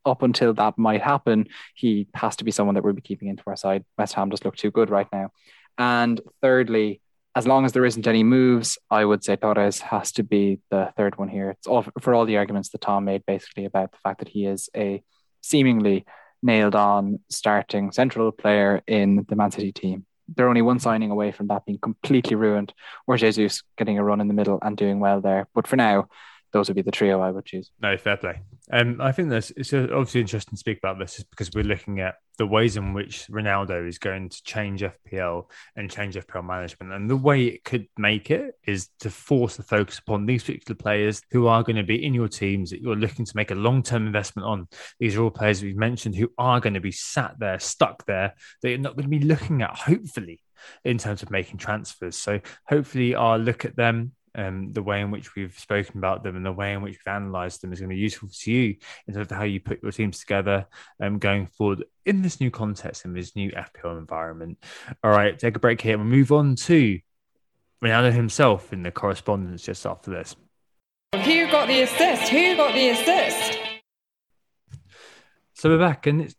up 0.05 0.23
until 0.23 0.55
that 0.55 0.79
might 0.79 1.03
happen, 1.03 1.49
he 1.75 2.07
has 2.15 2.37
to 2.37 2.45
be 2.45 2.53
someone 2.53 2.77
that 2.77 2.85
we'll 2.85 2.93
be 2.93 3.01
keeping 3.01 3.29
into 3.29 3.43
our 3.49 3.57
side. 3.57 3.85
West 3.99 4.15
Ham 4.15 4.31
just 4.31 4.45
look 4.45 4.57
too 4.57 4.71
good 4.71 4.89
right 4.89 5.09
now. 5.13 5.31
And 5.79 6.21
thirdly, 6.41 7.01
as 7.37 7.47
long 7.47 7.67
as 7.67 7.73
there 7.73 7.85
isn't 7.85 8.07
any 8.07 8.25
moves, 8.25 8.79
I 8.91 9.05
would 9.05 9.23
say 9.23 9.37
Torres 9.37 9.79
has 9.81 10.11
to 10.13 10.23
be 10.23 10.59
the 10.71 10.91
third 10.97 11.19
one 11.19 11.29
here. 11.29 11.51
It's 11.51 11.67
all 11.67 11.85
for 12.01 12.15
all 12.15 12.25
the 12.25 12.39
arguments 12.39 12.71
that 12.71 12.81
Tom 12.81 13.05
made 13.05 13.27
basically 13.27 13.67
about 13.67 13.93
the 13.93 13.99
fact 14.03 14.21
that 14.21 14.29
he 14.29 14.47
is 14.47 14.71
a 14.75 15.03
seemingly 15.43 16.07
nailed 16.43 16.75
on 16.75 17.21
starting 17.29 17.93
central 17.93 18.33
player 18.33 18.81
in 18.87 19.27
the 19.29 19.37
Man 19.37 19.51
City 19.51 19.71
team. 19.71 20.07
they're 20.35 20.49
only 20.49 20.63
one 20.63 20.81
signing 20.81 21.11
away 21.11 21.31
from 21.31 21.47
that 21.49 21.65
being 21.67 21.79
completely 21.79 22.35
ruined, 22.35 22.73
or 23.07 23.17
Jesus 23.17 23.63
getting 23.77 23.99
a 23.99 24.03
run 24.05 24.21
in 24.21 24.29
the 24.29 24.35
middle 24.35 24.59
and 24.63 24.77
doing 24.77 24.99
well 24.99 25.21
there. 25.21 25.47
But 25.55 25.67
for 25.67 25.77
now, 25.77 26.09
those 26.53 26.69
would 26.69 26.77
be 26.77 26.83
the 26.83 26.91
trio 26.91 27.21
I 27.21 27.31
would 27.31 27.45
choose. 27.45 27.71
No, 27.81 27.97
fair 27.97 28.17
play. 28.17 28.41
Um, 28.73 29.01
I 29.01 29.13
think 29.13 29.31
that's 29.31 29.53
it's 29.53 29.73
obviously 29.73 30.21
interesting 30.21 30.57
to 30.57 30.59
speak 30.59 30.79
about 30.79 30.99
this, 30.99 31.19
is 31.19 31.25
because 31.25 31.51
we're 31.55 31.65
looking 31.65 32.01
at 32.01 32.17
the 32.39 32.47
ways 32.47 32.77
in 32.77 32.93
which 32.93 33.27
Ronaldo 33.29 33.89
is 33.89 33.99
going 33.99 34.29
to 34.29 34.43
change 34.43 34.83
FPL 34.83 35.45
and 35.77 35.91
change 35.91 36.17
FPL 36.17 36.45
management, 36.45 36.93
and 36.93 37.09
the 37.09 37.17
way 37.17 37.45
it 37.45 37.65
could 37.65 37.87
make 37.97 38.31
it 38.31 38.55
is 38.67 38.89
to 39.01 39.11
force 39.11 39.57
the 39.57 39.63
focus 39.63 39.99
upon 39.99 40.27
these 40.27 40.43
particular 40.43 40.77
players 40.77 41.23
who 41.31 41.47
are 41.47 41.63
going 41.63 41.77
to 41.77 41.85
be 41.85 42.05
in 42.05 42.13
your 42.13 42.29
teams 42.29 42.71
that 42.71 42.81
you're 42.81 42.97
looking 42.97 43.25
to 43.25 43.37
make 43.37 43.53
a 43.53 43.55
long-term 43.55 44.07
investment 44.07 44.47
on. 44.47 44.67
These 44.99 45.17
are 45.17 45.23
all 45.23 45.31
players 45.31 45.63
we've 45.63 45.77
mentioned 45.77 46.17
who 46.17 46.31
are 46.37 46.61
going 46.61 46.75
to 46.75 46.81
be 46.81 46.93
sat 46.93 47.39
there, 47.39 47.61
stuck 47.61 48.05
there, 48.07 48.35
that 48.63 48.69
you're 48.69 48.79
not 48.79 48.97
going 48.97 49.11
to 49.11 49.19
be 49.19 49.25
looking 49.25 49.63
at, 49.63 49.77
hopefully 49.77 50.43
in 50.85 50.99
terms 50.99 51.23
of 51.23 51.31
making 51.31 51.59
transfers. 51.59 52.17
So 52.17 52.41
hopefully 52.67 53.15
I'll 53.15 53.39
look 53.39 53.65
at 53.65 53.77
them 53.77 54.13
um, 54.37 54.73
the 54.73 54.83
way 54.83 55.01
in 55.01 55.11
which 55.11 55.35
we've 55.35 55.59
spoken 55.59 55.99
about 55.99 56.23
them 56.23 56.37
and 56.37 56.45
the 56.45 56.53
way 56.53 56.75
in 56.75 56.83
which 56.83 56.93
we've 56.93 57.15
analysed 57.15 57.63
them 57.63 57.73
is 57.73 57.81
going 57.81 57.89
to 57.89 57.95
be 57.95 58.01
useful 58.01 58.29
to 58.31 58.53
you 58.53 58.77
in 59.09 59.15
terms 59.15 59.31
of 59.31 59.37
how 59.37 59.45
you 59.45 59.59
put 59.59 59.83
your 59.83 59.91
teams 59.91 60.21
together 60.21 60.67
um, 61.01 61.19
going 61.19 61.47
forward 61.47 61.85
in 62.05 62.23
this 62.23 62.41
new 62.41 62.51
context 62.51 63.05
in 63.05 63.15
this 63.15 63.35
new 63.35 63.51
FPL 63.51 63.99
environment. 63.99 64.59
All 65.03 65.11
right, 65.11 65.39
take 65.39 65.57
a 65.57 65.61
break 65.61 65.81
here 65.81 65.95
and 65.95 66.03
we'll 66.03 66.19
move 66.19 66.33
on 66.33 66.55
to 66.57 67.01
Ronaldo 67.83 68.13
himself 68.13 68.73
in 68.73 68.83
the 68.83 68.91
correspondence 68.91 69.63
just 69.63 69.87
after 69.87 70.11
this. 70.11 70.37
Who 71.15 71.51
got 71.51 71.69
the 71.69 71.83
assist? 71.83 72.29
Who 72.29 72.57
got 72.57 72.75
the 72.75 72.89
assist? 72.91 73.59
So 75.55 75.71
we're 75.71 75.79
back, 75.79 76.07
and 76.07 76.21
it's 76.21 76.35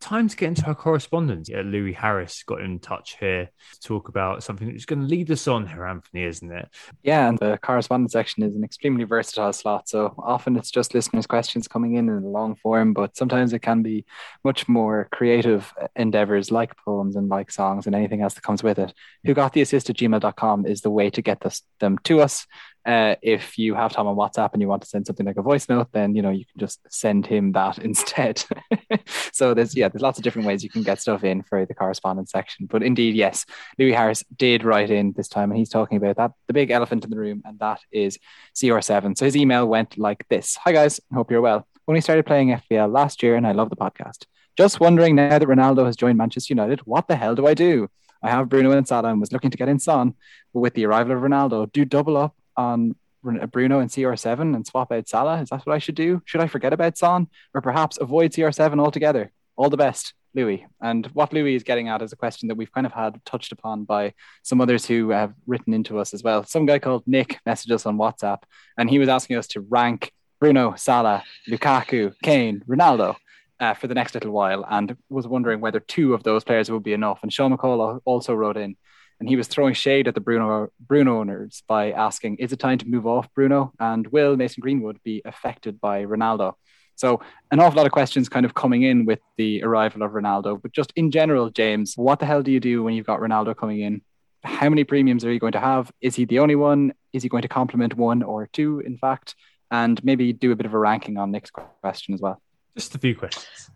time 0.00 0.28
to 0.28 0.36
get 0.36 0.48
into 0.48 0.66
our 0.66 0.74
correspondence. 0.74 1.48
Yeah, 1.48 1.62
Louis 1.64 1.92
Harris 1.92 2.42
got 2.42 2.60
in 2.60 2.78
touch 2.78 3.16
here 3.20 3.50
to 3.72 3.80
talk 3.80 4.08
about 4.08 4.42
something 4.42 4.68
that's 4.68 4.84
going 4.84 5.00
to 5.00 5.06
lead 5.06 5.30
us 5.30 5.46
on 5.46 5.66
here, 5.66 5.84
Anthony, 5.84 6.24
isn't 6.24 6.50
it? 6.50 6.68
Yeah, 7.02 7.28
and 7.28 7.38
the 7.38 7.58
correspondence 7.62 8.12
section 8.12 8.42
is 8.42 8.56
an 8.56 8.64
extremely 8.64 9.04
versatile 9.04 9.52
slot. 9.52 9.88
So 9.88 10.14
often 10.18 10.56
it's 10.56 10.70
just 10.70 10.94
listeners' 10.94 11.26
questions 11.26 11.68
coming 11.68 11.94
in 11.94 12.08
in 12.08 12.24
a 12.24 12.28
long 12.28 12.56
form, 12.56 12.92
but 12.92 13.16
sometimes 13.16 13.52
it 13.52 13.60
can 13.60 13.82
be 13.82 14.04
much 14.42 14.68
more 14.68 15.08
creative 15.12 15.72
endeavors 15.94 16.50
like 16.50 16.76
poems 16.76 17.16
and 17.16 17.28
like 17.28 17.50
songs 17.50 17.86
and 17.86 17.94
anything 17.94 18.22
else 18.22 18.34
that 18.34 18.42
comes 18.42 18.62
with 18.62 18.78
it. 18.78 18.94
Who 19.24 19.34
got 19.34 19.52
the 19.52 19.62
assist 19.62 19.90
at 19.90 19.96
gmail.com 19.96 20.66
is 20.66 20.80
the 20.80 20.90
way 20.90 21.10
to 21.10 21.22
get 21.22 21.40
this, 21.40 21.62
them 21.78 21.98
to 22.04 22.20
us. 22.20 22.46
Uh, 22.86 23.14
if 23.20 23.58
you 23.58 23.74
have 23.74 23.92
Tom 23.92 24.06
on 24.06 24.16
WhatsApp 24.16 24.50
and 24.52 24.62
you 24.62 24.68
want 24.68 24.82
to 24.82 24.88
send 24.88 25.06
something 25.06 25.26
like 25.26 25.36
a 25.36 25.42
voice 25.42 25.68
note, 25.68 25.88
then 25.92 26.14
you 26.14 26.22
know 26.22 26.30
you 26.30 26.46
can 26.46 26.58
just 26.58 26.80
send 26.88 27.26
him 27.26 27.52
that 27.52 27.78
instead. 27.90 28.42
so 29.32 29.54
there's 29.54 29.76
yeah, 29.76 29.88
there's 29.88 30.02
lots 30.02 30.18
of 30.18 30.24
different 30.24 30.48
ways 30.48 30.64
you 30.64 30.70
can 30.70 30.82
get 30.82 31.00
stuff 31.00 31.24
in 31.24 31.42
for 31.42 31.66
the 31.66 31.74
correspondence 31.74 32.30
section. 32.30 32.66
But 32.66 32.82
indeed, 32.82 33.14
yes, 33.14 33.44
Louis 33.78 33.92
Harris 33.92 34.24
did 34.36 34.64
write 34.64 34.90
in 34.90 35.12
this 35.16 35.28
time, 35.28 35.50
and 35.50 35.58
he's 35.58 35.68
talking 35.68 35.98
about 35.98 36.16
that 36.16 36.32
the 36.46 36.54
big 36.54 36.70
elephant 36.70 37.04
in 37.04 37.10
the 37.10 37.18
room, 37.18 37.42
and 37.44 37.58
that 37.58 37.80
is 37.92 38.18
CR7. 38.54 39.18
So 39.18 39.24
his 39.24 39.36
email 39.36 39.66
went 39.66 39.98
like 39.98 40.26
this: 40.28 40.56
Hi 40.64 40.72
guys, 40.72 41.00
hope 41.12 41.30
you're 41.30 41.40
well. 41.40 41.66
When 41.84 41.94
we 41.94 42.00
started 42.00 42.26
playing 42.26 42.48
FPL 42.48 42.92
last 42.92 43.22
year, 43.22 43.36
and 43.36 43.46
I 43.46 43.52
love 43.52 43.70
the 43.70 43.76
podcast. 43.76 44.24
Just 44.56 44.80
wondering 44.80 45.14
now 45.14 45.38
that 45.38 45.48
Ronaldo 45.48 45.86
has 45.86 45.96
joined 45.96 46.18
Manchester 46.18 46.52
United, 46.52 46.80
what 46.80 47.08
the 47.08 47.16
hell 47.16 47.34
do 47.34 47.46
I 47.46 47.54
do? 47.54 47.88
I 48.22 48.30
have 48.30 48.48
Bruno 48.48 48.72
and 48.72 48.86
Salah 48.86 49.08
and 49.08 49.20
was 49.20 49.32
looking 49.32 49.50
to 49.50 49.56
get 49.56 49.68
in 49.68 49.78
Son, 49.78 50.14
but 50.52 50.60
with 50.60 50.74
the 50.74 50.84
arrival 50.86 51.12
of 51.12 51.22
Ronaldo, 51.22 51.72
do 51.72 51.84
double 51.84 52.16
up 52.16 52.36
on 52.60 52.94
Bruno 53.22 53.80
and 53.80 53.90
CR7 53.90 54.54
and 54.54 54.66
swap 54.66 54.92
out 54.92 55.08
Salah? 55.08 55.40
Is 55.40 55.50
that 55.50 55.66
what 55.66 55.74
I 55.74 55.78
should 55.78 55.94
do? 55.94 56.22
Should 56.24 56.40
I 56.40 56.46
forget 56.46 56.72
about 56.72 56.98
Son 56.98 57.28
or 57.54 57.60
perhaps 57.60 57.98
avoid 57.98 58.32
CR7 58.32 58.80
altogether? 58.80 59.32
All 59.56 59.70
the 59.70 59.76
best, 59.76 60.14
Louis. 60.34 60.66
And 60.80 61.06
what 61.08 61.32
Louis 61.32 61.54
is 61.54 61.62
getting 61.62 61.88
at 61.88 62.02
is 62.02 62.12
a 62.12 62.16
question 62.16 62.48
that 62.48 62.56
we've 62.56 62.72
kind 62.72 62.86
of 62.86 62.92
had 62.92 63.20
touched 63.24 63.52
upon 63.52 63.84
by 63.84 64.14
some 64.42 64.60
others 64.60 64.86
who 64.86 65.10
have 65.10 65.34
written 65.46 65.74
into 65.74 65.98
us 65.98 66.14
as 66.14 66.22
well. 66.22 66.44
Some 66.44 66.66
guy 66.66 66.78
called 66.78 67.04
Nick 67.06 67.38
messaged 67.46 67.72
us 67.72 67.86
on 67.86 67.98
WhatsApp 67.98 68.42
and 68.78 68.88
he 68.88 68.98
was 68.98 69.08
asking 69.08 69.36
us 69.36 69.46
to 69.48 69.60
rank 69.60 70.12
Bruno, 70.38 70.74
Salah, 70.76 71.22
Lukaku, 71.48 72.14
Kane, 72.22 72.62
Ronaldo. 72.68 73.16
Uh, 73.58 73.74
for 73.74 73.88
the 73.88 73.94
next 73.94 74.14
little 74.14 74.30
while, 74.30 74.64
and 74.70 74.96
was 75.10 75.28
wondering 75.28 75.60
whether 75.60 75.80
two 75.80 76.14
of 76.14 76.22
those 76.22 76.42
players 76.42 76.70
would 76.70 76.82
be 76.82 76.94
enough. 76.94 77.18
And 77.22 77.30
Sean 77.30 77.54
McCall 77.54 78.00
also 78.06 78.32
wrote 78.32 78.56
in 78.56 78.74
and 79.20 79.28
he 79.28 79.36
was 79.36 79.46
throwing 79.46 79.74
shade 79.74 80.08
at 80.08 80.14
the 80.14 80.20
Bruno 80.20 80.70
Bruno 80.80 81.20
owners 81.20 81.62
by 81.68 81.92
asking, 81.92 82.36
"Is 82.36 82.52
it 82.52 82.58
time 82.58 82.78
to 82.78 82.88
move 82.88 83.06
off 83.06 83.32
Bruno? 83.34 83.72
And 83.78 84.06
will 84.08 84.36
Mason 84.36 84.60
Greenwood 84.60 84.98
be 85.04 85.22
affected 85.24 85.80
by 85.80 86.04
Ronaldo?" 86.04 86.54
So 86.96 87.20
an 87.50 87.60
awful 87.60 87.78
lot 87.78 87.86
of 87.86 87.92
questions 87.92 88.28
kind 88.28 88.44
of 88.44 88.52
coming 88.54 88.82
in 88.82 89.06
with 89.06 89.20
the 89.38 89.62
arrival 89.62 90.02
of 90.02 90.12
Ronaldo, 90.12 90.60
but 90.60 90.72
just 90.72 90.92
in 90.96 91.10
general, 91.10 91.48
James, 91.48 91.94
what 91.96 92.18
the 92.18 92.26
hell 92.26 92.42
do 92.42 92.50
you 92.50 92.60
do 92.60 92.82
when 92.82 92.94
you've 92.94 93.06
got 93.06 93.20
Ronaldo 93.20 93.56
coming 93.56 93.80
in? 93.80 94.02
How 94.42 94.68
many 94.68 94.84
premiums 94.84 95.24
are 95.24 95.32
you 95.32 95.38
going 95.38 95.52
to 95.52 95.60
have? 95.60 95.90
Is 96.00 96.14
he 96.14 96.24
the 96.24 96.40
only 96.40 96.56
one? 96.56 96.92
Is 97.12 97.22
he 97.22 97.28
going 97.28 97.42
to 97.42 97.48
complement 97.48 97.94
one 97.94 98.22
or 98.22 98.48
two, 98.52 98.80
in 98.80 98.98
fact? 98.98 99.34
And 99.70 100.02
maybe 100.04 100.32
do 100.32 100.52
a 100.52 100.56
bit 100.56 100.66
of 100.66 100.74
a 100.74 100.78
ranking 100.78 101.16
on 101.16 101.30
Nick's 101.30 101.50
question 101.50 102.14
as 102.14 102.20
well. 102.20 102.40
Just 102.76 102.94
a 102.94 102.98
few 102.98 103.14
questions. 103.14 103.70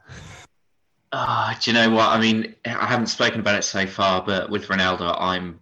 Uh, 1.17 1.55
do 1.61 1.71
you 1.71 1.75
know 1.77 1.91
what? 1.91 2.09
I 2.09 2.21
mean, 2.21 2.57
I 2.65 2.87
haven't 2.87 3.07
spoken 3.07 3.39
about 3.39 3.55
it 3.55 3.63
so 3.63 3.87
far, 3.87 4.21
but 4.21 4.51
with 4.51 4.67
Ronaldo, 4.67 5.17
I'm 5.17 5.61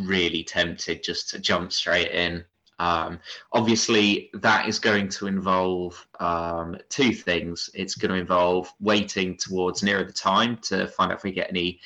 really 0.00 0.42
tempted 0.42 1.02
just 1.02 1.28
to 1.28 1.38
jump 1.38 1.74
straight 1.74 2.10
in. 2.10 2.42
Um, 2.78 3.20
obviously, 3.52 4.30
that 4.32 4.66
is 4.66 4.78
going 4.78 5.10
to 5.10 5.26
involve 5.26 6.08
um, 6.20 6.78
two 6.88 7.12
things. 7.12 7.68
It's 7.74 7.96
going 7.96 8.12
to 8.12 8.18
involve 8.18 8.72
waiting 8.80 9.36
towards 9.36 9.82
nearer 9.82 10.04
the 10.04 10.12
time 10.12 10.56
to 10.68 10.86
find 10.88 11.12
out 11.12 11.18
if 11.18 11.22
we 11.22 11.32
get 11.32 11.50
any 11.50 11.80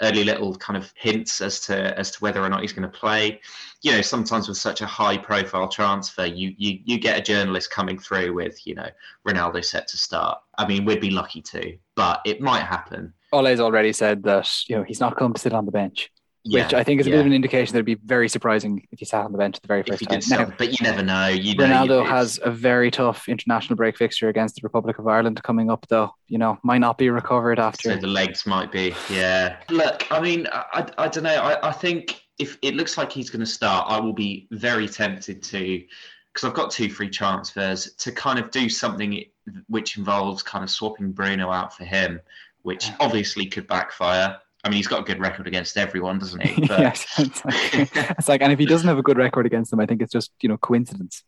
early 0.00 0.24
little 0.24 0.54
kind 0.56 0.76
of 0.76 0.92
hints 0.96 1.40
as 1.40 1.60
to 1.60 1.98
as 1.98 2.10
to 2.12 2.18
whether 2.20 2.42
or 2.42 2.48
not 2.48 2.60
he's 2.60 2.72
going 2.72 2.88
to 2.90 2.98
play. 2.98 3.40
You 3.82 3.92
know, 3.92 4.00
sometimes 4.00 4.48
with 4.48 4.58
such 4.58 4.80
a 4.80 4.86
high 4.86 5.16
profile 5.16 5.68
transfer, 5.68 6.26
you 6.26 6.54
you 6.56 6.78
you 6.84 6.98
get 6.98 7.18
a 7.18 7.22
journalist 7.22 7.70
coming 7.70 7.98
through 7.98 8.34
with 8.34 8.66
you 8.66 8.74
know 8.74 8.88
Ronaldo 9.26 9.64
set 9.64 9.88
to 9.88 9.96
start. 9.96 10.38
I 10.56 10.66
mean, 10.66 10.84
we'd 10.84 11.00
be 11.00 11.10
lucky 11.10 11.42
to, 11.42 11.76
but 11.94 12.20
it 12.24 12.40
might 12.40 12.62
happen. 12.62 13.12
Ole's 13.32 13.60
already 13.60 13.92
said 13.92 14.22
that 14.24 14.48
you 14.68 14.76
know 14.76 14.82
he's 14.82 15.00
not 15.00 15.16
going 15.16 15.34
to 15.34 15.40
sit 15.40 15.52
on 15.52 15.66
the 15.66 15.72
bench. 15.72 16.10
Yeah, 16.50 16.64
which 16.64 16.74
I 16.74 16.82
think 16.82 17.00
is 17.00 17.06
a 17.06 17.10
yeah. 17.10 17.16
bit 17.16 17.20
of 17.20 17.26
an 17.26 17.32
indication 17.34 17.74
that 17.74 17.78
it'd 17.78 17.86
be 17.86 18.06
very 18.06 18.28
surprising 18.28 18.86
if 18.90 19.00
he 19.00 19.04
sat 19.04 19.24
on 19.24 19.32
the 19.32 19.38
bench 19.38 19.56
at 19.56 19.62
the 19.62 19.68
very 19.68 19.82
first 19.82 20.02
time. 20.08 20.20
Now, 20.30 20.50
but 20.56 20.70
you 20.70 20.78
never 20.82 21.02
know. 21.02 21.28
You 21.28 21.54
know, 21.54 21.64
Ronaldo 21.64 22.06
has 22.06 22.40
a 22.42 22.50
very 22.50 22.90
tough 22.90 23.28
international 23.28 23.76
break 23.76 23.98
fixture 23.98 24.28
against 24.28 24.54
the 24.54 24.60
Republic 24.62 24.98
of 24.98 25.06
Ireland 25.06 25.42
coming 25.42 25.70
up, 25.70 25.86
though. 25.88 26.10
You 26.26 26.38
know, 26.38 26.58
might 26.62 26.78
not 26.78 26.96
be 26.96 27.10
recovered 27.10 27.58
after. 27.58 27.90
So 27.90 27.96
the 27.96 28.06
legs 28.06 28.46
might 28.46 28.72
be, 28.72 28.94
yeah. 29.10 29.56
Look, 29.68 30.10
I 30.10 30.20
mean, 30.20 30.46
I, 30.52 30.90
I 30.96 31.08
don't 31.08 31.24
know. 31.24 31.34
I, 31.34 31.68
I 31.68 31.72
think 31.72 32.22
if 32.38 32.56
it 32.62 32.74
looks 32.74 32.96
like 32.96 33.12
he's 33.12 33.28
going 33.28 33.40
to 33.40 33.46
start, 33.46 33.86
I 33.90 34.00
will 34.00 34.14
be 34.14 34.48
very 34.50 34.88
tempted 34.88 35.42
to, 35.42 35.84
because 36.32 36.48
I've 36.48 36.54
got 36.54 36.70
two 36.70 36.88
free 36.88 37.10
transfers, 37.10 37.92
to 37.94 38.12
kind 38.12 38.38
of 38.38 38.50
do 38.50 38.68
something 38.68 39.24
which 39.68 39.98
involves 39.98 40.42
kind 40.42 40.62
of 40.62 40.70
swapping 40.70 41.12
Bruno 41.12 41.50
out 41.50 41.76
for 41.76 41.84
him, 41.84 42.20
which 42.62 42.90
obviously 43.00 43.46
could 43.46 43.66
backfire. 43.66 44.38
I 44.68 44.70
mean, 44.70 44.76
he's 44.76 44.86
got 44.86 45.00
a 45.00 45.04
good 45.04 45.18
record 45.18 45.46
against 45.46 45.78
everyone, 45.78 46.18
doesn't 46.18 46.42
he? 46.42 46.60
But... 46.68 46.78
yes, 46.78 47.06
it's 47.18 47.42
like, 47.44 47.90
it's 48.18 48.28
like, 48.28 48.42
and 48.42 48.52
if 48.52 48.58
he 48.58 48.66
doesn't 48.66 48.86
have 48.86 48.98
a 48.98 49.02
good 49.02 49.16
record 49.16 49.46
against 49.46 49.70
them, 49.70 49.80
I 49.80 49.86
think 49.86 50.02
it's 50.02 50.12
just 50.12 50.30
you 50.42 50.48
know 50.50 50.58
coincidence. 50.58 51.24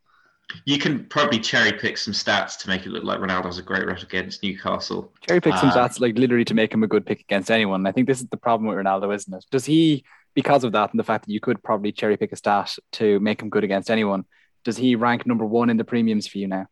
You 0.67 0.79
can 0.79 1.07
probably 1.07 1.39
cherry 1.39 1.73
pick 1.73 1.97
some 1.97 2.13
stats 2.13 2.59
to 2.59 2.69
make 2.69 2.85
it 2.85 2.91
look 2.91 3.03
like 3.05 3.19
Ronaldo 3.19 3.47
has 3.47 3.57
a 3.57 3.63
great 3.63 3.87
record 3.87 4.03
against 4.03 4.43
Newcastle. 4.43 5.11
Cherry 5.27 5.41
pick 5.41 5.55
some 5.55 5.71
um, 5.71 5.75
stats, 5.75 6.01
like 6.01 6.19
literally 6.19 6.45
to 6.45 6.55
make 6.55 6.75
him 6.75 6.83
a 6.83 6.87
good 6.87 7.07
pick 7.07 7.21
against 7.21 7.51
anyone. 7.51 7.87
I 7.87 7.93
think 7.93 8.07
this 8.07 8.21
is 8.21 8.27
the 8.29 8.37
problem 8.37 8.69
with 8.69 8.77
Ronaldo, 8.77 9.15
isn't 9.15 9.33
it? 9.33 9.47
Does 9.51 9.65
he, 9.65 10.05
because 10.35 10.65
of 10.65 10.73
that 10.73 10.91
and 10.91 11.01
the 11.01 11.05
fact 11.05 11.25
that 11.27 11.33
you 11.33 11.41
could 11.41 11.63
probably 11.63 11.93
cherry 11.93 12.19
pick 12.19 12.33
a 12.33 12.37
stat 12.37 12.77
to 12.93 13.21
make 13.21 13.41
him 13.41 13.49
good 13.49 13.65
against 13.65 13.91
anyone, 13.91 14.25
does 14.65 14.77
he 14.77 14.97
rank 14.97 15.25
number 15.25 15.47
one 15.47 15.71
in 15.71 15.79
the 15.79 15.85
premiums 15.85 16.27
for 16.27 16.39
you 16.39 16.49
now, 16.49 16.67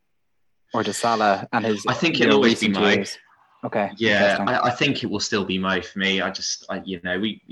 or 0.74 0.82
does 0.82 0.98
Salah 0.98 1.48
and 1.52 1.64
his? 1.64 1.86
I 1.86 1.94
think 1.94 2.20
it'll 2.20 2.34
always 2.34 2.60
be 2.60 2.68
Mo. 2.68 3.04
Okay. 3.64 3.90
Yeah, 3.96 4.44
I, 4.46 4.68
I, 4.68 4.70
think 4.70 5.02
it 5.02 5.10
will 5.10 5.20
still 5.20 5.44
be 5.44 5.58
Mo 5.58 5.82
for 5.82 5.98
me. 5.98 6.20
I 6.20 6.30
just, 6.30 6.64
I, 6.70 6.80
you 6.84 7.00
know, 7.02 7.18
we, 7.18 7.42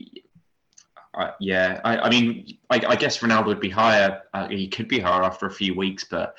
I, 1.15 1.33
yeah, 1.41 1.81
I, 1.85 1.99
I 1.99 2.11
mean, 2.11 2.59
I, 2.71 2.81
I, 2.87 2.97
guess 2.97 3.19
Ronaldo 3.19 3.47
would 3.47 3.61
be 3.61 3.71
higher. 3.71 4.23
Uh, 4.33 4.49
he 4.49 4.69
could 4.69 4.87
be 4.87 5.01
higher 5.01 5.25
after 5.25 5.47
a 5.47 5.51
few 5.51 5.75
weeks, 5.75 6.05
but 6.05 6.37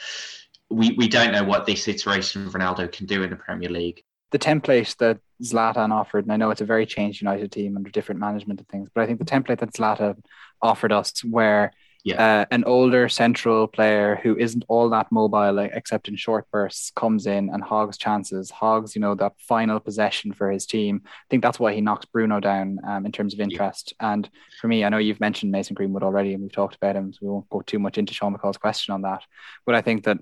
we, 0.70 0.92
we 0.94 1.10
don't 1.10 1.34
know 1.34 1.44
what 1.44 1.66
this 1.66 1.88
iteration 1.88 2.48
of 2.48 2.54
Ronaldo 2.54 2.92
can 2.92 3.08
do 3.08 3.24
in 3.24 3.30
the 3.30 3.36
Premier 3.36 3.70
League. 3.70 4.04
The 4.32 4.40
template 4.40 4.96
that 4.98 5.20
Zlatan 5.44 5.92
offered, 5.92 6.26
and 6.26 6.32
I 6.32 6.38
know 6.38 6.50
it's 6.50 6.62
a 6.62 6.66
very 6.66 6.86
changed 6.86 7.22
United 7.22 7.52
team 7.52 7.76
under 7.76 7.90
different 7.90 8.20
management 8.22 8.60
and 8.60 8.68
things, 8.68 8.90
but 8.94 9.02
I 9.02 9.06
think 9.06 9.20
the 9.20 9.26
template 9.26 9.60
that 9.60 9.74
Zlatan 9.74 10.24
offered 10.62 10.92
us, 10.92 11.24
where 11.24 11.72
yeah. 12.08 12.42
Uh, 12.42 12.46
an 12.52 12.64
older 12.64 13.10
central 13.10 13.68
player 13.68 14.20
who 14.22 14.38
isn't 14.38 14.66
all 14.68 14.90
that 14.90 15.12
mobile 15.12 15.60
except 15.60 16.08
in 16.08 16.16
short 16.16 16.46
bursts 16.52 16.92
comes 16.92 17.28
in 17.28 17.50
and 17.50 17.64
hogs 17.64 17.98
chances, 17.98 18.50
hogs, 18.50 18.96
you 18.96 19.02
know, 19.02 19.16
that 19.16 19.34
final 19.40 19.80
possession 19.80 20.34
for 20.34 20.50
his 20.50 20.66
team. 20.66 21.02
I 21.06 21.28
think 21.30 21.44
that's 21.44 21.60
why 21.60 21.74
he 21.74 21.82
knocks 21.82 22.06
Bruno 22.06 22.40
down 22.40 22.80
um, 22.88 23.06
in 23.06 23.12
terms 23.12 23.34
of 23.34 23.40
interest. 23.40 23.94
Yeah. 24.00 24.14
And 24.14 24.30
for 24.62 24.68
me, 24.68 24.84
I 24.84 24.90
know 24.90 24.98
you've 24.98 25.20
mentioned 25.20 25.52
Mason 25.52 25.74
Greenwood 25.74 26.04
already 26.04 26.34
and 26.34 26.42
we've 26.42 26.52
talked 26.52 26.76
about 26.76 26.96
him, 26.96 27.14
so 27.14 27.20
we 27.22 27.30
won't 27.30 27.50
go 27.50 27.62
too 27.62 27.80
much 27.80 27.98
into 27.98 28.14
Sean 28.14 28.36
McCall's 28.36 28.58
question 28.58 28.94
on 28.94 29.02
that. 29.04 29.24
But 29.66 29.76
I 29.76 29.82
think 29.82 30.04
that 30.06 30.18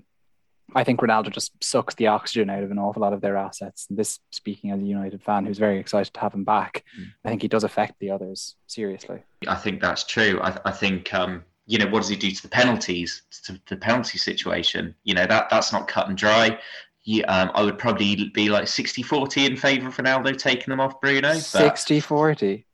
I 0.74 0.82
think 0.82 1.00
Ronaldo 1.00 1.30
just 1.30 1.52
sucks 1.62 1.94
the 1.94 2.08
oxygen 2.08 2.50
out 2.50 2.64
of 2.64 2.72
an 2.72 2.78
awful 2.78 3.00
lot 3.00 3.12
of 3.12 3.20
their 3.20 3.36
assets. 3.36 3.86
And 3.88 3.96
this, 3.96 4.18
speaking 4.32 4.72
as 4.72 4.80
a 4.80 4.84
United 4.84 5.22
fan 5.22 5.46
who's 5.46 5.58
very 5.58 5.78
excited 5.78 6.12
to 6.14 6.20
have 6.20 6.34
him 6.34 6.42
back, 6.44 6.82
Mm. 6.98 7.06
I 7.24 7.28
think 7.28 7.42
he 7.42 7.48
does 7.48 7.64
affect 7.64 7.98
the 8.00 8.10
others 8.10 8.56
seriously. 8.66 9.22
I 9.46 9.54
think 9.54 9.80
that's 9.80 10.04
true. 10.04 10.40
I, 10.42 10.58
I 10.64 10.72
think 10.72 11.12
um, 11.14 11.44
you 11.66 11.78
know 11.78 11.86
what 11.86 12.00
does 12.00 12.08
he 12.08 12.16
do 12.16 12.30
to 12.30 12.42
the 12.42 12.48
penalties, 12.48 13.22
to 13.44 13.60
the 13.68 13.76
penalty 13.76 14.18
situation? 14.18 14.94
You 15.04 15.14
know 15.14 15.26
that 15.26 15.50
that's 15.50 15.72
not 15.72 15.88
cut 15.88 16.08
and 16.08 16.16
dry. 16.16 16.58
You, 17.04 17.24
um, 17.28 17.52
I 17.54 17.62
would 17.62 17.78
probably 17.78 18.30
be 18.34 18.48
like 18.48 18.64
60-40 18.64 19.46
in 19.48 19.56
favour 19.56 19.86
of 19.86 19.96
Ronaldo 19.96 20.36
taking 20.36 20.72
them 20.72 20.80
off 20.80 21.00
Bruno. 21.00 21.28
But 21.34 21.36
60 21.36 22.00
40. 22.00 22.66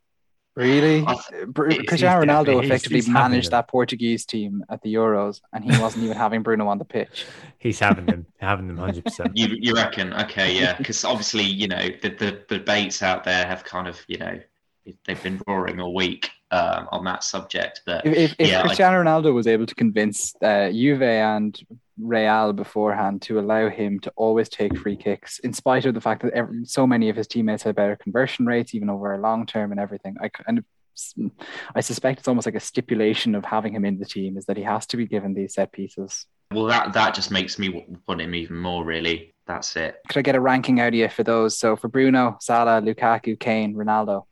Really? 0.55 1.05
I 1.07 1.15
th- 1.15 1.47
Br- 1.49 1.71
Cristiano 1.87 2.25
Ronaldo 2.25 2.55
he's- 2.55 2.65
effectively 2.67 2.99
he's 2.99 3.09
managed 3.09 3.51
that 3.53 3.69
Portuguese 3.69 4.27
team 4.27 4.63
at 4.69 4.83
the 4.83 4.95
Euros, 4.95 5.41
and 5.53 5.65
he 5.65 5.79
wasn't 5.81 6.05
even 6.05 6.17
having 6.17 6.43
Bruno 6.43 6.67
on 6.69 6.79
the 6.79 6.85
pitch. 6.85 7.27
He's 7.59 7.79
having 7.79 8.05
them, 8.07 8.27
having 8.39 8.69
them 8.69 8.77
100%. 8.77 9.31
you 9.35 9.49
you 9.61 9.75
reckon? 9.75 10.13
Okay, 10.13 10.59
yeah, 10.59 10.77
because 10.77 11.05
obviously 11.05 11.45
you 11.45 11.69
know 11.69 11.89
the, 12.03 12.11
the 12.11 12.43
the 12.49 12.59
debates 12.59 13.03
out 13.03 13.25
there 13.25 13.47
have 13.47 13.65
kind 13.65 13.89
of 13.89 13.99
you 14.09 14.19
know 14.19 14.39
they've 15.07 15.23
been 15.23 15.41
roaring 15.47 15.81
all 15.81 15.95
week 15.95 16.31
um, 16.53 16.89
on 16.93 17.03
that 17.05 17.25
subject. 17.25 17.81
But 17.85 18.07
If, 18.07 18.17
if, 18.17 18.35
if 18.39 18.49
Yeah, 18.49 18.61
I- 18.61 18.63
Cristiano 18.67 19.03
Ronaldo 19.03 19.35
was 19.35 19.47
able 19.47 19.67
to 19.67 19.75
convince 19.75 20.35
uh, 20.43 20.71
Juve 20.71 21.03
and 21.03 21.59
Real 21.99 22.53
beforehand 22.53 23.23
to 23.23 23.39
allow 23.39 23.69
him 23.69 23.99
to 24.01 24.13
always 24.17 24.49
take 24.49 24.77
free 24.79 24.97
kicks, 24.97 25.39
in 25.41 25.53
spite 25.53 25.85
of 25.85 25.95
the 25.95 26.01
fact 26.01 26.23
that 26.23 26.33
every, 26.33 26.65
so 26.65 26.87
many 26.87 27.09
of 27.09 27.17
his 27.17 27.27
teammates 27.27 27.63
had 27.65 27.75
better 27.75 27.97
conversion 27.97 28.47
rates, 28.47 28.75
even 28.75 28.89
over 28.91 29.15
a 29.15 29.19
long 29.19 29.47
term 29.47 29.73
and 29.73 29.81
everything, 29.81 30.17
I 30.21 30.31
of, 30.49 30.65
I 31.75 31.81
suspect 31.81 32.19
it's 32.19 32.29
almost 32.29 32.47
like 32.47 32.55
a 32.55 32.61
stipulation 32.61 33.35
of 33.35 33.45
having 33.45 33.75
him 33.75 33.85
in 33.85 33.99
the 33.99 34.05
team 34.05 34.37
is 34.37 34.45
that 34.47 34.57
he 34.57 34.63
has 34.63 34.87
to 34.89 34.97
be 34.97 35.07
given 35.07 35.33
these 35.35 35.55
set 35.55 35.73
pieces. 35.73 36.27
well, 36.53 36.67
that 36.67 36.93
that 36.93 37.15
just 37.15 37.31
makes 37.31 37.59
me 37.59 37.87
want 38.07 38.21
him 38.21 38.35
even 38.35 38.57
more. 38.59 38.85
Really, 38.85 39.35
that's 39.47 39.75
it. 39.77 39.97
Could 40.09 40.19
I 40.19 40.23
get 40.23 40.35
a 40.35 40.41
ranking 40.41 40.81
out 40.81 40.89
of 40.89 40.95
you 40.95 41.09
for 41.09 41.25
those? 41.25 41.59
So 41.59 41.77
for 41.77 41.89
Bruno, 41.89 42.37
Salah, 42.41 42.83
Lukaku, 42.83 43.39
Kane, 43.39 43.75
Ronaldo. 43.75 44.25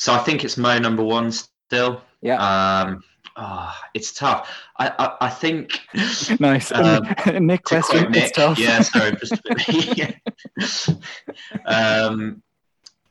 So 0.00 0.14
I 0.14 0.18
think 0.18 0.44
it's 0.44 0.56
Mo 0.56 0.78
number 0.78 1.04
one 1.04 1.30
still. 1.30 2.00
Yeah. 2.22 2.40
Um, 2.40 3.04
oh, 3.36 3.70
it's 3.92 4.14
tough. 4.14 4.50
I 4.78 4.88
I, 4.98 5.26
I 5.26 5.28
think. 5.28 5.78
Nice. 6.40 6.72
Um, 6.72 7.06
Nick 7.46 7.64
question. 7.64 8.04
quote 8.04 8.16
It's 8.16 8.32
tough. 8.32 8.58
Yeah, 8.58 8.80
sorry, 8.80 9.14
just 9.20 9.42
bit. 9.44 10.16
um, 11.66 12.42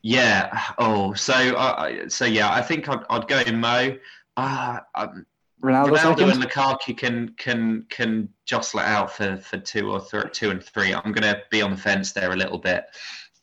yeah. 0.02 0.64
Oh, 0.80 1.14
so 1.14 1.36
I 1.36 2.08
so 2.08 2.26
yeah, 2.26 2.52
I 2.52 2.64
think 2.64 2.90
I'd, 2.90 3.04
I'd 3.08 3.28
go 3.28 3.40
in 3.42 3.60
Mo. 3.60 3.96
Ah, 4.36 4.84
um, 4.96 5.28
Ronaldo, 5.64 5.96
Ronaldo 5.96 6.32
and 6.32 6.44
Lukaku 6.44 6.98
can 6.98 7.36
can 7.38 7.86
can 7.90 8.30
jostle 8.46 8.80
it 8.80 8.88
out 8.88 9.16
for 9.16 9.38
for 9.38 9.60
two 9.60 9.92
or 9.92 10.02
th- 10.02 10.32
two 10.32 10.50
and 10.50 10.64
three. 10.64 10.92
I'm 10.92 11.12
going 11.12 11.36
to 11.36 11.40
be 11.52 11.62
on 11.62 11.70
the 11.70 11.78
fence 11.78 12.14
there 12.14 12.32
a 12.32 12.36
little 12.36 12.58
bit 12.58 12.86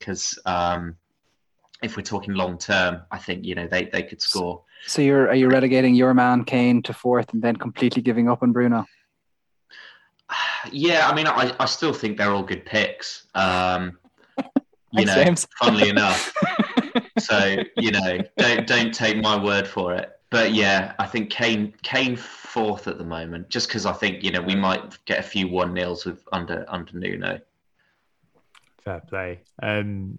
because 0.00 0.36
um, 0.46 0.96
if 1.86 1.96
we're 1.96 2.02
talking 2.02 2.34
long 2.34 2.58
term, 2.58 3.02
I 3.10 3.18
think 3.18 3.44
you 3.44 3.54
know 3.54 3.66
they 3.66 3.86
they 3.86 4.02
could 4.02 4.20
score. 4.20 4.62
So 4.86 5.00
you're 5.00 5.28
are 5.28 5.34
you 5.34 5.48
relegating 5.48 5.94
your 5.94 6.12
man 6.12 6.44
Kane 6.44 6.82
to 6.82 6.92
fourth 6.92 7.32
and 7.32 7.42
then 7.42 7.56
completely 7.56 8.02
giving 8.02 8.28
up 8.28 8.42
on 8.42 8.52
Bruno? 8.52 8.84
Yeah, 10.72 11.08
I 11.08 11.14
mean, 11.14 11.26
I, 11.26 11.54
I 11.60 11.66
still 11.66 11.92
think 11.92 12.18
they're 12.18 12.32
all 12.32 12.42
good 12.42 12.66
picks. 12.66 13.26
Um, 13.34 13.98
you 14.92 15.04
know, 15.04 15.14
James. 15.14 15.46
funnily 15.60 15.88
enough. 15.96 16.34
so 17.18 17.62
you 17.76 17.92
know, 17.92 18.18
don't 18.36 18.66
don't 18.66 18.92
take 18.92 19.16
my 19.22 19.42
word 19.42 19.66
for 19.66 19.94
it. 19.94 20.12
But 20.30 20.52
yeah, 20.52 20.94
I 20.98 21.06
think 21.06 21.30
Kane 21.30 21.72
Kane 21.82 22.16
fourth 22.16 22.88
at 22.88 22.98
the 22.98 23.04
moment, 23.04 23.48
just 23.48 23.68
because 23.68 23.86
I 23.86 23.92
think 23.92 24.22
you 24.22 24.32
know 24.32 24.42
we 24.42 24.56
might 24.56 24.98
get 25.04 25.20
a 25.20 25.22
few 25.22 25.48
one 25.48 25.72
nils 25.72 26.04
with 26.04 26.22
under 26.32 26.64
under 26.68 26.98
Nuno. 26.98 27.40
Fair 28.84 29.00
play. 29.08 29.40
Um, 29.62 30.18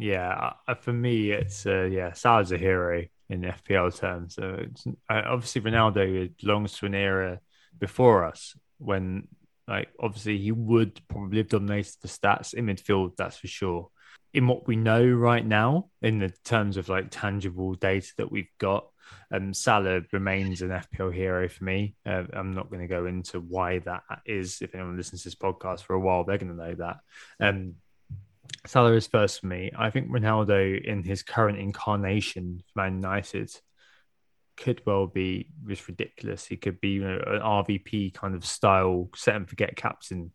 yeah, 0.00 0.52
uh, 0.66 0.74
for 0.74 0.92
me, 0.92 1.30
it's 1.30 1.66
uh, 1.66 1.84
yeah, 1.84 2.12
Salah's 2.12 2.52
a 2.52 2.58
hero 2.58 3.04
in 3.28 3.42
FPL 3.42 3.96
terms. 3.96 4.34
So 4.34 4.64
uh, 5.08 5.22
obviously, 5.26 5.62
Ronaldo 5.62 6.30
belongs 6.40 6.74
to 6.78 6.86
an 6.86 6.94
era 6.94 7.40
before 7.78 8.24
us 8.24 8.56
when, 8.78 9.28
like, 9.68 9.88
obviously 10.00 10.38
he 10.38 10.52
would 10.52 11.00
probably 11.08 11.38
have 11.38 11.48
dominated 11.48 11.96
the 12.00 12.08
stats 12.08 12.54
in 12.54 12.66
midfield. 12.66 13.16
That's 13.16 13.38
for 13.38 13.48
sure. 13.48 13.88
In 14.34 14.46
what 14.46 14.66
we 14.66 14.76
know 14.76 15.04
right 15.06 15.44
now, 15.44 15.88
in 16.00 16.18
the 16.18 16.32
terms 16.44 16.76
of 16.76 16.88
like 16.88 17.08
tangible 17.10 17.74
data 17.74 18.08
that 18.16 18.32
we've 18.32 18.50
got, 18.58 18.86
um, 19.30 19.52
Salah 19.54 20.02
remains 20.12 20.62
an 20.62 20.70
FPL 20.70 21.12
hero 21.12 21.48
for 21.48 21.64
me. 21.64 21.94
Uh, 22.04 22.24
I'm 22.32 22.52
not 22.52 22.70
going 22.70 22.80
to 22.80 22.88
go 22.88 23.06
into 23.06 23.40
why 23.40 23.78
that 23.80 24.02
is. 24.26 24.62
If 24.62 24.74
anyone 24.74 24.96
listens 24.96 25.22
to 25.22 25.28
this 25.28 25.34
podcast 25.34 25.82
for 25.82 25.94
a 25.94 26.00
while, 26.00 26.24
they're 26.24 26.38
going 26.38 26.56
to 26.56 26.64
know 26.64 26.74
that. 26.74 26.96
Um, 27.40 27.74
Salah 28.66 28.92
is 28.92 29.06
first 29.06 29.40
for 29.40 29.46
me. 29.46 29.70
I 29.76 29.90
think 29.90 30.10
Ronaldo, 30.10 30.82
in 30.84 31.02
his 31.02 31.22
current 31.22 31.58
incarnation 31.58 32.62
for 32.72 32.82
Man 32.82 32.94
United, 32.96 33.50
could 34.56 34.82
well 34.86 35.06
be 35.06 35.48
just 35.66 35.88
ridiculous. 35.88 36.46
He 36.46 36.56
could 36.56 36.80
be 36.80 36.90
you 36.90 37.04
know, 37.04 37.20
an 37.26 37.40
RVP 37.40 38.14
kind 38.14 38.34
of 38.34 38.44
style 38.44 39.08
set 39.16 39.34
and 39.36 39.48
forget 39.48 39.76
captain. 39.76 40.32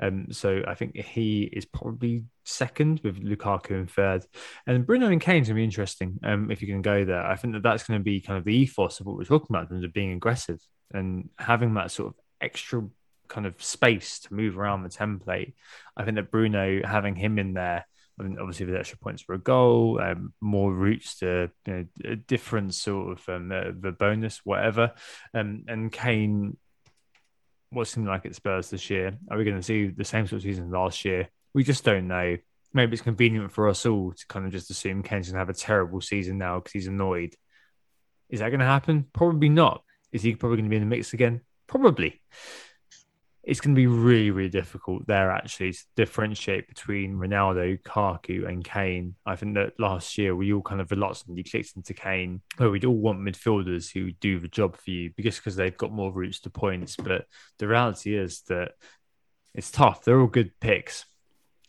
Um, 0.00 0.28
so 0.30 0.62
I 0.66 0.74
think 0.74 0.96
he 0.96 1.44
is 1.44 1.64
probably 1.64 2.24
second 2.44 3.00
with 3.02 3.22
Lukaku 3.22 3.72
in 3.72 3.86
third, 3.86 4.24
and 4.66 4.86
Bruno 4.86 5.08
and 5.08 5.20
Kane's 5.20 5.48
gonna 5.48 5.56
be 5.56 5.64
interesting. 5.64 6.18
Um, 6.22 6.50
if 6.50 6.60
you 6.60 6.68
can 6.68 6.82
go 6.82 7.04
there, 7.04 7.26
I 7.26 7.36
think 7.36 7.54
that 7.54 7.62
that's 7.62 7.84
going 7.84 7.98
to 7.98 8.04
be 8.04 8.20
kind 8.20 8.38
of 8.38 8.44
the 8.44 8.54
ethos 8.54 9.00
of 9.00 9.06
what 9.06 9.16
we're 9.16 9.24
talking 9.24 9.48
about 9.50 9.64
in 9.64 9.68
terms 9.68 9.84
of 9.84 9.92
being 9.92 10.12
aggressive 10.12 10.60
and 10.92 11.30
having 11.38 11.74
that 11.74 11.90
sort 11.90 12.08
of 12.08 12.14
extra 12.40 12.86
kind 13.28 13.46
of 13.46 13.62
space 13.62 14.20
to 14.20 14.34
move 14.34 14.58
around 14.58 14.82
the 14.82 14.88
template. 14.88 15.54
I 15.96 16.04
think 16.04 16.16
that 16.16 16.30
Bruno 16.30 16.80
having 16.84 17.16
him 17.16 17.38
in 17.38 17.54
there. 17.54 17.86
I 18.18 18.22
mean, 18.22 18.38
obviously, 18.38 18.66
with 18.66 18.76
extra 18.76 18.98
points 18.98 19.22
for 19.22 19.34
a 19.34 19.38
goal, 19.38 20.00
um, 20.00 20.32
more 20.40 20.72
routes 20.72 21.18
to 21.18 21.50
you 21.66 21.72
know, 21.72 21.84
a 22.04 22.16
different 22.16 22.74
sort 22.74 23.18
of 23.18 23.28
um, 23.28 23.50
uh, 23.50 23.72
the 23.76 23.90
bonus, 23.90 24.40
whatever. 24.44 24.92
Um, 25.34 25.64
and 25.66 25.90
Kane, 25.90 26.56
what's 27.70 27.90
seemed 27.90 28.06
like 28.06 28.24
at 28.24 28.36
Spurs 28.36 28.70
this 28.70 28.88
year? 28.88 29.18
Are 29.30 29.36
we 29.36 29.44
going 29.44 29.56
to 29.56 29.62
see 29.62 29.88
the 29.88 30.04
same 30.04 30.26
sort 30.26 30.38
of 30.38 30.42
season 30.44 30.70
last 30.70 31.04
year? 31.04 31.28
We 31.54 31.64
just 31.64 31.84
don't 31.84 32.06
know. 32.06 32.36
Maybe 32.72 32.92
it's 32.92 33.02
convenient 33.02 33.52
for 33.52 33.68
us 33.68 33.84
all 33.84 34.12
to 34.12 34.26
kind 34.28 34.46
of 34.46 34.52
just 34.52 34.70
assume 34.70 35.02
Kane's 35.02 35.28
going 35.28 35.34
to 35.34 35.38
have 35.40 35.48
a 35.48 35.54
terrible 35.54 36.00
season 36.00 36.38
now 36.38 36.58
because 36.58 36.72
he's 36.72 36.86
annoyed. 36.86 37.34
Is 38.28 38.40
that 38.40 38.50
going 38.50 38.60
to 38.60 38.66
happen? 38.66 39.06
Probably 39.12 39.48
not. 39.48 39.82
Is 40.12 40.22
he 40.22 40.36
probably 40.36 40.58
going 40.58 40.66
to 40.66 40.70
be 40.70 40.76
in 40.76 40.82
the 40.82 40.86
mix 40.86 41.12
again? 41.12 41.40
Probably 41.66 42.20
it's 43.46 43.60
going 43.60 43.74
to 43.74 43.78
be 43.78 43.86
really, 43.86 44.30
really 44.30 44.48
difficult 44.48 45.06
there 45.06 45.30
actually 45.30 45.72
to 45.72 45.84
differentiate 45.96 46.66
between 46.66 47.16
Ronaldo, 47.16 47.80
Kaku, 47.82 48.48
and 48.48 48.64
Kane. 48.64 49.14
I 49.26 49.36
think 49.36 49.54
that 49.54 49.78
last 49.78 50.16
year 50.16 50.34
we 50.34 50.52
all 50.52 50.62
kind 50.62 50.80
of 50.80 50.90
reluctantly 50.90 51.42
clicked 51.42 51.76
into 51.76 51.92
Kane, 51.92 52.40
where 52.56 52.70
we'd 52.70 52.84
all 52.84 52.96
want 52.96 53.20
midfielders 53.20 53.92
who 53.92 54.12
do 54.12 54.40
the 54.40 54.48
job 54.48 54.76
for 54.76 54.90
you 54.90 55.10
because 55.16 55.36
because 55.36 55.56
they've 55.56 55.76
got 55.76 55.92
more 55.92 56.12
routes 56.12 56.40
to 56.40 56.50
points. 56.50 56.96
But 56.96 57.26
the 57.58 57.68
reality 57.68 58.16
is 58.16 58.42
that 58.48 58.72
it's 59.54 59.70
tough. 59.70 60.04
They're 60.04 60.20
all 60.20 60.26
good 60.26 60.52
picks. 60.60 61.04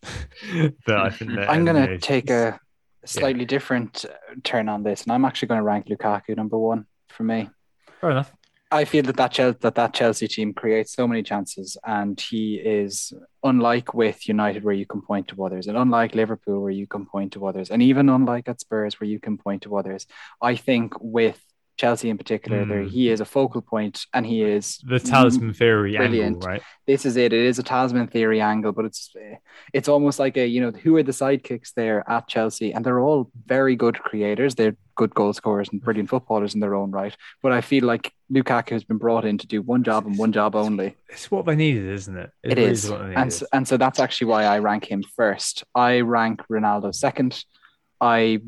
but 0.86 0.98
I 0.98 1.10
think 1.10 1.32
I'm 1.32 1.60
um, 1.60 1.66
going 1.66 1.88
to 1.88 1.98
take 1.98 2.30
a 2.30 2.60
slightly 3.06 3.46
different 3.46 4.06
uh, 4.06 4.36
turn 4.44 4.70
on 4.70 4.84
this, 4.84 5.04
and 5.04 5.12
I'm 5.12 5.26
actually 5.26 5.50
going 5.50 5.60
to 5.60 5.64
rank 5.64 5.88
Lukaku 5.88 6.36
number 6.36 6.58
one 6.58 6.86
for 7.10 7.24
me. 7.24 7.50
fair 8.02 8.12
enough. 8.12 8.32
I 8.72 8.86
feel 8.86 9.04
that 9.04 9.18
that, 9.18 9.32
Chel- 9.32 9.56
that 9.62 9.76
that 9.76 9.94
Chelsea 9.94 10.28
team 10.28 10.54
creates 10.54 10.94
so 10.94 11.08
many 11.08 11.24
chances, 11.24 11.78
and 11.86 12.20
he 12.20 12.56
is 12.56 13.14
unlike 13.44 13.94
with 13.94 14.28
United, 14.28 14.64
where 14.64 14.74
you 14.74 14.86
can 14.86 15.02
point 15.02 15.28
to 15.30 15.46
others, 15.46 15.68
and 15.68 15.78
unlike 15.78 16.16
Liverpool, 16.16 16.62
where 16.62 16.72
you 16.72 16.88
can 16.88 17.06
point 17.06 17.34
to 17.34 17.46
others, 17.46 17.70
and 17.70 17.82
even 17.82 18.10
unlike 18.10 18.50
at 18.50 18.60
Spurs, 18.60 19.00
where 19.00 19.08
you 19.08 19.20
can 19.20 19.38
point 19.38 19.62
to 19.64 19.78
others. 19.78 20.08
I 20.42 20.56
think 20.56 20.94
with 21.00 21.40
Chelsea 21.78 22.10
in 22.10 22.18
particular, 22.18 22.64
there 22.66 22.84
Mm. 22.84 22.90
he 22.90 23.10
is 23.10 23.20
a 23.20 23.26
focal 23.26 23.62
point, 23.62 24.06
and 24.14 24.26
he 24.26 24.42
is 24.44 24.78
The 24.88 25.00
talisman 25.00 25.54
theory 25.54 25.98
Brilliant. 25.98 26.36
angle, 26.38 26.48
right? 26.48 26.62
this 26.88 27.06
is 27.06 27.18
it. 27.18 27.34
It 27.34 27.46
is 27.46 27.60
a 27.60 27.64
talisman 27.64 28.08
theory 28.08 28.40
angle, 28.42 28.72
but 28.72 28.86
it's 28.86 29.14
it's 29.74 29.90
almost 29.90 30.18
like 30.20 30.38
a 30.38 30.48
you 30.48 30.62
know 30.62 30.72
who 30.72 30.96
are 30.96 31.04
the 31.04 31.12
sidekicks 31.12 31.74
there 31.74 32.10
at 32.10 32.28
Chelsea, 32.28 32.74
and 32.74 32.86
they're 32.86 33.00
all 33.02 33.30
very 33.46 33.76
good 33.76 34.00
creators. 34.00 34.56
They're 34.56 34.78
good 34.96 35.14
goal 35.14 35.34
scorers 35.34 35.68
and 35.74 35.82
brilliant 35.82 36.10
footballers 36.10 36.54
in 36.56 36.62
their 36.62 36.74
own 36.76 36.90
right. 36.92 37.14
But 37.44 37.52
I 37.52 37.60
feel 37.60 37.84
like 37.84 38.14
Lukaku 38.32 38.70
has 38.70 38.86
been 38.86 38.98
brought 38.98 39.26
in 39.26 39.38
to 39.40 39.46
do 39.48 39.62
one 39.62 39.84
job 39.84 40.06
and 40.06 40.18
one 40.18 40.32
job 40.32 40.56
only. 40.56 40.96
It's 41.10 41.30
what 41.30 41.46
they 41.46 41.56
needed, 41.56 41.90
isn't 41.90 42.18
it? 42.18 42.30
It 42.44 42.58
really 42.58 42.72
is, 42.72 42.90
what 42.90 43.06
they 43.08 43.16
and 43.16 43.34
so, 43.34 43.46
and 43.52 43.68
so 43.68 43.76
that's 43.76 44.00
actually 44.00 44.28
why 44.28 44.46
I 44.46 44.60
rank 44.60 44.86
him 44.90 45.04
first. 45.04 45.66
I 45.76 46.00
rank 46.00 46.42
Ronaldo 46.50 46.96
second. 46.96 47.44
I 48.00 48.40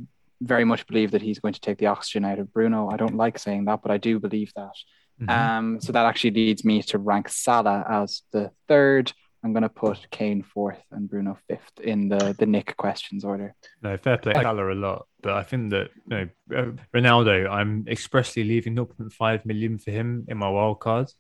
very 0.42 0.66
much 0.66 0.88
believe 0.88 1.12
that 1.12 1.22
he's 1.22 1.40
going 1.40 1.54
to 1.54 1.62
take 1.62 1.78
the 1.78 1.88
oxygen 1.88 2.26
out 2.26 2.40
of 2.40 2.54
Bruno. 2.54 2.90
I 2.90 2.98
don't 2.98 3.16
like 3.16 3.40
saying 3.40 3.66
that, 3.66 3.82
but 3.82 3.92
I 3.92 3.98
do 3.98 4.20
believe 4.20 4.52
that. 4.56 4.74
Mhm. 5.22 5.30
Um, 5.30 5.82
so 5.82 5.92
that 5.92 6.06
actually 6.06 6.32
leads 6.32 6.64
me 6.64 6.84
to 6.84 7.00
rank 7.00 7.30
Salah 7.30 7.86
as 7.90 8.22
the 8.32 8.52
third. 8.68 9.12
I'm 9.44 9.54
going 9.54 9.64
to 9.64 9.70
put 9.70 10.10
Kane 10.12 10.44
fourth 10.44 10.82
and 10.92 11.10
Bruno 11.10 11.38
fifth 11.48 11.80
in 11.80 12.10
the 12.10 12.36
the 12.38 12.46
Nick 12.46 12.76
questions 12.78 13.24
order. 13.24 13.56
No, 13.82 13.96
fair 13.98 14.18
play. 14.18 14.34
I 14.34 14.44
Salah 14.44 14.72
a 14.72 14.76
lot, 14.76 15.08
but 15.22 15.34
I 15.34 15.44
think 15.44 15.72
that 15.72 15.90
you 16.08 16.18
know, 16.18 16.30
uh, 16.56 16.72
Ronaldo, 16.94 17.50
I'm 17.50 17.86
expressly 17.88 18.44
leaving 18.44 18.76
0.5 18.76 19.46
million 19.46 19.78
for 19.78 19.92
him 19.92 20.26
in 20.28 20.38
my 20.38 20.50
wild 20.50 20.80
card, 20.80 21.12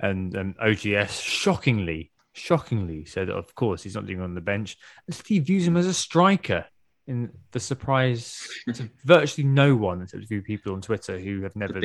and 0.00 0.36
um, 0.36 0.54
OGS 0.60 1.20
shockingly 1.20 2.12
shockingly 2.34 3.04
said, 3.04 3.30
of 3.30 3.54
course, 3.54 3.82
he's 3.82 3.94
not 3.94 4.06
doing 4.06 4.20
on 4.20 4.34
the 4.34 4.40
bench. 4.40 4.76
And 5.06 5.22
he 5.26 5.38
views 5.38 5.66
him 5.66 5.76
as 5.76 5.86
a 5.86 5.94
striker. 5.94 6.66
In 7.06 7.30
the 7.52 7.60
surprise 7.60 8.48
to 8.72 8.88
virtually 9.04 9.46
no 9.46 9.76
one, 9.76 10.00
except 10.00 10.24
a 10.24 10.26
few 10.26 10.40
people 10.40 10.72
on 10.72 10.80
Twitter 10.80 11.18
who 11.18 11.42
have 11.42 11.54
never 11.54 11.82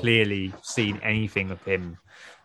clearly 0.00 0.52
seen 0.62 0.98
anything 1.04 1.52
of 1.52 1.62
him 1.62 1.96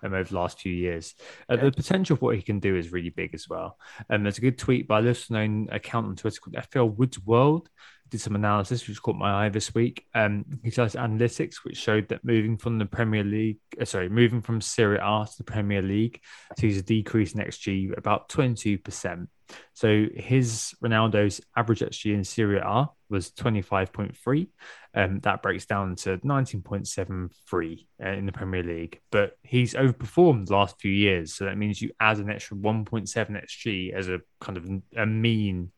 um, 0.04 0.14
over 0.14 0.24
the 0.24 0.36
last 0.36 0.60
few 0.60 0.72
years. 0.72 1.16
Uh, 1.50 1.56
the 1.56 1.72
potential 1.72 2.14
of 2.14 2.22
what 2.22 2.36
he 2.36 2.44
can 2.44 2.60
do 2.60 2.76
is 2.76 2.92
really 2.92 3.10
big 3.10 3.34
as 3.34 3.50
well. 3.50 3.80
And 4.08 4.24
there's 4.24 4.38
a 4.38 4.42
good 4.42 4.60
tweet 4.60 4.88
by 4.88 5.00
a 5.00 5.02
little 5.02 5.34
known 5.34 5.68
account 5.72 6.06
on 6.06 6.16
Twitter 6.16 6.40
called 6.40 6.64
FL 6.72 6.96
Woods 6.96 7.20
World. 7.26 7.70
Did 8.10 8.22
some 8.22 8.36
analysis 8.36 8.88
which 8.88 9.02
caught 9.02 9.16
my 9.16 9.46
eye 9.46 9.50
this 9.50 9.74
week. 9.74 10.06
Um, 10.14 10.46
he 10.64 10.70
does 10.70 10.94
analytics 10.94 11.64
which 11.64 11.78
showed 11.78 12.08
that 12.10 12.24
moving 12.24 12.56
from 12.56 12.78
the 12.78 12.86
Premier 12.86 13.24
League, 13.24 13.58
uh, 13.82 13.86
sorry, 13.86 14.10
moving 14.10 14.42
from 14.42 14.62
Serie 14.62 15.00
A 15.02 15.26
to 15.26 15.38
the 15.38 15.44
Premier 15.44 15.82
League 15.82 16.22
sees 16.60 16.78
a 16.78 16.84
decrease 16.84 17.34
in 17.34 17.42
XG 17.42 17.98
about 17.98 18.30
22%. 18.30 19.28
So 19.74 20.06
his 20.16 20.74
Ronaldo's 20.84 21.42
average 21.56 21.80
XG 21.80 22.14
in 22.14 22.24
Serie 22.24 22.60
A 22.60 22.90
was 23.10 23.32
25.3. 23.32 24.48
Um, 24.94 25.20
that 25.20 25.42
breaks 25.42 25.66
down 25.66 25.96
to 25.98 26.18
19.73 26.20 27.86
uh, 28.04 28.08
in 28.08 28.26
the 28.26 28.32
Premier 28.32 28.64
League. 28.64 29.02
But 29.12 29.38
he's 29.44 29.74
overperformed 29.74 30.48
the 30.48 30.54
last 30.54 30.80
few 30.80 30.92
years. 30.92 31.34
So 31.34 31.46
that 31.46 31.58
means 31.58 31.82
you 31.82 31.92
add 32.00 32.18
an 32.18 32.30
extra 32.30 32.58
1.7 32.58 33.10
XG 33.10 33.94
as 33.94 34.08
a 34.08 34.22
kind 34.40 34.58
of 34.58 34.70
a 34.96 35.06
mean 35.06 35.72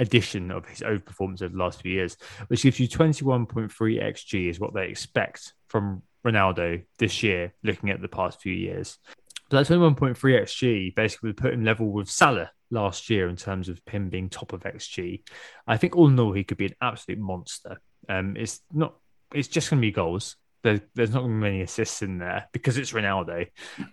addition 0.00 0.50
of 0.50 0.66
his 0.66 0.80
overperformance 0.80 1.42
over 1.42 1.52
the 1.52 1.62
last 1.62 1.82
few 1.82 1.92
years, 1.92 2.16
which 2.48 2.62
gives 2.62 2.80
you 2.80 2.88
21.3 2.88 3.70
XG 3.70 4.50
is 4.50 4.58
what 4.58 4.74
they 4.74 4.88
expect 4.88 5.52
from 5.68 6.02
Ronaldo 6.26 6.84
this 6.98 7.22
year, 7.22 7.54
looking 7.62 7.90
at 7.90 8.00
the 8.00 8.08
past 8.08 8.40
few 8.40 8.52
years. 8.52 8.98
But 9.48 9.68
that 9.68 9.74
21.3 9.74 10.16
XG 10.16 10.94
basically 10.94 11.28
would 11.28 11.36
put 11.36 11.52
him 11.52 11.64
level 11.64 11.90
with 11.90 12.10
Salah 12.10 12.50
last 12.70 13.10
year 13.10 13.28
in 13.28 13.36
terms 13.36 13.68
of 13.68 13.80
him 13.86 14.08
being 14.08 14.28
top 14.28 14.52
of 14.52 14.62
XG. 14.62 15.22
I 15.66 15.76
think 15.76 15.96
all 15.96 16.08
in 16.08 16.18
all, 16.18 16.32
he 16.32 16.44
could 16.44 16.58
be 16.58 16.66
an 16.66 16.76
absolute 16.80 17.20
monster. 17.20 17.80
Um, 18.08 18.36
it's 18.36 18.60
not. 18.72 18.94
It's 19.32 19.48
just 19.48 19.70
going 19.70 19.80
to 19.80 19.86
be 19.86 19.92
goals. 19.92 20.36
There, 20.62 20.80
there's 20.94 21.14
not 21.14 21.26
many 21.26 21.62
assists 21.62 22.02
in 22.02 22.18
there 22.18 22.48
because 22.52 22.76
it's 22.76 22.92
Ronaldo. 22.92 23.46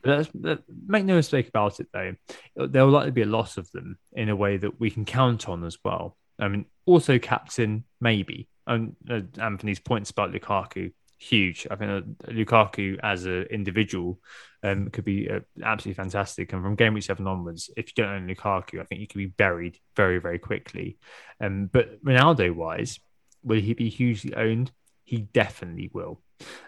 That, 0.03 0.63
make 0.85 1.05
no 1.05 1.15
mistake 1.15 1.47
about 1.47 1.79
it, 1.79 1.87
though. 1.93 2.15
There 2.55 2.85
will 2.85 2.91
likely 2.91 3.11
be 3.11 3.21
a 3.21 3.27
lot 3.27 3.57
of 3.57 3.71
them 3.71 3.97
in 4.13 4.29
a 4.29 4.35
way 4.35 4.57
that 4.57 4.79
we 4.79 4.89
can 4.89 5.05
count 5.05 5.47
on 5.47 5.63
as 5.63 5.77
well. 5.83 6.17
I 6.39 6.47
mean, 6.47 6.65
also 6.85 7.19
captain 7.19 7.85
maybe. 8.01 8.49
And 8.65 8.95
uh, 9.09 9.21
Anthony's 9.39 9.79
points 9.79 10.09
about 10.09 10.33
Lukaku 10.33 10.91
huge. 11.17 11.67
I 11.69 11.75
think 11.75 11.91
uh, 11.91 12.31
Lukaku 12.31 12.99
as 13.01 13.25
an 13.25 13.43
individual 13.43 14.19
um, 14.63 14.89
could 14.89 15.05
be 15.05 15.29
uh, 15.29 15.39
absolutely 15.63 16.01
fantastic. 16.01 16.53
And 16.53 16.61
from 16.61 16.75
game 16.75 16.93
week 16.93 17.03
seven 17.03 17.27
onwards, 17.27 17.69
if 17.75 17.87
you 17.87 18.03
don't 18.03 18.13
own 18.13 18.27
Lukaku, 18.27 18.79
I 18.79 18.83
think 18.83 19.01
you 19.01 19.07
could 19.07 19.17
be 19.17 19.25
buried 19.27 19.79
very, 19.95 20.19
very 20.19 20.39
quickly. 20.39 20.97
Um, 21.41 21.69
but 21.71 22.03
Ronaldo 22.03 22.53
wise, 22.53 22.99
will 23.43 23.59
he 23.59 23.73
be 23.73 23.89
hugely 23.89 24.35
owned? 24.35 24.71
He 25.03 25.19
definitely 25.19 25.89
will. 25.93 26.21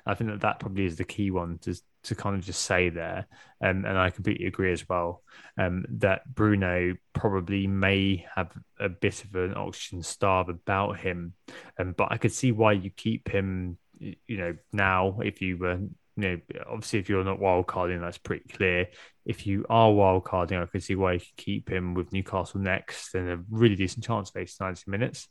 I 0.06 0.14
think 0.14 0.32
that 0.32 0.42
that 0.42 0.60
probably 0.60 0.86
is 0.86 0.98
the 0.98 1.04
key 1.04 1.32
one 1.32 1.58
to 1.60 1.76
to 2.04 2.16
kind 2.16 2.36
of 2.36 2.46
just 2.46 2.62
say 2.62 2.90
there, 2.90 3.28
um, 3.62 3.84
and 3.86 3.98
I 3.98 4.10
completely 4.10 4.46
agree 4.46 4.72
as 4.72 4.88
well 4.88 5.22
um, 5.58 5.86
that 5.98 6.34
Bruno 6.34 6.96
probably 7.14 7.68
may 7.68 8.26
have 8.36 8.52
a 8.80 8.88
bit 8.88 9.24
of 9.24 9.36
an 9.36 9.56
oxygen 9.56 10.02
starve 10.02 10.50
about 10.50 11.00
him, 11.00 11.34
um, 11.78 11.94
but 11.98 12.12
I 12.12 12.18
could 12.18 12.32
see 12.32 12.52
why 12.52 12.72
you 12.72 12.90
keep 12.90 13.30
him 13.30 13.78
you 14.00 14.38
know, 14.38 14.56
now 14.72 15.20
if 15.24 15.42
you 15.42 15.58
were, 15.58 15.74
you 15.76 15.90
know, 16.16 16.40
obviously 16.68 17.00
if 17.00 17.10
you're 17.10 17.24
not 17.24 17.40
wild 17.40 17.68
carding, 17.68 18.02
that's 18.02 18.18
pretty 18.18 18.48
clear. 18.50 18.88
If 19.26 19.46
you 19.46 19.66
are 19.70 19.92
wild 19.92 20.26
carding, 20.26 20.58
I 20.58 20.66
can 20.66 20.82
see 20.82 20.96
why 20.96 21.14
you 21.14 21.20
could 21.20 21.38
keep 21.38 21.70
him 21.70 21.94
with 21.94 22.12
Newcastle 22.12 22.62
next 22.62 23.14
and 23.16 23.30
a 23.30 23.40
really 23.50 23.76
decent 23.76 24.06
chance 24.06 24.32
based 24.32 24.62
90 24.62 24.84
minutes. 24.88 25.28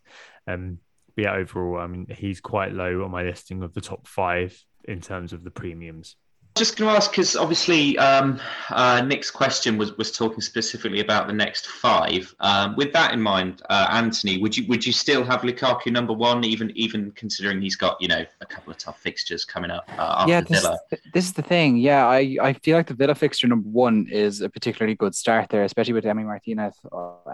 Um, 0.46 0.78
yeah, 1.18 1.34
overall, 1.34 1.80
I 1.80 1.86
mean, 1.86 2.06
he's 2.08 2.40
quite 2.40 2.72
low 2.72 3.02
on 3.04 3.10
my 3.10 3.22
listing 3.22 3.62
of 3.62 3.74
the 3.74 3.80
top 3.80 4.06
five 4.06 4.62
in 4.84 5.00
terms 5.00 5.32
of 5.32 5.44
the 5.44 5.50
premiums. 5.50 6.16
Just 6.58 6.76
going 6.76 6.90
to 6.90 6.96
ask 6.96 7.10
because 7.10 7.36
obviously 7.36 7.96
um, 7.98 8.40
uh, 8.70 9.00
Nick's 9.00 9.30
question 9.30 9.78
was 9.78 9.96
was 9.96 10.10
talking 10.10 10.40
specifically 10.40 11.00
about 11.00 11.28
the 11.28 11.32
next 11.32 11.68
five. 11.68 12.34
Um, 12.40 12.74
with 12.76 12.92
that 12.94 13.12
in 13.12 13.22
mind, 13.22 13.62
uh, 13.70 13.86
Anthony, 13.90 14.38
would 14.38 14.56
you 14.56 14.66
would 14.66 14.84
you 14.84 14.92
still 14.92 15.22
have 15.24 15.42
Lukaku 15.42 15.92
number 15.92 16.12
one, 16.12 16.42
even 16.44 16.72
even 16.76 17.12
considering 17.12 17.62
he's 17.62 17.76
got 17.76 17.96
you 18.00 18.08
know 18.08 18.24
a 18.40 18.46
couple 18.46 18.72
of 18.72 18.78
tough 18.78 19.00
fixtures 19.00 19.44
coming 19.44 19.70
up 19.70 19.88
uh, 19.98 20.16
after 20.18 20.30
yeah, 20.30 20.40
this, 20.40 20.62
Villa? 20.62 20.78
This 21.14 21.24
is 21.26 21.32
the 21.32 21.42
thing. 21.42 21.76
Yeah, 21.76 22.06
I, 22.06 22.36
I 22.42 22.52
feel 22.54 22.76
like 22.76 22.88
the 22.88 22.94
Villa 22.94 23.14
fixture 23.14 23.46
number 23.46 23.68
one 23.68 24.08
is 24.10 24.40
a 24.40 24.48
particularly 24.48 24.96
good 24.96 25.14
start 25.14 25.50
there, 25.50 25.62
especially 25.62 25.94
with 25.94 26.04
Emi 26.04 26.24
Martinez 26.24 26.74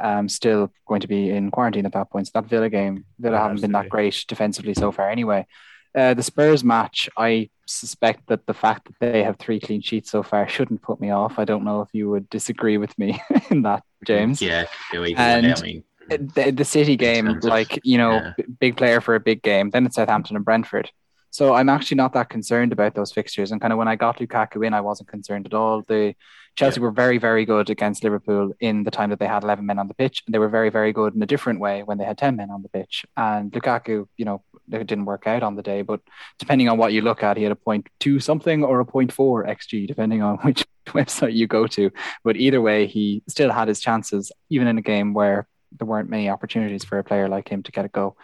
um, 0.03 0.29
still 0.29 0.71
going 0.87 1.01
to 1.01 1.09
be 1.09 1.31
in 1.31 1.51
quarantine 1.51 1.87
at 1.87 1.93
that 1.93 2.11
point. 2.11 2.27
So 2.27 2.33
that 2.35 2.49
Villa 2.49 2.69
game, 2.69 3.05
Villa 3.19 3.39
haven't 3.39 3.61
been 3.61 3.73
that 3.73 3.89
great 3.89 4.25
defensively 4.29 4.75
so 4.75 4.93
far 4.93 5.09
anyway. 5.09 5.47
Uh, 5.95 6.15
the 6.15 6.23
Spurs 6.23 6.65
match, 6.65 7.09
I 7.17 7.51
suspect 7.67 8.27
that 8.29 8.47
the 8.47 8.55
fact 8.55 8.87
that 8.87 8.95
they 9.01 9.23
have 9.23 9.39
three 9.39 9.61
clean 9.61 9.81
sheets 9.81 10.11
so 10.11 10.23
far 10.23 10.49
shouldn't 10.49 10.83
put 10.83 11.01
me 11.01 11.11
off. 11.11 11.39
I 11.39 11.45
don't 11.45 11.65
know 11.65 11.81
if 11.83 11.89
you 11.93 12.11
would 12.11 12.29
disagree 12.31 12.79
with 12.79 12.97
me 12.99 13.21
in 13.51 13.63
that, 13.63 13.83
James. 14.05 14.43
Yeah, 14.43 14.67
and 14.93 15.47
I 15.47 15.61
mean, 15.61 15.85
the, 16.09 16.53
the 16.55 16.65
City 16.65 16.97
game, 16.97 17.39
like 17.43 17.81
you 17.85 17.99
know, 17.99 18.15
yeah. 18.15 18.33
b- 18.37 18.45
big 18.61 18.77
player 18.77 19.01
for 19.01 19.15
a 19.15 19.21
big 19.21 19.43
game. 19.43 19.71
Then 19.71 19.87
it's 19.87 19.97
Southampton 19.97 20.37
and 20.37 20.45
Brentford. 20.45 20.91
So 21.35 21.55
I'm 21.55 21.69
actually 21.69 21.97
not 21.97 22.13
that 22.13 22.29
concerned 22.29 22.73
about 22.73 22.95
those 22.95 23.11
fixtures. 23.11 23.51
And 23.51 23.61
kind 23.61 23.73
of 23.73 23.79
when 23.79 23.89
I 23.89 23.97
got 23.97 24.19
Lukaku 24.19 24.65
in, 24.65 24.73
I 24.73 24.81
wasn't 24.81 25.09
concerned 25.09 25.47
at 25.47 25.55
all. 25.55 25.83
The 25.83 26.15
Chelsea 26.55 26.79
yeah. 26.79 26.85
were 26.85 26.93
very, 26.93 27.19
very 27.19 27.45
good 27.45 27.71
against 27.71 28.05
Liverpool 28.05 28.53
in 28.61 28.85
the 28.85 28.93
time 28.93 29.11
that 29.11 29.19
they 29.19 29.27
had 29.27 29.43
11 29.43 29.67
men 29.67 29.81
on 29.81 29.89
the 29.89 29.95
pitch. 29.95 30.23
And 30.25 30.33
they 30.33 30.39
were 30.39 30.49
very, 30.49 30.71
very 30.71 30.93
good 30.93 31.13
in 31.13 31.21
a 31.21 31.27
different 31.27 31.59
way 31.59 31.83
when 31.83 31.99
they 31.99 32.05
had 32.05 32.19
10 32.19 32.37
men 32.37 32.53
on 32.53 32.63
the 32.63 32.69
pitch. 32.69 33.05
And 33.17 33.51
Lukaku, 33.51 34.07
you 34.17 34.25
know, 34.25 34.45
it 34.71 34.87
didn't 34.87 35.05
work 35.05 35.27
out 35.27 35.43
on 35.43 35.57
the 35.57 35.63
day, 35.63 35.83
but 35.83 36.01
depending 36.39 36.69
on 36.69 36.79
what 36.79 36.93
you 36.93 37.03
look 37.03 37.23
at, 37.23 37.37
he 37.37 37.43
had 37.43 37.53
a 37.53 37.57
point 37.57 37.89
two 38.01 38.21
something 38.21 38.65
or 38.65 38.81
a 38.81 38.87
point 38.87 39.13
four 39.13 39.45
XG, 39.45 39.87
depending 39.87 40.23
on 40.23 40.39
which 40.43 40.65
website 40.87 41.35
you 41.35 41.47
go 41.47 41.67
to. 41.69 41.91
But 42.23 42.37
either 42.37 42.61
way, 42.61 42.87
he 42.87 43.23
still 43.29 43.51
had 43.51 43.69
his 43.69 43.81
chances, 43.81 44.33
even 44.51 44.69
in 44.69 44.79
a 44.79 44.83
game 44.83 45.15
where 45.15 45.47
there 45.77 45.87
weren't 45.87 46.09
many 46.09 46.29
opportunities 46.29 46.85
for 46.85 46.99
a 46.99 47.05
player 47.05 47.29
like 47.29 47.49
him 47.49 47.63
to 47.65 47.73
get 47.73 47.85
a 47.85 47.89
go. 47.89 48.17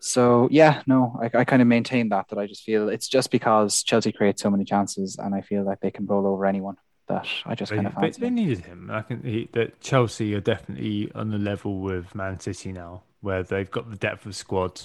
So 0.00 0.48
yeah, 0.50 0.82
no, 0.86 1.18
I, 1.22 1.38
I 1.38 1.44
kind 1.44 1.62
of 1.62 1.68
maintain 1.68 2.08
that 2.08 2.28
that 2.28 2.38
I 2.38 2.46
just 2.46 2.64
feel 2.64 2.88
it's 2.88 3.08
just 3.08 3.30
because 3.30 3.82
Chelsea 3.82 4.12
create 4.12 4.38
so 4.38 4.50
many 4.50 4.64
chances, 4.64 5.16
and 5.18 5.34
I 5.34 5.42
feel 5.42 5.62
like 5.62 5.80
they 5.80 5.90
can 5.90 6.06
roll 6.06 6.26
over 6.26 6.46
anyone. 6.46 6.76
That 7.08 7.26
I 7.44 7.54
just 7.54 7.72
kind 7.72 7.86
of 7.86 7.94
they, 8.00 8.10
they, 8.10 8.30
needed 8.30 8.64
him. 8.64 8.88
I 8.90 9.02
think 9.02 9.24
he, 9.24 9.48
that 9.52 9.80
Chelsea 9.80 10.34
are 10.34 10.40
definitely 10.40 11.10
on 11.14 11.30
the 11.30 11.38
level 11.38 11.80
with 11.80 12.14
Man 12.14 12.38
City 12.38 12.72
now, 12.72 13.02
where 13.20 13.42
they've 13.42 13.70
got 13.70 13.90
the 13.90 13.96
depth 13.96 14.26
of 14.26 14.36
squad, 14.36 14.80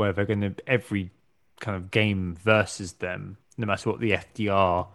where 0.00 0.12
they're 0.12 0.24
going 0.24 0.40
to 0.40 0.54
every 0.66 1.10
kind 1.60 1.76
of 1.76 1.90
game 1.90 2.36
versus 2.42 2.94
them, 2.94 3.36
no 3.56 3.66
matter 3.66 3.90
what 3.90 4.00
the 4.00 4.12
FDR 4.12 4.88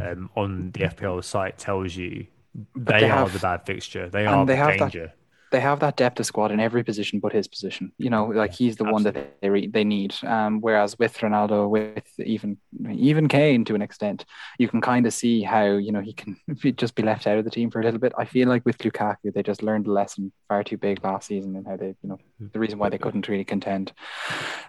um, 0.00 0.30
on 0.34 0.70
the 0.72 0.80
FPL 0.80 1.22
site 1.22 1.58
tells 1.58 1.94
you, 1.94 2.26
they, 2.74 3.00
they 3.00 3.06
have, 3.06 3.28
are 3.28 3.30
the 3.30 3.38
bad 3.38 3.66
fixture. 3.66 4.08
They 4.08 4.26
are 4.26 4.44
they 4.46 4.56
the 4.56 4.76
danger. 4.78 5.06
That, 5.06 5.17
they 5.50 5.60
have 5.60 5.80
that 5.80 5.96
depth 5.96 6.20
of 6.20 6.26
squad 6.26 6.50
in 6.50 6.60
every 6.60 6.84
position 6.84 7.20
but 7.20 7.32
his 7.32 7.48
position. 7.48 7.92
You 7.98 8.10
know, 8.10 8.26
like 8.26 8.52
he's 8.52 8.76
the 8.76 8.84
Absolutely. 8.84 8.92
one 8.92 9.02
that 9.02 9.40
they 9.40 9.66
they 9.66 9.84
need. 9.84 10.14
Um, 10.24 10.60
whereas 10.60 10.98
with 10.98 11.16
Ronaldo, 11.18 11.68
with 11.68 12.04
even 12.18 12.58
even 12.90 13.28
Kane 13.28 13.64
to 13.66 13.74
an 13.74 13.82
extent, 13.82 14.24
you 14.58 14.68
can 14.68 14.80
kind 14.80 15.06
of 15.06 15.12
see 15.12 15.42
how 15.42 15.64
you 15.64 15.92
know 15.92 16.00
he 16.00 16.12
can 16.12 16.36
just 16.76 16.94
be 16.94 17.02
left 17.02 17.26
out 17.26 17.38
of 17.38 17.44
the 17.44 17.50
team 17.50 17.70
for 17.70 17.80
a 17.80 17.84
little 17.84 18.00
bit. 18.00 18.12
I 18.18 18.24
feel 18.24 18.48
like 18.48 18.64
with 18.64 18.78
Lukaku, 18.78 19.32
they 19.32 19.42
just 19.42 19.62
learned 19.62 19.86
a 19.86 19.92
lesson 19.92 20.32
far 20.48 20.64
too 20.64 20.76
big 20.76 21.02
last 21.04 21.26
season 21.28 21.56
and 21.56 21.66
how 21.66 21.76
they 21.76 21.88
you 21.88 22.08
know 22.08 22.18
the 22.52 22.58
reason 22.58 22.78
why 22.78 22.88
they 22.88 22.98
couldn't 22.98 23.28
really 23.28 23.44
contend. 23.44 23.92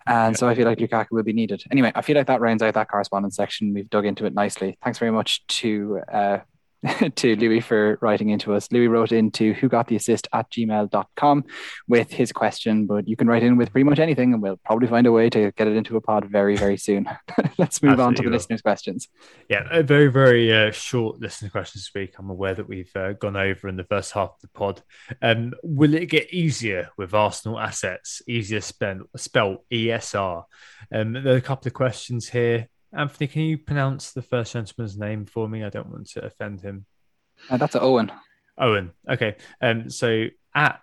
And 0.07 0.37
so 0.37 0.47
I 0.47 0.55
feel 0.55 0.65
like 0.65 0.79
Lukaku 0.79 1.11
will 1.11 1.23
be 1.23 1.33
needed. 1.33 1.63
Anyway, 1.71 1.91
I 1.95 2.01
feel 2.01 2.15
like 2.15 2.27
that 2.27 2.41
rounds 2.41 2.63
out 2.63 2.73
that 2.73 2.89
correspondence 2.89 3.35
section. 3.35 3.73
We've 3.73 3.89
dug 3.89 4.05
into 4.05 4.25
it 4.25 4.33
nicely. 4.33 4.77
Thanks 4.83 4.99
very 4.99 5.11
much 5.11 5.45
to. 5.47 6.01
Uh, 6.11 6.39
to 7.15 7.35
Louis 7.35 7.59
for 7.59 7.97
writing 8.01 8.29
into 8.29 8.53
us. 8.53 8.71
Louis 8.71 8.87
wrote 8.87 9.11
into 9.11 9.53
who 9.53 9.67
got 9.67 9.87
the 9.87 9.95
assist 9.95 10.27
at 10.33 10.49
gmail.com 10.49 11.43
with 11.87 12.11
his 12.11 12.31
question, 12.31 12.85
but 12.85 13.07
you 13.07 13.15
can 13.15 13.27
write 13.27 13.43
in 13.43 13.57
with 13.57 13.71
pretty 13.71 13.83
much 13.83 13.99
anything 13.99 14.33
and 14.33 14.41
we'll 14.41 14.59
probably 14.63 14.87
find 14.87 15.05
a 15.05 15.11
way 15.11 15.29
to 15.29 15.51
get 15.51 15.67
it 15.67 15.75
into 15.75 15.97
a 15.97 16.01
pod 16.01 16.25
very, 16.25 16.55
very 16.55 16.77
soon. 16.77 17.05
Let's 17.57 17.83
move 17.83 17.93
Absolutely 17.93 18.03
on 18.03 18.15
to 18.15 18.21
the 18.21 18.29
will. 18.29 18.33
listeners' 18.33 18.61
questions. 18.61 19.09
Yeah, 19.49 19.67
a 19.69 19.83
very, 19.83 20.07
very 20.07 20.53
uh, 20.53 20.71
short 20.71 21.19
listener 21.19 21.49
questions 21.49 21.83
this 21.83 21.91
week. 21.93 22.15
I'm 22.17 22.29
aware 22.29 22.53
that 22.53 22.67
we've 22.67 22.91
uh, 22.95 23.13
gone 23.13 23.35
over 23.35 23.67
in 23.67 23.75
the 23.75 23.83
first 23.83 24.13
half 24.13 24.29
of 24.29 24.41
the 24.41 24.49
pod. 24.49 24.81
Um, 25.21 25.53
will 25.63 25.93
it 25.93 26.05
get 26.05 26.33
easier 26.33 26.89
with 26.97 27.13
Arsenal 27.13 27.59
assets? 27.59 28.21
Easier 28.27 28.61
spell, 28.61 29.01
spell 29.17 29.65
ESR. 29.71 30.43
Um, 30.93 31.13
there 31.13 31.33
are 31.33 31.37
a 31.37 31.41
couple 31.41 31.67
of 31.67 31.73
questions 31.73 32.29
here. 32.29 32.69
Anthony, 32.93 33.27
can 33.27 33.41
you 33.43 33.57
pronounce 33.57 34.11
the 34.11 34.21
first 34.21 34.53
gentleman's 34.53 34.97
name 34.97 35.25
for 35.25 35.47
me? 35.47 35.63
I 35.63 35.69
don't 35.69 35.89
want 35.89 36.07
to 36.11 36.25
offend 36.25 36.61
him. 36.61 36.85
Uh, 37.49 37.57
that's 37.57 37.75
Owen. 37.75 38.11
Owen. 38.57 38.91
Okay. 39.09 39.35
Um. 39.61 39.89
So 39.89 40.25
at 40.55 40.81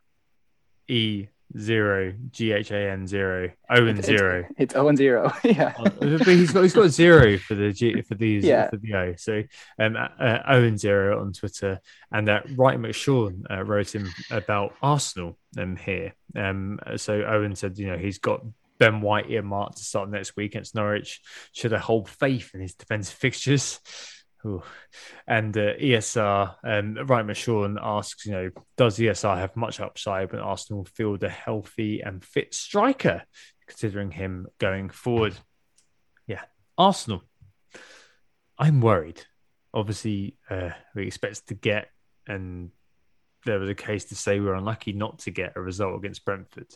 E 0.89 1.27
zero 1.57 2.12
G 2.33 2.53
H 2.53 2.70
A 2.73 2.91
N 2.91 3.07
zero 3.07 3.51
Owen 3.70 3.99
It's- 3.99 4.07
zero. 4.07 4.45
It's 4.59 4.73
0 4.74 4.89
and 4.89 4.99
0. 5.05 5.33
yeah. 5.45 5.74
Uh, 5.78 5.91
but 6.01 6.27
he's 6.27 6.51
got 6.53 6.62
he's 6.62 6.73
got 6.74 6.89
zero 6.91 7.39
for 7.39 7.55
the 7.55 7.73
G 7.73 8.01
for 8.03 8.15
these 8.15 8.45
Yeah. 8.45 8.69
for 8.70 8.77
the 8.78 8.95
O. 8.95 9.15
So 9.16 9.43
um 9.78 9.97
uh, 9.97 10.39
Owen 10.49 10.77
zero 10.78 11.20
on 11.20 11.33
Twitter 11.33 11.81
and 12.11 12.28
uh, 12.28 12.41
Wright 12.57 12.78
McShawn 12.78 13.43
uh, 13.51 13.62
wrote 13.65 13.95
him 13.95 14.09
about 14.31 14.74
Arsenal 14.83 15.39
um 15.59 15.77
here. 15.77 16.15
Um 16.35 16.81
so 16.97 17.23
Owen 17.24 17.55
said 17.55 17.78
you 17.78 17.87
know 17.89 17.97
he's 17.99 18.19
got 18.19 18.45
Ben 18.78 19.01
White 19.01 19.31
earmarked 19.31 19.78
to 19.78 19.85
start 19.85 20.11
next 20.11 20.36
week 20.36 20.53
against 20.53 20.74
Norwich. 20.74 21.20
Should 21.53 21.73
I 21.73 21.78
hold 21.78 22.09
faith 22.09 22.51
in 22.55 22.61
his 22.61 22.74
defensive 22.74 23.15
fixtures? 23.19 23.81
Ooh. 24.44 24.62
And 25.27 25.57
uh, 25.57 25.74
ESR, 25.74 26.55
um, 26.62 26.94
Ryan 27.07 27.27
McShawn 27.27 27.77
asks, 27.82 28.27
you 28.27 28.32
know, 28.32 28.51
does 28.77 28.98
ESR 28.98 29.36
have 29.39 29.57
much 29.57 29.81
upside 29.81 30.32
when 30.32 30.40
Arsenal 30.40 30.85
field 30.85 31.24
a 31.24 31.28
healthy 31.28 32.01
and 32.01 32.24
fit 32.24 32.55
striker, 32.55 33.24
considering 33.66 34.12
him 34.12 34.47
going 34.59 34.90
forward? 34.90 35.35
Yeah, 36.27 36.43
Arsenal. 36.78 37.23
I'm 38.59 38.81
worried. 38.81 39.23
Obviously, 39.74 40.36
uh, 40.48 40.70
we 40.94 41.07
expect 41.07 41.48
to 41.48 41.55
get, 41.55 41.90
and 42.27 42.70
there 43.47 43.59
was 43.59 43.70
a 43.70 43.74
case 43.74 44.05
to 44.06 44.14
say 44.14 44.39
we 44.39 44.47
were 44.47 44.55
unlucky 44.55 44.93
not 44.93 45.20
to 45.20 45.31
get 45.31 45.55
a 45.56 45.60
result 45.60 45.97
against 45.97 46.24
Brentford. 46.24 46.68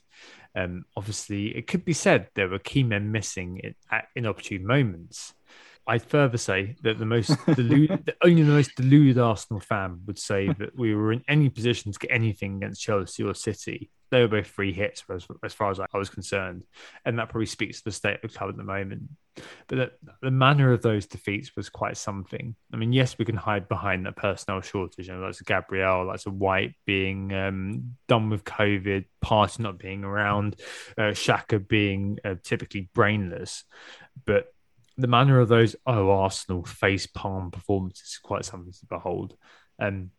Um, 0.56 0.86
obviously, 0.96 1.48
it 1.56 1.66
could 1.66 1.84
be 1.84 1.92
said 1.92 2.28
there 2.34 2.48
were 2.48 2.58
key 2.58 2.82
men 2.82 3.12
missing 3.12 3.58
in, 3.58 3.74
at 3.90 4.08
inopportune 4.16 4.66
moments. 4.66 5.34
I'd 5.86 6.02
further 6.02 6.38
say 6.38 6.76
that 6.82 6.98
the 6.98 7.06
most 7.06 7.34
deluded, 7.54 8.06
the, 8.06 8.16
only 8.24 8.42
the 8.42 8.52
most 8.52 8.74
deluded 8.76 9.18
Arsenal 9.18 9.60
fan 9.60 10.00
would 10.06 10.18
say 10.18 10.46
that 10.46 10.78
we 10.78 10.94
were 10.94 11.12
in 11.12 11.24
any 11.28 11.50
position 11.50 11.92
to 11.92 11.98
get 11.98 12.10
anything 12.12 12.56
against 12.56 12.80
Chelsea 12.80 13.22
or 13.22 13.34
City. 13.34 13.90
They 14.10 14.20
were 14.20 14.28
both 14.28 14.46
free 14.46 14.72
hits 14.72 15.04
as, 15.08 15.26
as 15.44 15.54
far 15.54 15.70
as 15.70 15.80
I 15.80 15.86
was 15.94 16.10
concerned, 16.10 16.64
and 17.04 17.18
that 17.18 17.28
probably 17.28 17.46
speaks 17.46 17.78
to 17.78 17.84
the 17.84 17.92
state 17.92 18.16
of 18.16 18.22
the 18.22 18.36
club 18.36 18.50
at 18.50 18.56
the 18.56 18.64
moment. 18.64 19.02
But 19.68 19.76
the, 19.76 19.92
the 20.22 20.30
manner 20.30 20.72
of 20.72 20.82
those 20.82 21.06
defeats 21.06 21.54
was 21.56 21.68
quite 21.68 21.96
something. 21.96 22.54
I 22.72 22.76
mean, 22.76 22.92
yes, 22.92 23.16
we 23.18 23.24
can 23.24 23.36
hide 23.36 23.68
behind 23.68 24.06
that 24.06 24.16
personnel 24.16 24.60
shortage, 24.60 25.06
you 25.06 25.14
know, 25.14 25.20
that's 25.20 25.40
a 25.40 25.44
Gabriel, 25.44 26.08
that's 26.08 26.26
a 26.26 26.30
White 26.30 26.74
being 26.84 27.32
um, 27.32 27.96
done 28.08 28.30
with 28.30 28.44
COVID, 28.44 29.04
Partey 29.24 29.60
not 29.60 29.78
being 29.78 30.04
around, 30.04 30.56
uh, 30.98 31.12
Xhaka 31.12 31.66
being 31.66 32.18
uh, 32.24 32.34
typically 32.42 32.90
brainless, 32.94 33.64
but 34.26 34.52
the 35.00 35.06
manner 35.06 35.40
of 35.40 35.48
those 35.48 35.76
oh 35.86 36.10
Arsenal 36.10 36.64
face 36.64 37.06
palm 37.06 37.50
performances 37.50 38.02
is 38.02 38.20
quite 38.22 38.44
something 38.44 38.72
to 38.72 38.86
behold. 38.86 39.34
Um, 39.78 40.10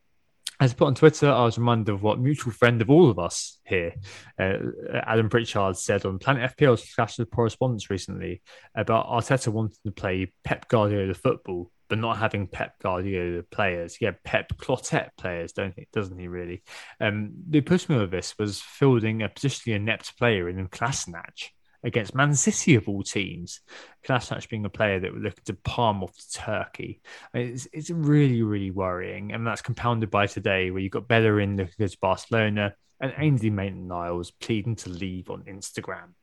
as 0.61 0.75
put 0.75 0.85
on 0.85 0.95
Twitter, 0.95 1.27
I 1.27 1.43
was 1.43 1.57
reminded 1.57 1.91
of 1.91 2.03
what 2.03 2.19
mutual 2.19 2.53
friend 2.53 2.83
of 2.83 2.89
all 2.91 3.09
of 3.09 3.17
us 3.17 3.59
here, 3.65 3.95
uh, 4.39 4.57
Adam 4.93 5.27
Pritchard, 5.27 5.75
said 5.75 6.05
on 6.05 6.19
Planet 6.19 6.55
FPL's 6.55 6.83
Flash 6.83 7.17
of 7.17 7.31
Correspondence 7.31 7.89
recently 7.89 8.43
about 8.75 9.07
Arteta 9.07 9.47
wanting 9.47 9.77
to 9.87 9.91
play 9.91 10.31
Pep 10.43 10.67
Guardiola 10.67 11.15
football, 11.15 11.71
but 11.89 11.97
not 11.97 12.19
having 12.19 12.45
Pep 12.45 12.75
Guardiola 12.79 13.41
players. 13.41 13.97
Yeah, 13.99 14.11
Pep 14.23 14.49
Clotet 14.57 15.09
players, 15.17 15.51
don't 15.51 15.73
he? 15.75 15.87
Doesn't 15.91 16.19
he 16.19 16.27
really? 16.27 16.61
Um, 16.99 17.31
the 17.49 17.57
epitome 17.57 18.03
of 18.03 18.11
this 18.11 18.37
was 18.37 18.61
fielding 18.61 19.23
a 19.23 19.29
positionally 19.29 19.75
inept 19.75 20.15
player 20.19 20.47
in 20.47 20.67
Kolasinac 20.67 21.49
against 21.83 22.15
Man 22.15 22.35
City 22.35 22.75
of 22.75 22.87
all 22.87 23.03
teams. 23.03 23.61
Kolasinac 24.05 24.49
being 24.49 24.65
a 24.65 24.69
player 24.69 24.99
that 24.99 25.13
would 25.13 25.23
look 25.23 25.43
to 25.43 25.53
palm 25.53 26.03
off 26.03 26.15
to 26.17 26.31
Turkey. 26.31 27.01
It's, 27.33 27.67
it's 27.73 27.89
really, 27.89 28.41
really 28.41 28.71
worrying. 28.71 29.31
And 29.31 29.45
that's 29.45 29.61
compounded 29.61 30.09
by 30.09 30.27
today, 30.27 30.71
where 30.71 30.81
you've 30.81 30.91
got 30.91 31.07
Bellerin 31.07 31.57
looking 31.57 31.87
to 31.87 31.97
Barcelona 31.99 32.75
and 32.99 33.13
Ainsley 33.17 33.49
Maitland 33.49 33.87
Niles 33.87 34.29
pleading 34.29 34.75
to 34.77 34.89
leave 34.89 35.31
on 35.31 35.43
Instagram. 35.43 36.13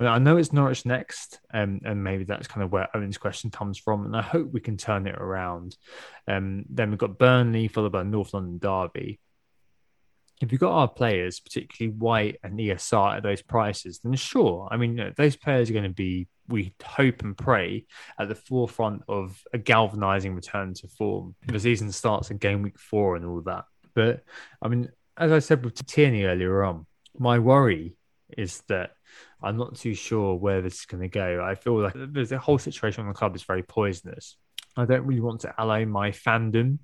I, 0.00 0.06
I 0.06 0.18
know 0.18 0.38
it's 0.38 0.52
Norwich 0.52 0.86
next, 0.86 1.40
um, 1.52 1.80
and 1.84 2.02
maybe 2.02 2.24
that's 2.24 2.48
kind 2.48 2.64
of 2.64 2.72
where 2.72 2.88
Owen's 2.96 3.18
question 3.18 3.50
comes 3.50 3.78
from. 3.78 4.06
And 4.06 4.16
I 4.16 4.22
hope 4.22 4.50
we 4.50 4.60
can 4.60 4.78
turn 4.78 5.06
it 5.06 5.14
around. 5.14 5.76
Um, 6.26 6.64
then 6.70 6.90
we've 6.90 6.98
got 6.98 7.18
Burnley, 7.18 7.68
followed 7.68 7.92
by 7.92 8.02
North 8.02 8.32
London 8.32 8.58
Derby 8.58 9.20
if 10.42 10.50
you've 10.50 10.60
got 10.60 10.72
our 10.72 10.88
players, 10.88 11.38
particularly 11.38 11.96
White 11.96 12.38
and 12.42 12.58
ESR 12.58 13.16
at 13.16 13.22
those 13.22 13.42
prices, 13.42 14.00
then 14.00 14.14
sure. 14.14 14.68
I 14.70 14.76
mean, 14.76 14.98
uh, 14.98 15.12
those 15.16 15.36
players 15.36 15.70
are 15.70 15.72
going 15.72 15.84
to 15.84 15.90
be, 15.90 16.26
we 16.48 16.74
hope 16.82 17.22
and 17.22 17.38
pray, 17.38 17.86
at 18.18 18.28
the 18.28 18.34
forefront 18.34 19.02
of 19.08 19.40
a 19.52 19.58
galvanizing 19.58 20.34
return 20.34 20.74
to 20.74 20.88
form. 20.88 21.36
The 21.46 21.60
season 21.60 21.92
starts 21.92 22.30
in 22.30 22.38
game 22.38 22.62
week 22.62 22.78
four 22.78 23.14
and 23.14 23.24
all 23.24 23.40
that. 23.42 23.66
But 23.94 24.24
I 24.60 24.68
mean, 24.68 24.90
as 25.16 25.30
I 25.30 25.38
said 25.38 25.64
with 25.64 25.86
Tierney 25.86 26.24
earlier 26.24 26.64
on, 26.64 26.86
my 27.16 27.38
worry 27.38 27.96
is 28.36 28.62
that 28.68 28.92
I'm 29.40 29.56
not 29.56 29.76
too 29.76 29.94
sure 29.94 30.34
where 30.34 30.60
this 30.60 30.80
is 30.80 30.86
going 30.86 31.02
to 31.02 31.08
go. 31.08 31.44
I 31.44 31.54
feel 31.54 31.80
like 31.80 31.94
there's 31.94 32.32
a 32.32 32.38
whole 32.38 32.58
situation 32.58 33.02
on 33.02 33.08
the 33.08 33.14
club 33.14 33.36
is 33.36 33.42
very 33.44 33.62
poisonous. 33.62 34.36
I 34.76 34.86
don't 34.86 35.06
really 35.06 35.20
want 35.20 35.42
to 35.42 35.54
ally 35.58 35.84
my 35.84 36.10
fandom 36.10 36.78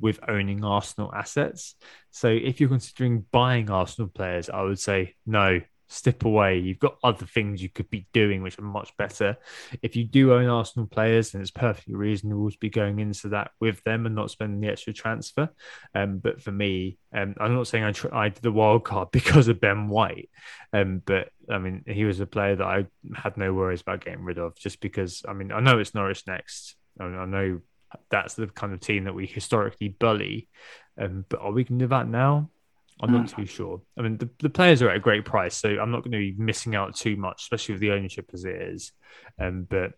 with 0.00 0.20
owning 0.28 0.64
Arsenal 0.64 1.12
assets. 1.14 1.74
So 2.10 2.28
if 2.28 2.60
you're 2.60 2.68
considering 2.68 3.24
buying 3.30 3.70
Arsenal 3.70 4.08
players, 4.08 4.48
I 4.50 4.62
would 4.62 4.78
say 4.78 5.14
no, 5.26 5.60
step 5.88 6.24
away. 6.24 6.58
You've 6.58 6.78
got 6.78 6.98
other 7.02 7.26
things 7.26 7.62
you 7.62 7.68
could 7.68 7.90
be 7.90 8.06
doing 8.12 8.42
which 8.42 8.58
are 8.58 8.62
much 8.62 8.96
better. 8.96 9.36
If 9.82 9.96
you 9.96 10.04
do 10.04 10.34
own 10.34 10.46
Arsenal 10.46 10.86
players, 10.86 11.32
then 11.32 11.40
it's 11.40 11.50
perfectly 11.50 11.94
reasonable 11.94 12.50
to 12.50 12.58
be 12.58 12.70
going 12.70 13.00
into 13.00 13.30
that 13.30 13.50
with 13.60 13.82
them 13.84 14.06
and 14.06 14.14
not 14.14 14.30
spending 14.30 14.60
the 14.60 14.68
extra 14.68 14.92
transfer. 14.92 15.48
Um, 15.94 16.18
but 16.18 16.42
for 16.42 16.52
me, 16.52 16.98
um, 17.12 17.34
I'm 17.40 17.54
not 17.54 17.66
saying 17.66 17.84
I, 17.84 17.92
tr- 17.92 18.14
I 18.14 18.28
did 18.28 18.42
the 18.42 18.52
wild 18.52 18.84
card 18.84 19.10
because 19.12 19.48
of 19.48 19.60
Ben 19.60 19.88
White, 19.88 20.28
um, 20.72 21.02
but 21.04 21.30
I 21.50 21.58
mean 21.58 21.82
he 21.86 22.04
was 22.04 22.20
a 22.20 22.26
player 22.26 22.56
that 22.56 22.66
I 22.66 22.86
had 23.14 23.36
no 23.36 23.54
worries 23.54 23.80
about 23.80 24.04
getting 24.04 24.24
rid 24.24 24.38
of 24.38 24.54
just 24.56 24.80
because 24.80 25.22
I 25.26 25.32
mean 25.32 25.50
I 25.50 25.60
know 25.60 25.78
it's 25.78 25.94
Norwich 25.94 26.26
next. 26.26 26.76
I, 27.00 27.04
mean, 27.04 27.18
I 27.18 27.24
know 27.24 27.60
that's 28.10 28.34
the 28.34 28.46
kind 28.46 28.72
of 28.72 28.80
team 28.80 29.04
that 29.04 29.14
we 29.14 29.26
historically 29.26 29.88
bully. 29.88 30.48
Um, 31.00 31.24
but 31.28 31.40
are 31.40 31.52
we 31.52 31.64
going 31.64 31.78
to 31.78 31.84
do 31.84 31.88
that 31.88 32.08
now? 32.08 32.50
I'm 33.00 33.12
not 33.12 33.28
too 33.28 33.46
sure. 33.46 33.80
I 33.96 34.02
mean, 34.02 34.18
the, 34.18 34.28
the 34.40 34.50
players 34.50 34.82
are 34.82 34.90
at 34.90 34.96
a 34.96 35.00
great 35.00 35.24
price, 35.24 35.56
so 35.56 35.68
I'm 35.68 35.92
not 35.92 36.02
going 36.02 36.12
to 36.12 36.18
be 36.18 36.34
missing 36.36 36.74
out 36.74 36.96
too 36.96 37.16
much, 37.16 37.42
especially 37.42 37.74
with 37.74 37.80
the 37.80 37.92
ownership 37.92 38.30
as 38.34 38.44
it 38.44 38.56
is. 38.56 38.92
Um, 39.38 39.66
but 39.68 39.92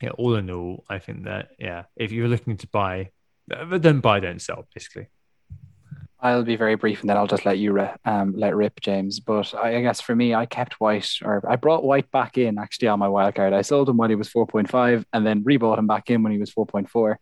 yeah, 0.00 0.10
all 0.10 0.36
in 0.36 0.50
all, 0.50 0.84
I 0.88 0.98
think 0.98 1.24
that 1.24 1.48
yeah, 1.58 1.84
if 1.94 2.12
you're 2.12 2.28
looking 2.28 2.56
to 2.58 2.68
buy, 2.68 3.10
uh, 3.54 3.78
don't 3.78 4.00
buy, 4.00 4.20
don't 4.20 4.40
sell, 4.40 4.66
basically. 4.74 5.08
I'll 6.26 6.44
be 6.44 6.56
very 6.56 6.74
brief 6.74 7.00
and 7.00 7.10
then 7.10 7.16
I'll 7.16 7.26
just 7.26 7.46
let 7.46 7.58
you 7.58 7.88
um, 8.04 8.34
let 8.36 8.56
rip, 8.56 8.80
James. 8.80 9.20
But 9.20 9.54
I, 9.54 9.76
I 9.76 9.82
guess 9.82 10.00
for 10.00 10.14
me, 10.14 10.34
I 10.34 10.46
kept 10.46 10.80
White, 10.80 11.10
or 11.22 11.42
I 11.48 11.56
brought 11.56 11.84
White 11.84 12.10
back 12.10 12.36
in 12.38 12.58
actually 12.58 12.88
on 12.88 12.98
my 12.98 13.08
wild 13.08 13.34
card. 13.34 13.52
I 13.52 13.62
sold 13.62 13.88
him 13.88 13.96
when 13.96 14.10
he 14.10 14.16
was 14.16 14.28
4.5 14.28 15.04
and 15.12 15.26
then 15.26 15.44
rebought 15.44 15.78
him 15.78 15.86
back 15.86 16.10
in 16.10 16.22
when 16.22 16.32
he 16.32 16.38
was 16.38 16.50
4.4. 16.50 17.16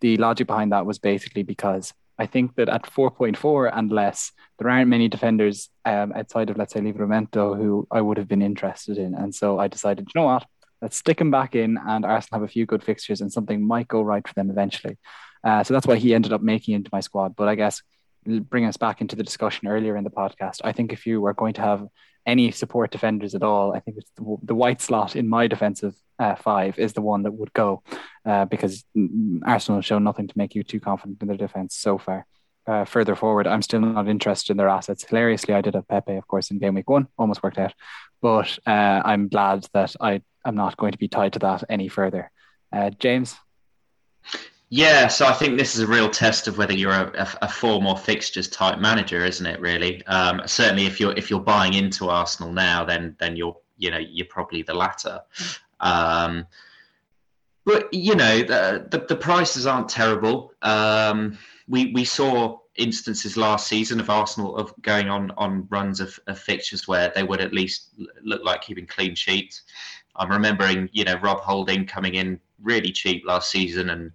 The 0.00 0.16
logic 0.16 0.46
behind 0.46 0.72
that 0.72 0.86
was 0.86 0.98
basically 0.98 1.42
because 1.42 1.92
I 2.18 2.26
think 2.26 2.54
that 2.56 2.68
at 2.68 2.82
4.4 2.82 3.70
and 3.74 3.90
less, 3.90 4.32
there 4.58 4.68
aren't 4.68 4.88
many 4.88 5.08
defenders 5.08 5.70
um, 5.86 6.12
outside 6.14 6.50
of, 6.50 6.58
let's 6.58 6.74
say, 6.74 6.80
Livramento 6.80 7.56
who 7.56 7.88
I 7.90 8.02
would 8.02 8.18
have 8.18 8.28
been 8.28 8.42
interested 8.42 8.98
in. 8.98 9.14
And 9.14 9.34
so 9.34 9.58
I 9.58 9.68
decided, 9.68 10.06
you 10.14 10.20
know 10.20 10.26
what? 10.26 10.46
Let's 10.82 10.96
stick 10.96 11.20
him 11.20 11.30
back 11.30 11.54
in, 11.54 11.78
and 11.78 12.04
Arsenal 12.04 12.40
have 12.40 12.48
a 12.48 12.52
few 12.52 12.66
good 12.66 12.82
fixtures, 12.82 13.20
and 13.20 13.32
something 13.32 13.66
might 13.66 13.88
go 13.88 14.02
right 14.02 14.26
for 14.26 14.34
them 14.34 14.50
eventually. 14.50 14.98
Uh, 15.42 15.64
so 15.64 15.72
that's 15.72 15.86
why 15.86 15.96
he 15.96 16.14
ended 16.14 16.32
up 16.32 16.42
making 16.42 16.74
into 16.74 16.90
my 16.92 17.00
squad. 17.00 17.36
But 17.36 17.48
I 17.48 17.54
guess 17.54 17.82
bring 18.24 18.64
us 18.64 18.76
back 18.76 19.00
into 19.00 19.16
the 19.16 19.22
discussion 19.22 19.68
earlier 19.68 19.96
in 19.96 20.04
the 20.04 20.10
podcast. 20.10 20.60
I 20.64 20.72
think 20.72 20.92
if 20.92 21.06
you 21.06 21.24
are 21.26 21.34
going 21.34 21.54
to 21.54 21.62
have 21.62 21.86
any 22.26 22.50
support 22.50 22.90
defenders 22.90 23.34
at 23.34 23.42
all, 23.42 23.74
I 23.74 23.80
think 23.80 23.96
it's 23.98 24.10
the, 24.16 24.36
the 24.42 24.54
white 24.54 24.80
slot 24.80 25.16
in 25.16 25.28
my 25.28 25.46
defensive 25.46 25.94
uh, 26.18 26.34
five 26.34 26.78
is 26.78 26.92
the 26.92 27.00
one 27.00 27.22
that 27.22 27.32
would 27.32 27.52
go 27.54 27.82
uh, 28.26 28.44
because 28.44 28.84
Arsenal 29.44 29.78
have 29.78 29.86
shown 29.86 30.04
nothing 30.04 30.28
to 30.28 30.38
make 30.38 30.54
you 30.54 30.62
too 30.62 30.80
confident 30.80 31.20
in 31.22 31.28
their 31.28 31.36
defense 31.36 31.74
so 31.76 31.98
far. 31.98 32.26
Uh, 32.66 32.84
further 32.84 33.16
forward, 33.16 33.46
I'm 33.46 33.62
still 33.62 33.80
not 33.80 34.06
interested 34.06 34.52
in 34.52 34.58
their 34.58 34.68
assets. 34.68 35.04
Hilariously, 35.04 35.54
I 35.54 35.62
did 35.62 35.74
have 35.74 35.88
Pepe, 35.88 36.16
of 36.16 36.26
course, 36.26 36.50
in 36.50 36.58
game 36.58 36.74
week 36.74 36.90
one, 36.90 37.08
almost 37.18 37.42
worked 37.42 37.58
out, 37.58 37.72
but 38.20 38.58
uh, 38.66 39.02
I'm 39.04 39.28
glad 39.28 39.66
that 39.72 39.96
I 39.98 40.20
am 40.44 40.54
not 40.54 40.76
going 40.76 40.92
to 40.92 40.98
be 40.98 41.08
tied 41.08 41.32
to 41.32 41.38
that 41.40 41.64
any 41.68 41.88
further. 41.88 42.30
Uh, 42.70 42.90
James. 42.90 43.34
Yeah, 44.72 45.08
so 45.08 45.26
I 45.26 45.32
think 45.32 45.58
this 45.58 45.74
is 45.74 45.80
a 45.80 45.86
real 45.86 46.08
test 46.08 46.46
of 46.46 46.56
whether 46.56 46.72
you're 46.72 46.92
a, 46.92 47.10
a, 47.18 47.46
a 47.46 47.48
form 47.48 47.88
or 47.88 47.98
fixtures 47.98 48.46
type 48.46 48.78
manager, 48.78 49.24
isn't 49.24 49.44
it? 49.44 49.60
Really, 49.60 50.06
um, 50.06 50.42
certainly 50.46 50.86
if 50.86 51.00
you're 51.00 51.12
if 51.16 51.28
you're 51.28 51.40
buying 51.40 51.74
into 51.74 52.08
Arsenal 52.08 52.52
now, 52.52 52.84
then 52.84 53.16
then 53.18 53.34
you're 53.34 53.56
you 53.78 53.90
know 53.90 53.98
you're 53.98 54.28
probably 54.28 54.62
the 54.62 54.74
latter. 54.74 55.20
Um, 55.80 56.46
but 57.64 57.92
you 57.92 58.14
know 58.14 58.38
the, 58.38 58.86
the, 58.88 59.06
the 59.08 59.16
prices 59.16 59.66
aren't 59.66 59.88
terrible. 59.88 60.52
Um, 60.62 61.36
we 61.66 61.92
we 61.92 62.04
saw 62.04 62.58
instances 62.76 63.36
last 63.36 63.66
season 63.66 63.98
of 63.98 64.08
Arsenal 64.08 64.56
of 64.56 64.72
going 64.82 65.08
on 65.08 65.32
on 65.32 65.66
runs 65.68 65.98
of, 65.98 66.16
of 66.28 66.38
fixtures 66.38 66.86
where 66.86 67.10
they 67.12 67.24
would 67.24 67.40
at 67.40 67.52
least 67.52 67.88
look 68.22 68.44
like 68.44 68.62
keeping 68.62 68.86
clean 68.86 69.16
sheets. 69.16 69.62
I'm 70.14 70.30
remembering 70.30 70.88
you 70.92 71.02
know 71.02 71.16
Rob 71.16 71.40
Holding 71.40 71.86
coming 71.86 72.14
in 72.14 72.38
really 72.62 72.92
cheap 72.92 73.24
last 73.26 73.50
season 73.50 73.90
and 73.90 74.12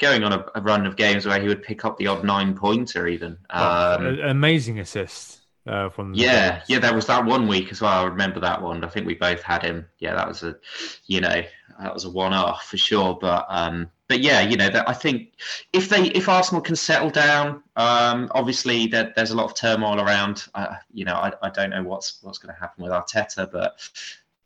going 0.00 0.24
on 0.24 0.32
a, 0.32 0.44
a, 0.54 0.60
run 0.60 0.86
of 0.86 0.96
games 0.96 1.26
where 1.26 1.40
he 1.40 1.46
would 1.46 1.62
pick 1.62 1.84
up 1.84 1.96
the 1.98 2.06
odd 2.06 2.24
nine 2.24 2.54
pointer 2.54 3.06
even. 3.06 3.38
Um, 3.50 4.06
oh, 4.06 4.18
amazing 4.24 4.80
assist. 4.80 5.36
Uh, 5.66 5.90
from 5.90 6.12
the 6.12 6.18
Yeah, 6.18 6.50
Bears. 6.50 6.62
yeah, 6.68 6.78
there 6.78 6.94
was 6.94 7.06
that 7.06 7.24
one 7.24 7.46
week 7.46 7.70
as 7.70 7.82
well. 7.82 7.92
I 7.92 8.04
remember 8.04 8.40
that 8.40 8.60
one. 8.62 8.82
I 8.82 8.88
think 8.88 9.06
we 9.06 9.14
both 9.14 9.42
had 9.42 9.62
him. 9.62 9.86
Yeah, 9.98 10.14
that 10.14 10.26
was 10.26 10.42
a, 10.42 10.56
you 11.04 11.20
know, 11.20 11.42
that 11.80 11.94
was 11.94 12.04
a 12.06 12.10
one-off 12.10 12.64
for 12.64 12.78
sure. 12.78 13.18
But 13.20 13.44
um, 13.48 13.90
but 14.08 14.20
yeah, 14.20 14.40
you 14.40 14.56
know, 14.56 14.68
that 14.68 14.88
I 14.88 14.92
think 14.92 15.34
if 15.72 15.88
they 15.88 16.06
if 16.08 16.28
Arsenal 16.28 16.60
can 16.60 16.76
settle 16.76 17.10
down, 17.10 17.62
um, 17.76 18.30
obviously 18.34 18.86
there, 18.86 19.12
there's 19.14 19.30
a 19.30 19.36
lot 19.36 19.44
of 19.44 19.54
turmoil 19.54 20.00
around. 20.00 20.46
Uh, 20.54 20.76
you 20.92 21.04
know, 21.04 21.14
I, 21.14 21.32
I 21.42 21.50
don't 21.50 21.70
know 21.70 21.82
what's 21.82 22.22
what's 22.22 22.38
going 22.38 22.54
to 22.54 22.60
happen 22.60 22.82
with 22.82 22.92
Arteta, 22.92 23.50
but 23.50 23.80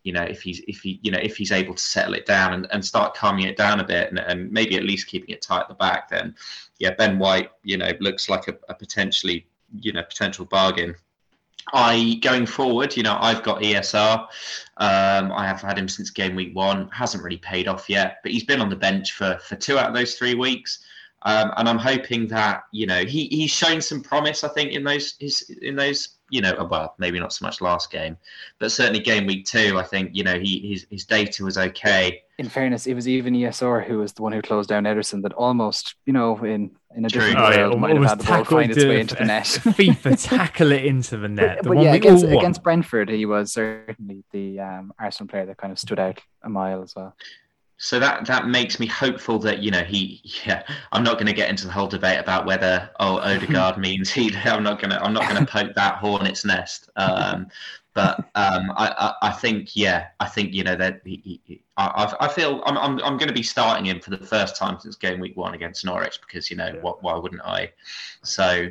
you 0.04 0.12
know, 0.12 0.22
if 0.22 0.42
he's 0.42 0.60
if 0.68 0.82
he 0.82 1.00
you 1.02 1.10
know 1.10 1.18
if 1.20 1.36
he's 1.36 1.50
able 1.50 1.74
to 1.74 1.82
settle 1.82 2.14
it 2.14 2.26
down 2.26 2.52
and, 2.52 2.68
and 2.70 2.84
start 2.84 3.14
calming 3.14 3.46
it 3.46 3.56
down 3.56 3.80
a 3.80 3.84
bit 3.84 4.10
and, 4.10 4.18
and 4.18 4.52
maybe 4.52 4.76
at 4.76 4.84
least 4.84 5.08
keeping 5.08 5.34
it 5.34 5.42
tight 5.42 5.62
at 5.62 5.68
the 5.68 5.74
back, 5.74 6.08
then 6.10 6.34
yeah, 6.78 6.94
Ben 6.94 7.18
White, 7.18 7.50
you 7.62 7.78
know, 7.78 7.90
looks 8.00 8.28
like 8.28 8.46
a, 8.46 8.54
a 8.68 8.74
potentially 8.74 9.46
you 9.80 9.92
know 9.92 10.02
potential 10.02 10.44
bargain. 10.44 10.94
I 11.72 12.18
going 12.22 12.44
forward, 12.44 12.94
you 12.94 13.02
know, 13.02 13.16
I've 13.18 13.42
got 13.42 13.62
ESR. 13.62 14.20
Um, 14.76 15.32
I 15.32 15.46
have 15.46 15.62
had 15.62 15.78
him 15.78 15.88
since 15.88 16.10
game 16.10 16.34
week 16.34 16.54
one. 16.54 16.90
Hasn't 16.90 17.24
really 17.24 17.38
paid 17.38 17.66
off 17.66 17.88
yet, 17.88 18.18
but 18.22 18.30
he's 18.30 18.44
been 18.44 18.60
on 18.60 18.68
the 18.68 18.76
bench 18.76 19.12
for 19.12 19.38
for 19.42 19.56
two 19.56 19.78
out 19.78 19.88
of 19.88 19.94
those 19.94 20.16
three 20.16 20.34
weeks. 20.34 20.84
Um, 21.22 21.52
and 21.56 21.66
I'm 21.66 21.78
hoping 21.78 22.28
that 22.28 22.64
you 22.72 22.86
know 22.86 23.04
he, 23.06 23.28
he's 23.28 23.50
shown 23.50 23.80
some 23.80 24.02
promise. 24.02 24.44
I 24.44 24.48
think 24.48 24.72
in 24.72 24.84
those 24.84 25.14
his, 25.18 25.50
in 25.62 25.76
those 25.76 26.18
you 26.34 26.40
know 26.40 26.66
well 26.68 26.96
maybe 26.98 27.20
not 27.20 27.32
so 27.32 27.46
much 27.46 27.60
last 27.60 27.92
game, 27.92 28.16
but 28.58 28.72
certainly 28.72 28.98
game 28.98 29.24
week 29.24 29.46
two. 29.46 29.78
I 29.78 29.84
think 29.84 30.10
you 30.14 30.24
know 30.24 30.36
he 30.36 30.58
his, 30.70 30.86
his 30.90 31.04
data 31.04 31.44
was 31.44 31.56
okay. 31.56 32.22
In 32.38 32.48
fairness, 32.48 32.88
it 32.88 32.94
was 32.94 33.06
even 33.06 33.34
ESR 33.34 33.86
who 33.86 33.98
was 33.98 34.12
the 34.12 34.22
one 34.22 34.32
who 34.32 34.42
closed 34.42 34.68
down 34.68 34.82
Ederson 34.82 35.22
that 35.22 35.32
almost, 35.34 35.94
you 36.04 36.12
know, 36.12 36.36
in, 36.38 36.72
in 36.96 37.04
a 37.04 37.08
True. 37.08 37.20
different 37.20 37.38
Oh, 37.38 37.50
yeah, 37.50 37.68
world 37.68 37.80
might 37.80 37.94
have 37.94 38.04
had 38.04 38.18
the 38.18 38.24
ball 38.24 38.44
find 38.44 38.72
its 38.72 38.84
way 38.84 38.98
into 38.98 39.14
the 39.14 39.24
net. 39.24 39.44
FIFA 39.46 40.20
tackle 40.28 40.72
it 40.72 40.84
into 40.84 41.16
the 41.16 41.28
net. 41.28 41.58
But, 41.58 41.62
the 41.62 41.68
but 41.68 41.76
one 41.76 41.84
yeah, 41.84 41.94
against, 41.94 42.24
against 42.24 42.64
Brentford, 42.64 43.08
he 43.08 43.24
was 43.24 43.52
certainly 43.52 44.24
the 44.32 44.58
um, 44.58 44.92
Arsenal 44.98 45.28
player 45.28 45.46
that 45.46 45.58
kind 45.58 45.72
of 45.72 45.78
stood 45.78 46.00
out 46.00 46.20
a 46.42 46.48
mile 46.48 46.82
as 46.82 46.96
well. 46.96 47.14
So 47.76 47.98
that 47.98 48.24
that 48.26 48.46
makes 48.46 48.78
me 48.78 48.86
hopeful 48.86 49.38
that 49.40 49.58
you 49.62 49.70
know 49.70 49.82
he 49.82 50.20
yeah 50.46 50.62
I'm 50.92 51.02
not 51.02 51.14
going 51.14 51.26
to 51.26 51.32
get 51.32 51.50
into 51.50 51.66
the 51.66 51.72
whole 51.72 51.88
debate 51.88 52.20
about 52.20 52.46
whether 52.46 52.90
oh 53.00 53.18
Odegaard 53.22 53.78
means 53.78 54.10
he 54.10 54.34
I'm 54.36 54.62
not 54.62 54.80
going 54.80 54.90
to 54.90 55.02
I'm 55.02 55.12
not 55.12 55.28
going 55.28 55.36
to 55.44 55.50
poke 55.50 55.74
that 55.74 55.96
hornet's 55.96 56.44
nest. 56.44 56.88
Um, 56.96 57.48
but 57.94 58.18
um, 58.34 58.72
I, 58.76 59.14
I 59.22 59.28
I 59.28 59.30
think 59.32 59.76
yeah 59.76 60.08
I 60.18 60.26
think 60.26 60.52
you 60.52 60.64
know 60.64 60.76
that 60.76 61.00
he, 61.04 61.40
he, 61.44 61.62
I 61.76 62.12
I 62.20 62.28
feel 62.28 62.62
I'm 62.66 62.76
I'm 62.78 62.98
I'm 63.04 63.16
going 63.18 63.28
to 63.28 63.34
be 63.34 63.42
starting 63.42 63.86
him 63.86 64.00
for 64.00 64.10
the 64.10 64.18
first 64.18 64.56
time 64.56 64.78
since 64.80 64.96
game 64.96 65.20
week 65.20 65.36
one 65.36 65.54
against 65.54 65.84
Norwich 65.84 66.20
because 66.20 66.50
you 66.50 66.56
know 66.56 66.72
Yeah. 66.74 66.80
what 66.80 67.02
why 67.02 67.16
wouldn't 67.16 67.42
I? 67.42 67.72
So 68.22 68.70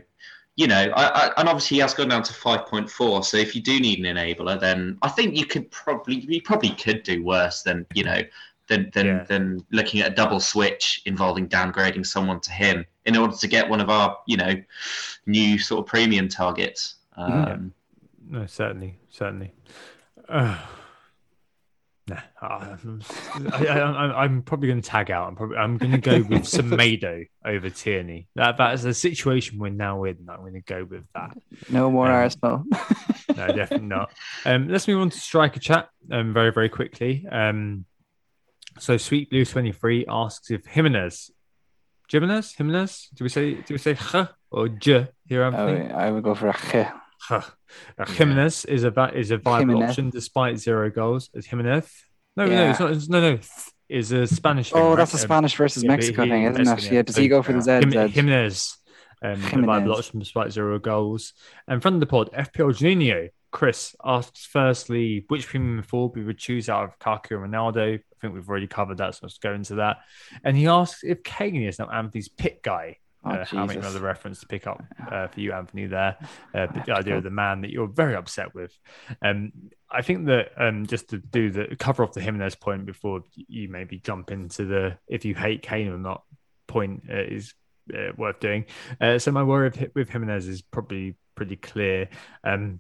you 0.56 0.68
know, 0.68 0.92
I, 0.96 1.06
I, 1.08 1.32
and 1.38 1.50
obviously 1.50 1.78
he 1.78 1.82
has 1.82 1.96
gone 1.96 2.10
down 2.10 2.22
to 2.24 2.34
five 2.34 2.68
point 2.68 2.90
four. 2.90 3.24
So 3.24 3.38
if 3.38 3.56
you 3.56 3.62
do 3.62 3.80
need 3.80 4.06
an 4.06 4.16
enabler, 4.16 4.60
then 4.60 4.98
I 5.02 5.10
think 5.10 5.36
you 5.36 5.46
could 5.46 5.72
probably 5.72 6.16
you 6.18 6.42
probably 6.42 6.70
could 6.72 7.04
do 7.04 7.24
worse 7.24 7.64
than 7.64 7.86
you 7.96 8.04
know 8.04 8.22
than 8.68 8.90
than, 8.94 9.06
Yeah. 9.06 9.24
than 9.24 9.66
looking 9.72 10.02
at 10.02 10.12
a 10.12 10.16
double 10.16 10.40
switch 10.40 11.02
involving 11.06 11.48
downgrading 11.50 12.06
someone 12.06 12.40
to 12.42 12.52
him 12.52 12.86
in 13.06 13.18
order 13.18 13.36
to 13.36 13.48
get 13.48 13.68
one 13.70 13.82
of 13.82 13.90
our 13.90 14.18
you 14.28 14.38
know 14.38 14.54
new 15.26 15.58
sort 15.60 15.80
of 15.82 15.86
premium 15.90 16.28
targets. 16.28 16.96
Um, 17.18 17.74
No, 18.30 18.46
certainly, 18.46 18.98
certainly. 19.10 19.54
Uh, 20.30 20.58
nah, 22.08 22.18
I, 22.42 22.76
I, 23.52 23.66
I, 23.66 24.24
I'm 24.24 24.42
probably 24.42 24.70
going 24.70 24.82
to 24.82 24.90
tag 24.90 25.12
out. 25.12 25.28
I'm 25.28 25.36
probably 25.36 25.58
I'm 25.58 25.78
going 25.78 25.92
to 25.92 25.98
go 25.98 26.18
with 26.22 26.44
Semedo 26.44 27.28
over 27.46 27.70
Tierney. 27.70 28.28
That 28.36 28.58
that's 28.58 28.84
the 28.84 28.94
situation 28.94 29.60
we're 29.60 29.70
now 29.70 30.06
in. 30.06 30.18
I'm 30.30 30.40
going 30.40 30.54
to 30.54 30.62
go 30.62 30.86
with 30.86 31.04
that. 31.14 31.38
No 31.70 31.92
more 31.92 32.08
Um, 32.08 32.14
Arsenal. 32.14 32.64
No, 33.36 33.48
definitely 33.48 33.88
not. 33.88 34.12
Um, 34.46 34.68
let's 34.70 34.88
move 34.88 35.02
on 35.02 35.10
to 35.10 35.20
striker 35.20 35.60
chat. 35.60 35.90
Um, 36.12 36.34
very 36.34 36.52
very 36.52 36.70
quickly. 36.70 37.26
Um, 37.32 37.86
so 38.80 38.98
Sweet 38.98 39.30
Blue 39.30 39.46
twenty 39.46 39.72
three 39.72 40.06
asks 40.08 40.52
if 40.52 40.66
Jimenez, 40.66 41.32
Jimenez, 42.10 42.54
Jimenez. 42.56 43.10
Do 43.14 43.24
we 43.24 43.30
say 43.30 43.56
do 43.56 43.74
we 43.74 43.78
say 43.78 43.92
H 43.92 44.28
or 44.52 44.68
J 44.70 45.08
here? 45.28 45.44
I 45.44 45.48
Anthony? 45.48 45.82
would, 45.84 45.92
I 45.92 46.12
would 46.12 46.24
go 46.24 46.36
for 46.36 46.50
a 46.50 46.54
G. 46.72 46.84
Huh. 47.22 47.42
Uh, 47.98 48.06
Jimenez 48.06 48.66
is 48.66 48.84
a 48.84 49.12
is 49.16 49.32
a 49.32 49.38
viable 49.38 49.74
Jimenez. 49.76 49.90
option 49.92 50.10
despite 50.10 50.58
zero 50.60 50.90
goals. 50.90 51.30
Is 51.34 51.46
Jimenez, 51.46 51.90
no, 52.36 52.46
no, 52.46 52.52
Yeah. 52.52 52.72
it's 52.72 52.80
not. 52.80 52.92
It's, 52.92 53.10
no, 53.10 53.22
no, 53.22 53.40
is 53.90 54.12
a 54.12 54.28
Spanish. 54.28 54.72
thing, 54.72 54.82
Oh, 54.82 54.90
right? 54.90 54.98
that's 54.98 55.14
a 55.14 55.18
Um, 55.18 55.22
Spanish 55.22 55.56
versus 55.56 55.84
yeah, 55.84 55.88
Mexico 55.90 56.24
he- 56.24 56.30
thing, 56.30 56.44
isn't 56.44 56.68
it? 56.80 56.92
Yeah, 56.92 57.02
does 57.02 57.16
he 57.16 57.28
go 57.28 57.42
for 57.42 57.54
the 57.54 57.62
Z? 57.62 57.80
Jim- 57.90 58.10
Jimenez, 58.10 58.78
um, 59.24 59.32
a 59.32 59.62
viable 59.66 59.94
option 59.96 60.20
despite 60.20 60.52
zero 60.52 60.80
goals. 60.80 61.34
And 61.68 61.82
from 61.82 62.00
the 62.00 62.06
pod, 62.06 62.30
FPL 62.34 62.72
Juninho, 62.74 63.30
Chris 63.52 63.96
asks 64.04 64.46
firstly, 64.46 65.26
which 65.30 65.48
premium 65.48 65.84
forward 65.84 66.16
we 66.18 66.24
would 66.26 66.38
choose 66.40 66.70
out 66.70 66.84
of 66.86 67.00
Kaku 67.00 67.42
and 67.44 67.54
Ronaldo? 67.54 68.00
I 68.24 68.28
think 68.28 68.36
we've 68.36 68.50
already 68.50 68.68
covered 68.68 69.00
that, 69.00 69.16
so 69.16 69.20
let's 69.24 69.38
go 69.38 69.54
into 69.54 69.76
that. 69.76 69.98
And 70.44 70.56
he 70.56 70.68
asks 70.68 71.04
if 71.04 71.24
Kane 71.24 71.62
is 71.64 71.78
now 71.78 71.90
Anthony's 71.90 72.30
pit 72.30 72.64
guy. 72.64 72.98
Oh, 73.26 73.32
uh, 73.32 73.46
how 73.46 73.66
many 73.66 73.80
Jesus. 73.80 73.92
another 73.92 74.06
reference 74.06 74.42
to 74.42 74.48
pick 74.48 74.68
up 74.68 74.84
uh, 75.10 75.28
for 75.28 75.40
you, 75.40 75.54
Anthony? 75.54 75.88
There, 75.88 76.18
uh, 76.54 76.68
the 76.86 76.94
idea 76.94 77.18
of 77.18 77.24
the 77.24 77.30
man 77.30 77.62
that 77.62 77.70
you're 77.70 77.88
very 77.88 78.16
upset 78.16 78.54
with. 78.54 78.78
Um, 79.22 79.52
I 79.90 80.02
think 80.02 80.26
that 80.28 80.52
um, 80.58 80.86
just 80.86 81.10
to 81.10 81.18
do 81.18 81.50
the 81.50 81.76
cover 81.78 82.04
off 82.04 82.14
the 82.14 82.22
Jimenez 82.22 82.56
point 82.56 82.86
before 82.86 83.24
you 83.36 83.70
maybe 83.70 84.00
jump 84.00 84.32
into 84.32 84.66
the 84.66 84.98
if 85.08 85.26
you 85.26 85.36
hate 85.36 85.62
Kane 85.62 85.90
or 85.90 85.98
not 85.98 86.24
point 86.68 87.04
uh, 87.10 87.24
is 87.24 87.54
uh, 87.94 88.12
worth 88.18 88.40
doing. 88.40 88.66
Uh, 89.00 89.20
so 89.20 89.32
my 89.32 89.44
worry 89.44 89.70
with, 89.70 89.92
with 89.96 90.10
Jimenez 90.10 90.48
is 90.48 90.62
probably 90.62 91.16
pretty 91.36 91.56
clear. 91.56 92.10
Um, 92.44 92.80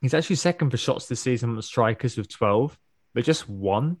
he's 0.00 0.14
actually 0.14 0.36
second 0.36 0.70
for 0.70 0.76
shots 0.76 1.06
this 1.06 1.20
season 1.20 1.50
on 1.50 1.56
the 1.56 1.62
strikers 1.62 2.16
with 2.16 2.28
12, 2.28 2.78
but 3.14 3.24
just 3.24 3.48
one 3.48 3.98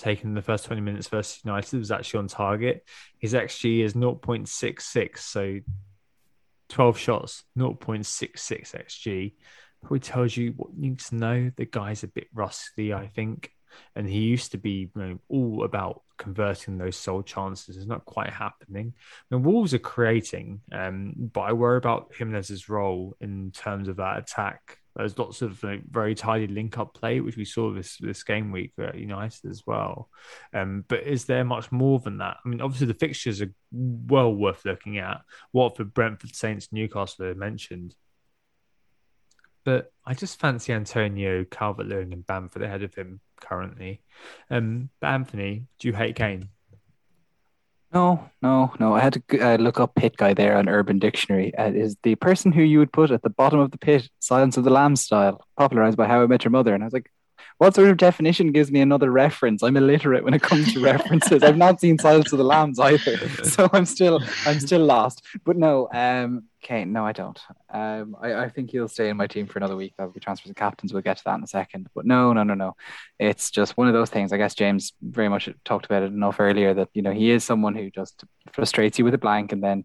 taken 0.00 0.34
the 0.34 0.42
first 0.42 0.64
20 0.64 0.80
minutes 0.80 1.08
versus 1.08 1.40
United 1.44 1.78
was 1.78 1.90
actually 1.90 2.18
on 2.18 2.28
target. 2.28 2.86
His 3.18 3.34
XG 3.34 3.84
is 3.84 3.94
0.66, 3.94 5.18
so 5.18 5.60
12 6.70 6.98
shots, 6.98 7.44
0.66 7.56 8.74
XG. 8.74 9.34
Probably 9.82 10.00
tells 10.00 10.36
you 10.36 10.54
what 10.56 10.70
you 10.74 10.80
need 10.80 10.98
to 11.00 11.14
know. 11.14 11.50
The 11.56 11.66
guy's 11.66 12.02
a 12.02 12.08
bit 12.08 12.28
rusty, 12.34 12.92
I 12.92 13.06
think. 13.08 13.50
And 13.94 14.08
he 14.08 14.20
used 14.20 14.52
to 14.52 14.58
be 14.58 14.90
you 14.94 15.02
know, 15.02 15.18
all 15.28 15.64
about 15.64 16.02
converting 16.18 16.76
those 16.76 16.96
sole 16.96 17.22
chances. 17.22 17.76
It's 17.76 17.86
not 17.86 18.04
quite 18.04 18.30
happening. 18.30 18.94
The 19.30 19.38
Wolves 19.38 19.74
are 19.74 19.78
creating, 19.78 20.60
um, 20.72 21.14
but 21.16 21.42
I 21.42 21.52
worry 21.52 21.76
about 21.76 22.12
Jimenez's 22.16 22.68
role 22.68 23.16
in 23.20 23.52
terms 23.52 23.88
of 23.88 23.96
that 23.96 24.18
attack. 24.18 24.79
There's 24.96 25.18
lots 25.18 25.42
of 25.42 25.62
like, 25.62 25.82
very 25.88 26.14
tidy 26.14 26.46
link 26.46 26.78
up 26.78 26.94
play, 26.94 27.20
which 27.20 27.36
we 27.36 27.44
saw 27.44 27.72
this 27.72 27.96
this 27.98 28.22
game 28.22 28.50
week 28.50 28.72
at 28.78 28.96
United 28.96 29.50
as 29.50 29.62
well. 29.66 30.08
Um, 30.52 30.84
but 30.88 31.04
is 31.04 31.24
there 31.26 31.44
much 31.44 31.70
more 31.70 32.00
than 32.00 32.18
that? 32.18 32.38
I 32.44 32.48
mean, 32.48 32.60
obviously 32.60 32.88
the 32.88 32.94
fixtures 32.94 33.40
are 33.40 33.52
well 33.72 34.34
worth 34.34 34.64
looking 34.64 34.98
at. 34.98 35.20
Watford, 35.52 35.94
Brentford, 35.94 36.34
Saints, 36.34 36.68
Newcastle 36.72 37.26
are 37.26 37.34
mentioned. 37.34 37.94
But 39.64 39.92
I 40.04 40.14
just 40.14 40.40
fancy 40.40 40.72
Antonio 40.72 41.44
Calvert 41.44 41.86
Lewin 41.86 42.12
and 42.12 42.26
Bamford 42.26 42.62
ahead 42.62 42.82
of 42.82 42.94
him 42.94 43.20
currently. 43.40 44.02
Um, 44.50 44.90
but 45.00 45.08
Anthony, 45.08 45.66
do 45.78 45.88
you 45.88 45.94
hate 45.94 46.16
Kane? 46.16 46.48
No, 47.92 48.30
no, 48.40 48.72
no. 48.78 48.94
I 48.94 49.00
had 49.00 49.14
to 49.28 49.40
uh, 49.40 49.56
look 49.56 49.80
up 49.80 49.96
pit 49.96 50.16
guy 50.16 50.32
there 50.32 50.56
on 50.56 50.68
Urban 50.68 51.00
Dictionary. 51.00 51.54
Uh, 51.56 51.72
is 51.72 51.96
the 52.04 52.14
person 52.14 52.52
who 52.52 52.62
you 52.62 52.78
would 52.78 52.92
put 52.92 53.10
at 53.10 53.22
the 53.22 53.30
bottom 53.30 53.58
of 53.58 53.72
the 53.72 53.78
pit, 53.78 54.08
Silence 54.20 54.56
of 54.56 54.62
the 54.64 54.70
Lambs 54.70 55.00
style, 55.00 55.44
popularized 55.56 55.96
by 55.96 56.06
How 56.06 56.22
I 56.22 56.26
Met 56.26 56.44
Your 56.44 56.52
Mother. 56.52 56.72
And 56.72 56.84
I 56.84 56.86
was 56.86 56.92
like, 56.92 57.10
what 57.58 57.74
sort 57.74 57.88
of 57.88 57.96
definition 57.96 58.52
gives 58.52 58.70
me 58.70 58.80
another 58.80 59.10
reference? 59.10 59.62
I'm 59.62 59.76
illiterate 59.76 60.24
when 60.24 60.34
it 60.34 60.42
comes 60.42 60.72
to 60.72 60.80
references. 60.80 61.42
I've 61.42 61.56
not 61.56 61.80
seen 61.80 61.98
Silence 61.98 62.32
of 62.32 62.38
the 62.38 62.44
Lambs 62.44 62.78
either, 62.78 63.18
so 63.44 63.68
I'm 63.72 63.84
still 63.84 64.20
I'm 64.46 64.60
still 64.60 64.84
lost. 64.84 65.22
But 65.44 65.56
no, 65.56 65.88
um, 65.92 66.44
Kane, 66.60 66.92
no, 66.92 67.06
I 67.06 67.12
don't. 67.12 67.38
Um, 67.72 68.16
I, 68.20 68.34
I 68.34 68.48
think 68.48 68.70
he'll 68.70 68.88
stay 68.88 69.08
in 69.08 69.16
my 69.16 69.26
team 69.26 69.46
for 69.46 69.58
another 69.58 69.76
week. 69.76 69.94
That'll 69.96 70.12
be 70.12 70.20
transfers 70.20 70.50
of 70.50 70.56
captains. 70.56 70.92
We'll 70.92 71.02
get 71.02 71.16
to 71.18 71.24
that 71.24 71.36
in 71.38 71.44
a 71.44 71.46
second. 71.46 71.88
But 71.94 72.06
no, 72.06 72.32
no, 72.32 72.42
no, 72.42 72.54
no. 72.54 72.76
It's 73.18 73.50
just 73.50 73.76
one 73.76 73.88
of 73.88 73.94
those 73.94 74.10
things. 74.10 74.32
I 74.32 74.36
guess 74.36 74.54
James 74.54 74.92
very 75.00 75.28
much 75.28 75.48
talked 75.64 75.86
about 75.86 76.02
it 76.02 76.12
enough 76.12 76.38
earlier 76.38 76.74
that 76.74 76.88
you 76.92 77.02
know 77.02 77.12
he 77.12 77.30
is 77.30 77.44
someone 77.44 77.74
who 77.74 77.90
just 77.90 78.24
frustrates 78.52 78.98
you 78.98 79.04
with 79.04 79.14
a 79.14 79.18
blank 79.18 79.52
and 79.52 79.62
then 79.62 79.84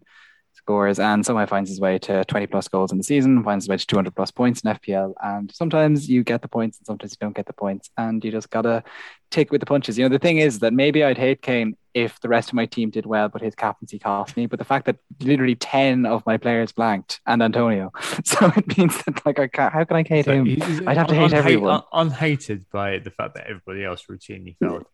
scores 0.66 0.98
and 0.98 1.24
somehow 1.24 1.46
finds 1.46 1.70
his 1.70 1.80
way 1.80 1.96
to 1.96 2.24
20 2.24 2.48
plus 2.48 2.66
goals 2.66 2.90
in 2.90 2.98
the 2.98 3.04
season, 3.04 3.44
finds 3.44 3.64
his 3.64 3.68
way 3.68 3.76
to 3.76 3.86
200 3.86 4.14
plus 4.16 4.32
points 4.32 4.62
in 4.62 4.72
FPL. 4.72 5.14
And 5.22 5.54
sometimes 5.54 6.08
you 6.08 6.24
get 6.24 6.42
the 6.42 6.48
points 6.48 6.78
and 6.78 6.86
sometimes 6.86 7.12
you 7.12 7.18
don't 7.20 7.36
get 7.36 7.46
the 7.46 7.52
points. 7.52 7.88
And 7.96 8.24
you 8.24 8.32
just 8.32 8.50
got 8.50 8.62
to 8.62 8.82
take 9.30 9.52
with 9.52 9.60
the 9.60 9.66
punches. 9.66 9.96
You 9.96 10.04
know, 10.04 10.08
the 10.08 10.18
thing 10.18 10.38
is 10.38 10.58
that 10.60 10.72
maybe 10.72 11.04
I'd 11.04 11.18
hate 11.18 11.40
Kane 11.40 11.76
if 11.94 12.18
the 12.20 12.28
rest 12.28 12.48
of 12.48 12.54
my 12.54 12.66
team 12.66 12.90
did 12.90 13.06
well, 13.06 13.28
but 13.28 13.40
his 13.42 13.54
captaincy 13.54 14.00
cost 14.00 14.36
me. 14.36 14.46
But 14.46 14.58
the 14.58 14.64
fact 14.64 14.86
that 14.86 14.96
literally 15.20 15.54
10 15.54 16.04
of 16.04 16.26
my 16.26 16.36
players 16.36 16.72
blanked 16.72 17.20
and 17.26 17.40
Antonio. 17.42 17.92
So 18.24 18.50
it 18.56 18.76
means 18.76 18.96
that, 19.04 19.24
like, 19.24 19.38
I 19.38 19.46
can't, 19.46 19.72
how 19.72 19.84
can 19.84 19.96
I 19.98 20.02
hate 20.02 20.24
So 20.24 20.32
him? 20.32 20.46
I'd 20.88 20.96
have 20.96 21.06
to 21.06 21.14
hate 21.14 21.30
unha- 21.30 21.34
everyone. 21.34 21.74
un- 21.92 22.06
unhated 22.08 22.66
by 22.72 22.98
the 22.98 23.10
fact 23.12 23.34
that 23.36 23.46
everybody 23.46 23.84
else 23.84 24.02
routinely 24.10 24.56
failed. 24.60 24.84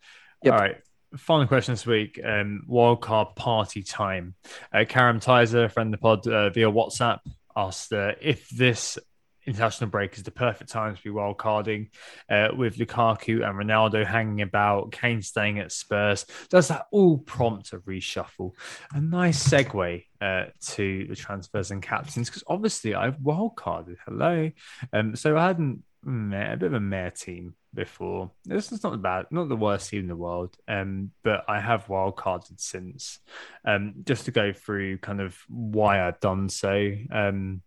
Yep. 0.44 0.52
All 0.52 0.60
right. 0.60 0.76
Final 1.16 1.46
question 1.46 1.74
this 1.74 1.86
week. 1.86 2.18
Um, 2.24 2.64
wildcard 2.68 3.36
party 3.36 3.82
time. 3.82 4.34
Uh, 4.72 4.84
Karam 4.88 5.20
Tizer, 5.20 5.70
friend 5.70 5.92
of 5.92 6.00
the 6.00 6.02
pod 6.02 6.26
uh, 6.26 6.50
via 6.50 6.70
WhatsApp, 6.70 7.20
asked 7.54 7.92
uh, 7.92 8.12
if 8.20 8.48
this 8.48 8.98
international 9.46 9.90
break 9.90 10.16
is 10.16 10.22
the 10.22 10.30
perfect 10.30 10.70
time 10.70 10.96
to 10.96 11.02
be 11.02 11.10
wildcarding 11.10 11.90
uh, 12.30 12.48
with 12.56 12.76
Lukaku 12.76 13.46
and 13.46 13.58
Ronaldo 13.58 14.06
hanging 14.06 14.40
about, 14.40 14.92
Kane 14.92 15.20
staying 15.20 15.58
at 15.58 15.72
Spurs. 15.72 16.24
Does 16.48 16.68
that 16.68 16.86
all 16.92 17.18
prompt 17.18 17.72
a 17.72 17.78
reshuffle? 17.78 18.52
A 18.92 19.00
nice 19.00 19.46
segue 19.46 20.04
uh, 20.20 20.44
to 20.68 21.06
the 21.06 21.16
transfers 21.16 21.70
and 21.70 21.82
captains 21.82 22.28
because 22.28 22.44
obviously 22.46 22.94
I've 22.94 23.18
wildcarded. 23.18 23.96
Hello. 24.06 24.50
Um, 24.92 25.16
so 25.16 25.36
I 25.36 25.48
hadn't 25.48 25.82
a 26.06 26.56
bit 26.56 26.62
of 26.62 26.74
a 26.74 26.80
mare 26.80 27.10
team 27.10 27.54
before. 27.74 28.30
This 28.44 28.72
is 28.72 28.82
not 28.82 29.00
bad, 29.02 29.26
not 29.30 29.48
the 29.48 29.56
worst 29.56 29.90
team 29.90 30.00
in 30.00 30.08
the 30.08 30.16
world. 30.16 30.56
Um, 30.68 31.12
but 31.22 31.44
I 31.48 31.60
have 31.60 31.86
wildcarded 31.86 32.60
since. 32.60 33.18
Um, 33.64 33.94
just 34.04 34.26
to 34.26 34.30
go 34.30 34.52
through 34.52 34.98
kind 34.98 35.20
of 35.20 35.36
why 35.48 36.06
I've 36.06 36.20
done 36.20 36.48
so. 36.48 36.92
Um, 37.10 37.62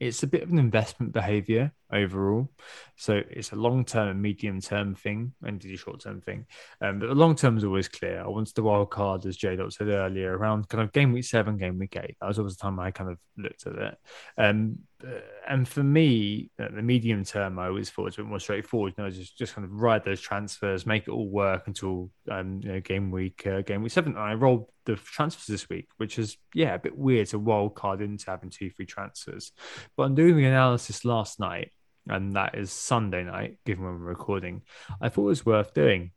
it's 0.00 0.22
a 0.22 0.28
bit 0.28 0.42
of 0.42 0.50
an 0.50 0.58
investment 0.58 1.12
behavior 1.12 1.72
overall. 1.92 2.50
So 2.96 3.22
it's 3.30 3.52
a 3.52 3.56
long 3.56 3.84
term 3.84 4.08
and 4.08 4.20
medium 4.20 4.60
term 4.60 4.94
thing 4.94 5.32
and 5.42 5.64
a 5.64 5.76
short 5.76 6.00
term 6.00 6.20
thing. 6.20 6.46
Um, 6.80 6.98
but 6.98 7.08
the 7.08 7.14
long 7.14 7.36
term 7.36 7.56
is 7.56 7.64
always 7.64 7.88
clear. 7.88 8.20
I 8.20 8.28
wanted 8.28 8.54
the 8.54 8.62
wild 8.62 8.90
card, 8.90 9.24
as 9.26 9.36
J 9.36 9.56
Dot 9.56 9.72
said 9.72 9.88
earlier, 9.88 10.36
around 10.36 10.68
kind 10.68 10.82
of 10.82 10.92
game 10.92 11.12
week 11.12 11.24
seven, 11.24 11.56
game 11.56 11.78
week 11.78 11.96
eight. 11.96 12.16
That 12.20 12.28
was 12.28 12.38
always 12.38 12.56
the 12.56 12.62
time 12.62 12.78
I 12.80 12.90
kind 12.90 13.10
of 13.10 13.18
looked 13.36 13.66
at 13.66 13.74
it. 13.74 13.98
Um, 14.36 14.78
uh, 15.06 15.20
and 15.48 15.68
for 15.68 15.82
me, 15.82 16.50
the 16.58 16.82
medium 16.82 17.24
term, 17.24 17.58
I 17.58 17.68
always 17.68 17.88
thought 17.88 18.06
was 18.06 18.14
a 18.14 18.22
bit 18.22 18.26
more 18.26 18.40
straightforward. 18.40 18.94
You 18.98 19.04
know, 19.04 19.10
just 19.10 19.38
just 19.38 19.54
kind 19.54 19.64
of 19.64 19.72
ride 19.72 20.04
those 20.04 20.20
transfers, 20.20 20.86
make 20.86 21.06
it 21.06 21.12
all 21.12 21.28
work 21.28 21.68
until 21.68 22.10
um, 22.30 22.60
you 22.62 22.72
know 22.72 22.80
game 22.80 23.10
week 23.10 23.46
uh, 23.46 23.62
game 23.62 23.82
week 23.82 23.92
seven. 23.92 24.12
And 24.12 24.22
I 24.22 24.34
rolled 24.34 24.66
the 24.86 24.96
transfers 24.96 25.46
this 25.46 25.68
week, 25.68 25.88
which 25.98 26.18
is 26.18 26.36
yeah 26.52 26.74
a 26.74 26.78
bit 26.78 26.98
weird 26.98 27.28
to 27.28 27.38
wild 27.38 27.76
card 27.76 28.00
into 28.00 28.28
having 28.28 28.50
two 28.50 28.70
free 28.70 28.86
transfers. 28.86 29.52
But 29.96 30.04
I'm 30.04 30.16
doing 30.16 30.36
the 30.36 30.46
analysis 30.46 31.04
last 31.04 31.38
night, 31.38 31.70
and 32.08 32.34
that 32.34 32.56
is 32.56 32.72
Sunday 32.72 33.24
night, 33.24 33.58
given 33.64 33.84
when 33.84 33.94
we're 33.94 34.08
recording. 34.08 34.62
I 35.00 35.08
thought 35.08 35.22
it 35.22 35.26
was 35.26 35.46
worth 35.46 35.74
doing 35.74 36.12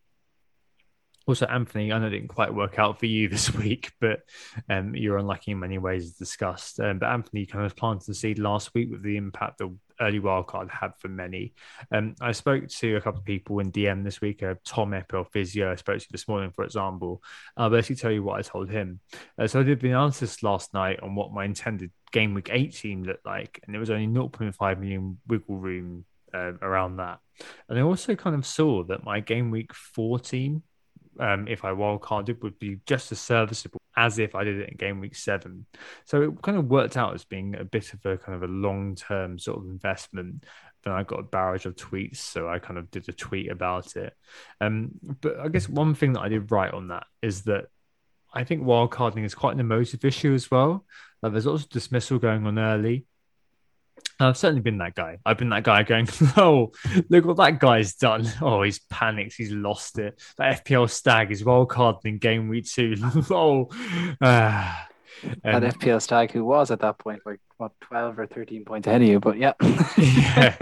also, 1.27 1.45
Anthony, 1.45 1.91
I 1.91 1.99
know 1.99 2.07
it 2.07 2.11
didn't 2.11 2.29
quite 2.29 2.53
work 2.53 2.79
out 2.79 2.99
for 2.99 3.05
you 3.05 3.27
this 3.29 3.53
week, 3.53 3.91
but 3.99 4.21
um, 4.69 4.95
you're 4.95 5.17
unlucky 5.17 5.51
in 5.51 5.59
many 5.59 5.77
ways, 5.77 6.05
as 6.05 6.11
discussed. 6.13 6.79
Um, 6.79 6.99
but 6.99 7.09
Anthony 7.09 7.45
kind 7.45 7.65
of 7.65 7.75
planted 7.75 8.07
the 8.07 8.13
seed 8.13 8.39
last 8.39 8.73
week 8.73 8.89
with 8.91 9.03
the 9.03 9.17
impact 9.17 9.59
the 9.59 9.75
early 9.99 10.19
wildcard 10.19 10.69
had 10.69 10.93
for 10.97 11.07
many. 11.07 11.53
Um, 11.91 12.15
I 12.19 12.31
spoke 12.31 12.67
to 12.67 12.95
a 12.95 13.01
couple 13.01 13.19
of 13.19 13.25
people 13.25 13.59
in 13.59 13.71
DM 13.71 14.03
this 14.03 14.19
week, 14.19 14.41
uh, 14.41 14.55
Tom 14.65 14.91
Epel 14.91 15.27
Physio, 15.31 15.71
I 15.71 15.75
spoke 15.75 15.99
to 15.99 16.07
this 16.11 16.27
morning, 16.27 16.51
for 16.51 16.65
example. 16.65 17.21
I'll 17.55 17.69
basically 17.69 17.97
tell 17.97 18.11
you 18.11 18.23
what 18.23 18.39
I 18.39 18.41
told 18.41 18.69
him. 18.69 18.99
Uh, 19.37 19.47
so 19.47 19.59
I 19.59 19.63
did 19.63 19.79
the 19.79 19.89
analysis 19.89 20.41
last 20.41 20.73
night 20.73 20.99
on 21.01 21.13
what 21.13 21.31
my 21.31 21.45
intended 21.45 21.91
game 22.11 22.33
week 22.33 22.49
18 22.51 23.03
looked 23.03 23.25
like, 23.25 23.59
and 23.63 23.73
there 23.73 23.79
was 23.79 23.91
only 23.91 24.07
0.5 24.07 24.79
million 24.79 25.19
wiggle 25.27 25.57
room 25.57 26.05
uh, 26.33 26.53
around 26.61 26.97
that. 26.97 27.19
And 27.69 27.77
I 27.77 27.81
also 27.81 28.15
kind 28.15 28.35
of 28.35 28.45
saw 28.45 28.83
that 28.85 29.03
my 29.03 29.19
game 29.19 29.51
week 29.51 29.73
14 29.73 30.63
um, 31.19 31.47
if 31.47 31.65
I 31.65 31.71
wildcarded 31.71 32.29
it 32.29 32.43
would 32.43 32.59
be 32.59 32.79
just 32.85 33.11
as 33.11 33.19
serviceable 33.19 33.81
as 33.97 34.19
if 34.19 34.35
I 34.35 34.43
did 34.43 34.59
it 34.59 34.69
in 34.69 34.77
game 34.77 34.99
week 34.99 35.15
seven. 35.15 35.65
So 36.05 36.21
it 36.21 36.41
kind 36.41 36.57
of 36.57 36.69
worked 36.69 36.97
out 36.97 37.13
as 37.13 37.25
being 37.25 37.55
a 37.55 37.65
bit 37.65 37.93
of 37.93 38.05
a 38.05 38.17
kind 38.17 38.35
of 38.35 38.43
a 38.43 38.53
long 38.53 38.95
term 38.95 39.37
sort 39.37 39.59
of 39.59 39.65
investment. 39.65 40.45
Then 40.83 40.93
I 40.93 41.03
got 41.03 41.19
a 41.19 41.23
barrage 41.23 41.65
of 41.65 41.75
tweets, 41.75 42.17
so 42.17 42.49
I 42.49 42.59
kind 42.59 42.79
of 42.79 42.89
did 42.89 43.07
a 43.09 43.13
tweet 43.13 43.51
about 43.51 43.95
it. 43.95 44.13
Um, 44.59 44.91
but 45.21 45.39
I 45.39 45.49
guess 45.49 45.69
one 45.69 45.93
thing 45.93 46.13
that 46.13 46.21
I 46.21 46.29
did 46.29 46.51
right 46.51 46.73
on 46.73 46.87
that 46.87 47.05
is 47.21 47.43
that 47.43 47.65
I 48.33 48.43
think 48.43 48.63
wildcarding 48.63 49.25
is 49.25 49.35
quite 49.35 49.53
an 49.53 49.59
emotive 49.59 50.05
issue 50.05 50.33
as 50.33 50.49
well. 50.49 50.85
Like 51.21 51.33
there's 51.33 51.45
lots 51.45 51.63
of 51.63 51.69
dismissal 51.69 52.17
going 52.17 52.47
on 52.47 52.57
early. 52.57 53.05
I've 54.21 54.37
certainly 54.37 54.61
been 54.61 54.77
that 54.79 54.95
guy. 54.95 55.17
I've 55.25 55.37
been 55.37 55.49
that 55.49 55.63
guy 55.63 55.83
going, 55.83 56.07
oh, 56.37 56.71
look 57.09 57.25
what 57.25 57.37
that 57.37 57.59
guy's 57.59 57.95
done. 57.95 58.27
Oh, 58.41 58.61
he's 58.61 58.79
panicked. 58.79 59.33
He's 59.33 59.51
lost 59.51 59.99
it. 59.99 60.19
That 60.37 60.63
FPL 60.63 60.89
stag 60.89 61.31
is 61.31 61.43
well 61.43 61.65
carded 61.65 62.05
in 62.05 62.17
game 62.17 62.49
week 62.49 62.65
two. 62.65 62.95
oh, 63.29 63.69
ah. 64.21 64.87
That 65.43 65.63
FPL 65.63 66.01
stag 66.01 66.31
who 66.31 66.43
was 66.43 66.71
at 66.71 66.79
that 66.79 66.97
point 66.97 67.21
like 67.25 67.39
what 67.57 67.73
twelve 67.79 68.17
or 68.17 68.25
thirteen 68.25 68.65
points 68.65 68.87
ahead 68.87 69.03
of 69.03 69.07
you, 69.07 69.19
but 69.19 69.37
yeah, 69.37 69.53
yeah. 69.97 70.55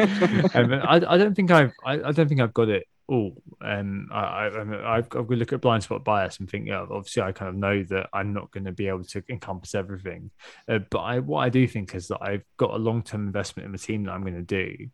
Um, 0.53 0.73
I, 0.73 1.01
I 1.07 1.17
don't 1.17 1.33
think 1.33 1.49
I've 1.49 1.71
I, 1.85 1.93
I 1.93 2.11
don't 2.11 2.27
think 2.27 2.41
I've 2.41 2.53
got 2.53 2.67
it 2.67 2.85
oh, 3.09 3.31
um, 3.61 4.07
I, 4.11 4.47
I, 4.47 4.97
I've 4.97 5.09
got 5.09 5.27
to 5.27 5.35
look 5.35 5.53
at 5.53 5.61
blind 5.61 5.83
spot 5.83 6.03
bias 6.03 6.39
and 6.39 6.49
think, 6.49 6.67
yeah, 6.67 6.85
obviously, 6.89 7.23
I 7.23 7.31
kind 7.31 7.49
of 7.49 7.55
know 7.55 7.83
that 7.83 8.09
I'm 8.13 8.33
not 8.33 8.51
going 8.51 8.65
to 8.65 8.71
be 8.71 8.87
able 8.87 9.03
to 9.05 9.23
encompass 9.29 9.75
everything. 9.75 10.31
Uh, 10.67 10.79
but 10.89 10.99
I, 10.99 11.19
what 11.19 11.39
I 11.39 11.49
do 11.49 11.67
think 11.67 11.95
is 11.95 12.07
that 12.09 12.19
I've 12.21 12.43
got 12.57 12.73
a 12.73 12.77
long 12.77 13.01
term 13.01 13.25
investment 13.25 13.65
in 13.65 13.71
the 13.71 13.77
team 13.77 14.03
that 14.03 14.11
I'm 14.11 14.21
going 14.21 14.35
to 14.35 14.41
do 14.41 14.87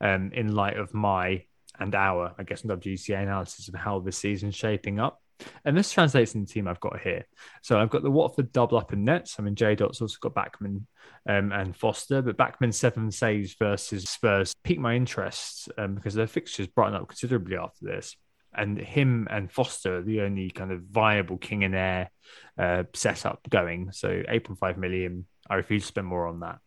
um, 0.00 0.32
in 0.34 0.54
light 0.54 0.76
of 0.76 0.92
my 0.92 1.44
and 1.78 1.94
our, 1.94 2.34
I 2.38 2.42
guess, 2.42 2.62
WGTA 2.62 3.22
analysis 3.22 3.68
of 3.68 3.74
how 3.74 4.00
the 4.00 4.12
season's 4.12 4.54
shaping 4.54 5.00
up. 5.00 5.20
And 5.64 5.76
this 5.76 5.92
translates 5.92 6.34
in 6.34 6.42
the 6.42 6.46
team 6.46 6.68
I've 6.68 6.80
got 6.80 7.00
here. 7.00 7.26
So 7.62 7.78
I've 7.78 7.90
got 7.90 8.02
the 8.02 8.10
Watford 8.10 8.52
double 8.52 8.78
up 8.78 8.92
in 8.92 9.04
nets. 9.04 9.36
I 9.38 9.42
mean, 9.42 9.54
J 9.54 9.74
Dot's 9.74 10.00
also 10.00 10.16
got 10.20 10.34
Bachmann 10.34 10.86
um, 11.28 11.52
and 11.52 11.76
Foster, 11.76 12.22
but 12.22 12.36
Bachmann 12.36 12.72
seven 12.72 13.10
saves 13.10 13.54
versus 13.54 14.04
Spurs 14.04 14.54
piqued 14.64 14.80
my 14.80 14.94
interest 14.94 15.70
um, 15.78 15.94
because 15.94 16.14
their 16.14 16.26
fixtures 16.26 16.66
brighten 16.66 16.94
up 16.94 17.08
considerably 17.08 17.56
after 17.56 17.84
this. 17.84 18.16
And 18.54 18.78
him 18.78 19.28
and 19.30 19.50
Foster 19.50 20.02
the 20.02 20.22
only 20.22 20.50
kind 20.50 20.72
of 20.72 20.82
viable 20.82 21.38
king 21.38 21.64
and 21.64 21.74
heir 21.74 22.10
uh, 22.58 22.84
setup 22.94 23.40
going. 23.48 23.92
So 23.92 24.08
8.5 24.08 24.76
million. 24.76 25.26
I 25.48 25.54
refuse 25.54 25.82
to 25.82 25.88
spend 25.88 26.06
more 26.06 26.26
on 26.26 26.40
that. 26.40 26.58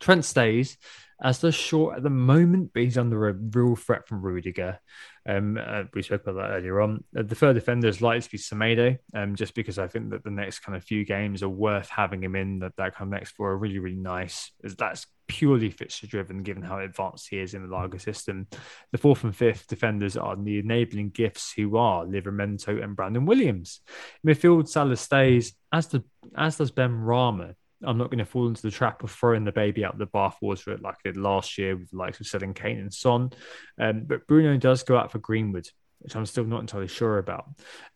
Trent 0.00 0.24
stays 0.24 0.76
as 1.22 1.38
the 1.38 1.50
short 1.50 1.96
at 1.96 2.02
the 2.02 2.10
moment, 2.10 2.72
but 2.74 2.82
he's 2.82 2.98
under 2.98 3.28
a 3.28 3.32
real 3.32 3.74
threat 3.74 4.06
from 4.06 4.20
Rudiger. 4.20 4.78
Um, 5.26 5.58
uh, 5.58 5.84
we 5.94 6.02
spoke 6.02 6.22
about 6.22 6.36
that 6.36 6.54
earlier 6.54 6.80
on. 6.80 7.04
Uh, 7.16 7.22
the 7.22 7.34
third 7.34 7.54
defender 7.54 7.88
is 7.88 8.02
likely 8.02 8.20
to 8.20 8.30
be 8.30 8.38
Semedo, 8.38 8.98
um, 9.14 9.34
just 9.34 9.54
because 9.54 9.78
I 9.78 9.88
think 9.88 10.10
that 10.10 10.24
the 10.24 10.30
next 10.30 10.60
kind 10.60 10.76
of 10.76 10.84
few 10.84 11.04
games 11.04 11.42
are 11.42 11.48
worth 11.48 11.88
having 11.88 12.22
him 12.22 12.36
in. 12.36 12.58
That 12.58 12.76
that 12.76 12.94
kind 12.94 13.08
of 13.08 13.18
next 13.18 13.32
four 13.32 13.50
are 13.50 13.56
really 13.56 13.78
really 13.78 13.96
nice. 13.96 14.52
That's 14.62 15.06
purely 15.26 15.70
fixture 15.70 16.06
driven, 16.06 16.42
given 16.42 16.62
how 16.62 16.78
advanced 16.78 17.28
he 17.30 17.38
is 17.38 17.54
in 17.54 17.66
the 17.66 17.74
Lage 17.74 18.00
system. 18.00 18.46
The 18.92 18.98
fourth 18.98 19.24
and 19.24 19.34
fifth 19.34 19.66
defenders 19.66 20.16
are 20.16 20.36
the 20.36 20.58
enabling 20.58 21.10
gifts, 21.10 21.52
who 21.52 21.76
are 21.76 22.04
Livramento 22.04 22.82
and 22.82 22.94
Brandon 22.94 23.26
Williams. 23.26 23.80
Midfield 24.24 24.68
Salah 24.68 24.96
stays, 24.96 25.54
as 25.72 25.88
the 25.88 26.04
as 26.36 26.58
does 26.58 26.70
Benrahma. 26.70 27.54
I'm 27.84 27.98
not 27.98 28.10
going 28.10 28.18
to 28.18 28.24
fall 28.24 28.48
into 28.48 28.62
the 28.62 28.70
trap 28.70 29.02
of 29.02 29.10
throwing 29.10 29.44
the 29.44 29.52
baby 29.52 29.84
out 29.84 29.98
the 29.98 30.06
bathwater 30.06 30.80
like 30.80 30.94
I 31.04 31.08
did 31.08 31.16
last 31.16 31.58
year 31.58 31.76
with 31.76 31.90
the 31.90 31.96
likes 31.96 32.20
of 32.20 32.26
selling 32.26 32.54
Kane 32.54 32.78
and 32.78 32.92
Son. 32.92 33.30
Um, 33.78 34.04
but 34.06 34.26
Bruno 34.26 34.56
does 34.56 34.82
go 34.82 34.96
out 34.96 35.12
for 35.12 35.18
Greenwood, 35.18 35.68
which 35.98 36.16
I'm 36.16 36.26
still 36.26 36.44
not 36.44 36.60
entirely 36.60 36.88
sure 36.88 37.18
about. 37.18 37.46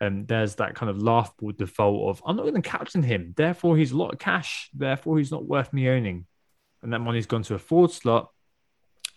And 0.00 0.20
um, 0.20 0.26
there's 0.26 0.56
that 0.56 0.74
kind 0.74 0.90
of 0.90 1.02
laughable 1.02 1.52
default 1.52 2.10
of 2.10 2.22
I'm 2.26 2.36
not 2.36 2.42
going 2.42 2.60
to 2.60 2.68
captain 2.68 3.02
him, 3.02 3.34
therefore 3.36 3.76
he's 3.76 3.92
a 3.92 3.96
lot 3.96 4.12
of 4.12 4.18
cash, 4.18 4.68
therefore 4.74 5.18
he's 5.18 5.32
not 5.32 5.46
worth 5.46 5.72
me 5.72 5.88
owning. 5.88 6.26
And 6.82 6.92
that 6.92 7.00
money's 7.00 7.26
gone 7.26 7.42
to 7.44 7.54
a 7.54 7.58
forward 7.58 7.90
slot 7.90 8.30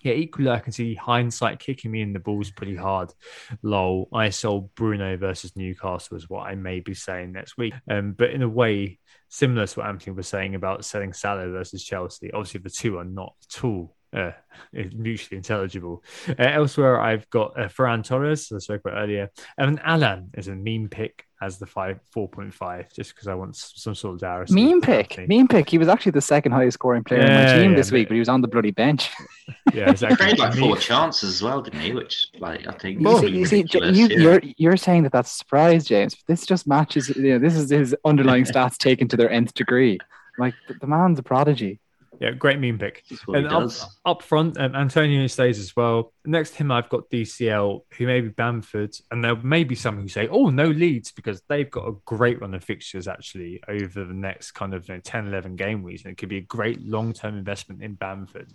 yeah, 0.04 0.14
equally, 0.14 0.50
I 0.50 0.60
can 0.60 0.74
see 0.74 0.96
hindsight 0.96 1.60
kicking 1.60 1.90
me 1.90 2.02
in 2.02 2.12
the 2.12 2.20
balls 2.20 2.52
pretty 2.52 2.76
hard. 2.76 3.14
Lol, 3.62 4.10
I 4.14 4.30
sold 4.30 4.76
Bruno 4.76 5.16
versus 5.16 5.56
Newcastle 5.56 6.18
is 6.18 6.30
what 6.30 6.46
I 6.46 6.56
may 6.56 6.82
be 6.82 6.94
saying 6.94 7.32
next 7.32 7.58
week. 7.58 7.74
Um, 7.90 8.12
but 8.12 8.32
in 8.32 8.42
a 8.42 8.50
way, 8.50 9.00
similar 9.34 9.66
to 9.66 9.80
what 9.80 9.88
Anthony 9.88 10.16
was 10.16 10.28
saying 10.28 10.54
about 10.54 10.86
selling 10.86 11.12
Salah 11.12 11.50
versus 11.50 11.84
Chelsea, 11.84 12.32
obviously 12.32 12.60
the 12.60 12.70
two 12.70 13.00
are 13.00 13.04
not 13.04 13.34
at 13.50 13.64
all 13.64 13.96
uh, 14.16 14.32
mutually 14.94 15.38
intelligible. 15.38 16.04
Uh, 16.30 16.36
elsewhere, 16.38 17.02
I've 17.02 17.28
got 17.32 17.60
uh, 17.60 17.68
Ferran 17.68 18.04
Torres, 18.04 18.52
as 18.52 18.58
I 18.58 18.60
spoke 18.60 18.82
about 18.86 19.02
earlier, 19.02 19.32
and 19.58 19.80
Allan 19.84 20.30
is 20.36 20.50
a 20.50 20.56
meme 20.56 20.88
pick 20.90 21.26
as 21.44 21.58
the 21.58 21.66
five 21.66 22.00
four 22.12 22.28
point 22.30 22.54
five, 22.54 22.92
just 22.94 23.14
because 23.14 23.28
I 23.28 23.36
want 23.36 23.56
some 23.56 23.94
sort 23.94 24.16
of 24.16 24.22
Darius. 24.22 24.52
Meme 24.52 24.82
pick, 24.82 25.28
meme 25.28 25.48
pick. 25.48 25.70
He 25.70 25.78
was 25.78 25.88
actually 25.88 26.14
the 26.14 26.22
second 26.22 26.54
highest 26.54 26.76
scoring 26.76 27.04
player 27.04 27.22
yeah, 27.22 27.40
on 27.40 27.46
my 27.46 27.54
team 27.62 27.72
yeah, 27.72 27.78
this 27.78 27.92
week, 27.92 28.08
but 28.08 28.14
he 28.14 28.20
was 28.20 28.30
on 28.30 28.42
the 28.42 28.48
bloody 28.48 28.72
bench. 28.72 29.10
Yeah, 29.74 29.90
exactly. 29.90 30.28
he 30.28 30.34
like 30.36 30.54
four 30.54 30.78
chances 30.78 31.34
as 31.36 31.42
well, 31.42 31.62
didn't 31.62 31.80
he? 31.80 31.94
Which, 31.94 32.28
like, 32.40 32.68
I 32.68 32.74
think. 32.74 33.02
Well, 33.02 33.28
you 33.28 33.46
see, 33.46 33.66
you, 33.72 33.82
are 33.82 33.86
yeah. 33.88 34.08
you're, 34.08 34.42
you're 34.58 34.78
saying 34.78 35.04
that 35.04 35.12
that's 35.12 35.32
a 35.32 35.36
surprise, 35.36 35.86
James. 35.86 36.16
This 36.28 36.46
just 36.46 36.68
matches. 36.68 37.10
You 37.10 37.34
know, 37.34 37.40
this 37.40 37.56
is 37.56 37.72
his 37.72 37.96
underlying 38.06 38.44
stats 38.44 38.78
taken 38.78 39.08
to 39.08 39.18
their 39.18 39.32
nth 39.32 39.54
degree. 39.56 39.98
Like 40.38 40.54
the, 40.68 40.76
the 40.76 40.88
man's 40.88 41.18
a 41.18 41.24
prodigy. 41.24 41.80
Yeah, 42.20 42.32
great 42.32 42.60
meme 42.60 42.78
pick. 42.78 43.04
And 43.28 43.48
up, 43.48 43.70
up, 44.06 44.22
front, 44.22 44.60
um, 44.60 44.76
Antonio 44.76 45.26
stays 45.28 45.60
as 45.60 45.76
well. 45.76 46.14
Next 46.26 46.52
to 46.52 46.58
him, 46.58 46.72
I've 46.72 46.90
got 46.90 47.10
DCL, 47.10 47.82
who 47.98 48.08
may 48.08 48.22
be 48.22 48.30
Bamford, 48.30 48.96
and 49.12 49.24
there 49.24 49.36
may 49.36 49.64
be 49.64 49.76
some 49.76 50.00
who 50.00 50.08
say, 50.08 50.28
"Oh, 50.28 50.50
no 50.50 50.68
Leeds," 50.68 51.12
because 51.12 51.42
they've 51.50 51.70
got 51.70 51.88
a 51.88 51.96
great 52.06 52.40
run 52.42 52.54
of 52.54 52.64
fixtures 52.64 53.08
actually 53.08 53.62
over 53.68 54.06
the 54.06 54.14
next 54.14 54.52
kind 54.52 54.74
of 54.74 54.88
you 54.88 54.96
know, 54.96 55.02
10, 55.02 55.28
11 55.28 55.56
game 55.56 55.84
weeks, 55.84 56.04
and 56.04 56.12
it 56.12 56.18
could 56.18 56.30
be 56.30 56.38
a 56.38 56.42
great 56.42 56.82
long-term 56.82 57.38
investment 57.38 57.84
in 57.84 57.96
Bamford. 57.96 58.54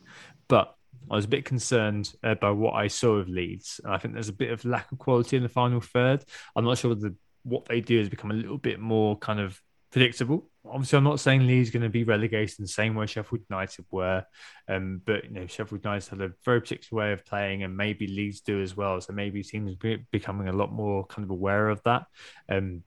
But 0.49 0.75
I 1.11 1.17
was 1.17 1.25
a 1.25 1.29
bit 1.29 1.45
concerned 1.45 2.13
uh, 2.23 2.35
by 2.35 2.51
what 2.51 2.75
I 2.75 2.87
saw 2.89 3.17
of 3.17 3.29
Leeds, 3.29 3.81
and 3.85 3.93
I 3.93 3.99
think 3.99 4.15
there's 4.15 4.29
a 4.29 4.33
bit 4.33 4.51
of 4.51 4.65
lack 4.65 4.91
of 4.93 4.99
quality 4.99 5.37
in 5.37 5.43
the 5.43 5.49
final 5.49 5.81
third. 5.81 6.25
I'm 6.55 6.65
not 6.65 6.79
sure 6.79 6.95
whether 6.95 7.15
what 7.45 7.67
they 7.67 7.81
do 7.81 7.99
has 7.99 8.09
become 8.09 8.31
a 8.31 8.35
little 8.35 8.59
bit 8.59 8.79
more 8.81 9.17
kind 9.19 9.41
of 9.41 9.61
predictable 9.91 10.49
obviously, 10.71 10.97
I'm 10.97 11.05
not 11.05 11.21
saying 11.21 11.47
Leeds 11.47 11.71
going 11.71 11.83
to 11.83 11.89
be 11.89 12.05
relegated 12.05 12.59
in 12.59 12.65
the 12.65 12.69
same 12.69 12.95
way 12.95 13.07
Sheffield 13.07 13.43
United 13.49 13.85
were, 13.91 14.25
um, 14.69 15.01
but 15.05 15.25
you 15.25 15.31
know, 15.31 15.47
Sheffield 15.47 15.85
United 15.85 16.09
had 16.09 16.21
a 16.21 16.33
very 16.45 16.61
particular 16.61 17.03
way 17.03 17.13
of 17.13 17.25
playing, 17.25 17.63
and 17.63 17.77
maybe 17.77 18.07
Leeds 18.07 18.41
do 18.41 18.63
as 18.63 18.77
well. 18.77 19.01
So 19.01 19.13
maybe 19.13 19.43
teams 19.43 19.75
be 19.77 20.05
becoming 20.11 20.49
a 20.49 20.53
lot 20.53 20.73
more 20.73 21.07
kind 21.07 21.25
of 21.25 21.31
aware 21.31 21.69
of 21.69 21.83
that. 21.85 22.07
Um, 22.49 22.83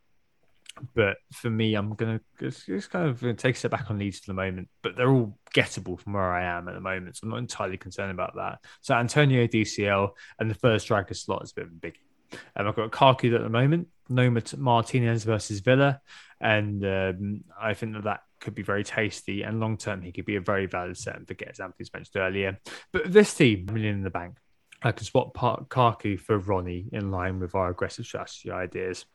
but 0.95 1.17
for 1.33 1.49
me, 1.49 1.75
I'm 1.75 1.93
gonna 1.95 2.21
just, 2.39 2.65
just 2.65 2.89
kind 2.89 3.09
of 3.09 3.19
take 3.37 3.55
a 3.55 3.59
step 3.59 3.71
back 3.71 3.89
on 3.89 3.99
Leeds 3.99 4.19
for 4.19 4.27
the 4.27 4.35
moment. 4.35 4.69
But 4.81 4.95
they're 4.95 5.11
all 5.11 5.37
gettable 5.53 5.99
from 5.99 6.13
where 6.13 6.31
I 6.31 6.43
am 6.43 6.67
at 6.67 6.75
the 6.75 6.81
moment, 6.81 7.17
so 7.17 7.21
I'm 7.23 7.31
not 7.31 7.39
entirely 7.39 7.77
concerned 7.77 8.11
about 8.11 8.35
that. 8.35 8.59
So 8.81 8.95
Antonio 8.95 9.47
DCL 9.47 10.11
and 10.39 10.49
the 10.49 10.55
first 10.55 10.85
striker 10.85 11.13
slot 11.13 11.43
is 11.43 11.51
a 11.51 11.55
bit 11.55 11.65
of 11.65 11.71
a 11.71 11.75
biggie. 11.75 12.39
Um, 12.55 12.67
I've 12.67 12.75
got 12.75 12.91
Kaku 12.91 13.35
at 13.35 13.41
the 13.41 13.49
moment, 13.49 13.89
no 14.07 14.33
Martinez 14.57 15.25
versus 15.25 15.59
Villa, 15.59 15.99
and 16.41 16.83
um, 16.85 17.43
I 17.59 17.73
think 17.73 17.93
that 17.93 18.03
that 18.05 18.21
could 18.39 18.55
be 18.55 18.63
very 18.63 18.83
tasty. 18.83 19.43
And 19.43 19.59
long 19.59 19.77
term, 19.77 20.01
he 20.01 20.11
could 20.11 20.25
be 20.25 20.35
a 20.35 20.41
very 20.41 20.65
valid 20.65 20.97
set 20.97 21.15
and 21.15 21.27
forget, 21.27 21.49
as 21.49 21.59
Anthony's 21.59 21.93
mentioned 21.93 22.21
earlier. 22.21 22.59
But 22.91 23.11
this 23.11 23.33
team, 23.33 23.67
million 23.71 23.95
in 23.95 24.03
the 24.03 24.09
bank, 24.09 24.37
I 24.81 24.91
can 24.91 25.05
swap 25.05 25.33
Kaku 25.35 26.19
for 26.19 26.39
Ronnie 26.39 26.87
in 26.91 27.11
line 27.11 27.39
with 27.39 27.53
our 27.53 27.69
aggressive 27.69 28.05
strategy 28.05 28.51
ideas 28.51 29.05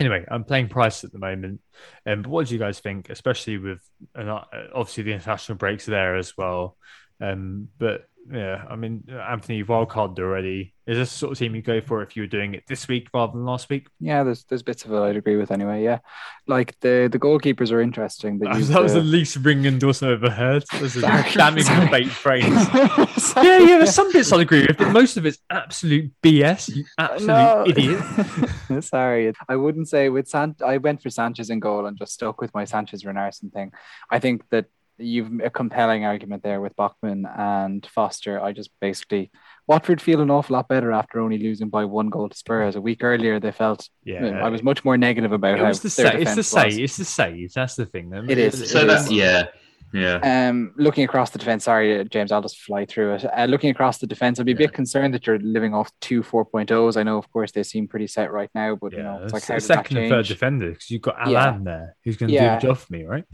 anyway, 0.00 0.24
I'm 0.30 0.44
playing 0.44 0.68
price 0.68 1.04
at 1.04 1.12
the 1.12 1.18
moment. 1.18 1.60
Um, 2.06 2.22
but 2.22 2.30
what 2.30 2.46
do 2.46 2.54
you 2.54 2.60
guys 2.60 2.80
think, 2.80 3.10
especially 3.10 3.58
with 3.58 3.80
uh, 4.14 4.42
obviously 4.74 5.04
the 5.04 5.12
international 5.12 5.58
breaks 5.58 5.86
there 5.86 6.16
as 6.16 6.36
well? 6.36 6.76
Um, 7.20 7.68
but 7.78 8.07
yeah, 8.30 8.64
I 8.68 8.76
mean, 8.76 9.04
Anthony, 9.10 9.58
you've 9.58 9.68
wildcarded 9.68 10.18
already. 10.18 10.74
Is 10.86 10.96
this 10.96 11.10
the 11.10 11.18
sort 11.18 11.32
of 11.32 11.38
team 11.38 11.54
you 11.54 11.62
go 11.62 11.80
for 11.80 12.02
if 12.02 12.16
you 12.16 12.22
were 12.22 12.28
doing 12.28 12.54
it 12.54 12.64
this 12.66 12.88
week 12.88 13.08
rather 13.12 13.32
than 13.32 13.44
last 13.44 13.68
week? 13.68 13.88
Yeah, 14.00 14.22
there's 14.22 14.44
there's 14.44 14.62
bits 14.62 14.84
of 14.84 14.92
it 14.92 14.98
I'd 14.98 15.16
agree 15.16 15.36
with 15.36 15.50
anyway. 15.50 15.82
Yeah, 15.82 15.98
like 16.46 16.78
the 16.80 17.08
the 17.10 17.18
goalkeepers 17.18 17.72
are 17.72 17.80
interesting. 17.80 18.38
That, 18.38 18.54
that 18.60 18.82
was 18.82 18.94
the 18.94 19.00
least 19.00 19.36
ring 19.36 19.64
endorsement 19.64 20.14
I've 20.14 20.24
ever 20.24 20.34
heard. 20.34 20.64
Was 20.80 20.96
a 20.96 21.00
damning 21.34 21.64
debate 21.64 22.08
phrase. 22.08 22.44
yeah, 22.44 23.58
yeah, 23.58 23.78
there's 23.78 23.94
some 23.94 24.12
bits 24.12 24.32
I'd 24.32 24.40
agree 24.40 24.66
with, 24.66 24.76
but 24.76 24.92
most 24.92 25.16
of 25.16 25.26
it's 25.26 25.38
absolute 25.50 26.10
BS. 26.22 26.74
You 26.74 26.84
absolute 26.98 27.26
no. 27.26 27.64
idiot. 27.66 28.84
Sorry, 28.84 29.32
I 29.48 29.56
wouldn't 29.56 29.88
say 29.88 30.08
with 30.08 30.28
San. 30.28 30.54
I 30.64 30.78
went 30.78 31.02
for 31.02 31.10
Sanchez 31.10 31.50
in 31.50 31.60
goal 31.60 31.86
and 31.86 31.98
just 31.98 32.12
stuck 32.12 32.40
with 32.40 32.52
my 32.54 32.64
Sanchez 32.64 33.04
Runarsson 33.04 33.52
thing. 33.52 33.72
I 34.10 34.18
think 34.18 34.48
that 34.50 34.66
you've 34.98 35.40
a 35.42 35.50
compelling 35.50 36.04
argument 36.04 36.42
there 36.42 36.60
with 36.60 36.76
Bachmann 36.76 37.26
and 37.26 37.86
Foster. 37.86 38.40
I 38.40 38.52
just 38.52 38.70
basically 38.80 39.30
Watford 39.66 40.00
feel 40.00 40.20
an 40.20 40.30
awful 40.30 40.54
lot 40.54 40.68
better 40.68 40.92
after 40.92 41.20
only 41.20 41.38
losing 41.38 41.68
by 41.68 41.84
one 41.84 42.08
goal 42.08 42.28
to 42.28 42.36
Spurs. 42.36 42.76
A 42.76 42.80
week 42.80 43.04
earlier, 43.04 43.38
they 43.38 43.52
felt. 43.52 43.88
Yeah, 44.04 44.40
I 44.42 44.48
was 44.48 44.62
much 44.62 44.84
more 44.84 44.96
negative 44.96 45.32
about 45.32 45.58
it 45.58 45.60
how 45.60 45.68
was 45.68 45.80
the 45.80 45.90
sa- 45.90 46.08
It's 46.08 46.34
the 46.34 46.42
save. 46.42 46.78
It's 46.78 46.96
the 46.96 47.04
save. 47.04 47.52
That's 47.52 47.76
the 47.76 47.86
thing. 47.86 48.10
Then 48.10 48.28
It 48.28 48.38
is. 48.38 48.70
So 48.70 48.86
that's 48.86 49.10
yeah. 49.10 49.44
Yeah. 49.92 50.48
Um, 50.48 50.72
looking 50.76 51.04
across 51.04 51.30
the 51.30 51.38
defense, 51.38 51.64
sorry, 51.64 52.04
James, 52.10 52.30
I'll 52.30 52.42
just 52.42 52.58
fly 52.58 52.84
through 52.84 53.14
it. 53.14 53.24
Uh, 53.24 53.46
looking 53.46 53.70
across 53.70 53.98
the 53.98 54.06
defense, 54.06 54.38
I'd 54.38 54.46
be 54.46 54.52
a 54.52 54.54
yeah. 54.54 54.66
bit 54.66 54.72
concerned 54.74 55.14
that 55.14 55.26
you're 55.26 55.38
living 55.38 55.74
off 55.74 55.90
two 56.00 56.22
4.0s. 56.22 56.96
I 56.96 57.02
know, 57.02 57.16
of 57.16 57.30
course, 57.32 57.52
they 57.52 57.62
seem 57.62 57.88
pretty 57.88 58.06
set 58.06 58.30
right 58.30 58.50
now, 58.54 58.76
but 58.76 58.92
yeah, 58.92 58.98
you 58.98 59.04
know, 59.04 59.20
it's 59.24 59.32
like 59.32 59.46
how 59.46 59.58
second 59.58 59.96
and 59.96 60.10
third 60.10 60.26
defender 60.26 60.70
because 60.70 60.90
you've 60.90 61.02
got 61.02 61.16
Alan 61.18 61.32
yeah. 61.32 61.58
there 61.64 61.96
who's 62.04 62.16
going 62.16 62.30
to 62.30 62.38
do 62.38 62.44
the 62.44 62.58
job 62.58 62.78
for 62.78 62.92
me, 62.92 63.04
right? 63.04 63.24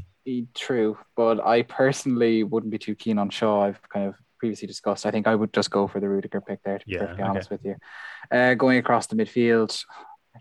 True, 0.54 0.96
but 1.16 1.44
I 1.44 1.62
personally 1.62 2.44
wouldn't 2.44 2.70
be 2.70 2.78
too 2.78 2.94
keen 2.94 3.18
on 3.18 3.28
Shaw. 3.30 3.64
I've 3.64 3.80
kind 3.88 4.08
of 4.08 4.14
previously 4.38 4.66
discussed. 4.66 5.06
I 5.06 5.10
think 5.10 5.26
I 5.26 5.34
would 5.34 5.52
just 5.52 5.70
go 5.70 5.86
for 5.86 6.00
the 6.00 6.08
Rudiger 6.08 6.40
pick 6.40 6.62
there. 6.64 6.78
To 6.78 6.86
be 6.86 6.92
yeah, 6.92 7.00
perfectly 7.00 7.22
okay. 7.22 7.30
honest 7.30 7.50
with 7.50 7.64
you, 7.64 7.76
uh, 8.30 8.54
going 8.54 8.78
across 8.78 9.06
the 9.06 9.16
midfield, 9.16 9.84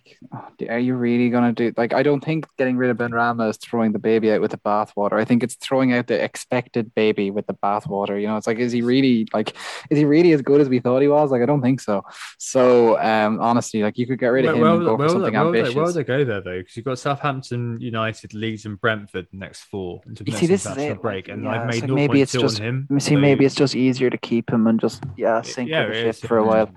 like, 0.06 0.18
oh, 0.34 0.66
are 0.70 0.80
you 0.80 0.96
really 0.96 1.30
gonna 1.30 1.54
do 1.54 1.74
like? 1.78 1.94
I 1.94 2.04
don't 2.04 2.24
think 2.24 2.48
getting 2.58 2.78
rid 2.78 2.90
of 2.90 2.98
Benrahma 2.98 3.50
is 3.50 3.58
throwing 3.58 3.92
the 3.92 4.00
baby 4.00 4.32
out 4.32 4.42
with 4.42 4.52
the 4.52 4.58
bathwater. 4.58 5.14
I 5.14 5.26
think 5.26 5.44
it's 5.44 5.56
throwing 5.56 5.94
out 5.94 6.08
the 6.08 6.22
expected 6.24 6.94
baby 6.96 7.32
with 7.32 7.48
the 7.48 7.54
bathwater. 7.54 8.20
You 8.20 8.28
know, 8.28 8.38
it's 8.38 8.48
like, 8.48 8.60
is 8.60 8.72
he 8.72 8.82
really 8.82 9.28
like, 9.34 9.56
is 9.90 9.98
he 9.98 10.06
really 10.06 10.32
as 10.34 10.42
good 10.42 10.62
as 10.62 10.70
we 10.70 10.80
thought 10.80 11.02
he 11.02 11.08
was? 11.08 11.32
Like, 11.32 11.42
I 11.42 11.46
don't 11.46 11.62
think 11.62 11.82
so. 11.82 12.04
So, 12.38 13.00
um, 13.00 13.40
honestly, 13.40 13.84
like 13.84 13.98
you 13.98 14.08
could 14.08 14.20
get 14.20 14.28
rid 14.28 14.46
of 14.46 14.56
him 14.56 14.62
well, 14.62 14.76
and 14.76 14.86
go 14.86 14.96
well, 14.96 15.08
for 15.08 15.14
something 15.14 15.34
well, 15.34 15.48
ambitious. 15.48 15.76
Where 15.76 15.86
would 15.86 15.96
they 15.96 16.04
go 16.04 16.24
there 16.24 16.42
though? 16.42 16.60
Because 16.60 16.76
you've 16.76 16.86
got 16.86 17.00
Southampton, 17.00 17.80
United, 17.80 18.34
Leeds, 18.34 18.66
and 18.66 18.80
Brentford 18.80 19.28
next 19.32 19.64
four 19.64 20.02
into 20.08 20.24
the 20.24 20.32
see, 20.32 20.48
this 20.48 20.66
is 20.66 20.78
it. 20.78 21.02
break, 21.02 21.28
and 21.28 21.44
yeah, 21.44 21.62
I've 21.62 21.68
made 21.68 21.88
so 21.88 21.94
maybe 21.94 22.22
it's 22.22 22.34
just 22.34 22.60
him. 22.60 22.88
See, 23.00 23.16
so 23.16 23.18
maybe 23.18 23.46
it's 23.46 23.56
just 23.56 23.76
easier 23.76 24.10
to 24.10 24.18
keep 24.18 24.50
him 24.50 24.68
and 24.68 24.80
just 24.80 25.04
yeah 25.18 25.42
sink 25.42 25.70
yeah, 25.70 25.88
the 25.88 25.94
ship 25.94 26.16
for 26.28 26.38
a 26.38 26.46
while 26.46 26.70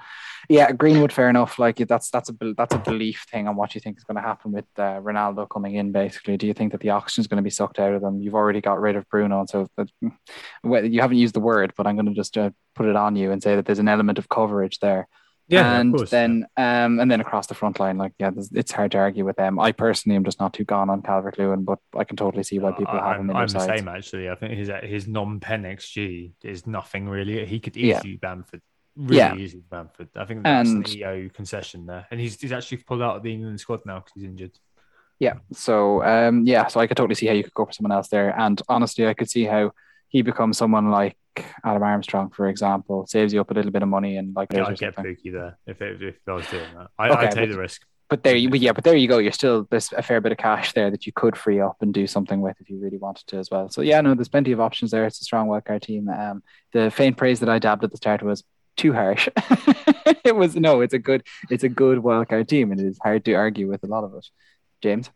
yeah, 0.48 0.72
Greenwood, 0.72 1.12
fair 1.12 1.28
enough. 1.28 1.58
Like 1.58 1.76
that's 1.76 2.10
that's 2.10 2.30
a 2.30 2.34
that's 2.56 2.74
a 2.74 2.78
belief 2.78 3.26
thing 3.30 3.48
on 3.48 3.56
what 3.56 3.74
you 3.74 3.80
think 3.80 3.98
is 3.98 4.04
going 4.04 4.16
to 4.16 4.22
happen 4.22 4.52
with 4.52 4.64
uh, 4.76 5.00
Ronaldo 5.00 5.48
coming 5.48 5.74
in. 5.74 5.92
Basically, 5.92 6.36
do 6.36 6.46
you 6.46 6.54
think 6.54 6.72
that 6.72 6.80
the 6.80 6.90
oxygen 6.90 7.22
is 7.22 7.26
going 7.26 7.38
to 7.38 7.42
be 7.42 7.50
sucked 7.50 7.78
out 7.78 7.94
of 7.94 8.02
them? 8.02 8.20
You've 8.20 8.34
already 8.34 8.60
got 8.60 8.80
rid 8.80 8.96
of 8.96 9.08
Bruno, 9.08 9.44
so 9.48 9.68
that, 9.76 9.88
well, 10.62 10.84
you 10.84 11.00
haven't 11.00 11.18
used 11.18 11.34
the 11.34 11.40
word, 11.40 11.72
but 11.76 11.86
I'm 11.86 11.96
going 11.96 12.06
to 12.06 12.14
just 12.14 12.36
uh, 12.36 12.50
put 12.74 12.86
it 12.86 12.96
on 12.96 13.16
you 13.16 13.32
and 13.32 13.42
say 13.42 13.56
that 13.56 13.66
there's 13.66 13.78
an 13.78 13.88
element 13.88 14.18
of 14.18 14.28
coverage 14.28 14.78
there. 14.78 15.08
Yeah, 15.48 15.78
and 15.78 15.96
then 16.08 16.46
um, 16.56 16.98
and 16.98 17.08
then 17.08 17.20
across 17.20 17.46
the 17.46 17.54
front 17.54 17.78
line, 17.78 17.98
like 17.98 18.12
yeah, 18.18 18.30
it's 18.52 18.72
hard 18.72 18.90
to 18.92 18.98
argue 18.98 19.24
with 19.24 19.36
them. 19.36 19.60
I 19.60 19.70
personally 19.70 20.16
am 20.16 20.24
just 20.24 20.40
not 20.40 20.52
too 20.52 20.64
gone 20.64 20.90
on 20.90 21.02
Calvert 21.02 21.38
Lewin, 21.38 21.62
but 21.62 21.78
I 21.94 22.02
can 22.02 22.16
totally 22.16 22.42
see 22.42 22.58
why 22.58 22.72
people 22.72 22.98
have 22.98 23.20
him. 23.20 23.30
I'm, 23.30 23.36
I'm 23.36 23.46
the 23.46 23.60
same 23.60 23.86
actually. 23.86 24.28
I 24.28 24.34
think 24.34 24.54
his 24.54 24.70
his 24.82 25.06
non 25.06 25.38
pen 25.38 25.62
XG 25.62 26.32
is 26.42 26.66
nothing 26.66 27.08
really. 27.08 27.46
He 27.46 27.60
could 27.60 27.76
easily 27.76 28.12
yeah. 28.12 28.18
Bamford 28.20 28.60
really 28.96 29.16
yeah. 29.16 29.34
easy 29.34 29.62
Bamford. 29.70 30.08
I 30.16 30.24
think 30.24 30.42
that's 30.42 30.68
and, 30.68 30.86
an 30.86 30.96
EO 30.96 31.28
concession 31.28 31.86
there, 31.86 32.06
and 32.10 32.20
he's 32.20 32.40
he's 32.40 32.52
actually 32.52 32.78
pulled 32.78 33.02
out 33.02 33.16
of 33.16 33.22
the 33.22 33.32
England 33.32 33.60
squad 33.60 33.80
now 33.84 34.00
because 34.00 34.12
he's 34.14 34.24
injured. 34.24 34.52
Yeah. 35.18 35.34
So 35.52 36.02
um, 36.02 36.46
yeah, 36.46 36.66
so 36.66 36.80
I 36.80 36.86
could 36.86 36.96
totally 36.96 37.14
see 37.14 37.26
how 37.26 37.34
you 37.34 37.44
could 37.44 37.54
go 37.54 37.66
for 37.66 37.72
someone 37.72 37.92
else 37.92 38.08
there, 38.08 38.38
and 38.38 38.60
honestly, 38.68 39.06
I 39.06 39.14
could 39.14 39.30
see 39.30 39.44
how 39.44 39.72
he 40.08 40.22
becomes 40.22 40.58
someone 40.58 40.90
like 40.90 41.16
Adam 41.64 41.82
Armstrong, 41.82 42.30
for 42.30 42.48
example, 42.48 43.06
saves 43.06 43.32
you 43.32 43.40
up 43.40 43.50
a 43.50 43.54
little 43.54 43.70
bit 43.70 43.82
of 43.82 43.88
money 43.88 44.16
and 44.16 44.34
like. 44.34 44.52
Yeah, 44.52 44.66
I'd 44.66 44.78
get 44.78 44.96
Pukki 44.96 45.32
there 45.32 45.58
if 45.66 45.80
it, 45.80 46.02
if 46.02 46.16
I 46.26 46.32
was 46.32 46.46
doing 46.48 46.66
that. 46.76 46.88
I, 46.98 47.08
okay, 47.10 47.18
I'd 47.18 47.32
take 47.32 47.48
but, 47.48 47.54
the 47.54 47.60
risk. 47.60 47.82
But 48.08 48.22
there 48.22 48.36
you, 48.36 48.50
but 48.50 48.60
yeah, 48.60 48.72
but 48.72 48.84
there 48.84 48.94
you 48.94 49.08
go. 49.08 49.18
You're 49.18 49.32
still 49.32 49.66
there's 49.68 49.92
a 49.92 50.02
fair 50.02 50.20
bit 50.20 50.30
of 50.30 50.38
cash 50.38 50.72
there 50.72 50.90
that 50.92 51.06
you 51.06 51.12
could 51.12 51.36
free 51.36 51.60
up 51.60 51.76
and 51.80 51.92
do 51.92 52.06
something 52.06 52.40
with 52.40 52.56
if 52.60 52.70
you 52.70 52.78
really 52.78 52.98
wanted 52.98 53.26
to 53.28 53.38
as 53.38 53.50
well. 53.50 53.68
So 53.68 53.80
yeah, 53.80 54.00
no, 54.00 54.14
there's 54.14 54.28
plenty 54.28 54.52
of 54.52 54.60
options 54.60 54.92
there. 54.92 55.04
It's 55.06 55.20
a 55.20 55.24
strong 55.24 55.48
wildcard 55.48 55.82
team. 55.82 56.08
Um, 56.08 56.44
the 56.72 56.90
faint 56.90 57.16
praise 57.16 57.40
that 57.40 57.48
I 57.48 57.58
dabbed 57.58 57.82
at 57.82 57.90
the 57.90 57.96
start 57.96 58.22
was 58.22 58.44
too 58.76 58.92
harsh. 58.92 59.28
it 60.24 60.36
was 60.36 60.56
no, 60.56 60.80
it's 60.80 60.94
a 60.94 60.98
good, 60.98 61.24
it's 61.50 61.64
a 61.64 61.68
good 61.68 61.98
wildcard 61.98 62.48
team, 62.48 62.72
and 62.72 62.80
it 62.80 62.86
is 62.86 62.98
hard 63.02 63.24
to 63.24 63.34
argue 63.34 63.68
with 63.68 63.82
a 63.84 63.86
lot 63.86 64.04
of 64.04 64.14
it. 64.14 64.28
James. 64.80 65.10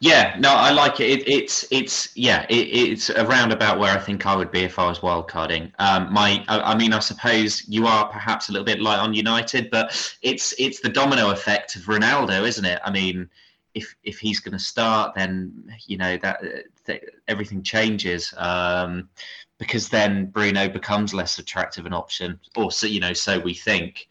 Yeah, 0.00 0.36
no, 0.38 0.50
I 0.50 0.70
like 0.70 1.00
it. 1.00 1.20
it 1.20 1.28
it's 1.28 1.66
it's 1.70 2.14
yeah, 2.14 2.44
it, 2.50 2.54
it's 2.54 3.08
around 3.08 3.52
about 3.52 3.78
where 3.78 3.96
I 3.96 3.98
think 3.98 4.26
I 4.26 4.36
would 4.36 4.50
be 4.50 4.60
if 4.60 4.78
I 4.78 4.86
was 4.86 4.98
wildcarding. 4.98 5.72
Um, 5.78 6.12
my, 6.12 6.44
I, 6.48 6.72
I, 6.72 6.76
mean, 6.76 6.92
I 6.92 6.98
suppose 6.98 7.66
you 7.68 7.86
are 7.86 8.06
perhaps 8.08 8.48
a 8.48 8.52
little 8.52 8.66
bit 8.66 8.82
light 8.82 8.98
on 8.98 9.14
United, 9.14 9.70
but 9.70 10.14
it's 10.20 10.52
it's 10.58 10.80
the 10.80 10.90
domino 10.90 11.30
effect 11.30 11.76
of 11.76 11.82
Ronaldo, 11.82 12.46
isn't 12.46 12.66
it? 12.66 12.80
I 12.84 12.90
mean, 12.90 13.30
if 13.72 13.94
if 14.02 14.18
he's 14.18 14.40
going 14.40 14.52
to 14.52 14.58
start, 14.58 15.14
then 15.14 15.72
you 15.86 15.96
know 15.96 16.18
that, 16.18 16.42
that 16.84 17.02
everything 17.28 17.62
changes. 17.62 18.34
Um, 18.36 19.08
because 19.66 19.88
then 19.88 20.26
Bruno 20.26 20.68
becomes 20.68 21.14
less 21.14 21.38
attractive 21.38 21.86
an 21.86 21.94
option, 21.94 22.38
or 22.56 22.70
so 22.70 22.86
you 22.86 23.00
know, 23.00 23.12
so 23.12 23.40
we 23.40 23.54
think. 23.54 24.08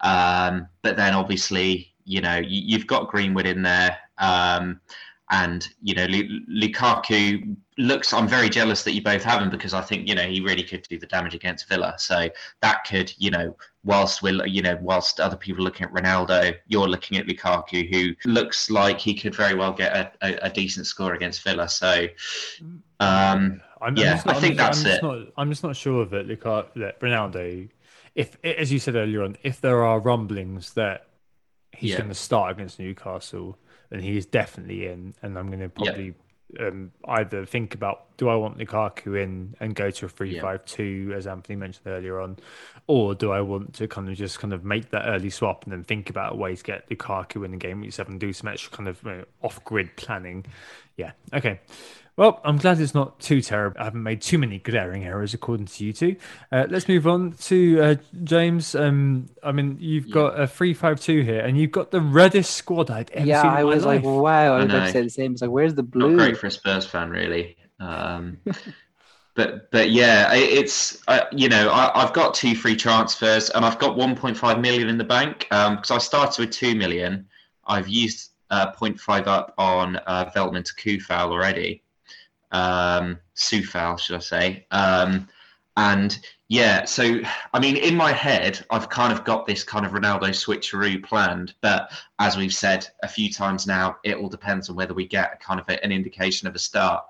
Um, 0.00 0.68
but 0.82 0.96
then 0.96 1.14
obviously, 1.14 1.92
you 2.04 2.20
know, 2.20 2.36
you, 2.36 2.76
have 2.78 2.86
got 2.86 3.08
Greenwood 3.08 3.46
in 3.46 3.62
there, 3.62 3.96
um, 4.18 4.80
and 5.30 5.66
you 5.82 5.94
know, 5.94 6.06
Lukaku 6.06 7.56
looks. 7.78 8.12
I'm 8.12 8.28
very 8.28 8.50
jealous 8.50 8.82
that 8.84 8.92
you 8.92 9.02
both 9.02 9.22
have 9.24 9.40
him 9.40 9.48
because 9.48 9.72
I 9.72 9.80
think 9.80 10.06
you 10.06 10.14
know 10.14 10.26
he 10.26 10.40
really 10.40 10.62
could 10.62 10.82
do 10.82 10.98
the 10.98 11.06
damage 11.06 11.34
against 11.34 11.66
Villa. 11.68 11.94
So 11.96 12.28
that 12.60 12.84
could, 12.84 13.12
you 13.16 13.30
know, 13.30 13.56
whilst 13.82 14.22
we're 14.22 14.44
you 14.46 14.60
know, 14.60 14.78
whilst 14.82 15.18
other 15.18 15.36
people 15.36 15.62
are 15.62 15.64
looking 15.64 15.86
at 15.86 15.94
Ronaldo, 15.94 16.56
you're 16.68 16.88
looking 16.88 17.16
at 17.16 17.26
Lukaku, 17.26 17.88
who 17.90 18.30
looks 18.30 18.70
like 18.70 18.98
he 18.98 19.14
could 19.14 19.34
very 19.34 19.54
well 19.54 19.72
get 19.72 19.96
a, 19.96 20.12
a, 20.22 20.46
a 20.46 20.50
decent 20.50 20.86
score 20.86 21.14
against 21.14 21.42
Villa. 21.42 21.68
So. 21.68 22.06
Um, 23.00 23.60
I'm, 23.80 23.96
yeah, 23.96 24.12
I'm 24.12 24.22
not, 24.26 24.36
I 24.36 24.40
think 24.40 24.52
I'm 24.52 24.56
that's 24.56 24.84
it. 24.84 25.02
Not, 25.02 25.18
I'm 25.36 25.48
just 25.50 25.62
not 25.62 25.74
sure 25.74 26.02
of 26.02 26.12
it, 26.12 26.26
Luca, 26.26 26.66
that 26.76 27.00
Ronaldo, 27.00 27.68
if 28.14 28.36
as 28.44 28.70
you 28.70 28.78
said 28.78 28.94
earlier 28.94 29.22
on, 29.22 29.36
if 29.42 29.60
there 29.60 29.82
are 29.84 29.98
rumblings 29.98 30.74
that 30.74 31.06
he's 31.72 31.92
yeah. 31.92 31.96
going 31.96 32.10
to 32.10 32.14
start 32.14 32.52
against 32.52 32.78
Newcastle, 32.78 33.56
then 33.88 34.00
he 34.00 34.16
is 34.16 34.26
definitely 34.26 34.86
in, 34.86 35.14
and 35.22 35.38
I'm 35.38 35.46
going 35.46 35.60
to 35.60 35.68
probably 35.70 36.14
yeah. 36.52 36.66
um, 36.66 36.92
either 37.06 37.46
think 37.46 37.74
about 37.74 38.16
do 38.18 38.28
I 38.28 38.34
want 38.34 38.58
Lukaku 38.58 39.18
in 39.18 39.54
and 39.60 39.74
go 39.74 39.90
to 39.90 40.06
a 40.06 40.08
three-five-two 40.08 41.08
yeah. 41.10 41.16
as 41.16 41.26
Anthony 41.26 41.56
mentioned 41.56 41.86
earlier 41.86 42.20
on, 42.20 42.36
or 42.86 43.14
do 43.14 43.32
I 43.32 43.40
want 43.40 43.72
to 43.74 43.88
kind 43.88 44.10
of 44.10 44.16
just 44.16 44.40
kind 44.40 44.52
of 44.52 44.62
make 44.62 44.90
that 44.90 45.06
early 45.06 45.30
swap 45.30 45.64
and 45.64 45.72
then 45.72 45.84
think 45.84 46.10
about 46.10 46.34
a 46.34 46.36
way 46.36 46.54
to 46.54 46.62
get 46.62 46.88
Lukaku 46.90 47.46
in 47.46 47.52
the 47.52 47.56
game 47.56 47.80
week 47.80 47.92
seven, 47.92 48.18
do 48.18 48.32
some 48.32 48.48
extra 48.48 48.70
kind 48.76 48.88
of 48.88 49.02
you 49.04 49.10
know, 49.10 49.24
off-grid 49.40 49.96
planning. 49.96 50.44
Yeah, 50.96 51.12
okay. 51.32 51.60
Well, 52.20 52.38
I'm 52.44 52.58
glad 52.58 52.78
it's 52.78 52.92
not 52.92 53.18
too 53.18 53.40
terrible. 53.40 53.80
I 53.80 53.84
haven't 53.84 54.02
made 54.02 54.20
too 54.20 54.36
many 54.36 54.58
glaring 54.58 55.06
errors, 55.06 55.32
according 55.32 55.68
to 55.68 55.84
you 55.86 55.94
two. 55.94 56.16
Uh, 56.52 56.66
let's 56.68 56.86
move 56.86 57.06
on 57.06 57.32
to 57.44 57.80
uh, 57.80 57.94
James. 58.24 58.74
Um, 58.74 59.30
I 59.42 59.52
mean, 59.52 59.78
you've 59.80 60.10
got 60.10 60.38
a 60.38 60.46
three-five-two 60.46 61.22
here, 61.22 61.40
and 61.40 61.56
you've 61.56 61.70
got 61.70 61.92
the 61.92 62.02
reddest 62.02 62.56
squad 62.56 62.90
I'd 62.90 63.10
ever 63.12 63.26
yeah, 63.26 63.40
seen. 63.40 63.50
in 63.52 63.56
I 63.56 63.62
my 63.62 63.64
was 63.64 63.86
life. 63.86 64.04
like, 64.04 64.22
wow. 64.22 64.52
I 64.52 64.58
was 64.58 64.64
I 64.64 64.76
about 64.76 64.86
to 64.88 64.92
say 64.92 65.02
the 65.02 65.08
same. 65.08 65.32
It's 65.32 65.40
like, 65.40 65.50
where's 65.50 65.72
the 65.72 65.82
blue? 65.82 66.10
Not 66.10 66.18
great 66.18 66.36
for 66.36 66.48
a 66.48 66.50
Spurs 66.50 66.84
fan, 66.84 67.08
really. 67.08 67.56
Um, 67.78 68.36
but 69.34 69.70
but 69.70 69.90
yeah, 69.90 70.30
it's 70.34 71.02
uh, 71.08 71.24
you 71.32 71.48
know 71.48 71.70
I, 71.70 72.02
I've 72.02 72.12
got 72.12 72.34
two 72.34 72.54
free 72.54 72.76
transfers 72.76 73.48
and 73.48 73.64
I've 73.64 73.78
got 73.78 73.96
1.5 73.96 74.60
million 74.60 74.90
in 74.90 74.98
the 74.98 75.04
bank 75.04 75.46
because 75.48 75.90
I 75.90 75.96
started 75.96 76.38
with 76.38 76.50
two 76.50 76.74
million. 76.74 77.26
I've 77.64 77.88
used 77.88 78.32
uh, 78.50 78.72
0.5 78.72 79.26
up 79.26 79.54
on 79.56 79.96
uh, 80.06 80.30
Veltman 80.36 80.66
to 80.66 80.74
Coufal 80.74 81.30
already, 81.30 81.82
um, 82.52 83.18
Coufal 83.36 83.98
should 83.98 84.16
I 84.16 84.20
say? 84.20 84.66
Um, 84.70 85.28
and 85.76 86.18
yeah, 86.48 86.84
so 86.84 87.20
I 87.54 87.60
mean, 87.60 87.76
in 87.76 87.94
my 87.96 88.12
head, 88.12 88.66
I've 88.70 88.88
kind 88.88 89.12
of 89.12 89.24
got 89.24 89.46
this 89.46 89.62
kind 89.62 89.86
of 89.86 89.92
Ronaldo 89.92 90.30
switcheroo 90.30 91.02
planned, 91.04 91.54
but 91.60 91.92
as 92.18 92.36
we've 92.36 92.52
said 92.52 92.88
a 93.04 93.08
few 93.08 93.32
times 93.32 93.68
now, 93.68 93.98
it 94.02 94.16
all 94.16 94.28
depends 94.28 94.68
on 94.68 94.74
whether 94.74 94.92
we 94.92 95.06
get 95.06 95.32
a 95.32 95.36
kind 95.36 95.60
of 95.60 95.68
a, 95.68 95.82
an 95.84 95.92
indication 95.92 96.48
of 96.48 96.56
a 96.56 96.58
start. 96.58 97.04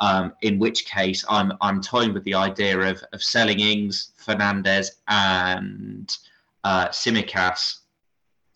Um, 0.00 0.32
in 0.40 0.58
which 0.58 0.86
case, 0.86 1.22
I'm 1.28 1.52
I'm 1.60 1.82
toying 1.82 2.14
with 2.14 2.24
the 2.24 2.34
idea 2.34 2.78
of 2.80 3.04
of 3.12 3.22
selling 3.22 3.60
Ings, 3.60 4.12
Fernandes, 4.18 4.92
and 5.06 6.16
uh, 6.64 6.88
Tsimikas, 6.88 7.80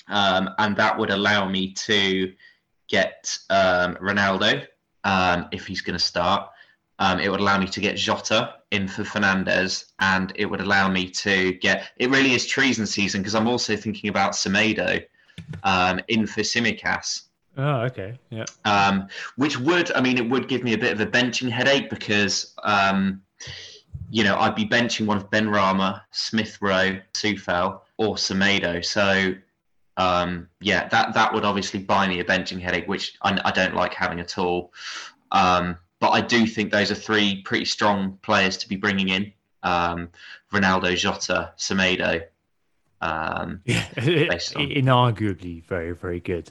um, 0.08 0.48
and 0.58 0.74
that 0.76 0.98
would 0.98 1.10
allow 1.10 1.46
me 1.46 1.72
to 1.74 2.32
get 2.88 3.36
um, 3.50 3.96
Ronaldo 3.96 4.66
um, 5.04 5.48
if 5.52 5.66
he's 5.66 5.80
going 5.80 5.98
to 5.98 6.04
start. 6.04 6.48
Um, 6.98 7.18
it 7.18 7.30
would 7.30 7.40
allow 7.40 7.58
me 7.58 7.66
to 7.66 7.80
get 7.80 7.96
Jota 7.96 8.54
in 8.70 8.86
for 8.86 9.02
Fernandes, 9.02 9.86
and 9.98 10.32
it 10.36 10.46
would 10.46 10.60
allow 10.60 10.88
me 10.88 11.08
to 11.10 11.54
get. 11.54 11.90
It 11.96 12.10
really 12.10 12.34
is 12.34 12.46
treason 12.46 12.86
season 12.86 13.22
because 13.22 13.34
I'm 13.34 13.48
also 13.48 13.76
thinking 13.76 14.08
about 14.08 14.32
Semedo 14.32 15.04
um, 15.64 16.00
in 16.08 16.26
for 16.26 16.42
Tsimikas 16.42 17.22
Oh, 17.56 17.80
okay. 17.82 18.18
Yeah. 18.30 18.44
um, 18.64 19.08
which 19.36 19.58
would, 19.58 19.92
I 19.92 20.00
mean, 20.00 20.16
it 20.16 20.28
would 20.28 20.48
give 20.48 20.62
me 20.62 20.72
a 20.72 20.78
bit 20.78 20.92
of 20.92 21.00
a 21.00 21.06
benching 21.06 21.50
headache 21.50 21.90
because, 21.90 22.54
um, 22.62 23.22
you 24.10 24.24
know, 24.24 24.38
I'd 24.38 24.54
be 24.54 24.64
benching 24.64 25.06
one 25.06 25.18
of 25.18 25.30
Benrahma, 25.30 26.00
Smith 26.12 26.58
Rowe, 26.62 26.98
Coufal, 27.12 27.80
or 27.98 28.14
Semedo. 28.16 28.84
So, 28.84 29.34
um, 29.96 30.48
yeah, 30.60 30.88
that 30.88 31.14
that 31.14 31.32
would 31.34 31.44
obviously 31.44 31.80
buy 31.80 32.06
me 32.08 32.20
a 32.20 32.24
benching 32.24 32.60
headache, 32.60 32.88
which 32.88 33.16
I, 33.22 33.38
I 33.44 33.50
don't 33.50 33.74
like 33.74 33.94
having 33.94 34.20
at 34.20 34.38
all. 34.38 34.72
Um, 35.30 35.76
but 36.00 36.10
I 36.10 36.20
do 36.20 36.46
think 36.46 36.72
those 36.72 36.90
are 36.90 36.94
three 36.96 37.42
pretty 37.42 37.64
strong 37.64 38.18
players 38.22 38.56
to 38.58 38.68
be 38.68 38.76
bringing 38.76 39.08
in: 39.08 39.32
um, 39.62 40.08
Ronaldo, 40.52 40.96
Jota, 40.96 41.52
Semedo. 41.58 42.22
Um, 43.00 43.60
Yeah. 43.64 43.86
On- 43.96 44.68
Inarguably 44.70 45.64
very, 45.64 45.92
very 45.92 46.20
good. 46.20 46.50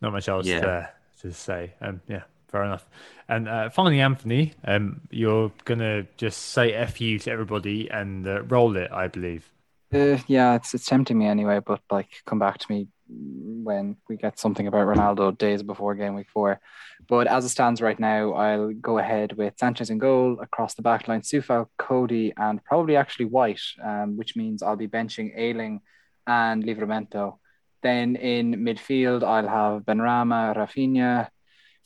Not 0.00 0.12
much 0.12 0.28
else 0.28 0.46
Yeah. 0.46 0.60
to, 0.60 0.90
to 1.22 1.32
say. 1.32 1.74
Um, 1.80 2.00
yeah, 2.08 2.22
fair 2.48 2.64
enough. 2.64 2.88
And 3.28 3.48
uh, 3.48 3.70
finally, 3.70 4.00
Anthony, 4.00 4.54
um, 4.64 5.02
you're 5.10 5.52
gonna 5.64 6.06
just 6.16 6.38
say 6.50 6.72
"f 6.74 7.00
you" 7.00 7.18
to 7.20 7.30
everybody 7.30 7.88
and 7.90 8.26
uh, 8.26 8.42
roll 8.42 8.76
it, 8.76 8.90
I 8.90 9.06
believe. 9.08 9.48
Uh, 9.92 10.18
yeah, 10.26 10.54
it's 10.54 10.74
it's 10.74 10.86
tempting 10.86 11.18
me 11.18 11.26
anyway, 11.26 11.60
but 11.64 11.80
like, 11.90 12.08
come 12.24 12.38
back 12.38 12.56
to 12.58 12.66
me 12.72 12.88
when 13.08 13.96
we 14.08 14.16
get 14.16 14.38
something 14.38 14.66
about 14.66 14.86
Ronaldo 14.86 15.36
days 15.36 15.62
before 15.62 15.94
game 15.94 16.14
week 16.14 16.30
four. 16.32 16.60
But 17.08 17.26
as 17.26 17.44
it 17.44 17.50
stands 17.50 17.82
right 17.82 18.00
now, 18.00 18.32
I'll 18.32 18.72
go 18.72 18.98
ahead 18.98 19.34
with 19.34 19.58
Sanchez 19.58 19.90
in 19.90 19.98
goal 19.98 20.38
across 20.40 20.74
the 20.74 20.82
back 20.82 21.08
line, 21.08 21.20
Coufal, 21.20 21.66
Coady, 21.78 22.32
and 22.38 22.64
probably 22.64 22.96
actually 22.96 23.26
White, 23.26 23.60
um, 23.84 24.16
which 24.16 24.34
means 24.34 24.62
I'll 24.62 24.76
be 24.76 24.88
benching 24.88 25.32
Ayling 25.36 25.80
and 26.26 26.64
Livramento. 26.64 27.38
Then 27.82 28.16
in 28.16 28.54
midfield, 28.64 29.22
I'll 29.22 29.48
have 29.48 29.82
Benrahma, 29.82 30.56
Raphinha, 30.56 31.28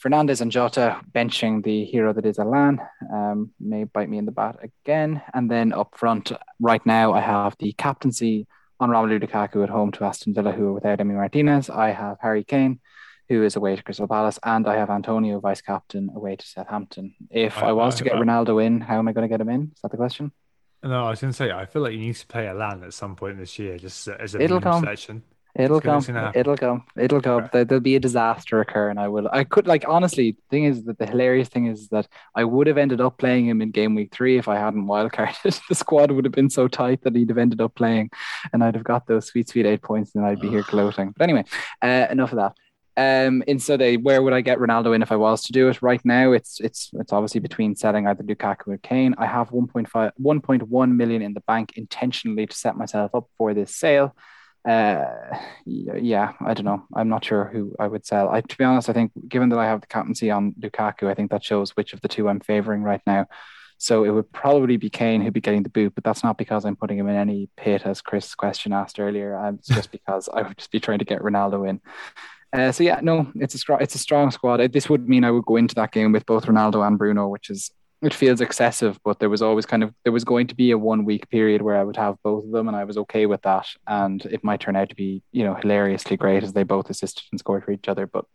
Fernandes, 0.02 0.40
and 0.40 0.52
Jota 0.52 1.00
benching 1.12 1.62
the 1.64 1.84
hero 1.84 2.12
that 2.12 2.26
is 2.26 2.38
Alan. 2.38 2.80
Um, 3.12 3.52
may 3.58 3.84
bite 3.84 4.08
me 4.08 4.18
in 4.18 4.26
the 4.26 4.32
butt 4.32 4.56
again. 4.62 5.22
And 5.34 5.50
then 5.50 5.72
up 5.72 5.94
front, 5.96 6.32
right 6.60 6.84
now, 6.84 7.12
I 7.14 7.20
have 7.20 7.56
the 7.58 7.72
captaincy 7.72 8.46
on 8.78 8.90
Romelu 8.90 9.18
Lukaku 9.22 9.62
at 9.62 9.70
home 9.70 9.90
to 9.92 10.04
Aston 10.04 10.34
Villa, 10.34 10.52
who 10.52 10.68
are 10.68 10.72
without 10.74 10.98
Emi 10.98 11.14
Martinez. 11.14 11.70
I 11.70 11.90
have 11.90 12.18
Harry 12.20 12.44
Kane, 12.44 12.78
who 13.30 13.42
is 13.42 13.56
away 13.56 13.74
to 13.74 13.82
Crystal 13.82 14.06
Palace, 14.06 14.38
and 14.44 14.68
I 14.68 14.76
have 14.76 14.90
Antonio, 14.90 15.40
vice 15.40 15.62
captain, 15.62 16.10
away 16.14 16.36
to 16.36 16.46
Southampton. 16.46 17.14
If 17.30 17.56
I- 17.58 17.68
I, 17.68 17.72
was 17.72 17.94
I- 17.94 17.98
to 17.98 18.04
get 18.04 18.16
I- 18.16 18.20
Ronaldo 18.20 18.62
in, 18.64 18.82
how 18.82 18.98
am 18.98 19.08
I 19.08 19.12
going 19.12 19.26
to 19.26 19.32
get 19.32 19.40
him 19.40 19.48
in? 19.48 19.72
Is 19.74 19.80
that 19.82 19.90
the 19.90 19.96
question? 19.96 20.30
No, 20.82 21.06
I 21.06 21.10
was 21.10 21.20
gonna 21.20 21.32
say 21.32 21.50
I 21.50 21.64
feel 21.64 21.82
like 21.82 21.94
you 21.94 21.98
need 21.98 22.14
to 22.14 22.26
play 22.28 22.46
Alan 22.46 22.84
at 22.84 22.92
some 22.94 23.16
point 23.16 23.38
this 23.38 23.58
year, 23.58 23.76
just 23.78 24.06
as 24.06 24.34
a 24.36 24.40
It'll 24.42 24.60
come. 24.60 24.84
It'll 25.58 25.80
come. 25.80 25.98
it's 25.98 26.06
gonna 26.06 26.20
happen. 26.20 26.40
It'll 26.40 26.56
come. 26.56 26.84
It'll 26.98 27.20
come. 27.22 27.48
There, 27.52 27.64
there'll 27.64 27.80
be 27.80 27.96
a 27.96 28.00
disaster 28.00 28.60
occur, 28.60 28.90
and 28.90 29.00
I 29.00 29.08
will. 29.08 29.28
I 29.32 29.44
could 29.44 29.66
like 29.66 29.84
honestly. 29.88 30.32
The 30.32 30.42
thing 30.50 30.64
is 30.64 30.84
that 30.84 30.98
the 30.98 31.06
hilarious 31.06 31.48
thing 31.48 31.66
is 31.66 31.88
that 31.88 32.06
I 32.34 32.44
would 32.44 32.66
have 32.66 32.76
ended 32.76 33.00
up 33.00 33.16
playing 33.16 33.48
him 33.48 33.62
in 33.62 33.70
game 33.70 33.94
week 33.94 34.12
three 34.12 34.36
if 34.36 34.48
I 34.48 34.56
hadn't 34.56 34.86
wildcarded. 34.86 35.60
the 35.68 35.74
squad 35.74 36.10
would 36.10 36.26
have 36.26 36.32
been 36.32 36.50
so 36.50 36.68
tight 36.68 37.02
that 37.02 37.16
he'd 37.16 37.30
have 37.30 37.38
ended 37.38 37.62
up 37.62 37.74
playing, 37.74 38.10
and 38.52 38.62
I'd 38.62 38.74
have 38.74 38.84
got 38.84 39.06
those 39.06 39.26
sweet, 39.26 39.48
sweet 39.48 39.64
eight 39.64 39.82
points, 39.82 40.14
and 40.14 40.26
I'd 40.26 40.40
be 40.40 40.50
here 40.50 40.62
gloating. 40.68 41.14
But 41.16 41.24
anyway, 41.24 41.44
uh, 41.80 42.06
enough 42.10 42.32
of 42.32 42.38
that. 42.38 42.56
Um, 42.98 43.42
in 43.46 43.58
so 43.58 43.76
they, 43.76 43.96
where 43.96 44.22
would 44.22 44.32
I 44.32 44.40
get 44.40 44.58
Ronaldo 44.58 44.94
in 44.94 45.02
if 45.02 45.12
I 45.12 45.16
was 45.16 45.42
to 45.44 45.52
do 45.52 45.68
it? 45.68 45.80
Right 45.80 46.02
now, 46.04 46.32
it's 46.32 46.60
it's 46.60 46.90
it's 46.94 47.12
obviously 47.12 47.40
between 47.40 47.76
selling 47.76 48.06
either 48.06 48.22
Lukaku 48.22 48.68
or 48.68 48.78
Kane. 48.78 49.14
I 49.16 49.26
have 49.26 49.50
1.5, 49.50 50.12
1.1 50.20 50.96
million 50.96 51.22
in 51.22 51.34
the 51.34 51.40
bank 51.40 51.72
intentionally 51.76 52.46
to 52.46 52.56
set 52.56 52.76
myself 52.76 53.14
up 53.14 53.28
for 53.38 53.54
this 53.54 53.74
sale. 53.74 54.14
Uh, 54.66 55.04
yeah, 55.64 56.32
I 56.44 56.52
don't 56.54 56.64
know. 56.64 56.84
I'm 56.94 57.08
not 57.08 57.24
sure 57.24 57.44
who 57.44 57.74
I 57.78 57.86
would 57.86 58.04
sell. 58.04 58.28
I, 58.28 58.40
to 58.40 58.56
be 58.58 58.64
honest, 58.64 58.88
I 58.88 58.92
think 58.92 59.12
given 59.28 59.48
that 59.50 59.58
I 59.60 59.66
have 59.66 59.80
the 59.80 59.86
captaincy 59.86 60.30
on 60.30 60.54
Lukaku, 60.60 61.08
I 61.08 61.14
think 61.14 61.30
that 61.30 61.44
shows 61.44 61.70
which 61.76 61.92
of 61.92 62.00
the 62.00 62.08
two 62.08 62.28
I'm 62.28 62.40
favoring 62.40 62.82
right 62.82 63.00
now. 63.06 63.26
So 63.78 64.04
it 64.04 64.10
would 64.10 64.32
probably 64.32 64.76
be 64.76 64.90
Kane 64.90 65.20
who'd 65.20 65.34
be 65.34 65.40
getting 65.40 65.62
the 65.62 65.68
boot, 65.68 65.94
but 65.94 66.02
that's 66.02 66.24
not 66.24 66.36
because 66.38 66.64
I'm 66.64 66.76
putting 66.76 66.98
him 66.98 67.08
in 67.08 67.14
any 67.14 67.48
pit, 67.56 67.82
as 67.84 68.00
Chris' 68.00 68.34
question 68.34 68.72
asked 68.72 68.98
earlier. 68.98 69.36
Um, 69.38 69.56
it's 69.56 69.68
just 69.68 69.92
because 69.92 70.28
I 70.32 70.42
would 70.42 70.56
just 70.56 70.72
be 70.72 70.80
trying 70.80 70.98
to 70.98 71.04
get 71.04 71.20
Ronaldo 71.22 71.68
in. 71.68 71.80
Uh, 72.52 72.72
so 72.72 72.82
yeah, 72.82 73.00
no, 73.02 73.30
it's 73.36 73.54
a 73.54 73.74
it's 73.80 73.94
a 73.94 73.98
strong 73.98 74.30
squad. 74.30 74.60
Uh, 74.60 74.68
This 74.68 74.88
would 74.88 75.08
mean 75.08 75.24
I 75.24 75.30
would 75.30 75.44
go 75.44 75.56
into 75.56 75.74
that 75.76 75.92
game 75.92 76.10
with 76.12 76.26
both 76.26 76.46
Ronaldo 76.46 76.86
and 76.86 76.98
Bruno, 76.98 77.28
which 77.28 77.50
is 77.50 77.70
it 78.02 78.14
feels 78.14 78.40
excessive, 78.40 78.98
but 79.04 79.18
there 79.18 79.30
was 79.30 79.42
always 79.42 79.66
kind 79.66 79.82
of 79.82 79.94
there 80.04 80.12
was 80.12 80.24
going 80.24 80.46
to 80.48 80.54
be 80.54 80.70
a 80.70 80.78
one 80.78 81.04
week 81.04 81.28
period 81.30 81.62
where 81.62 81.76
I 81.76 81.84
would 81.84 81.96
have 81.96 82.16
both 82.22 82.44
of 82.44 82.50
them, 82.50 82.68
and 82.68 82.76
I 82.76 82.84
was 82.84 82.98
okay 82.98 83.26
with 83.26 83.42
that. 83.42 83.66
And 83.86 84.24
it 84.26 84.44
might 84.44 84.60
turn 84.60 84.76
out 84.76 84.90
to 84.90 84.94
be 84.94 85.22
you 85.32 85.44
know 85.44 85.54
hilariously 85.54 86.16
great 86.16 86.42
as 86.42 86.52
they 86.52 86.62
both 86.62 86.90
assisted 86.90 87.24
and 87.32 87.40
scored 87.40 87.64
for 87.64 87.72
each 87.72 87.88
other, 87.88 88.06
but 88.06 88.26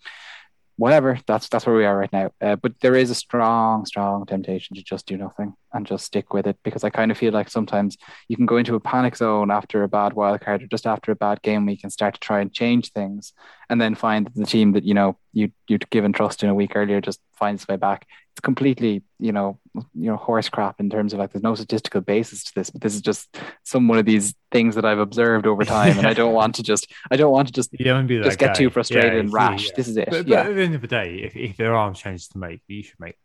whatever. 0.81 1.19
That's 1.27 1.47
that's 1.47 1.67
where 1.67 1.75
we 1.75 1.85
are 1.85 1.95
right 1.95 2.11
now. 2.11 2.31
Uh, 2.41 2.55
but 2.55 2.73
there 2.81 2.95
is 2.95 3.11
a 3.11 3.15
strong, 3.15 3.85
strong 3.85 4.25
temptation 4.25 4.75
to 4.75 4.83
just 4.83 5.05
do 5.05 5.15
nothing 5.15 5.53
and 5.73 5.85
just 5.85 6.05
stick 6.05 6.33
with 6.33 6.47
it 6.47 6.57
because 6.63 6.83
I 6.83 6.89
kind 6.89 7.11
of 7.11 7.17
feel 7.17 7.31
like 7.31 7.49
sometimes 7.49 7.97
you 8.27 8.35
can 8.35 8.47
go 8.47 8.57
into 8.57 8.73
a 8.73 8.79
panic 8.79 9.15
zone 9.15 9.51
after 9.51 9.83
a 9.83 9.87
bad 9.87 10.13
wild 10.13 10.41
card 10.41 10.63
or 10.63 10.67
just 10.67 10.87
after 10.87 11.11
a 11.11 11.15
bad 11.15 11.43
game 11.43 11.67
week 11.67 11.81
and 11.83 11.93
start 11.93 12.15
to 12.15 12.19
try 12.19 12.41
and 12.41 12.51
change 12.51 12.91
things, 12.91 13.31
and 13.69 13.79
then 13.79 13.93
find 13.93 14.31
the 14.35 14.45
team 14.45 14.71
that 14.71 14.83
you 14.83 14.95
know 14.95 15.17
you 15.33 15.51
you'd 15.67 15.87
given 15.91 16.13
trust 16.13 16.41
in 16.41 16.49
a 16.49 16.55
week 16.55 16.71
earlier 16.75 16.99
just 16.99 17.19
finds 17.33 17.61
its 17.61 17.67
way 17.67 17.77
back. 17.77 18.07
It's 18.33 18.39
completely 18.41 19.03
you 19.19 19.31
know 19.33 19.59
you 19.75 20.09
know 20.09 20.15
horse 20.15 20.47
crap 20.47 20.79
in 20.79 20.89
terms 20.89 21.11
of 21.13 21.19
like 21.19 21.31
there's 21.33 21.43
no 21.43 21.55
statistical 21.55 22.01
basis 22.01 22.45
to 22.45 22.51
this, 22.55 22.69
but 22.69 22.81
this 22.81 22.95
is 22.95 23.01
just 23.01 23.37
some 23.63 23.87
one 23.87 23.97
of 23.97 24.05
these 24.05 24.33
things 24.51 24.75
that 24.75 24.85
I've 24.85 24.99
observed 24.99 25.47
over 25.47 25.65
time, 25.65 25.97
and 25.97 26.07
I 26.07 26.13
don't 26.13 26.33
want 26.33 26.55
to 26.55 26.63
just 26.63 26.87
I 27.11 27.17
don't 27.17 27.31
want 27.31 27.47
to 27.49 27.53
just 27.53 27.71
You 27.77 27.85
don't 27.85 28.07
be 28.07 28.17
that 28.17 28.23
just 28.23 28.39
get 28.39 28.55
too 28.55 28.69
frustrated 28.69 29.13
Yeah, 29.13 29.19
and 29.19 29.33
rash. 29.33 29.65
yeah. 29.65 29.71
This 29.75 29.87
is 29.89 29.97
it. 29.97 30.05
But, 30.09 30.19
but 30.25 30.27
yeah. 30.27 30.41
at 30.41 30.55
the 30.55 30.61
end 30.61 30.75
of 30.75 30.81
the 30.81 30.87
day, 30.87 31.15
if, 31.23 31.35
if 31.35 31.57
there 31.57 31.75
are 31.75 31.93
changes 31.93 32.29
to 32.29 32.37
make, 32.37 32.61
you 32.67 32.83
should 32.83 32.99
make. 32.99 33.15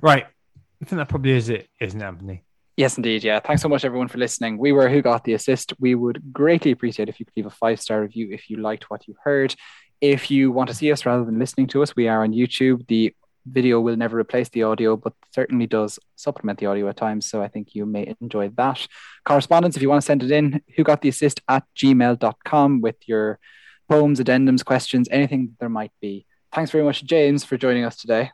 Right. 0.00 0.26
I 0.82 0.84
think 0.84 0.98
that 0.98 1.08
probably 1.08 1.32
is 1.32 1.48
it, 1.48 1.68
isn't 1.80 2.00
it, 2.00 2.04
Anthony? 2.04 2.42
Yes, 2.76 2.96
indeed. 2.96 3.22
Yeah. 3.22 3.40
Thanks 3.40 3.60
so 3.60 3.68
much, 3.68 3.84
everyone, 3.84 4.08
for 4.08 4.16
listening. 4.16 4.56
We 4.56 4.72
were 4.72 4.88
Who 4.88 5.02
Got 5.02 5.24
the 5.24 5.34
Assist. 5.34 5.74
We 5.78 5.94
would 5.94 6.32
greatly 6.32 6.70
appreciate 6.70 7.10
if 7.10 7.20
you 7.20 7.26
could 7.26 7.36
leave 7.36 7.46
a 7.46 7.50
five 7.50 7.78
star 7.80 8.00
review 8.00 8.30
if 8.32 8.48
you 8.48 8.56
liked 8.56 8.88
what 8.90 9.06
you 9.06 9.14
heard. 9.22 9.54
If 10.00 10.30
you 10.30 10.50
want 10.50 10.70
to 10.70 10.74
see 10.74 10.90
us 10.90 11.04
rather 11.04 11.24
than 11.24 11.38
listening 11.38 11.66
to 11.68 11.82
us, 11.82 11.94
we 11.94 12.08
are 12.08 12.24
on 12.24 12.32
YouTube. 12.32 12.86
The 12.86 13.14
video 13.46 13.80
will 13.80 13.96
never 13.96 14.18
replace 14.18 14.48
the 14.50 14.62
audio, 14.62 14.96
but 14.96 15.14
certainly 15.34 15.66
does 15.66 15.98
supplement 16.16 16.58
the 16.58 16.66
audio 16.66 16.88
at 16.88 16.96
times. 16.96 17.26
So 17.26 17.42
I 17.42 17.48
think 17.48 17.74
you 17.74 17.86
may 17.86 18.14
enjoy 18.20 18.48
that. 18.50 18.86
Correspondence, 19.24 19.76
if 19.76 19.82
you 19.82 19.88
want 19.88 20.02
to 20.02 20.06
send 20.06 20.22
it 20.22 20.30
in, 20.30 20.62
who 20.76 20.84
got 20.84 21.02
the 21.02 21.08
assist 21.08 21.40
at 21.48 21.64
gmail.com 21.76 22.80
with 22.80 22.96
your 23.06 23.38
poems, 23.88 24.20
addendums, 24.20 24.64
questions, 24.64 25.08
anything 25.10 25.56
there 25.58 25.68
might 25.68 25.92
be. 26.00 26.26
Thanks 26.52 26.70
very 26.70 26.84
much, 26.84 27.04
James, 27.04 27.44
for 27.44 27.56
joining 27.56 27.84
us 27.84 27.96
today. 27.96 28.30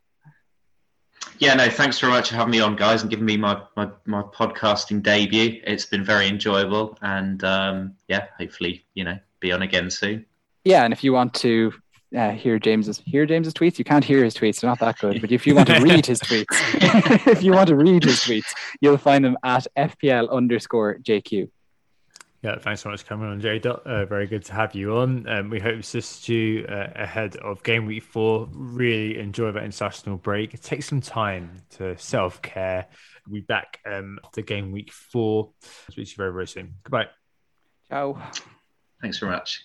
Yeah, 1.38 1.54
no, 1.54 1.68
thanks 1.68 1.98
very 1.98 2.12
much 2.12 2.30
for 2.30 2.36
having 2.36 2.52
me 2.52 2.60
on, 2.60 2.76
guys, 2.76 3.02
and 3.02 3.10
giving 3.10 3.26
me 3.26 3.36
my, 3.36 3.60
my, 3.76 3.90
my 4.06 4.22
podcasting 4.22 5.02
debut. 5.02 5.60
It's 5.64 5.84
been 5.84 6.04
very 6.04 6.28
enjoyable, 6.28 6.96
and 7.02 7.42
um, 7.44 7.94
yeah, 8.08 8.26
hopefully, 8.38 8.84
you 8.94 9.04
know, 9.04 9.18
be 9.40 9.52
on 9.52 9.62
again 9.62 9.90
soon. 9.90 10.24
yeah, 10.64 10.84
and 10.84 10.92
if 10.92 11.04
you 11.04 11.12
want 11.12 11.34
to 11.34 11.72
uh, 12.16 12.30
hear 12.32 12.58
James's 12.58 13.02
hear 13.04 13.26
James's 13.26 13.54
tweets, 13.54 13.78
you 13.78 13.84
can't 13.84 14.04
hear 14.04 14.24
his 14.24 14.34
tweets; 14.34 14.60
they're 14.60 14.70
not 14.70 14.80
that 14.80 14.98
good. 14.98 15.20
But 15.20 15.32
if 15.32 15.46
you 15.46 15.54
want 15.54 15.68
to 15.68 15.80
read 15.80 16.06
his 16.06 16.20
tweets, 16.22 16.46
if 17.26 17.42
you 17.42 17.52
want 17.52 17.68
to 17.68 17.76
read 17.76 18.04
his 18.04 18.20
tweets, 18.20 18.52
you'll 18.80 18.96
find 18.96 19.24
them 19.24 19.36
at 19.44 19.66
FPL 19.76 20.30
underscore 20.30 20.98
JQ. 21.02 21.50
Yeah, 22.42 22.58
thanks 22.58 22.82
so 22.82 22.90
much 22.90 23.02
for 23.02 23.08
coming 23.08 23.28
on, 23.28 23.40
Jay. 23.40 23.60
Uh, 23.64 24.04
very 24.04 24.26
good 24.26 24.44
to 24.44 24.52
have 24.52 24.74
you 24.74 24.96
on. 24.98 25.28
Um, 25.28 25.50
we 25.50 25.58
hope 25.58 25.74
to 25.74 25.80
assist 25.80 26.28
you 26.28 26.64
uh, 26.68 26.92
ahead 26.94 27.36
of 27.36 27.62
game 27.64 27.86
week 27.86 28.04
four. 28.04 28.48
Really 28.52 29.18
enjoy 29.18 29.50
that 29.52 29.64
international 29.64 30.16
break. 30.16 30.60
Take 30.60 30.84
some 30.84 31.00
time 31.00 31.62
to 31.70 31.98
self 31.98 32.40
care. 32.42 32.86
We'll 33.26 33.40
be 33.40 33.46
back 33.46 33.80
um, 33.84 34.20
after 34.24 34.42
game 34.42 34.70
week 34.70 34.92
four. 34.92 35.50
I'll 35.62 35.92
speak 35.92 36.06
to 36.06 36.10
you 36.12 36.16
very, 36.16 36.32
very 36.32 36.46
soon. 36.46 36.74
Goodbye. 36.84 37.08
Ciao. 37.88 38.16
Thanks 39.00 39.18
very 39.18 39.32
much. 39.32 39.64